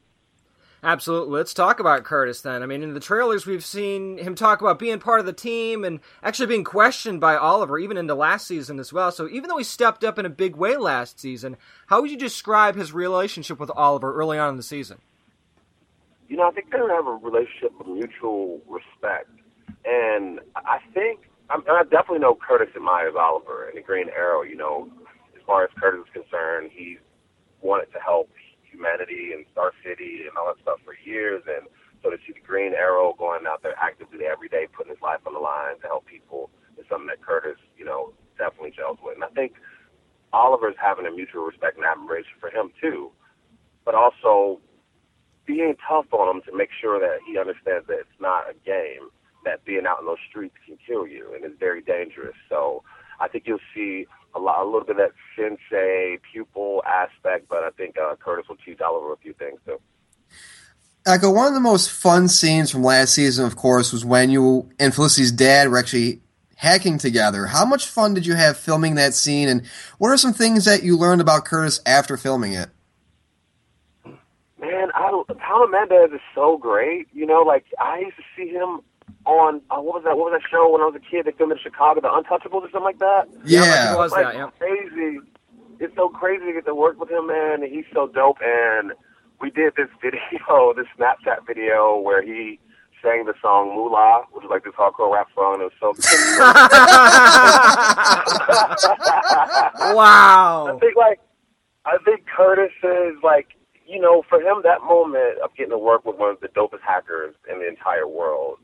Absolutely. 0.83 1.37
Let's 1.37 1.53
talk 1.53 1.79
about 1.79 2.05
Curtis 2.05 2.41
then. 2.41 2.63
I 2.63 2.67
mean, 2.67 2.83
in 2.83 2.95
the 2.95 3.01
trailers, 3.01 3.45
we've 3.45 3.65
seen 3.65 4.17
him 4.17 4.35
talk 4.35 4.63
about 4.63 4.79
being 4.79 4.99
part 4.99 5.21
of 5.21 5.27
the 5.27 5.33
team 5.33 5.85
and 5.85 6.01
actually 6.23 6.47
being 6.47 6.65
questioned 6.65 7.21
by 7.21 7.37
Oliver, 7.37 7.79
even 7.79 7.99
into 7.99 8.15
last 8.15 8.47
season 8.47 8.79
as 8.79 8.91
well. 8.91 9.13
So, 9.13 9.29
even 9.29 9.49
though 9.49 9.59
he 9.59 9.65
stepped 9.65 10.05
up 10.05 10.19
in 10.19 10.25
a 10.25 10.31
big 10.31 10.57
way 10.57 10.77
last 10.79 11.21
season, 11.21 11.59
how 11.89 12.01
would 12.01 12.11
you 12.11 12.17
describe 12.17 12.77
his 12.77 12.95
relationship 12.95 13.61
with 13.61 13.71
Oliver 13.77 14.15
early 14.15 14.39
on 14.39 14.51
in 14.51 14.57
the 14.57 14.63
season? 14.63 14.99
You 16.29 16.39
know, 16.39 16.49
I 16.49 16.53
think 16.53 16.71
they 16.71 16.79
have 16.79 17.07
a 17.07 17.13
relationship 17.13 17.73
of 17.79 17.87
mutual 17.87 18.61
respect. 18.67 19.29
And 19.85 20.41
I 20.57 20.79
think, 20.95 21.21
and 21.51 21.63
I 21.69 21.83
definitely 21.83 22.21
know 22.21 22.37
Curtis 22.37 22.75
admires 22.75 23.15
Oliver 23.19 23.69
and 23.69 23.77
the 23.77 23.83
Green 23.83 24.09
Arrow. 24.09 24.43
You 24.43 24.57
know, 24.57 24.89
as 25.37 25.43
far 25.47 25.65
as 25.65 25.71
Curtis 25.79 26.07
is 26.07 26.23
concerned, 26.23 26.71
he 26.73 26.99
wanted 27.61 27.93
to 27.93 27.99
help 27.99 28.31
humanity 28.81 29.37
and 29.37 29.45
Star 29.53 29.73
City 29.85 30.25
and 30.25 30.33
all 30.41 30.49
that 30.49 30.63
stuff 30.65 30.81
for 30.85 30.97
years. 31.05 31.45
And 31.45 31.69
so 32.03 32.09
to 32.09 32.17
see 32.25 32.33
the 32.33 32.41
Green 32.41 32.73
Arrow 32.73 33.13
going 33.13 33.45
out 33.45 33.63
there 33.63 33.77
actively 33.77 34.25
every 34.25 34.49
day, 34.49 34.65
putting 34.73 34.91
his 34.91 35.03
life 35.05 35.21
on 35.29 35.37
the 35.37 35.45
line 35.45 35.77
to 35.85 35.87
help 35.87 36.09
people 36.09 36.49
is 36.81 36.89
something 36.89 37.13
that 37.13 37.21
Curtis, 37.21 37.61
you 37.77 37.85
know, 37.85 38.17
definitely 38.39 38.73
gels 38.73 38.97
with. 39.05 39.21
And 39.21 39.25
I 39.25 39.29
think 39.37 39.53
Oliver's 40.33 40.81
having 40.81 41.05
a 41.05 41.13
mutual 41.13 41.45
respect 41.45 41.77
and 41.77 41.85
admiration 41.85 42.41
for 42.41 42.49
him 42.49 42.73
too, 42.81 43.13
but 43.85 43.95
also 43.95 44.61
being 45.45 45.77
tough 45.87 46.09
on 46.13 46.37
him 46.37 46.43
to 46.49 46.57
make 46.57 46.71
sure 46.73 46.99
that 46.99 47.21
he 47.29 47.37
understands 47.37 47.87
that 47.89 48.01
it's 48.01 48.21
not 48.21 48.49
a 48.49 48.55
game, 48.65 49.13
that 49.45 49.65
being 49.65 49.85
out 49.85 50.01
in 50.01 50.07
those 50.07 50.23
streets 50.29 50.55
can 50.65 50.79
kill 50.81 51.07
you 51.07 51.35
and 51.35 51.45
is 51.45 51.53
very 51.59 51.83
dangerous. 51.83 52.37
So 52.49 52.83
I 53.21 53.29
think 53.29 53.45
you'll 53.47 53.59
see 53.75 54.07
a 54.35 54.39
lot, 54.39 54.63
a 54.63 54.65
little 54.65 54.85
bit 54.85 54.99
of 54.99 55.11
that 55.11 55.13
sensei 55.37 56.19
pupil 56.33 56.83
aspect, 56.87 57.49
but 57.49 57.63
I 57.63 57.71
think 57.71 57.97
uh, 57.99 58.15
Curtis 58.17 58.49
will 58.49 58.57
teach 58.57 58.81
Oliver 58.81 59.13
a 59.13 59.17
few 59.17 59.33
things 59.35 59.59
too. 59.67 59.81
Echo, 61.07 61.31
one 61.31 61.47
of 61.47 61.55
the 61.55 61.61
most 61.61 61.91
fun 61.91 62.29
scenes 62.29 62.71
from 62.71 62.83
last 62.83 63.15
season, 63.15 63.47
of 63.47 63.57
course, 63.57 63.93
was 63.93 64.05
when 64.05 64.31
you 64.31 64.71
and 64.79 64.95
Felicity's 64.95 65.33
dad 65.33 65.69
were 65.69 65.79
actually 65.79 66.21
hacking 66.57 66.99
together. 66.99 67.47
How 67.47 67.65
much 67.65 67.87
fun 67.87 68.13
did 68.13 68.27
you 68.27 68.35
have 68.35 68.57
filming 68.57 68.97
that 68.97 69.15
scene, 69.15 69.49
and 69.49 69.67
what 69.99 70.11
are 70.11 70.19
some 70.19 70.35
things 70.35 70.67
that 70.67 70.83
you 70.83 70.97
learned 70.97 71.23
about 71.23 71.47
Curtis 71.47 71.81
after 71.87 72.19
filming 72.19 72.53
it? 72.53 72.69
Man, 74.61 74.91
I, 74.95 75.11
Tom 75.11 75.73
Amandes 75.73 76.15
is 76.15 76.21
so 76.35 76.59
great. 76.59 77.09
You 77.13 77.25
know, 77.25 77.41
like 77.41 77.65
I 77.81 78.01
used 78.01 78.17
to 78.19 78.23
see 78.37 78.51
him 78.51 78.81
on 79.39 79.61
uh, 79.71 79.81
what 79.81 80.01
was 80.01 80.05
that? 80.05 80.17
What 80.17 80.33
was 80.33 80.41
that 80.41 80.51
show 80.51 80.73
when 80.73 80.83
I 80.83 80.87
was 80.87 80.97
a 80.97 81.05
kid? 81.05 81.27
They 81.27 81.33
filmed 81.33 81.53
in 81.53 81.59
Chicago, 81.59 82.01
The 82.01 82.09
Untouchables 82.09 82.67
or 82.67 82.71
something 82.71 82.83
like 82.83 82.99
that. 82.99 83.29
Yeah, 83.45 83.65
yeah 83.65 83.95
it 83.95 83.99
was 83.99 84.13
like, 84.13 84.27
that. 84.27 84.35
Yeah. 84.35 84.51
Crazy. 84.59 85.19
It's 85.79 85.95
so 85.97 86.09
crazy 86.09 86.47
to 86.47 86.53
get 86.53 86.67
to 86.67 86.75
work 86.75 86.99
with 87.01 87.11
him, 87.11 87.29
man. 87.29 87.63
He's 87.63 87.87
so 87.93 88.09
dope. 88.09 88.39
And 88.43 88.93
we 89.41 89.51
did 89.51 89.75
this 89.77 89.89
video, 90.03 90.73
this 90.77 90.87
Snapchat 90.99 91.47
video 91.47 91.99
where 91.99 92.23
he 92.23 92.59
sang 93.03 93.25
the 93.25 93.35
song 93.41 93.75
Moolah, 93.75 94.25
which 94.33 94.45
is 94.45 94.51
like 94.51 94.65
this 94.65 94.75
hardcore 94.75 95.11
rap 95.13 95.29
song. 95.35 95.61
It 95.61 95.73
was 95.73 95.75
so. 95.81 95.93
wow. 99.95 100.67
I 100.69 100.79
think 100.79 100.97
like, 100.97 101.21
I 101.87 101.97
think 102.05 102.27
Curtis 102.27 102.73
is 102.83 103.17
like, 103.23 103.57
you 103.87 104.01
know, 104.01 104.23
for 104.29 104.41
him 104.41 104.63
that 104.65 104.83
moment 104.83 105.39
of 105.43 105.55
getting 105.57 105.71
to 105.71 105.79
work 105.79 106.05
with 106.05 106.17
one 106.17 106.31
of 106.31 106.41
the 106.41 106.49
dopest 106.49 106.83
hackers 106.87 107.35
in 107.51 107.61
the 107.61 107.69
entire 107.69 108.07
world 108.07 108.59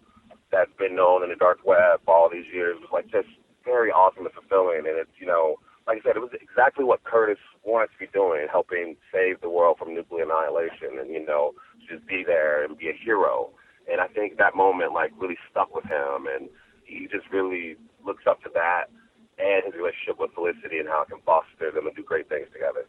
that's 0.57 0.73
been 0.79 0.97
known 0.97 1.23
in 1.23 1.29
the 1.29 1.37
dark 1.37 1.61
web 1.65 2.01
all 2.09 2.31
these 2.33 2.49
years 2.49 2.81
was 2.81 2.89
like 2.89 3.05
just 3.13 3.29
very 3.65 3.93
awesome 3.93 4.25
and 4.25 4.33
fulfilling. 4.33 4.89
And 4.89 4.97
it's, 4.97 5.13
you 5.21 5.27
know, 5.27 5.61
like 5.87 6.01
I 6.01 6.09
said, 6.09 6.17
it 6.17 6.25
was 6.25 6.33
exactly 6.33 6.85
what 6.85 7.05
Curtis 7.05 7.39
wanted 7.63 7.93
to 7.93 7.99
be 8.01 8.09
doing, 8.09 8.49
helping 8.51 8.97
save 9.13 9.41
the 9.45 9.51
world 9.51 9.77
from 9.77 9.93
nuclear 9.93 10.25
annihilation 10.25 10.97
and, 10.99 11.13
you 11.13 11.21
know, 11.21 11.53
just 11.85 12.07
be 12.09 12.25
there 12.25 12.65
and 12.65 12.79
be 12.79 12.89
a 12.89 12.97
hero. 12.97 13.53
And 13.85 14.01
I 14.01 14.09
think 14.09 14.39
that 14.39 14.57
moment, 14.57 14.97
like, 14.97 15.13
really 15.21 15.39
stuck 15.51 15.75
with 15.75 15.85
him. 15.85 16.27
And 16.27 16.49
he 16.89 17.07
just 17.13 17.29
really 17.31 17.77
looks 18.05 18.25
up 18.27 18.43
to 18.43 18.51
that 18.55 18.89
and 19.37 19.63
his 19.69 19.77
relationship 19.77 20.19
with 20.19 20.33
Felicity 20.33 20.81
and 20.81 20.89
how 20.89 21.05
it 21.05 21.13
can 21.13 21.21
foster 21.29 21.71
them 21.71 21.87
and 21.87 21.95
do 21.95 22.03
great 22.03 22.29
things 22.33 22.49
together. 22.51 22.89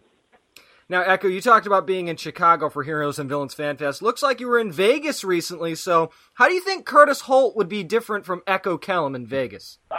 Now, 0.89 1.01
Echo, 1.01 1.27
you 1.27 1.41
talked 1.41 1.67
about 1.67 1.85
being 1.85 2.07
in 2.07 2.15
Chicago 2.15 2.69
for 2.69 2.83
Heroes 2.83 3.19
and 3.19 3.27
Villains 3.27 3.53
Fan 3.53 3.75
Fest. 3.75 4.01
Looks 4.01 4.23
like 4.23 4.39
you 4.39 4.47
were 4.47 4.59
in 4.59 4.71
Vegas 4.71 5.23
recently. 5.23 5.75
So, 5.75 6.11
how 6.35 6.47
do 6.47 6.53
you 6.53 6.61
think 6.61 6.85
Curtis 6.85 7.21
Holt 7.21 7.57
would 7.57 7.67
be 7.67 7.83
different 7.83 8.25
from 8.25 8.41
Echo 8.47 8.77
Kellum 8.77 9.15
in 9.15 9.25
Vegas? 9.25 9.79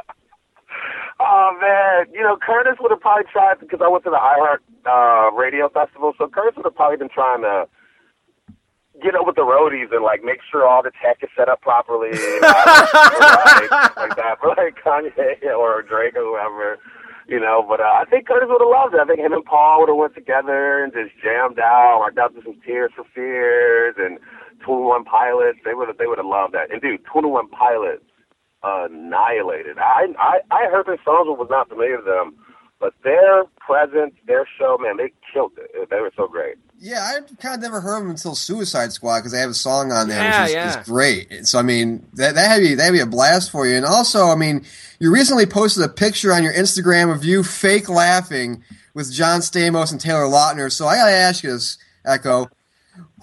Oh 1.21 1.51
man, 1.61 2.15
you 2.15 2.23
know 2.23 2.37
Curtis 2.37 2.77
would 2.81 2.93
have 2.93 3.01
probably 3.01 3.25
tried 3.33 3.59
because 3.59 3.81
I 3.83 3.89
went 3.89 4.05
to 4.05 4.11
the 4.11 4.17
iHeart 4.23 4.63
uh, 4.87 5.33
Radio 5.35 5.69
Festival, 5.69 6.13
so 6.17 6.29
Curtis 6.29 6.57
would 6.57 6.65
have 6.65 6.77
probably 6.77 6.97
been 6.97 7.09
trying 7.09 7.43
to 7.43 7.67
get 9.03 9.17
up 9.17 9.27
with 9.27 9.35
the 9.35 9.43
roadies 9.43 9.91
and 9.91 10.05
like 10.05 10.23
make 10.23 10.39
sure 10.49 10.65
all 10.67 10.83
the 10.83 10.93
tech 11.03 11.19
is 11.23 11.29
set 11.37 11.49
up 11.49 11.61
properly, 11.61 12.11
and 12.11 12.19
all 12.45 12.65
that, 12.65 13.93
like 13.97 14.15
that 14.15 14.39
for 14.41 14.55
like 14.57 14.79
Kanye 14.79 15.43
or 15.59 15.83
Drake 15.83 16.15
or 16.15 16.23
whoever, 16.23 16.79
you 17.29 17.39
know. 17.39 17.65
But 17.67 17.81
uh, 17.81 17.95
I 18.01 18.05
think 18.09 18.27
Curtis 18.27 18.49
would 18.51 18.61
have 18.61 18.73
loved 18.73 18.95
it. 18.95 19.01
I 19.01 19.07
think 19.07 19.21
him 19.21 19.33
and 19.33 19.45
Paul 19.45 19.81
would 19.81 19.89
have 19.93 19.97
went 19.97 20.15
together 20.15 20.83
and 20.83 20.93
just 20.93 21.15
jammed 21.23 21.59
out, 21.61 22.01
worked 22.01 22.19
out 22.19 22.35
to 22.35 22.43
some 22.43 22.59
Tears 22.65 22.91
for 22.97 23.05
Fears 23.15 23.95
and 23.99 24.19
Twenty 24.65 24.85
One 24.85 25.05
Pilots. 25.05 25.59
They 25.65 25.75
would 25.75 25.89
have 25.89 25.99
they 25.99 26.07
would 26.07 26.19
have 26.19 26.27
loved 26.27 26.55
that. 26.55 26.73
And 26.73 26.81
dude, 26.81 27.05
Twenty 27.05 27.29
One 27.29 27.49
Pilots 27.49 28.05
annihilated. 28.63 29.79
I 29.79 30.09
I 30.19 30.41
I 30.51 30.67
heard 30.71 30.87
their 30.87 30.99
songs 31.05 31.29
but 31.29 31.39
was 31.39 31.49
not 31.51 31.69
familiar 31.69 31.97
with 31.97 32.07
them, 32.07 32.35
but 32.81 32.95
their 33.05 33.45
presence, 33.61 34.15
their 34.27 34.49
show, 34.59 34.79
man, 34.81 34.97
they 34.97 35.13
killed 35.33 35.53
it. 35.57 35.91
They 35.91 36.01
were 36.01 36.13
so 36.17 36.27
great. 36.27 36.57
Yeah, 36.81 37.01
I 37.03 37.21
kind 37.43 37.57
of 37.57 37.61
never 37.61 37.81
heard 37.81 38.03
them 38.03 38.11
until 38.11 38.37
Suicide 38.37 38.93
Squad 38.93 39.19
because 39.19 39.33
they 39.33 39.41
have 39.41 39.51
a 39.51 39.55
song 39.55 39.91
on 39.91 40.09
there, 40.09 40.23
Yeah, 40.23 40.43
which 40.43 40.51
is, 40.51 40.55
yeah. 40.55 40.81
is 40.81 40.87
great. 40.87 41.47
So 41.47 41.59
I 41.59 41.63
mean, 41.63 42.07
that 42.15 42.37
that 42.37 42.49
had 42.49 42.61
be 42.61 42.75
that 42.75 42.91
would 42.91 42.97
be 42.97 43.01
a 43.01 43.07
blast 43.07 43.51
for 43.51 43.67
you. 43.67 43.75
And 43.75 43.85
also, 43.85 44.27
I 44.29 44.37
mean, 44.37 44.65
you 45.01 45.13
recently 45.13 45.45
posted 45.45 45.83
a 45.85 45.89
picture 45.89 46.33
on 46.33 46.45
your 46.45 46.53
Instagram 46.53 47.13
of 47.13 47.25
you 47.25 47.43
fake 47.43 47.89
laughing 47.89 48.63
with 48.95 49.13
John 49.13 49.41
Stamos 49.41 49.91
and 49.91 50.01
Taylor 50.01 50.25
Lautner. 50.27 50.71
So 50.71 50.87
I 50.87 50.97
gotta 50.97 51.13
ask 51.13 51.43
you 51.43 51.51
this, 51.51 51.79
Echo. 52.05 52.49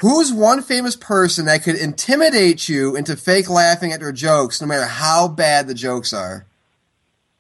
Who's 0.01 0.34
one 0.34 0.62
famous 0.62 0.97
person 0.97 1.45
that 1.45 1.64
could 1.64 1.76
intimidate 1.76 2.68
you 2.68 2.97
into 2.97 3.16
fake 3.16 3.49
laughing 3.49 3.93
at 3.93 4.01
their 4.01 4.12
jokes, 4.12 4.60
no 4.60 4.68
matter 4.68 4.86
how 4.86 5.30
bad 5.30 5.68
the 5.68 5.74
jokes 5.74 6.12
are? 6.12 6.45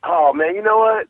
Oh 0.03 0.31
man, 0.33 0.55
you 0.55 0.61
know 0.61 0.77
what? 0.77 1.07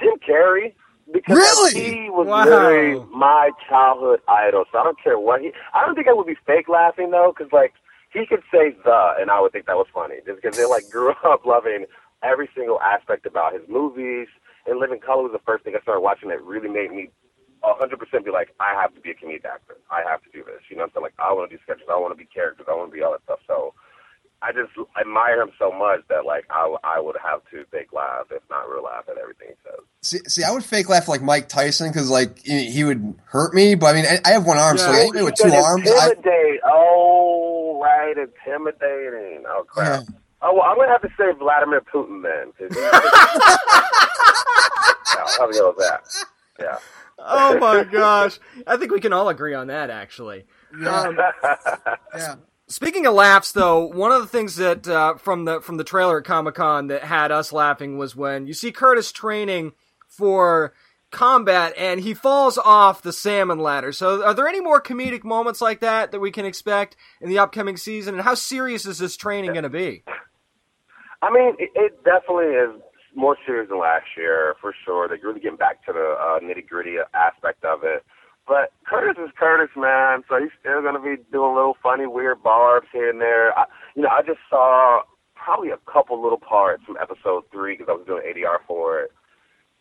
Jim 0.00 0.14
Carrey. 0.28 0.74
Because 1.12 1.38
Really? 1.38 1.74
he 1.74 2.08
was 2.10 2.28
Wow. 2.28 2.36
literally 2.36 3.02
my 3.12 3.52
childhood 3.68 4.20
idol. 4.28 4.64
So 4.72 4.78
I 4.78 4.84
don't 4.84 5.00
care 5.02 5.18
what 5.18 5.42
he. 5.42 5.52
I 5.74 5.84
don't 5.86 5.94
think 5.96 6.08
I 6.08 6.14
would 6.14 6.26
be 6.28 6.38
fake 6.46 6.68
laughing 6.68 7.10
though, 7.10 7.34
because 7.36 7.52
like 7.52 7.74
he 8.12 8.26
could 8.26 8.42
say 8.52 8.76
the, 8.84 9.14
and 9.20 9.30
I 9.30 9.40
would 9.40 9.52
think 9.52 9.66
that 9.66 9.76
was 9.76 9.88
funny, 9.94 10.16
just 10.26 10.42
because 10.42 10.56
they 10.56 10.66
like 10.66 10.90
grew 10.94 11.14
up 11.26 11.46
loving 11.46 11.86
every 12.22 12.48
single 12.56 12.80
aspect 12.80 13.26
about 13.26 13.54
his 13.54 13.62
movies. 13.68 14.28
In 14.66 14.80
Living 14.80 15.00
Color 15.00 15.24
was 15.24 15.32
the 15.36 15.44
first 15.46 15.64
thing 15.64 15.74
I 15.76 15.82
started 15.82 16.02
watching 16.02 16.30
that 16.30 16.42
really 16.44 16.68
made 16.70 16.92
me 16.92 17.10
a 17.64 17.74
hundred 17.74 17.98
percent 18.00 18.24
be 18.24 18.32
like, 18.32 18.54
I 18.60 18.74
have 18.80 18.94
to 18.94 19.00
be 19.02 19.10
a 19.12 19.18
comedic 19.18 19.44
actor. 19.44 19.78
I 19.90 20.02
have 20.08 20.22
to 20.24 20.30
do 20.32 20.44
this. 20.44 20.62
You 20.70 20.76
know 20.78 20.84
what 20.88 20.94
I'm 20.98 21.02
saying? 21.02 21.08
Like 21.12 21.18
I 21.20 21.32
want 21.34 21.50
to 21.50 21.56
do 21.56 21.62
sketches. 21.64 21.88
I 21.90 21.98
want 21.98 22.12
to 22.14 22.18
be 22.20 22.28
characters. 22.30 22.66
I 22.70 22.74
want 22.76 22.90
to 22.92 22.96
be 22.96 23.02
all 23.02 23.12
that 23.12 23.24
stuff. 23.24 23.40
So 23.48 23.74
I 24.42 24.52
just 24.52 24.70
admire 24.98 25.42
him 25.42 25.50
so 25.58 25.70
much 25.70 26.00
that 26.08 26.24
like 26.24 26.46
I 26.50 26.98
would 27.00 27.16
have 27.22 27.40
to 27.50 27.64
fake 27.70 27.92
laugh, 27.92 28.26
if 28.30 28.42
not 28.48 28.70
real 28.70 28.82
laugh, 28.84 29.04
at 29.10 29.18
everything 29.18 29.48
he 29.48 29.54
says. 29.64 29.80
See, 30.02 30.18
see, 30.28 30.42
I 30.44 30.50
would 30.50 30.64
fake 30.64 30.88
laugh 30.88 31.08
like 31.08 31.20
Mike 31.22 31.48
Tyson 31.48 31.90
because 31.90 32.08
like 32.08 32.38
he, 32.38 32.70
he 32.70 32.84
would 32.84 33.14
hurt 33.26 33.52
me, 33.52 33.74
but 33.74 33.86
I 33.86 33.92
mean, 33.92 34.06
I, 34.06 34.18
I 34.24 34.30
have 34.32 34.46
one 34.46 34.56
arm, 34.56 34.78
so 34.78 34.86
Yeah. 34.86 34.90
like, 34.92 35.00
anybody 35.00 35.24
with 35.24 35.34
two 35.34 35.50
said 35.50 35.62
arms, 35.62 35.88
I, 35.90 36.14
Oh, 36.64 37.80
right, 37.82 38.16
intimidating. 38.16 39.44
Oh 39.46 39.64
crap. 39.66 40.04
Yeah. 40.08 40.14
Oh 40.42 40.54
well, 40.54 40.62
I'm 40.62 40.76
gonna 40.76 40.88
have 40.90 41.02
to 41.02 41.08
say 41.18 41.32
Vladimir 41.38 41.82
Putin 41.82 42.22
then. 42.22 42.52
'cause 42.52 42.74
he's- 42.74 42.92
yeah, 45.14 45.18
I'll 45.18 45.40
have 45.40 45.50
to 45.50 45.58
go 45.58 45.68
with 45.68 45.78
that. 45.78 46.02
Yeah. 46.58 46.78
Oh 47.18 47.58
my 47.58 47.84
gosh. 47.84 48.38
I 48.66 48.78
think 48.78 48.90
we 48.92 49.00
can 49.00 49.12
all 49.12 49.28
agree 49.28 49.52
on 49.52 49.66
that, 49.66 49.90
actually. 49.90 50.46
Um, 50.86 51.18
yeah. 52.16 52.36
Speaking 52.70 53.04
of 53.04 53.14
laughs, 53.14 53.50
though, 53.50 53.84
one 53.84 54.12
of 54.12 54.20
the 54.20 54.28
things 54.28 54.54
that 54.54 54.86
uh, 54.86 55.16
from 55.16 55.44
the 55.44 55.60
from 55.60 55.76
the 55.76 55.82
trailer 55.82 56.18
at 56.18 56.24
Comic 56.24 56.54
Con 56.54 56.86
that 56.86 57.02
had 57.02 57.32
us 57.32 57.52
laughing 57.52 57.98
was 57.98 58.14
when 58.14 58.46
you 58.46 58.54
see 58.54 58.70
Curtis 58.70 59.10
training 59.10 59.72
for 60.06 60.72
combat 61.10 61.74
and 61.76 61.98
he 61.98 62.14
falls 62.14 62.58
off 62.58 63.02
the 63.02 63.12
salmon 63.12 63.58
ladder. 63.58 63.90
So, 63.90 64.24
are 64.24 64.34
there 64.34 64.46
any 64.46 64.60
more 64.60 64.80
comedic 64.80 65.24
moments 65.24 65.60
like 65.60 65.80
that 65.80 66.12
that 66.12 66.20
we 66.20 66.30
can 66.30 66.46
expect 66.46 66.94
in 67.20 67.28
the 67.28 67.40
upcoming 67.40 67.76
season? 67.76 68.14
And 68.14 68.22
how 68.22 68.34
serious 68.34 68.86
is 68.86 68.98
this 68.98 69.16
training 69.16 69.50
going 69.50 69.64
to 69.64 69.68
be? 69.68 70.04
I 71.22 71.32
mean, 71.32 71.56
it, 71.58 71.70
it 71.74 72.04
definitely 72.04 72.54
is 72.54 72.80
more 73.16 73.36
serious 73.44 73.68
than 73.68 73.80
last 73.80 74.06
year 74.16 74.54
for 74.60 74.72
sure. 74.84 75.08
They're 75.08 75.18
really 75.24 75.40
getting 75.40 75.58
back 75.58 75.84
to 75.86 75.92
the 75.92 76.14
uh, 76.20 76.38
nitty 76.38 76.68
gritty 76.68 76.98
aspect 77.14 77.64
of 77.64 77.80
it. 77.82 78.04
But 78.50 78.74
Curtis 78.82 79.14
is 79.22 79.30
Curtis, 79.38 79.70
man. 79.76 80.26
So 80.28 80.42
he's 80.42 80.50
still 80.58 80.82
going 80.82 80.98
to 80.98 81.00
be 81.00 81.22
doing 81.30 81.54
little 81.54 81.78
funny, 81.80 82.10
weird 82.10 82.42
barbs 82.42 82.88
here 82.90 83.08
and 83.08 83.20
there. 83.20 83.56
I, 83.56 83.66
you 83.94 84.02
know, 84.02 84.08
I 84.10 84.22
just 84.26 84.42
saw 84.50 85.02
probably 85.36 85.70
a 85.70 85.78
couple 85.86 86.20
little 86.20 86.42
parts 86.42 86.82
from 86.82 86.98
episode 87.00 87.44
three 87.52 87.78
because 87.78 87.86
I 87.88 87.94
was 87.94 88.02
doing 88.10 88.26
ADR 88.26 88.58
for 88.66 89.06
it, 89.06 89.12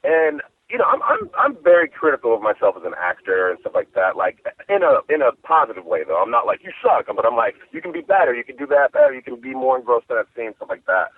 and 0.03 0.45
you 0.69 0.77
know, 0.77 0.85
I'm 0.85 1.01
I'm 1.01 1.29
I'm 1.33 1.57
very 1.63 1.89
critical 1.89 2.35
of 2.35 2.43
myself 2.45 2.75
as 2.77 2.85
an 2.85 2.93
actor 2.93 3.49
and 3.49 3.57
stuff 3.59 3.73
like 3.73 3.91
that. 3.95 4.15
Like 4.15 4.45
in 4.69 4.85
a 4.85 5.01
in 5.09 5.25
a 5.25 5.33
positive 5.41 5.85
way 5.85 6.05
though. 6.05 6.21
I'm 6.21 6.29
not 6.29 6.45
like 6.45 6.61
you 6.61 6.69
suck, 6.77 7.09
but 7.09 7.25
I'm 7.25 7.35
like 7.35 7.55
you 7.73 7.81
can 7.81 7.91
be 7.91 8.01
better, 8.01 8.35
you 8.35 8.43
can 8.43 8.55
do 8.55 8.67
that 8.67 8.93
better, 8.93 9.15
you 9.15 9.23
can 9.23 9.41
be 9.41 9.57
more 9.57 9.79
engrossed 9.79 10.05
in 10.11 10.15
that 10.17 10.29
scene, 10.37 10.53
stuff 10.57 10.69
like 10.69 10.85
that. 10.85 11.09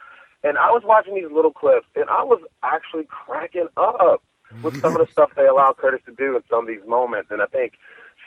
And 0.48 0.58
I 0.58 0.72
was 0.72 0.84
watching 0.86 1.16
these 1.16 1.30
little 1.30 1.52
clips, 1.52 1.86
and 1.98 2.08
I 2.10 2.24
was 2.24 2.40
actually 2.64 3.06
cracking 3.12 3.68
up 3.76 4.24
with 4.64 4.80
some 4.82 4.96
of 4.96 5.06
the 5.06 5.12
stuff 5.12 5.32
they 5.36 5.48
allow 5.48 5.74
Curtis 5.78 6.02
to 6.06 6.14
do 6.14 6.36
in 6.36 6.44
some 6.50 6.60
of 6.62 6.68
these 6.68 6.86
moments. 6.88 7.32
And 7.32 7.42
I 7.42 7.46
think 7.48 7.74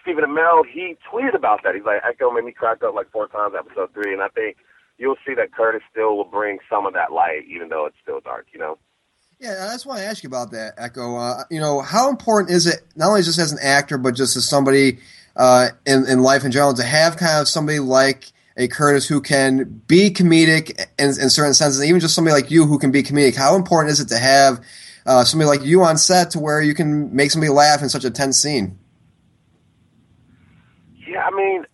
Stephen 0.02 0.24
Amell, 0.24 0.64
he 0.70 0.96
tweeted 1.10 1.34
about 1.34 1.62
that. 1.64 1.74
He's 1.74 1.84
like, 1.84 2.02
Echo 2.06 2.30
made 2.30 2.44
me 2.44 2.52
crack 2.52 2.82
up 2.82 2.94
like 2.94 3.10
four 3.10 3.28
times 3.28 3.54
episode 3.58 3.92
three. 3.94 4.12
And 4.12 4.22
I 4.22 4.28
think 4.28 4.56
you'll 4.98 5.16
see 5.26 5.34
that 5.34 5.52
Curtis 5.52 5.82
still 5.90 6.16
will 6.16 6.24
bring 6.24 6.58
some 6.68 6.86
of 6.86 6.94
that 6.94 7.12
light, 7.12 7.42
even 7.48 7.68
though 7.68 7.86
it's 7.86 7.96
still 8.02 8.20
dark, 8.20 8.46
you 8.52 8.58
know? 8.58 8.78
Yeah, 9.40 9.66
I 9.68 9.74
just 9.74 9.84
want 9.84 9.98
to 9.98 10.06
ask 10.06 10.22
you 10.22 10.28
about 10.28 10.52
that, 10.52 10.74
Echo. 10.78 11.16
Uh, 11.16 11.42
you 11.50 11.60
know, 11.60 11.80
how 11.80 12.08
important 12.08 12.50
is 12.50 12.66
it, 12.66 12.82
not 12.94 13.08
only 13.08 13.22
just 13.22 13.38
as 13.38 13.52
an 13.52 13.58
actor, 13.60 13.98
but 13.98 14.14
just 14.14 14.36
as 14.36 14.48
somebody 14.48 14.98
uh, 15.36 15.68
in, 15.84 16.06
in 16.06 16.22
life 16.22 16.44
in 16.44 16.52
general, 16.52 16.72
to 16.74 16.84
have 16.84 17.16
kind 17.16 17.40
of 17.40 17.48
somebody 17.48 17.80
like 17.80 18.32
a 18.56 18.68
Curtis 18.68 19.08
who 19.08 19.20
can 19.20 19.82
be 19.86 20.10
comedic 20.10 20.70
in, 20.98 21.08
in 21.08 21.30
certain 21.30 21.54
senses, 21.54 21.84
even 21.84 22.00
just 22.00 22.14
somebody 22.14 22.40
like 22.40 22.50
you 22.50 22.66
who 22.66 22.78
can 22.78 22.92
be 22.92 23.02
comedic? 23.02 23.34
How 23.34 23.56
important 23.56 23.90
is 23.92 24.00
it 24.00 24.08
to 24.08 24.18
have 24.18 24.64
uh, 25.06 25.24
somebody 25.24 25.48
like 25.48 25.64
you 25.64 25.82
on 25.82 25.98
set 25.98 26.30
to 26.30 26.38
where 26.38 26.60
you 26.60 26.74
can 26.74 27.14
make 27.14 27.30
somebody 27.30 27.50
laugh 27.52 27.82
in 27.82 27.88
such 27.88 28.04
a 28.04 28.10
tense 28.10 28.38
scene? 28.38 28.78
Yeah, 31.06 31.24
I 31.24 31.30
mean, 31.30 31.66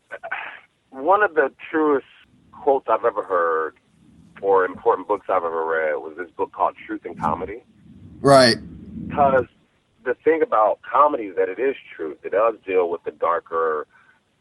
one 0.91 1.23
of 1.23 1.35
the 1.35 1.53
truest 1.71 2.07
quotes 2.53 2.87
I've 2.89 3.05
ever 3.05 3.23
heard 3.23 3.75
or 4.43 4.65
important 4.65 5.07
books 5.07 5.27
I've 5.29 5.45
ever 5.45 5.65
read 5.65 5.95
was 5.95 6.15
this 6.17 6.31
book 6.31 6.53
called 6.53 6.75
Truth 6.87 7.05
and 7.05 7.19
Comedy. 7.19 7.63
Right. 8.21 8.57
because 9.09 9.47
the 10.05 10.15
thing 10.25 10.43
about 10.43 10.81
comedy 10.83 11.25
is 11.25 11.37
that 11.37 11.49
it 11.49 11.59
is 11.59 11.77
truth. 11.95 12.19
It 12.23 12.33
does 12.33 12.55
deal 12.67 12.91
with 12.91 13.03
the 13.05 13.11
darker, 13.11 13.87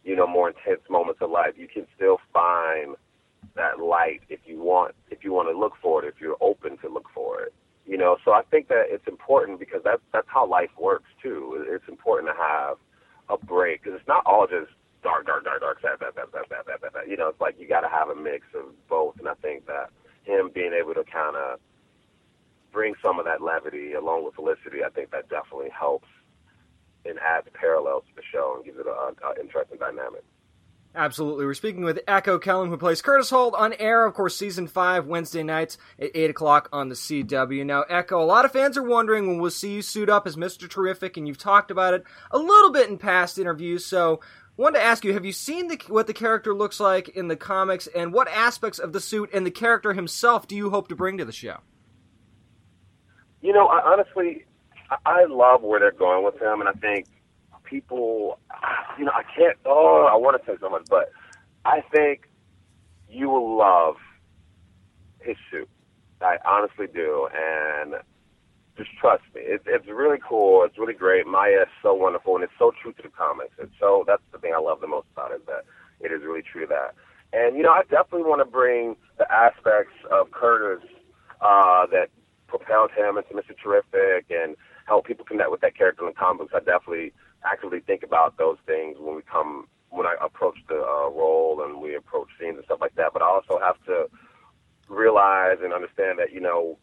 you 0.04 0.16
know, 0.16 0.28
more 0.28 0.50
intense 0.50 0.82
moments 0.90 1.22
of 1.22 1.30
life. 1.30 1.54
You 1.58 1.68
can 1.68 1.86
still 1.96 2.20
find 2.34 2.96
that 3.56 3.80
light 3.80 4.22
if 4.30 4.40
you 4.46 4.62
want, 4.62 4.96
if 5.10 5.24
you 5.24 5.34
want 5.34 5.50
to 5.50 5.58
look 5.58 5.74
for 5.82 6.04
it, 6.04 6.08
if 6.08 6.22
you're 6.22 6.38
open 6.42 6.78
to 6.80 6.90
look 6.90 7.08
for 7.14 7.42
it. 7.42 7.54
You 7.90 7.98
know, 7.98 8.18
so 8.24 8.34
I 8.34 8.44
think 8.52 8.68
that 8.68 8.86
it's 8.94 9.08
important 9.08 9.58
because 9.58 9.82
that's 9.84 10.04
that's 10.14 10.28
how 10.30 10.46
life 10.46 10.70
works 10.80 11.10
too. 11.24 11.66
It's 11.68 11.88
important 11.90 12.30
to 12.30 12.38
have 12.40 12.78
a 13.30 13.38
break 13.44 13.82
because 13.82 13.98
it's 14.00 14.08
not 14.08 14.22
all 14.28 14.46
just 14.46 14.70
dark, 15.02 15.26
dark, 15.26 15.44
dark, 15.44 15.62
dark, 15.62 15.82
sad, 15.82 15.98
bad, 15.98 16.14
bad, 16.14 16.32
bad, 16.32 16.46
bad, 16.50 16.66
bad, 16.68 16.82
bad, 16.82 16.94
bad. 16.94 17.10
You 17.10 17.18
know, 17.18 17.30
it's 17.30 17.42
like 17.42 17.56
you 17.58 17.68
got 17.68 17.82
to 17.82 17.90
have 17.90 18.10
a 18.10 18.16
mix 18.16 18.46
of 18.54 18.78
both, 18.88 19.18
and 19.18 19.28
I 19.28 19.34
think 19.42 19.66
that 19.66 19.90
him 20.22 20.52
being 20.54 20.72
able 20.72 20.94
to 20.94 21.04
kind 21.04 21.36
of 21.36 21.60
bring 22.72 22.94
some 23.02 23.18
of 23.18 23.26
that 23.26 23.42
levity 23.42 23.94
along 23.94 24.24
with 24.24 24.36
felicity, 24.36 24.86
I 24.86 24.90
think 24.90 25.10
that 25.10 25.28
definitely 25.28 25.74
helps 25.74 26.08
and 27.06 27.18
adds 27.18 27.48
parallels 27.54 28.04
to 28.10 28.16
the 28.16 28.22
show 28.32 28.54
and 28.56 28.66
gives 28.66 28.78
it 28.78 28.86
an 28.86 29.16
interesting 29.42 29.80
dynamic. 29.80 30.24
Absolutely. 30.96 31.46
We're 31.46 31.54
speaking 31.54 31.84
with 31.84 32.00
Echo 32.08 32.40
Kellum, 32.40 32.70
who 32.70 32.78
plays 32.78 33.02
Curtis 33.02 33.30
Holt 33.30 33.54
on 33.54 33.74
Arrow, 33.74 34.08
of 34.08 34.16
course, 34.16 34.36
season 34.36 34.68
five, 34.68 35.06
Wednesday 35.06 35.44
nights 35.44 35.78
at 36.00 36.10
8 36.16 36.32
o'clock 36.32 36.68
on 36.74 36.90
the 36.90 36.96
CW. 36.96 37.64
Now, 37.64 37.84
Echo, 37.84 38.20
a 38.20 38.26
lot 38.26 38.44
of 38.44 38.52
fans 38.52 38.76
are 38.76 38.84
wondering 38.84 39.28
when 39.28 39.40
we'll 39.40 39.52
see 39.52 39.76
you 39.76 39.82
suit 39.84 40.10
up 40.10 40.26
as 40.26 40.36
Mr. 40.36 40.68
Terrific, 40.68 41.16
and 41.16 41.28
you've 41.28 41.38
talked 41.38 41.70
about 41.70 41.94
it 41.94 42.04
a 42.32 42.40
little 42.40 42.72
bit 42.72 42.90
in 42.90 42.98
past 42.98 43.38
interviews, 43.38 43.86
so 43.86 44.20
wanted 44.58 44.80
to 44.80 44.84
ask 44.84 45.06
you, 45.06 45.14
have 45.14 45.26
you 45.26 45.32
seen 45.32 45.68
the, 45.68 45.80
what 45.88 46.08
the 46.08 46.14
character 46.14 46.56
looks 46.56 46.80
like 46.80 47.08
in 47.10 47.28
the 47.28 47.36
comics, 47.36 47.86
and 47.88 48.12
what 48.12 48.28
aspects 48.28 48.80
of 48.80 48.92
the 48.92 49.00
suit 49.00 49.30
and 49.32 49.46
the 49.46 49.52
character 49.52 49.94
himself 49.94 50.48
do 50.48 50.56
you 50.56 50.72
hope 50.72 50.88
to 50.88 50.96
bring 50.96 51.20
to 51.20 51.26
the 51.26 51.32
show? 51.32 51.58
You 53.42 53.54
know, 53.54 53.68
I, 53.68 53.94
honestly, 53.94 54.46
I, 54.90 54.98
I 55.06 55.26
love 55.26 55.62
where 55.62 55.80
they're 55.80 55.92
going 55.92 56.26
with 56.26 56.42
him, 56.42 56.62
and 56.62 56.68
I 56.68 56.74
think 56.74 57.06
people, 57.70 58.40
you 58.98 59.06
know, 59.06 59.12
I 59.14 59.24
can't. 59.24 59.58
Oh, 59.66 60.10
I 60.12 60.16
want 60.16 60.42
to 60.42 60.52
say 60.52 60.58
so 60.60 60.70
much, 60.70 60.88
but 60.90 61.12
I 61.66 61.82
think 61.94 62.30
you 63.10 63.30
will 63.30 63.58
love 63.58 63.96
his 65.20 65.36
suit. 65.52 65.70
I 66.22 66.38
honestly 66.46 66.88
do, 66.94 67.30
and 67.34 67.96
just 68.78 68.90
trust 68.98 69.24
me. 69.36 69.42
It's 69.44 69.64
it's 69.68 69.88
really 69.88 70.18
cool. 70.28 70.64
It's 70.64 70.78
really 70.78 70.94
great. 70.94 71.28
Maya 71.28 71.64
is 71.64 71.68
so 71.82 71.94
wonderful, 71.94 72.36
and 72.36 72.44
it's 72.44 72.54
so 72.58 72.72
true 72.82 72.94
to 72.94 73.02
the 73.04 73.10
comics. 73.10 73.54
And 73.60 73.70
so 73.80 74.04
that's 74.08 74.24
the 74.32 74.38
thing 74.40 74.54
I 74.56 74.60
love 74.60 74.82
the 74.82 74.88
most 74.88 75.08
about 75.14 75.32
it. 75.32 75.46
That 75.46 75.66
it 76.00 76.12
is 76.12 76.24
really 76.24 76.42
true 76.42 76.68
that. 76.68 76.96
And 77.32 77.56
you 77.56 77.64
know, 77.64 77.72
I 77.72 77.84
definitely 77.84 78.24
want 78.24 78.42
to 78.42 78.46
bring 78.46 78.96
the 79.18 79.32
aspects 79.32 79.94
of 80.12 80.32
Curtis 80.32 80.88
uh, 81.42 81.86
that 81.88 82.10
propelled 82.48 82.92
him 82.92 83.18
into 83.18 83.34
Mr. 83.34 83.56
Terrific 83.62 84.26
and 84.32 84.56
help 84.86 85.06
people 85.06 85.24
connect 85.24 85.52
with 85.52 85.62
that 85.62 85.78
character 85.78 86.04
in 86.04 86.10
the 86.10 86.20
comics. 86.20 86.52
I 86.54 86.60
definitely 86.60 87.14
actively 87.44 87.80
think 87.80 88.04
about 88.04 88.38
those 88.38 88.58
things 88.66 88.98
when 89.00 89.16
we 89.16 89.22
come 89.22 89.68
when 89.90 90.06
I 90.06 90.16
approach 90.22 90.58
the 90.68 90.76
uh, 90.76 91.10
role 91.10 91.64
and 91.64 91.82
we 91.82 91.96
approach 91.96 92.28
scenes 92.40 92.58
and 92.58 92.66
stuff 92.66 92.80
like 92.82 92.96
that. 92.96 93.12
But 93.12 93.22
I 93.22 93.26
also 93.26 93.60
have 93.60 93.84
to 93.86 94.08
realize 94.88 95.58
and 95.64 95.74
understand 95.74 96.20
that 96.20 96.32
you 96.32 96.40
know, 96.40 96.78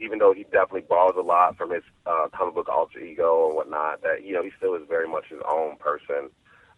even 0.00 0.18
though 0.18 0.32
he 0.32 0.44
definitely 0.44 0.82
borrows 0.88 1.14
a 1.16 1.22
lot 1.22 1.56
from 1.56 1.70
his 1.72 1.82
uh, 2.06 2.26
comic 2.34 2.54
book 2.54 2.68
alter 2.68 2.98
ego 2.98 3.48
and 3.48 3.56
whatnot, 3.56 4.02
that 4.02 4.24
you 4.24 4.32
know 4.32 4.42
he 4.42 4.50
still 4.56 4.74
is 4.74 4.82
very 4.88 5.08
much 5.08 5.26
his 5.28 5.40
own 5.48 5.76
person 5.76 6.30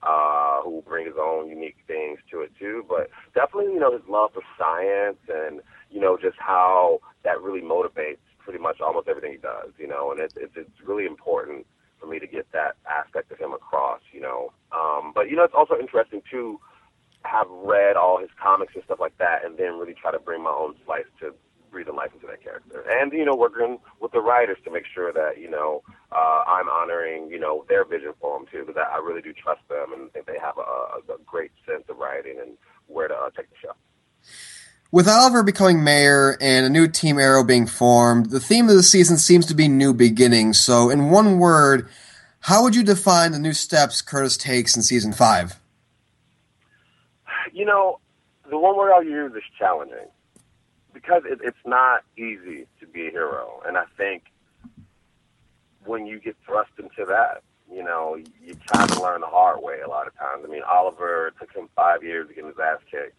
uh, 0.03 0.63
who 0.63 0.71
will 0.71 0.83
bring 0.83 1.07
his 1.07 1.17
own 1.21 1.49
unique 1.49 1.77
things 1.87 2.19
to 2.31 2.41
it 2.41 2.53
too. 2.59 2.85
But 2.89 3.11
definitely, 3.35 3.73
you 3.73 3.81
know, 3.81 3.93
his 3.93 4.07
love 4.09 4.33
for 4.33 4.43
science 4.59 5.19
and 5.29 5.61
you 5.91 6.01
know 6.01 6.17
just 6.17 6.37
how 6.39 7.01
that 7.25 7.41
really 7.41 7.63
motivates 7.63 8.19
pretty 8.39 8.59
much 8.59 8.81
almost 8.81 9.09
everything 9.09 9.33
he 9.33 9.39
does. 9.39 9.71
You 9.79 9.89
know, 9.89 10.11
and 10.11 10.21
it's 10.21 10.35
it's, 10.37 10.53
it's 10.57 10.81
really 10.85 11.07
important 11.07 11.67
for 12.01 12.07
me 12.07 12.19
to 12.19 12.27
get 12.27 12.51
that 12.53 12.77
aspect 12.89 13.31
of 13.33 13.39
him 13.39 13.53
across. 13.53 14.01
You 14.13 14.21
know, 14.21 14.53
um, 14.73 15.13
but 15.15 15.31
you 15.31 15.37
know, 15.37 15.45
it's 15.45 15.55
also 15.55 15.79
interesting 15.79 16.23
to 16.31 16.59
have 17.23 17.47
read 17.51 17.97
all 17.97 18.19
his 18.19 18.31
comics 18.43 18.75
and 18.75 18.85
stuff 18.85 18.99
like 19.01 19.17
that, 19.19 19.45
and 19.45 19.59
then 19.59 19.79
really 19.79 19.95
try 19.95 20.11
to 20.11 20.19
bring 20.19 20.43
my 20.43 20.51
own 20.51 20.75
slice 20.85 21.05
to 21.21 21.35
breathe 21.71 21.89
life 21.89 22.11
into 22.13 22.27
that 22.27 22.43
character. 22.43 22.85
And 22.89 23.13
you 23.13 23.25
know, 23.25 23.37
working 23.37 23.79
with 24.01 24.13
the 24.13 24.21
writers 24.21 24.59
to 24.65 24.71
make 24.71 24.85
sure 24.93 25.13
that 25.13 25.39
you 25.39 25.51
know 25.51 25.83
uh, 26.13 26.43
I'm 26.47 26.69
honoring, 26.69 27.31
you 27.31 27.39
know, 27.39 27.65
their 27.69 27.85
vision 27.85 28.13
for 28.21 28.39
them 28.39 28.47
too, 28.51 28.65
because 28.67 28.83
I, 28.85 28.97
I 28.97 28.99
really 28.99 29.23
do 29.23 29.33
trust 29.33 29.61
them 29.69 29.93
and 29.93 30.13
think 30.13 30.27
they 30.27 30.39
have 30.41 30.59
a, 30.59 30.61
a, 30.61 31.15
a 31.15 31.19
great 31.25 31.53
sense 31.67 31.85
of 31.89 31.99
writing 31.99 32.39
and 32.41 32.57
where 32.87 33.09
to 33.09 33.15
uh, 33.15 33.31
take 33.37 33.49
the 33.51 33.57
show. 33.63 33.75
With 34.93 35.07
Oliver 35.07 35.45
becoming 35.45 35.85
mayor 35.85 36.37
and 36.41 36.67
a 36.67 36.69
new 36.69 36.89
Team 36.89 37.21
Arrow 37.21 37.45
being 37.45 37.69
formed, 37.69 38.31
the 38.31 38.41
theme 38.41 38.69
of 38.69 38.75
the 38.75 38.83
season 38.83 39.19
seems 39.19 39.47
to 39.47 39.55
be 39.55 39.69
new 39.69 39.95
beginnings. 39.95 40.59
So, 40.59 40.91
in 40.91 41.11
one 41.11 41.39
word, 41.39 41.89
how 42.41 42.65
would 42.65 42.75
you 42.75 42.83
define 42.83 43.31
the 43.31 43.39
new 43.39 43.53
steps 43.53 44.03
Curtis 44.03 44.37
takes 44.37 44.75
in 44.75 44.83
season 44.83 45.13
five? 45.13 45.61
You 47.53 47.67
know, 47.67 48.01
the 48.49 48.59
one 48.59 48.77
word 48.77 48.93
I'll 48.93 49.05
use 49.05 49.33
is 49.37 49.45
challenging, 49.57 50.09
because 50.93 51.23
it, 51.25 51.39
it's 51.45 51.57
not 51.65 52.03
easy 52.17 52.67
to 52.81 52.87
be 52.89 53.07
a 53.07 53.11
hero, 53.13 53.63
and 53.65 53.77
I 53.77 53.85
think 53.97 54.25
when 55.85 56.05
you 56.05 56.19
get 56.19 56.37
thrust 56.45 56.73
into 56.79 57.05
that, 57.07 57.43
you 57.73 57.85
know, 57.85 58.17
you 58.17 58.55
try 58.67 58.89
to 58.89 59.01
learn 59.01 59.21
the 59.21 59.29
hard 59.29 59.63
way 59.63 59.79
a 59.87 59.89
lot 59.89 60.09
of 60.09 60.19
times. 60.19 60.45
I 60.45 60.51
mean, 60.51 60.63
Oliver 60.69 61.29
it 61.29 61.35
took 61.39 61.55
him 61.55 61.69
five 61.77 62.03
years 62.03 62.27
to 62.27 62.35
get 62.35 62.45
his 62.45 62.59
ass 62.59 62.81
kicked 62.91 63.15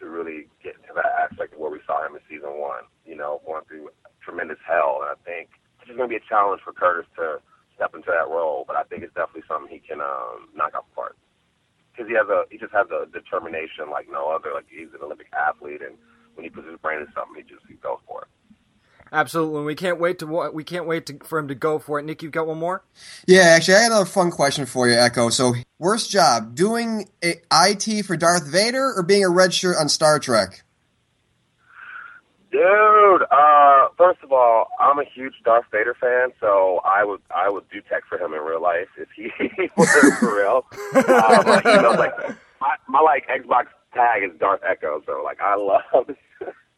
to 0.00 0.06
really 0.06 0.48
get 0.62 0.76
into 0.76 0.92
that 0.94 1.12
aspect 1.26 1.54
of 1.54 1.58
where 1.58 1.70
we 1.70 1.80
saw 1.86 2.04
him 2.04 2.14
in 2.14 2.22
season 2.28 2.60
one. 2.60 2.84
You 3.04 3.16
know, 3.16 3.40
going 3.46 3.64
through 3.68 3.90
tremendous 4.22 4.60
hell, 4.66 5.00
and 5.02 5.10
I 5.10 5.18
think 5.24 5.50
it's 5.82 5.96
going 5.96 6.08
to 6.10 6.12
be 6.12 6.20
a 6.20 6.28
challenge 6.28 6.60
for 6.64 6.72
Curtis 6.72 7.06
to 7.16 7.40
step 7.74 7.94
into 7.94 8.10
that 8.10 8.28
role. 8.28 8.64
But 8.66 8.76
I 8.76 8.84
think 8.84 9.02
it's 9.02 9.14
definitely 9.14 9.46
something 9.48 9.70
he 9.70 9.80
can 9.80 10.00
um, 10.00 10.50
knock 10.54 10.74
out 10.74 10.86
the 10.90 10.96
because 11.96 12.08
he 12.08 12.16
has 12.16 12.28
a 12.28 12.44
he 12.50 12.58
just 12.58 12.74
has 12.76 12.86
a 12.92 13.08
determination 13.08 13.88
like 13.90 14.06
no 14.10 14.28
other. 14.28 14.52
Like 14.52 14.68
he's 14.68 14.92
an 14.92 15.00
Olympic 15.00 15.32
athlete, 15.32 15.80
and 15.80 15.96
when 16.36 16.44
he 16.44 16.50
puts 16.50 16.68
his 16.68 16.78
brain 16.80 17.00
in 17.00 17.08
something, 17.16 17.40
he 17.40 17.44
just 17.48 17.64
he 17.64 17.80
goes 17.80 18.02
for 18.04 18.28
it. 18.28 18.30
Absolutely, 19.12 19.62
we 19.62 19.74
can't 19.74 20.00
wait 20.00 20.18
to 20.18 20.50
we 20.52 20.64
can't 20.64 20.86
wait 20.86 21.06
to, 21.06 21.18
for 21.24 21.38
him 21.38 21.48
to 21.48 21.54
go 21.54 21.78
for 21.78 21.98
it. 21.98 22.04
Nick, 22.04 22.22
you've 22.22 22.32
got 22.32 22.46
one 22.46 22.58
more. 22.58 22.82
Yeah, 23.26 23.42
actually, 23.42 23.74
I 23.74 23.80
had 23.80 23.92
another 23.92 24.04
fun 24.04 24.30
question 24.30 24.66
for 24.66 24.88
you, 24.88 24.94
Echo. 24.94 25.30
So, 25.30 25.54
worst 25.78 26.10
job 26.10 26.54
doing 26.54 27.08
a 27.22 27.40
IT 27.52 28.04
for 28.04 28.16
Darth 28.16 28.46
Vader 28.46 28.92
or 28.96 29.02
being 29.02 29.24
a 29.24 29.28
red 29.28 29.54
shirt 29.54 29.76
on 29.78 29.88
Star 29.88 30.18
Trek? 30.18 30.64
Dude, 32.50 33.22
uh, 33.30 33.88
first 33.96 34.22
of 34.22 34.32
all, 34.32 34.68
I'm 34.80 34.98
a 34.98 35.04
huge 35.04 35.34
Darth 35.44 35.66
Vader 35.70 35.94
fan, 36.00 36.30
so 36.40 36.80
I 36.84 37.04
would 37.04 37.20
I 37.34 37.48
would 37.48 37.68
do 37.70 37.80
tech 37.82 38.04
for 38.08 38.18
him 38.18 38.34
in 38.34 38.40
real 38.40 38.62
life 38.62 38.88
if 38.96 39.08
he 39.14 39.30
was 39.76 40.18
for 40.18 40.36
real. 40.36 40.66
Uh, 40.94 41.42
but 41.44 41.64
you 41.64 41.82
know, 41.82 41.92
like 41.92 42.16
my, 42.60 42.74
my 42.88 43.00
like 43.00 43.26
Xbox 43.28 43.66
tag 43.94 44.22
is 44.24 44.30
Darth 44.40 44.62
Echo, 44.68 45.02
so 45.06 45.22
like 45.24 45.40
I 45.40 45.54
love. 45.54 46.10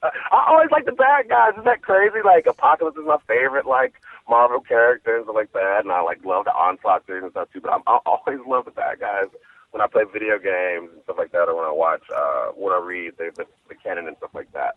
I 0.03 0.45
always 0.49 0.71
like 0.71 0.85
the 0.85 0.93
bad 0.93 1.29
guys. 1.29 1.53
Isn't 1.55 1.65
that 1.65 1.83
crazy? 1.83 2.19
Like 2.25 2.47
Apocalypse 2.47 2.97
is 2.97 3.07
my 3.07 3.19
favorite 3.27 3.67
like 3.67 3.95
Marvel 4.29 4.61
character 4.61 5.17
and 5.17 5.25
stuff 5.25 5.35
like 5.35 5.53
that, 5.53 5.81
and 5.83 5.93
I 5.93 6.03
like 6.03 6.25
love 6.25 6.45
the 6.45 6.53
Onslaught 6.53 7.07
series 7.07 7.25
and 7.25 7.33
stuff 7.33 7.49
too. 7.53 7.61
But 7.61 7.73
I'm, 7.73 7.83
I 7.87 7.99
always 8.07 8.39
love 8.47 8.67
the 8.67 8.71
bad 8.71 9.01
guys 9.01 9.27
when 9.73 9.81
I 9.81 9.87
play 9.87 10.05
video 10.13 10.39
games 10.39 10.91
and 10.93 11.03
stuff 11.05 11.17
like 11.19 11.33
that, 11.33 11.49
or 11.49 11.57
when 11.57 11.65
I 11.65 11.73
watch, 11.73 12.03
uh, 12.15 12.53
when 12.55 12.73
I 12.73 12.79
read 12.79 13.15
the, 13.19 13.31
the 13.37 13.47
the 13.69 13.75
canon 13.75 14.07
and 14.07 14.17
stuff 14.19 14.31
like 14.35 14.53
that. 14.53 14.77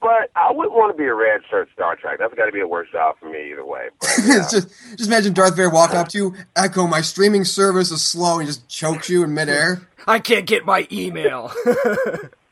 But 0.00 0.30
I 0.36 0.52
wouldn't 0.52 0.74
want 0.74 0.94
to 0.94 0.98
be 0.98 1.08
a 1.08 1.14
red 1.14 1.40
shirt 1.48 1.68
Star 1.72 1.96
Trek. 1.96 2.18
That's 2.18 2.34
got 2.34 2.46
to 2.46 2.52
be 2.52 2.60
a 2.60 2.68
worse 2.68 2.88
job 2.92 3.16
for 3.18 3.30
me 3.30 3.50
either 3.52 3.64
way. 3.64 3.88
But, 3.98 4.10
yeah. 4.24 4.46
just, 4.50 4.68
just 4.96 5.06
imagine 5.06 5.32
Darth 5.32 5.56
Vader 5.56 5.70
walking 5.70 5.96
up 5.96 6.08
to 6.08 6.18
you, 6.18 6.34
Echo, 6.54 6.86
my 6.86 7.00
streaming 7.00 7.44
service 7.44 7.90
is 7.90 8.02
slow, 8.02 8.38
and 8.38 8.46
just 8.46 8.68
chokes 8.68 9.08
you 9.08 9.24
in 9.24 9.32
midair. 9.32 9.88
I 10.06 10.18
can't 10.18 10.46
get 10.46 10.66
my 10.66 10.86
email. 10.92 11.50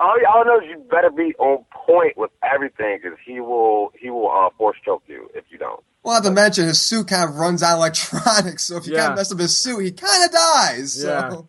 all 0.00 0.20
y'all 0.20 0.44
know 0.44 0.58
is 0.58 0.64
you 0.70 0.78
better 0.90 1.10
be 1.10 1.34
on 1.38 1.64
point 1.86 2.16
with 2.16 2.30
everything 2.42 2.98
because 3.02 3.18
he 3.24 3.40
will 3.40 3.92
he 3.98 4.10
will 4.10 4.30
uh, 4.30 4.50
force 4.56 4.76
choke 4.84 5.02
you 5.06 5.30
if 5.34 5.44
you 5.50 5.58
don't. 5.58 5.82
Well, 6.02 6.14
not 6.14 6.24
to 6.24 6.30
mention 6.30 6.66
his 6.66 6.80
suit 6.80 7.08
kind 7.08 7.28
of 7.28 7.36
runs 7.36 7.62
out 7.62 7.72
of 7.74 7.78
electronics, 7.78 8.64
so 8.66 8.76
if 8.76 8.86
you 8.86 8.92
Yeah. 8.94 9.00
kind 9.00 9.12
of 9.12 9.18
mess 9.18 9.32
up 9.32 9.38
his 9.38 9.56
suit, 9.56 9.78
he 9.80 9.92
kind 9.92 10.24
of 10.24 10.30
dies. 10.32 11.02
Yeah. 11.04 11.30
So. 11.30 11.48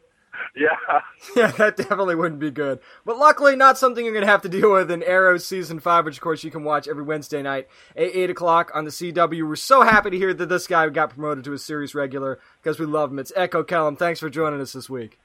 Yeah. 0.56 0.70
yeah, 1.36 1.52
that 1.52 1.76
definitely 1.76 2.16
wouldn't 2.16 2.40
be 2.40 2.52
good. 2.52 2.80
But 3.04 3.18
luckily, 3.18 3.56
not 3.58 3.78
something 3.78 4.06
you're 4.06 4.14
going 4.14 4.26
to 4.26 4.32
have 4.32 4.44
to 4.44 4.50
deal 4.50 4.72
with 4.72 4.90
in 4.92 5.04
Arrow 5.04 5.38
Season 5.38 5.80
5, 5.80 6.06
which, 6.06 6.18
of 6.18 6.22
course, 6.22 6.44
you 6.46 6.52
can 6.52 6.64
watch 6.64 6.88
every 6.88 7.04
Wednesday 7.04 7.42
night 7.42 7.68
at 7.96 8.16
8 8.16 8.30
o'clock 8.30 8.72
on 8.74 8.86
the 8.86 8.92
CW. 8.92 9.46
We're 9.48 9.56
so 9.58 9.82
happy 9.82 10.12
to 10.12 10.18
hear 10.18 10.34
that 10.34 10.48
this 10.48 10.68
guy 10.68 10.88
got 10.90 11.10
promoted 11.10 11.44
to 11.46 11.54
a 11.54 11.58
series 11.58 11.94
regular 11.96 12.40
because 12.62 12.80
we 12.80 12.86
love 12.86 13.12
him. 13.12 13.20
It's 13.20 13.34
Echo 13.36 13.64
Kellum. 13.64 13.98
Thanks 13.98 14.20
for 14.22 14.30
joining 14.30 14.62
us 14.62 14.72
this 14.74 14.90
week. 14.90 15.20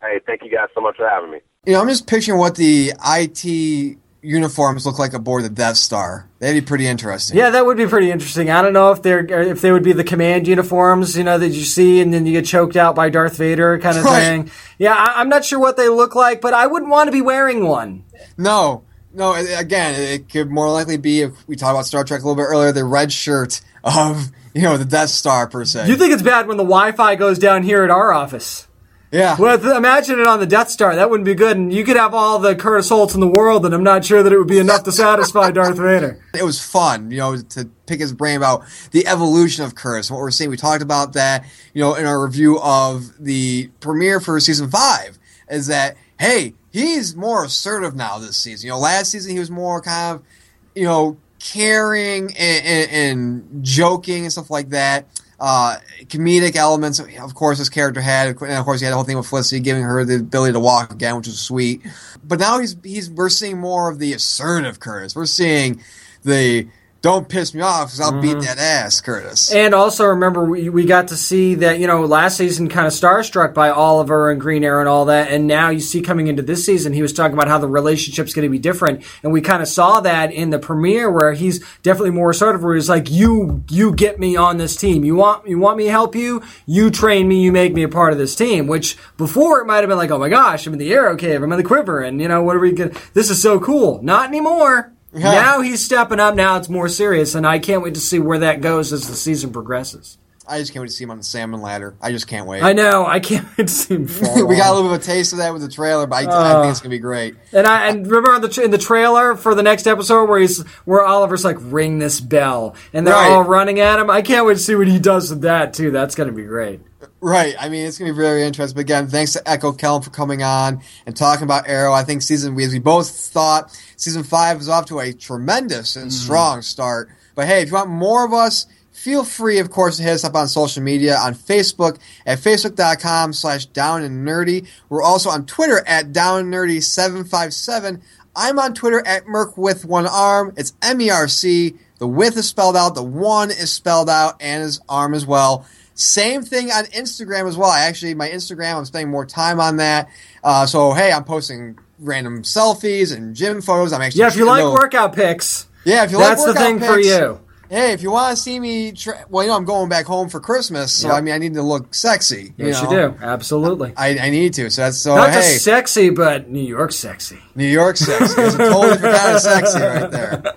Hey, 0.00 0.20
thank 0.26 0.42
you 0.42 0.50
guys 0.50 0.68
so 0.74 0.80
much 0.80 0.96
for 0.96 1.08
having 1.08 1.30
me. 1.30 1.38
You 1.64 1.72
know, 1.72 1.80
I'm 1.80 1.88
just 1.88 2.06
picturing 2.06 2.38
what 2.38 2.54
the 2.54 2.92
IT 3.04 3.98
uniforms 4.22 4.84
look 4.86 4.98
like 4.98 5.12
aboard 5.14 5.44
the 5.44 5.48
Death 5.48 5.76
Star. 5.76 6.28
That'd 6.38 6.62
be 6.62 6.66
pretty 6.66 6.86
interesting. 6.86 7.36
Yeah, 7.36 7.50
that 7.50 7.64
would 7.64 7.76
be 7.76 7.86
pretty 7.86 8.10
interesting. 8.10 8.50
I 8.50 8.60
don't 8.62 8.72
know 8.72 8.90
if 8.92 9.02
they're 9.02 9.20
uh, 9.20 9.50
if 9.50 9.60
they 9.60 9.72
would 9.72 9.82
be 9.84 9.92
the 9.92 10.04
command 10.04 10.46
uniforms, 10.48 11.16
you 11.16 11.24
know, 11.24 11.38
that 11.38 11.48
you 11.48 11.62
see 11.62 12.00
and 12.00 12.12
then 12.12 12.26
you 12.26 12.32
get 12.32 12.44
choked 12.46 12.76
out 12.76 12.94
by 12.94 13.08
Darth 13.08 13.36
Vader 13.36 13.78
kind 13.78 13.96
of 13.98 14.04
Right. 14.04 14.20
thing. 14.20 14.50
Yeah, 14.78 14.94
I, 14.94 15.20
I'm 15.20 15.28
not 15.28 15.44
sure 15.44 15.58
what 15.58 15.76
they 15.76 15.88
look 15.88 16.14
like, 16.14 16.40
but 16.40 16.54
I 16.54 16.66
wouldn't 16.66 16.90
want 16.90 17.08
to 17.08 17.12
be 17.12 17.22
wearing 17.22 17.66
one. 17.66 18.04
No, 18.36 18.84
no. 19.12 19.34
Again, 19.34 19.94
it 20.00 20.28
could 20.28 20.50
more 20.50 20.70
likely 20.70 20.96
be 20.98 21.22
if 21.22 21.46
we 21.48 21.56
talked 21.56 21.72
about 21.74 21.86
Star 21.86 22.04
Trek 22.04 22.20
a 22.22 22.24
little 22.24 22.36
bit 22.36 22.48
earlier, 22.48 22.72
the 22.72 22.84
red 22.84 23.12
shirt 23.12 23.60
of 23.84 24.30
you 24.54 24.62
know 24.62 24.76
the 24.76 24.84
Death 24.84 25.10
Star 25.10 25.46
per 25.48 25.64
se. 25.64 25.88
You 25.88 25.96
think 25.96 26.12
it's 26.12 26.22
bad 26.22 26.46
when 26.48 26.56
the 26.56 26.64
Wi-Fi 26.64 27.14
goes 27.16 27.38
down 27.38 27.62
here 27.62 27.82
at 27.84 27.90
our 27.90 28.12
office? 28.12 28.66
Yeah. 29.12 29.36
Well, 29.38 29.76
imagine 29.76 30.18
it 30.18 30.26
on 30.26 30.40
the 30.40 30.46
Death 30.46 30.68
Star. 30.68 30.96
That 30.96 31.10
wouldn't 31.10 31.24
be 31.24 31.34
good. 31.34 31.56
And 31.56 31.72
you 31.72 31.84
could 31.84 31.96
have 31.96 32.12
all 32.12 32.38
the 32.38 32.56
Curtis 32.56 32.88
Holts 32.88 33.14
in 33.14 33.20
the 33.20 33.28
world, 33.28 33.64
and 33.64 33.74
I'm 33.74 33.84
not 33.84 34.04
sure 34.04 34.22
that 34.22 34.32
it 34.32 34.38
would 34.38 34.48
be 34.48 34.58
enough 34.58 34.82
to 34.84 34.92
satisfy 34.92 35.52
Darth 35.52 35.76
Vader. 35.76 36.22
it 36.34 36.42
was 36.42 36.60
fun, 36.60 37.10
you 37.10 37.18
know, 37.18 37.36
to 37.36 37.70
pick 37.86 38.00
his 38.00 38.12
brain 38.12 38.36
about 38.36 38.64
the 38.90 39.06
evolution 39.06 39.64
of 39.64 39.74
Curtis. 39.74 40.10
What 40.10 40.18
we're 40.18 40.30
seeing, 40.32 40.50
we 40.50 40.56
talked 40.56 40.82
about 40.82 41.12
that, 41.12 41.44
you 41.72 41.80
know, 41.80 41.94
in 41.94 42.04
our 42.04 42.22
review 42.22 42.58
of 42.60 43.12
the 43.22 43.70
premiere 43.80 44.18
for 44.20 44.40
season 44.40 44.70
five, 44.70 45.18
is 45.48 45.68
that 45.68 45.96
hey, 46.18 46.54
he's 46.70 47.14
more 47.14 47.44
assertive 47.44 47.94
now 47.94 48.18
this 48.18 48.36
season. 48.36 48.66
You 48.66 48.72
know, 48.72 48.78
last 48.78 49.10
season 49.10 49.32
he 49.32 49.38
was 49.38 49.50
more 49.50 49.80
kind 49.80 50.16
of, 50.16 50.26
you 50.74 50.84
know, 50.84 51.18
caring 51.38 52.34
and, 52.36 52.66
and, 52.66 52.90
and 52.90 53.64
joking 53.64 54.22
and 54.24 54.32
stuff 54.32 54.50
like 54.50 54.70
that. 54.70 55.06
Uh, 55.38 55.76
comedic 56.04 56.56
elements, 56.56 56.98
of 56.98 57.34
course, 57.34 57.58
his 57.58 57.68
character 57.68 58.00
had, 58.00 58.28
and 58.28 58.52
of 58.52 58.64
course, 58.64 58.80
he 58.80 58.86
had 58.86 58.92
the 58.92 58.96
whole 58.96 59.04
thing 59.04 59.18
with 59.18 59.26
Felicity 59.26 59.60
giving 59.60 59.82
her 59.82 60.04
the 60.04 60.16
ability 60.16 60.54
to 60.54 60.60
walk 60.60 60.90
again, 60.90 61.16
which 61.16 61.26
was 61.26 61.38
sweet. 61.38 61.82
But 62.24 62.40
now 62.40 62.58
he's 62.58 62.76
he's 62.82 63.10
we're 63.10 63.28
seeing 63.28 63.58
more 63.58 63.90
of 63.90 63.98
the 63.98 64.14
assertive 64.14 64.80
Curtis. 64.80 65.14
We're 65.14 65.26
seeing 65.26 65.82
the 66.24 66.66
don't 67.06 67.28
piss 67.28 67.54
me 67.54 67.60
off 67.60 67.86
because 67.86 68.00
I'll 68.00 68.20
beat 68.20 68.32
mm-hmm. 68.32 68.40
that 68.40 68.58
ass, 68.58 69.00
Curtis. 69.00 69.52
And 69.52 69.76
also 69.76 70.06
remember, 70.06 70.44
we, 70.44 70.68
we 70.68 70.84
got 70.86 71.06
to 71.08 71.16
see 71.16 71.54
that, 71.54 71.78
you 71.78 71.86
know, 71.86 72.04
last 72.04 72.36
season 72.36 72.68
kind 72.68 72.84
of 72.84 72.92
starstruck 72.92 73.54
by 73.54 73.70
Oliver 73.70 74.28
and 74.28 74.40
Green 74.40 74.64
Arrow 74.64 74.80
and 74.80 74.88
all 74.88 75.04
that. 75.04 75.30
And 75.30 75.46
now 75.46 75.70
you 75.70 75.78
see 75.78 76.02
coming 76.02 76.26
into 76.26 76.42
this 76.42 76.66
season, 76.66 76.92
he 76.92 77.02
was 77.02 77.12
talking 77.12 77.34
about 77.34 77.46
how 77.46 77.58
the 77.58 77.68
relationship's 77.68 78.34
going 78.34 78.42
to 78.42 78.50
be 78.50 78.58
different. 78.58 79.04
And 79.22 79.32
we 79.32 79.40
kind 79.40 79.62
of 79.62 79.68
saw 79.68 80.00
that 80.00 80.32
in 80.32 80.50
the 80.50 80.58
premiere 80.58 81.08
where 81.08 81.32
he's 81.32 81.64
definitely 81.84 82.10
more 82.10 82.30
assertive, 82.30 82.64
where 82.64 82.74
he's 82.74 82.88
like, 82.88 83.08
you, 83.08 83.62
you 83.70 83.94
get 83.94 84.18
me 84.18 84.34
on 84.34 84.56
this 84.56 84.74
team. 84.74 85.04
You 85.04 85.14
want, 85.14 85.46
you 85.46 85.60
want 85.60 85.78
me 85.78 85.84
to 85.84 85.92
help 85.92 86.16
you? 86.16 86.42
You 86.66 86.90
train 86.90 87.28
me, 87.28 87.40
you 87.40 87.52
make 87.52 87.72
me 87.72 87.84
a 87.84 87.88
part 87.88 88.14
of 88.14 88.18
this 88.18 88.34
team. 88.34 88.66
Which 88.66 88.96
before 89.16 89.60
it 89.60 89.66
might 89.66 89.76
have 89.76 89.88
been 89.88 89.96
like, 89.96 90.10
oh 90.10 90.18
my 90.18 90.28
gosh, 90.28 90.66
I'm 90.66 90.72
in 90.72 90.80
the 90.80 90.92
arrow 90.92 91.14
cave, 91.14 91.40
I'm 91.40 91.52
in 91.52 91.56
the 91.56 91.62
quiver. 91.62 92.00
And, 92.00 92.20
you 92.20 92.26
know, 92.26 92.42
what 92.42 92.56
are 92.56 92.60
we 92.60 92.72
going 92.72 92.90
to, 92.90 93.14
this 93.14 93.30
is 93.30 93.40
so 93.40 93.60
cool. 93.60 94.02
Not 94.02 94.28
anymore. 94.28 94.92
Yeah. 95.16 95.32
Now 95.32 95.60
he's 95.62 95.84
stepping 95.84 96.20
up. 96.20 96.34
Now 96.34 96.56
it's 96.58 96.68
more 96.68 96.88
serious, 96.88 97.34
and 97.34 97.46
I 97.46 97.58
can't 97.58 97.82
wait 97.82 97.94
to 97.94 98.00
see 98.00 98.18
where 98.18 98.38
that 98.40 98.60
goes 98.60 98.92
as 98.92 99.08
the 99.08 99.16
season 99.16 99.52
progresses. 99.52 100.18
I 100.48 100.60
just 100.60 100.72
can't 100.72 100.82
wait 100.82 100.90
to 100.90 100.94
see 100.94 101.02
him 101.02 101.10
on 101.10 101.16
the 101.18 101.24
salmon 101.24 101.60
ladder. 101.60 101.96
I 102.00 102.12
just 102.12 102.28
can't 102.28 102.46
wait. 102.46 102.62
I 102.62 102.72
know. 102.72 103.04
I 103.04 103.18
can't 103.18 103.44
wait 103.58 103.66
to 103.66 103.72
see 103.72 103.94
him 103.96 104.06
fall. 104.06 104.46
we 104.46 104.56
got 104.56 104.70
a 104.70 104.74
little 104.74 104.88
bit 104.90 104.98
of 104.98 105.02
a 105.02 105.04
taste 105.04 105.32
of 105.32 105.38
that 105.38 105.52
with 105.52 105.62
the 105.62 105.68
trailer, 105.68 106.06
but 106.06 106.28
I, 106.28 106.58
I 106.58 106.62
think 106.62 106.70
it's 106.70 106.80
gonna 106.80 106.90
be 106.90 107.00
great. 107.00 107.34
and 107.52 107.66
I 107.66 107.88
and 107.88 108.06
remember 108.06 108.32
on 108.32 108.42
the 108.42 108.60
in 108.62 108.70
the 108.70 108.78
trailer 108.78 109.34
for 109.34 109.56
the 109.56 109.62
next 109.64 109.88
episode 109.88 110.28
where 110.28 110.38
he's 110.38 110.62
where 110.84 111.02
Oliver's 111.04 111.44
like 111.44 111.56
ring 111.60 111.98
this 111.98 112.20
bell, 112.20 112.76
and 112.92 113.04
they're 113.06 113.14
Right. 113.14 113.30
all 113.32 113.42
running 113.42 113.80
at 113.80 113.98
him. 113.98 114.08
I 114.08 114.22
can't 114.22 114.46
wait 114.46 114.54
to 114.54 114.60
see 114.60 114.76
what 114.76 114.86
he 114.86 115.00
does 115.00 115.30
with 115.30 115.40
that 115.40 115.74
too. 115.74 115.90
That's 115.90 116.14
gonna 116.14 116.30
be 116.32 116.44
great. 116.44 116.80
Right. 117.20 117.54
I 117.58 117.68
mean, 117.68 117.86
it's 117.86 117.98
going 117.98 118.10
to 118.10 118.14
be 118.14 118.22
very 118.22 118.42
interesting. 118.42 118.74
But 118.74 118.82
again, 118.82 119.08
thanks 119.08 119.32
to 119.32 119.48
Echo 119.48 119.72
Kellum 119.72 120.02
for 120.02 120.10
coming 120.10 120.42
on 120.42 120.80
and 121.06 121.16
talking 121.16 121.44
about 121.44 121.66
Arrow. 121.68 121.92
I 121.92 122.04
think 122.04 122.22
season, 122.22 122.58
as 122.60 122.72
we 122.72 122.78
both 122.78 123.10
thought, 123.10 123.76
season 123.96 124.22
five 124.22 124.60
is 124.60 124.68
off 124.68 124.86
to 124.86 125.00
a 125.00 125.12
tremendous 125.12 125.96
and 125.96 126.12
strong 126.12 126.62
start. 126.62 127.10
But 127.34 127.46
hey, 127.46 127.62
if 127.62 127.68
you 127.68 127.74
want 127.74 127.90
more 127.90 128.24
of 128.24 128.32
us, 128.32 128.66
feel 128.92 129.24
free, 129.24 129.58
of 129.58 129.70
course, 129.70 129.96
to 129.98 130.02
hit 130.02 130.12
us 130.12 130.24
up 130.24 130.34
on 130.34 130.48
social 130.48 130.82
media 130.82 131.16
on 131.16 131.34
Facebook 131.34 131.98
at 132.24 132.38
facebook.com 132.38 133.32
slash 133.32 133.66
down 133.66 134.02
and 134.02 134.26
nerdy. 134.26 134.66
We're 134.88 135.02
also 135.02 135.30
on 135.30 135.46
Twitter 135.46 135.82
at 135.86 136.12
down 136.12 136.40
and 136.40 136.52
nerdy 136.52 136.82
757. 136.82 138.02
I'm 138.34 138.58
on 138.58 138.74
Twitter 138.74 139.06
at 139.06 139.26
Merc 139.26 139.56
with 139.56 139.84
one 139.84 140.06
arm. 140.06 140.52
It's 140.56 140.74
M 140.82 141.00
E 141.00 141.10
R 141.10 141.26
C. 141.26 141.74
The 141.98 142.06
with 142.06 142.36
is 142.36 142.46
spelled 142.46 142.76
out, 142.76 142.94
the 142.94 143.02
one 143.02 143.50
is 143.50 143.72
spelled 143.72 144.10
out, 144.10 144.36
and 144.40 144.62
his 144.62 144.80
arm 144.88 145.14
as 145.14 145.24
well. 145.24 145.66
Same 145.94 146.42
thing 146.42 146.70
on 146.70 146.84
Instagram 146.86 147.48
as 147.48 147.56
well. 147.56 147.70
I 147.70 147.80
actually, 147.84 148.14
my 148.14 148.28
Instagram, 148.28 148.76
I'm 148.76 148.84
spending 148.84 149.10
more 149.10 149.24
time 149.24 149.60
on 149.60 149.78
that. 149.78 150.10
Uh, 150.44 150.66
so, 150.66 150.92
hey, 150.92 151.10
I'm 151.10 151.24
posting 151.24 151.78
random 151.98 152.42
selfies 152.42 153.14
and 153.14 153.34
gym 153.34 153.60
photos. 153.60 153.92
I'm 153.92 154.02
actually 154.02 154.20
Yeah, 154.20 154.28
if 154.28 154.36
you 154.36 154.44
like 154.46 154.64
workout 154.64 155.14
pics, 155.14 155.66
yeah, 155.84 156.04
if 156.04 156.10
you 156.10 156.18
that's 156.18 156.40
like 156.40 156.48
workout 156.48 156.62
the 156.62 156.78
thing 156.78 156.80
for 156.80 156.98
you. 156.98 157.40
Hey, 157.68 157.92
if 157.92 158.00
you 158.00 158.12
want 158.12 158.36
to 158.36 158.40
see 158.40 158.60
me, 158.60 158.92
tra- 158.92 159.24
well, 159.28 159.42
you 159.42 159.50
know, 159.50 159.56
I'm 159.56 159.64
going 159.64 159.88
back 159.88 160.06
home 160.06 160.28
for 160.28 160.38
Christmas, 160.38 160.92
so 160.92 161.08
Yep. 161.08 161.16
I 161.16 161.20
mean, 161.20 161.34
I 161.34 161.38
need 161.38 161.54
to 161.54 161.62
look 161.62 161.94
sexy. 161.96 162.54
Yes, 162.56 162.80
you, 162.80 162.88
know? 162.88 163.10
do. 163.10 163.16
Absolutely. 163.20 163.92
I, 163.96 164.16
I 164.18 164.30
need 164.30 164.54
to. 164.54 164.70
So 164.70 164.82
that's 164.82 164.98
so. 164.98 165.16
Not 165.16 165.30
hey, 165.30 165.34
just 165.40 165.64
sexy, 165.64 166.10
but 166.10 166.48
New 166.48 166.62
York 166.62 166.92
sexy. 166.92 167.38
New 167.56 167.66
York 167.66 167.96
sexy. 167.96 168.40
It's 168.40 168.54
a 168.54 168.58
totally 168.58 168.92
different 168.92 169.16
kind 169.16 169.34
of 169.34 169.40
sexy 169.40 169.80
right 169.80 170.10
there. 170.12 170.56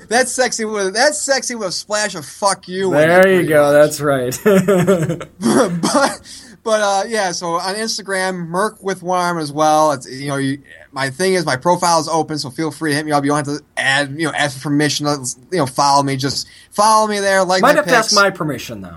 that's 0.08 0.32
sexy 0.32 0.64
with 0.64 0.94
that's 0.94 1.20
sexy 1.20 1.54
with 1.54 1.68
a 1.68 1.72
splash 1.72 2.16
of 2.16 2.26
fuck 2.26 2.66
you. 2.66 2.90
There 2.90 3.40
you 3.40 3.48
go. 3.48 3.72
much. 3.72 3.72
That's 3.72 4.00
right. 4.00 4.36
but 5.82 6.43
but 6.64 6.80
uh, 6.80 7.04
yeah, 7.06 7.32
so 7.32 7.60
on 7.60 7.74
Instagram, 7.74 8.46
Merc 8.46 8.82
with 8.82 9.02
one 9.02 9.20
arm 9.20 9.38
as 9.38 9.52
well. 9.52 9.92
It's 9.92 10.10
you 10.10 10.28
know, 10.28 10.36
you, 10.36 10.62
my 10.92 11.10
thing 11.10 11.34
is 11.34 11.44
my 11.44 11.56
profile 11.56 12.00
is 12.00 12.08
open, 12.08 12.38
so 12.38 12.48
feel 12.48 12.70
free 12.70 12.90
to 12.90 12.96
hit 12.96 13.04
me 13.04 13.12
up. 13.12 13.22
You 13.22 13.30
don't 13.30 13.46
have 13.46 13.58
to 13.58 13.64
add 13.76 14.18
you 14.18 14.26
know 14.26 14.32
ask 14.32 14.56
for 14.56 14.64
permission. 14.64 15.06
You 15.52 15.58
know, 15.58 15.66
follow 15.66 16.02
me. 16.02 16.16
Just 16.16 16.48
follow 16.70 17.06
me 17.06 17.20
there. 17.20 17.44
Like 17.44 17.60
Might 17.60 17.72
my 17.72 17.76
have 17.76 17.86
to 17.86 17.94
ask 17.94 18.14
my 18.14 18.30
permission 18.30 18.80
though. 18.80 18.96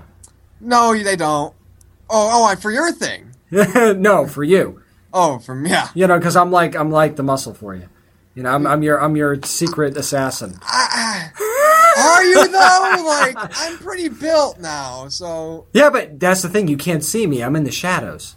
No, 0.60 0.96
they 1.00 1.14
don't. 1.14 1.54
Oh, 2.10 2.48
oh, 2.50 2.56
for 2.56 2.70
your 2.70 2.90
thing. 2.90 3.32
no, 3.50 4.26
for 4.26 4.42
you. 4.42 4.82
Oh, 5.12 5.38
from 5.38 5.66
yeah. 5.66 5.88
You 5.94 6.06
know, 6.06 6.18
because 6.18 6.36
I'm 6.36 6.50
like 6.50 6.74
I'm 6.74 6.90
like 6.90 7.16
the 7.16 7.22
muscle 7.22 7.52
for 7.52 7.74
you. 7.74 7.88
You 8.34 8.44
know, 8.44 8.50
I'm, 8.50 8.66
I'm 8.66 8.82
your 8.82 9.02
I'm 9.02 9.14
your 9.16 9.42
secret 9.42 9.96
assassin. 9.96 10.58
Are 11.98 12.24
you 12.24 12.48
though? 12.52 13.04
like 13.06 13.36
I'm 13.58 13.78
pretty 13.78 14.08
built 14.08 14.58
now, 14.60 15.08
so 15.08 15.66
Yeah, 15.72 15.90
but 15.90 16.18
that's 16.20 16.42
the 16.42 16.48
thing. 16.48 16.68
You 16.68 16.76
can't 16.76 17.04
see 17.04 17.26
me. 17.26 17.42
I'm 17.42 17.56
in 17.56 17.64
the 17.64 17.72
shadows. 17.72 18.36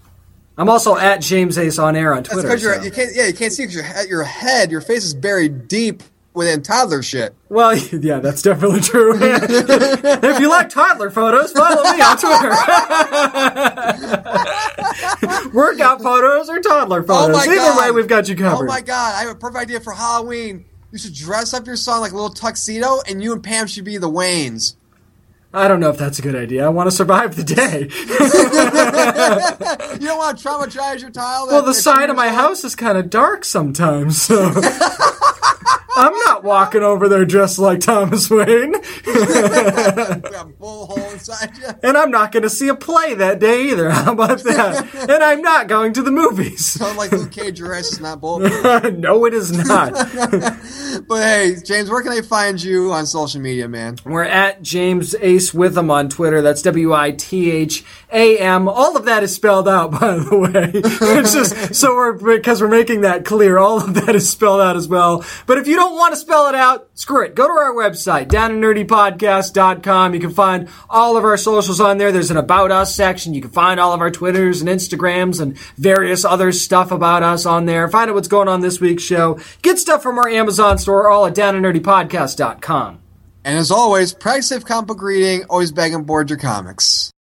I'm 0.57 0.69
also 0.69 0.97
at 0.97 1.21
James 1.21 1.57
Ace 1.57 1.79
on 1.79 1.95
air 1.95 2.13
on 2.13 2.23
that's 2.23 2.33
Twitter. 2.33 2.47
because 2.49 2.61
you're 2.63 2.83
you 2.83 2.91
can't 2.91 3.11
yeah 3.15 3.27
you 3.27 3.33
can't 3.33 3.53
see 3.53 3.63
because 3.63 3.75
your 3.75 3.83
head 3.83 4.07
your 4.09 4.23
head 4.23 4.71
your 4.71 4.81
face 4.81 5.03
is 5.03 5.13
buried 5.13 5.67
deep 5.67 6.03
within 6.33 6.61
toddler 6.61 7.03
shit. 7.03 7.33
Well, 7.49 7.75
yeah, 7.91 8.19
that's 8.19 8.41
definitely 8.41 8.79
true. 8.81 9.13
if 9.21 10.39
you 10.39 10.49
like 10.49 10.69
toddler 10.69 11.09
photos, 11.09 11.51
follow 11.51 11.83
me 11.91 12.01
on 12.01 12.17
Twitter. 12.17 12.51
Workout 15.53 16.01
photos 16.01 16.49
or 16.49 16.59
toddler 16.59 17.03
oh 17.03 17.07
photos. 17.07 17.35
Oh 17.35 17.39
Either 17.39 17.55
god! 17.55 17.79
way, 17.79 17.91
we've 17.91 18.07
got 18.07 18.27
you 18.29 18.35
oh 18.35 18.49
covered. 18.49 18.65
Oh 18.65 18.67
my 18.67 18.81
god! 18.81 19.15
I 19.15 19.21
have 19.21 19.31
a 19.31 19.39
perfect 19.39 19.61
idea 19.63 19.79
for 19.79 19.93
Halloween. 19.93 20.65
You 20.91 20.97
should 20.97 21.13
dress 21.13 21.53
up 21.53 21.65
your 21.67 21.75
son 21.77 22.01
like 22.01 22.11
a 22.11 22.15
little 22.15 22.29
tuxedo, 22.29 22.99
and 23.07 23.21
you 23.23 23.31
and 23.33 23.43
Pam 23.43 23.67
should 23.67 23.85
be 23.85 23.97
the 23.97 24.09
Waynes. 24.09 24.75
I 25.53 25.67
don't 25.67 25.79
know 25.81 25.89
if 25.89 25.97
that's 25.97 26.17
a 26.19 26.21
good 26.21 26.35
idea. 26.35 26.65
I 26.65 26.69
want 26.69 26.89
to 26.89 26.95
survive 26.95 27.35
the 27.35 27.43
day. 27.43 27.89
You 30.01 30.07
don't 30.07 30.17
want 30.17 30.37
to 30.37 30.47
traumatize 30.47 31.01
your 31.01 31.11
child. 31.11 31.49
well, 31.49 31.61
the 31.61 31.73
side 31.73 32.09
of 32.09 32.15
my 32.15 32.29
house 32.29 32.63
is 32.63 32.75
kind 32.75 32.97
of 32.97 33.09
dark 33.09 33.45
sometimes, 33.45 34.21
so 34.21 34.49
I'm 35.97 36.13
not 36.25 36.43
walking 36.43 36.83
over 36.83 37.09
there 37.09 37.25
dressed 37.25 37.59
like 37.59 37.81
Thomas 37.81 38.29
Wayne, 38.29 38.71
We 39.05 39.13
have 39.13 40.33
a 40.35 40.45
bull 40.57 40.87
hole 40.87 41.11
inside 41.11 41.51
you. 41.57 41.67
and 41.83 41.97
I'm 41.97 42.11
not 42.11 42.31
going 42.31 42.43
to 42.43 42.49
see 42.49 42.67
a 42.69 42.75
play 42.75 43.13
that 43.15 43.39
day 43.39 43.69
either. 43.69 43.89
How 43.91 44.13
about 44.13 44.39
that? 44.43 44.87
and 45.09 45.23
I'm 45.23 45.41
not 45.41 45.67
going 45.67 45.93
to 45.93 46.01
the 46.01 46.11
movies. 46.11 46.65
Sound 46.79 46.97
like 46.97 47.11
Luke 47.11 47.31
Cage. 47.31 47.59
Your 47.59 47.73
ass 47.75 47.91
is 47.91 47.99
not 47.99 48.21
bulletproof. 48.21 48.93
no, 48.97 49.25
it 49.25 49.33
is 49.33 49.51
not. 49.51 49.93
but 51.07 51.21
hey, 51.23 51.55
James, 51.63 51.89
where 51.89 52.01
can 52.01 52.11
I 52.13 52.21
find 52.21 52.61
you 52.61 52.91
on 52.93 53.05
social 53.05 53.41
media, 53.41 53.67
man? 53.67 53.97
We're 54.05 54.23
at 54.23 54.61
James 54.61 55.13
Ace 55.15 55.53
Witham 55.53 55.91
on 55.91 56.09
Twitter. 56.09 56.41
That's 56.41 56.61
W 56.63 56.93
I 56.93 57.11
T 57.11 57.51
H 57.51 57.83
A 58.11 58.37
M. 58.39 58.67
All 58.69 58.95
of 58.95 59.05
that 59.05 59.23
is 59.23 59.35
spelled 59.35 59.67
out, 59.67 59.91
by 59.91 60.15
the 60.17 60.37
way. 60.37 60.71
It's 60.73 61.33
just 61.33 61.75
so 61.75 61.95
we're 61.95 62.13
because 62.13 62.61
we're 62.61 62.67
making 62.69 63.01
that 63.01 63.25
clear. 63.25 63.57
All 63.57 63.77
of 63.83 63.93
that 63.95 64.15
is 64.15 64.29
spelled 64.29 64.61
out 64.61 64.75
as 64.77 64.87
well. 64.87 65.23
But 65.45 65.57
if 65.61 65.67
you 65.67 65.75
don't 65.75 65.95
want 65.95 66.13
to 66.13 66.19
spell 66.19 66.47
it 66.47 66.55
out, 66.55 66.89
screw 66.95 67.23
it. 67.23 67.35
Go 67.35 67.45
to 67.47 67.53
our 67.53 67.73
website, 67.73 68.27
downandnerdypodcast.com. 68.27 70.13
You 70.13 70.19
can 70.19 70.31
find 70.31 70.67
all 70.89 71.17
of 71.17 71.23
our 71.23 71.37
socials 71.37 71.79
on 71.79 71.97
there. 71.97 72.11
There's 72.11 72.31
an 72.31 72.37
About 72.37 72.71
Us 72.71 72.95
section. 72.95 73.33
You 73.33 73.41
can 73.41 73.51
find 73.51 73.79
all 73.79 73.93
of 73.93 74.01
our 74.01 74.11
Twitters 74.11 74.61
and 74.61 74.69
Instagrams 74.69 75.39
and 75.39 75.57
various 75.77 76.25
other 76.25 76.51
stuff 76.51 76.91
about 76.91 77.23
us 77.23 77.45
on 77.45 77.65
there. 77.65 77.87
Find 77.87 78.09
out 78.09 78.15
what's 78.15 78.27
going 78.27 78.47
on 78.47 78.61
this 78.61 78.81
week's 78.81 79.03
show. 79.03 79.39
Get 79.61 79.77
stuff 79.77 80.01
from 80.01 80.17
our 80.17 80.27
Amazon 80.27 80.77
store, 80.77 81.09
all 81.09 81.25
at 81.25 81.35
downandnerdypodcast.com. 81.35 82.99
And 83.43 83.57
as 83.57 83.71
always, 83.71 84.13
practice 84.13 84.49
safe 84.49 84.65
comic 84.65 84.87
book 84.87 85.01
reading. 85.01 85.45
Always 85.49 85.71
bag 85.71 85.93
and 85.93 86.05
board 86.05 86.29
your 86.29 86.39
comics. 86.39 87.11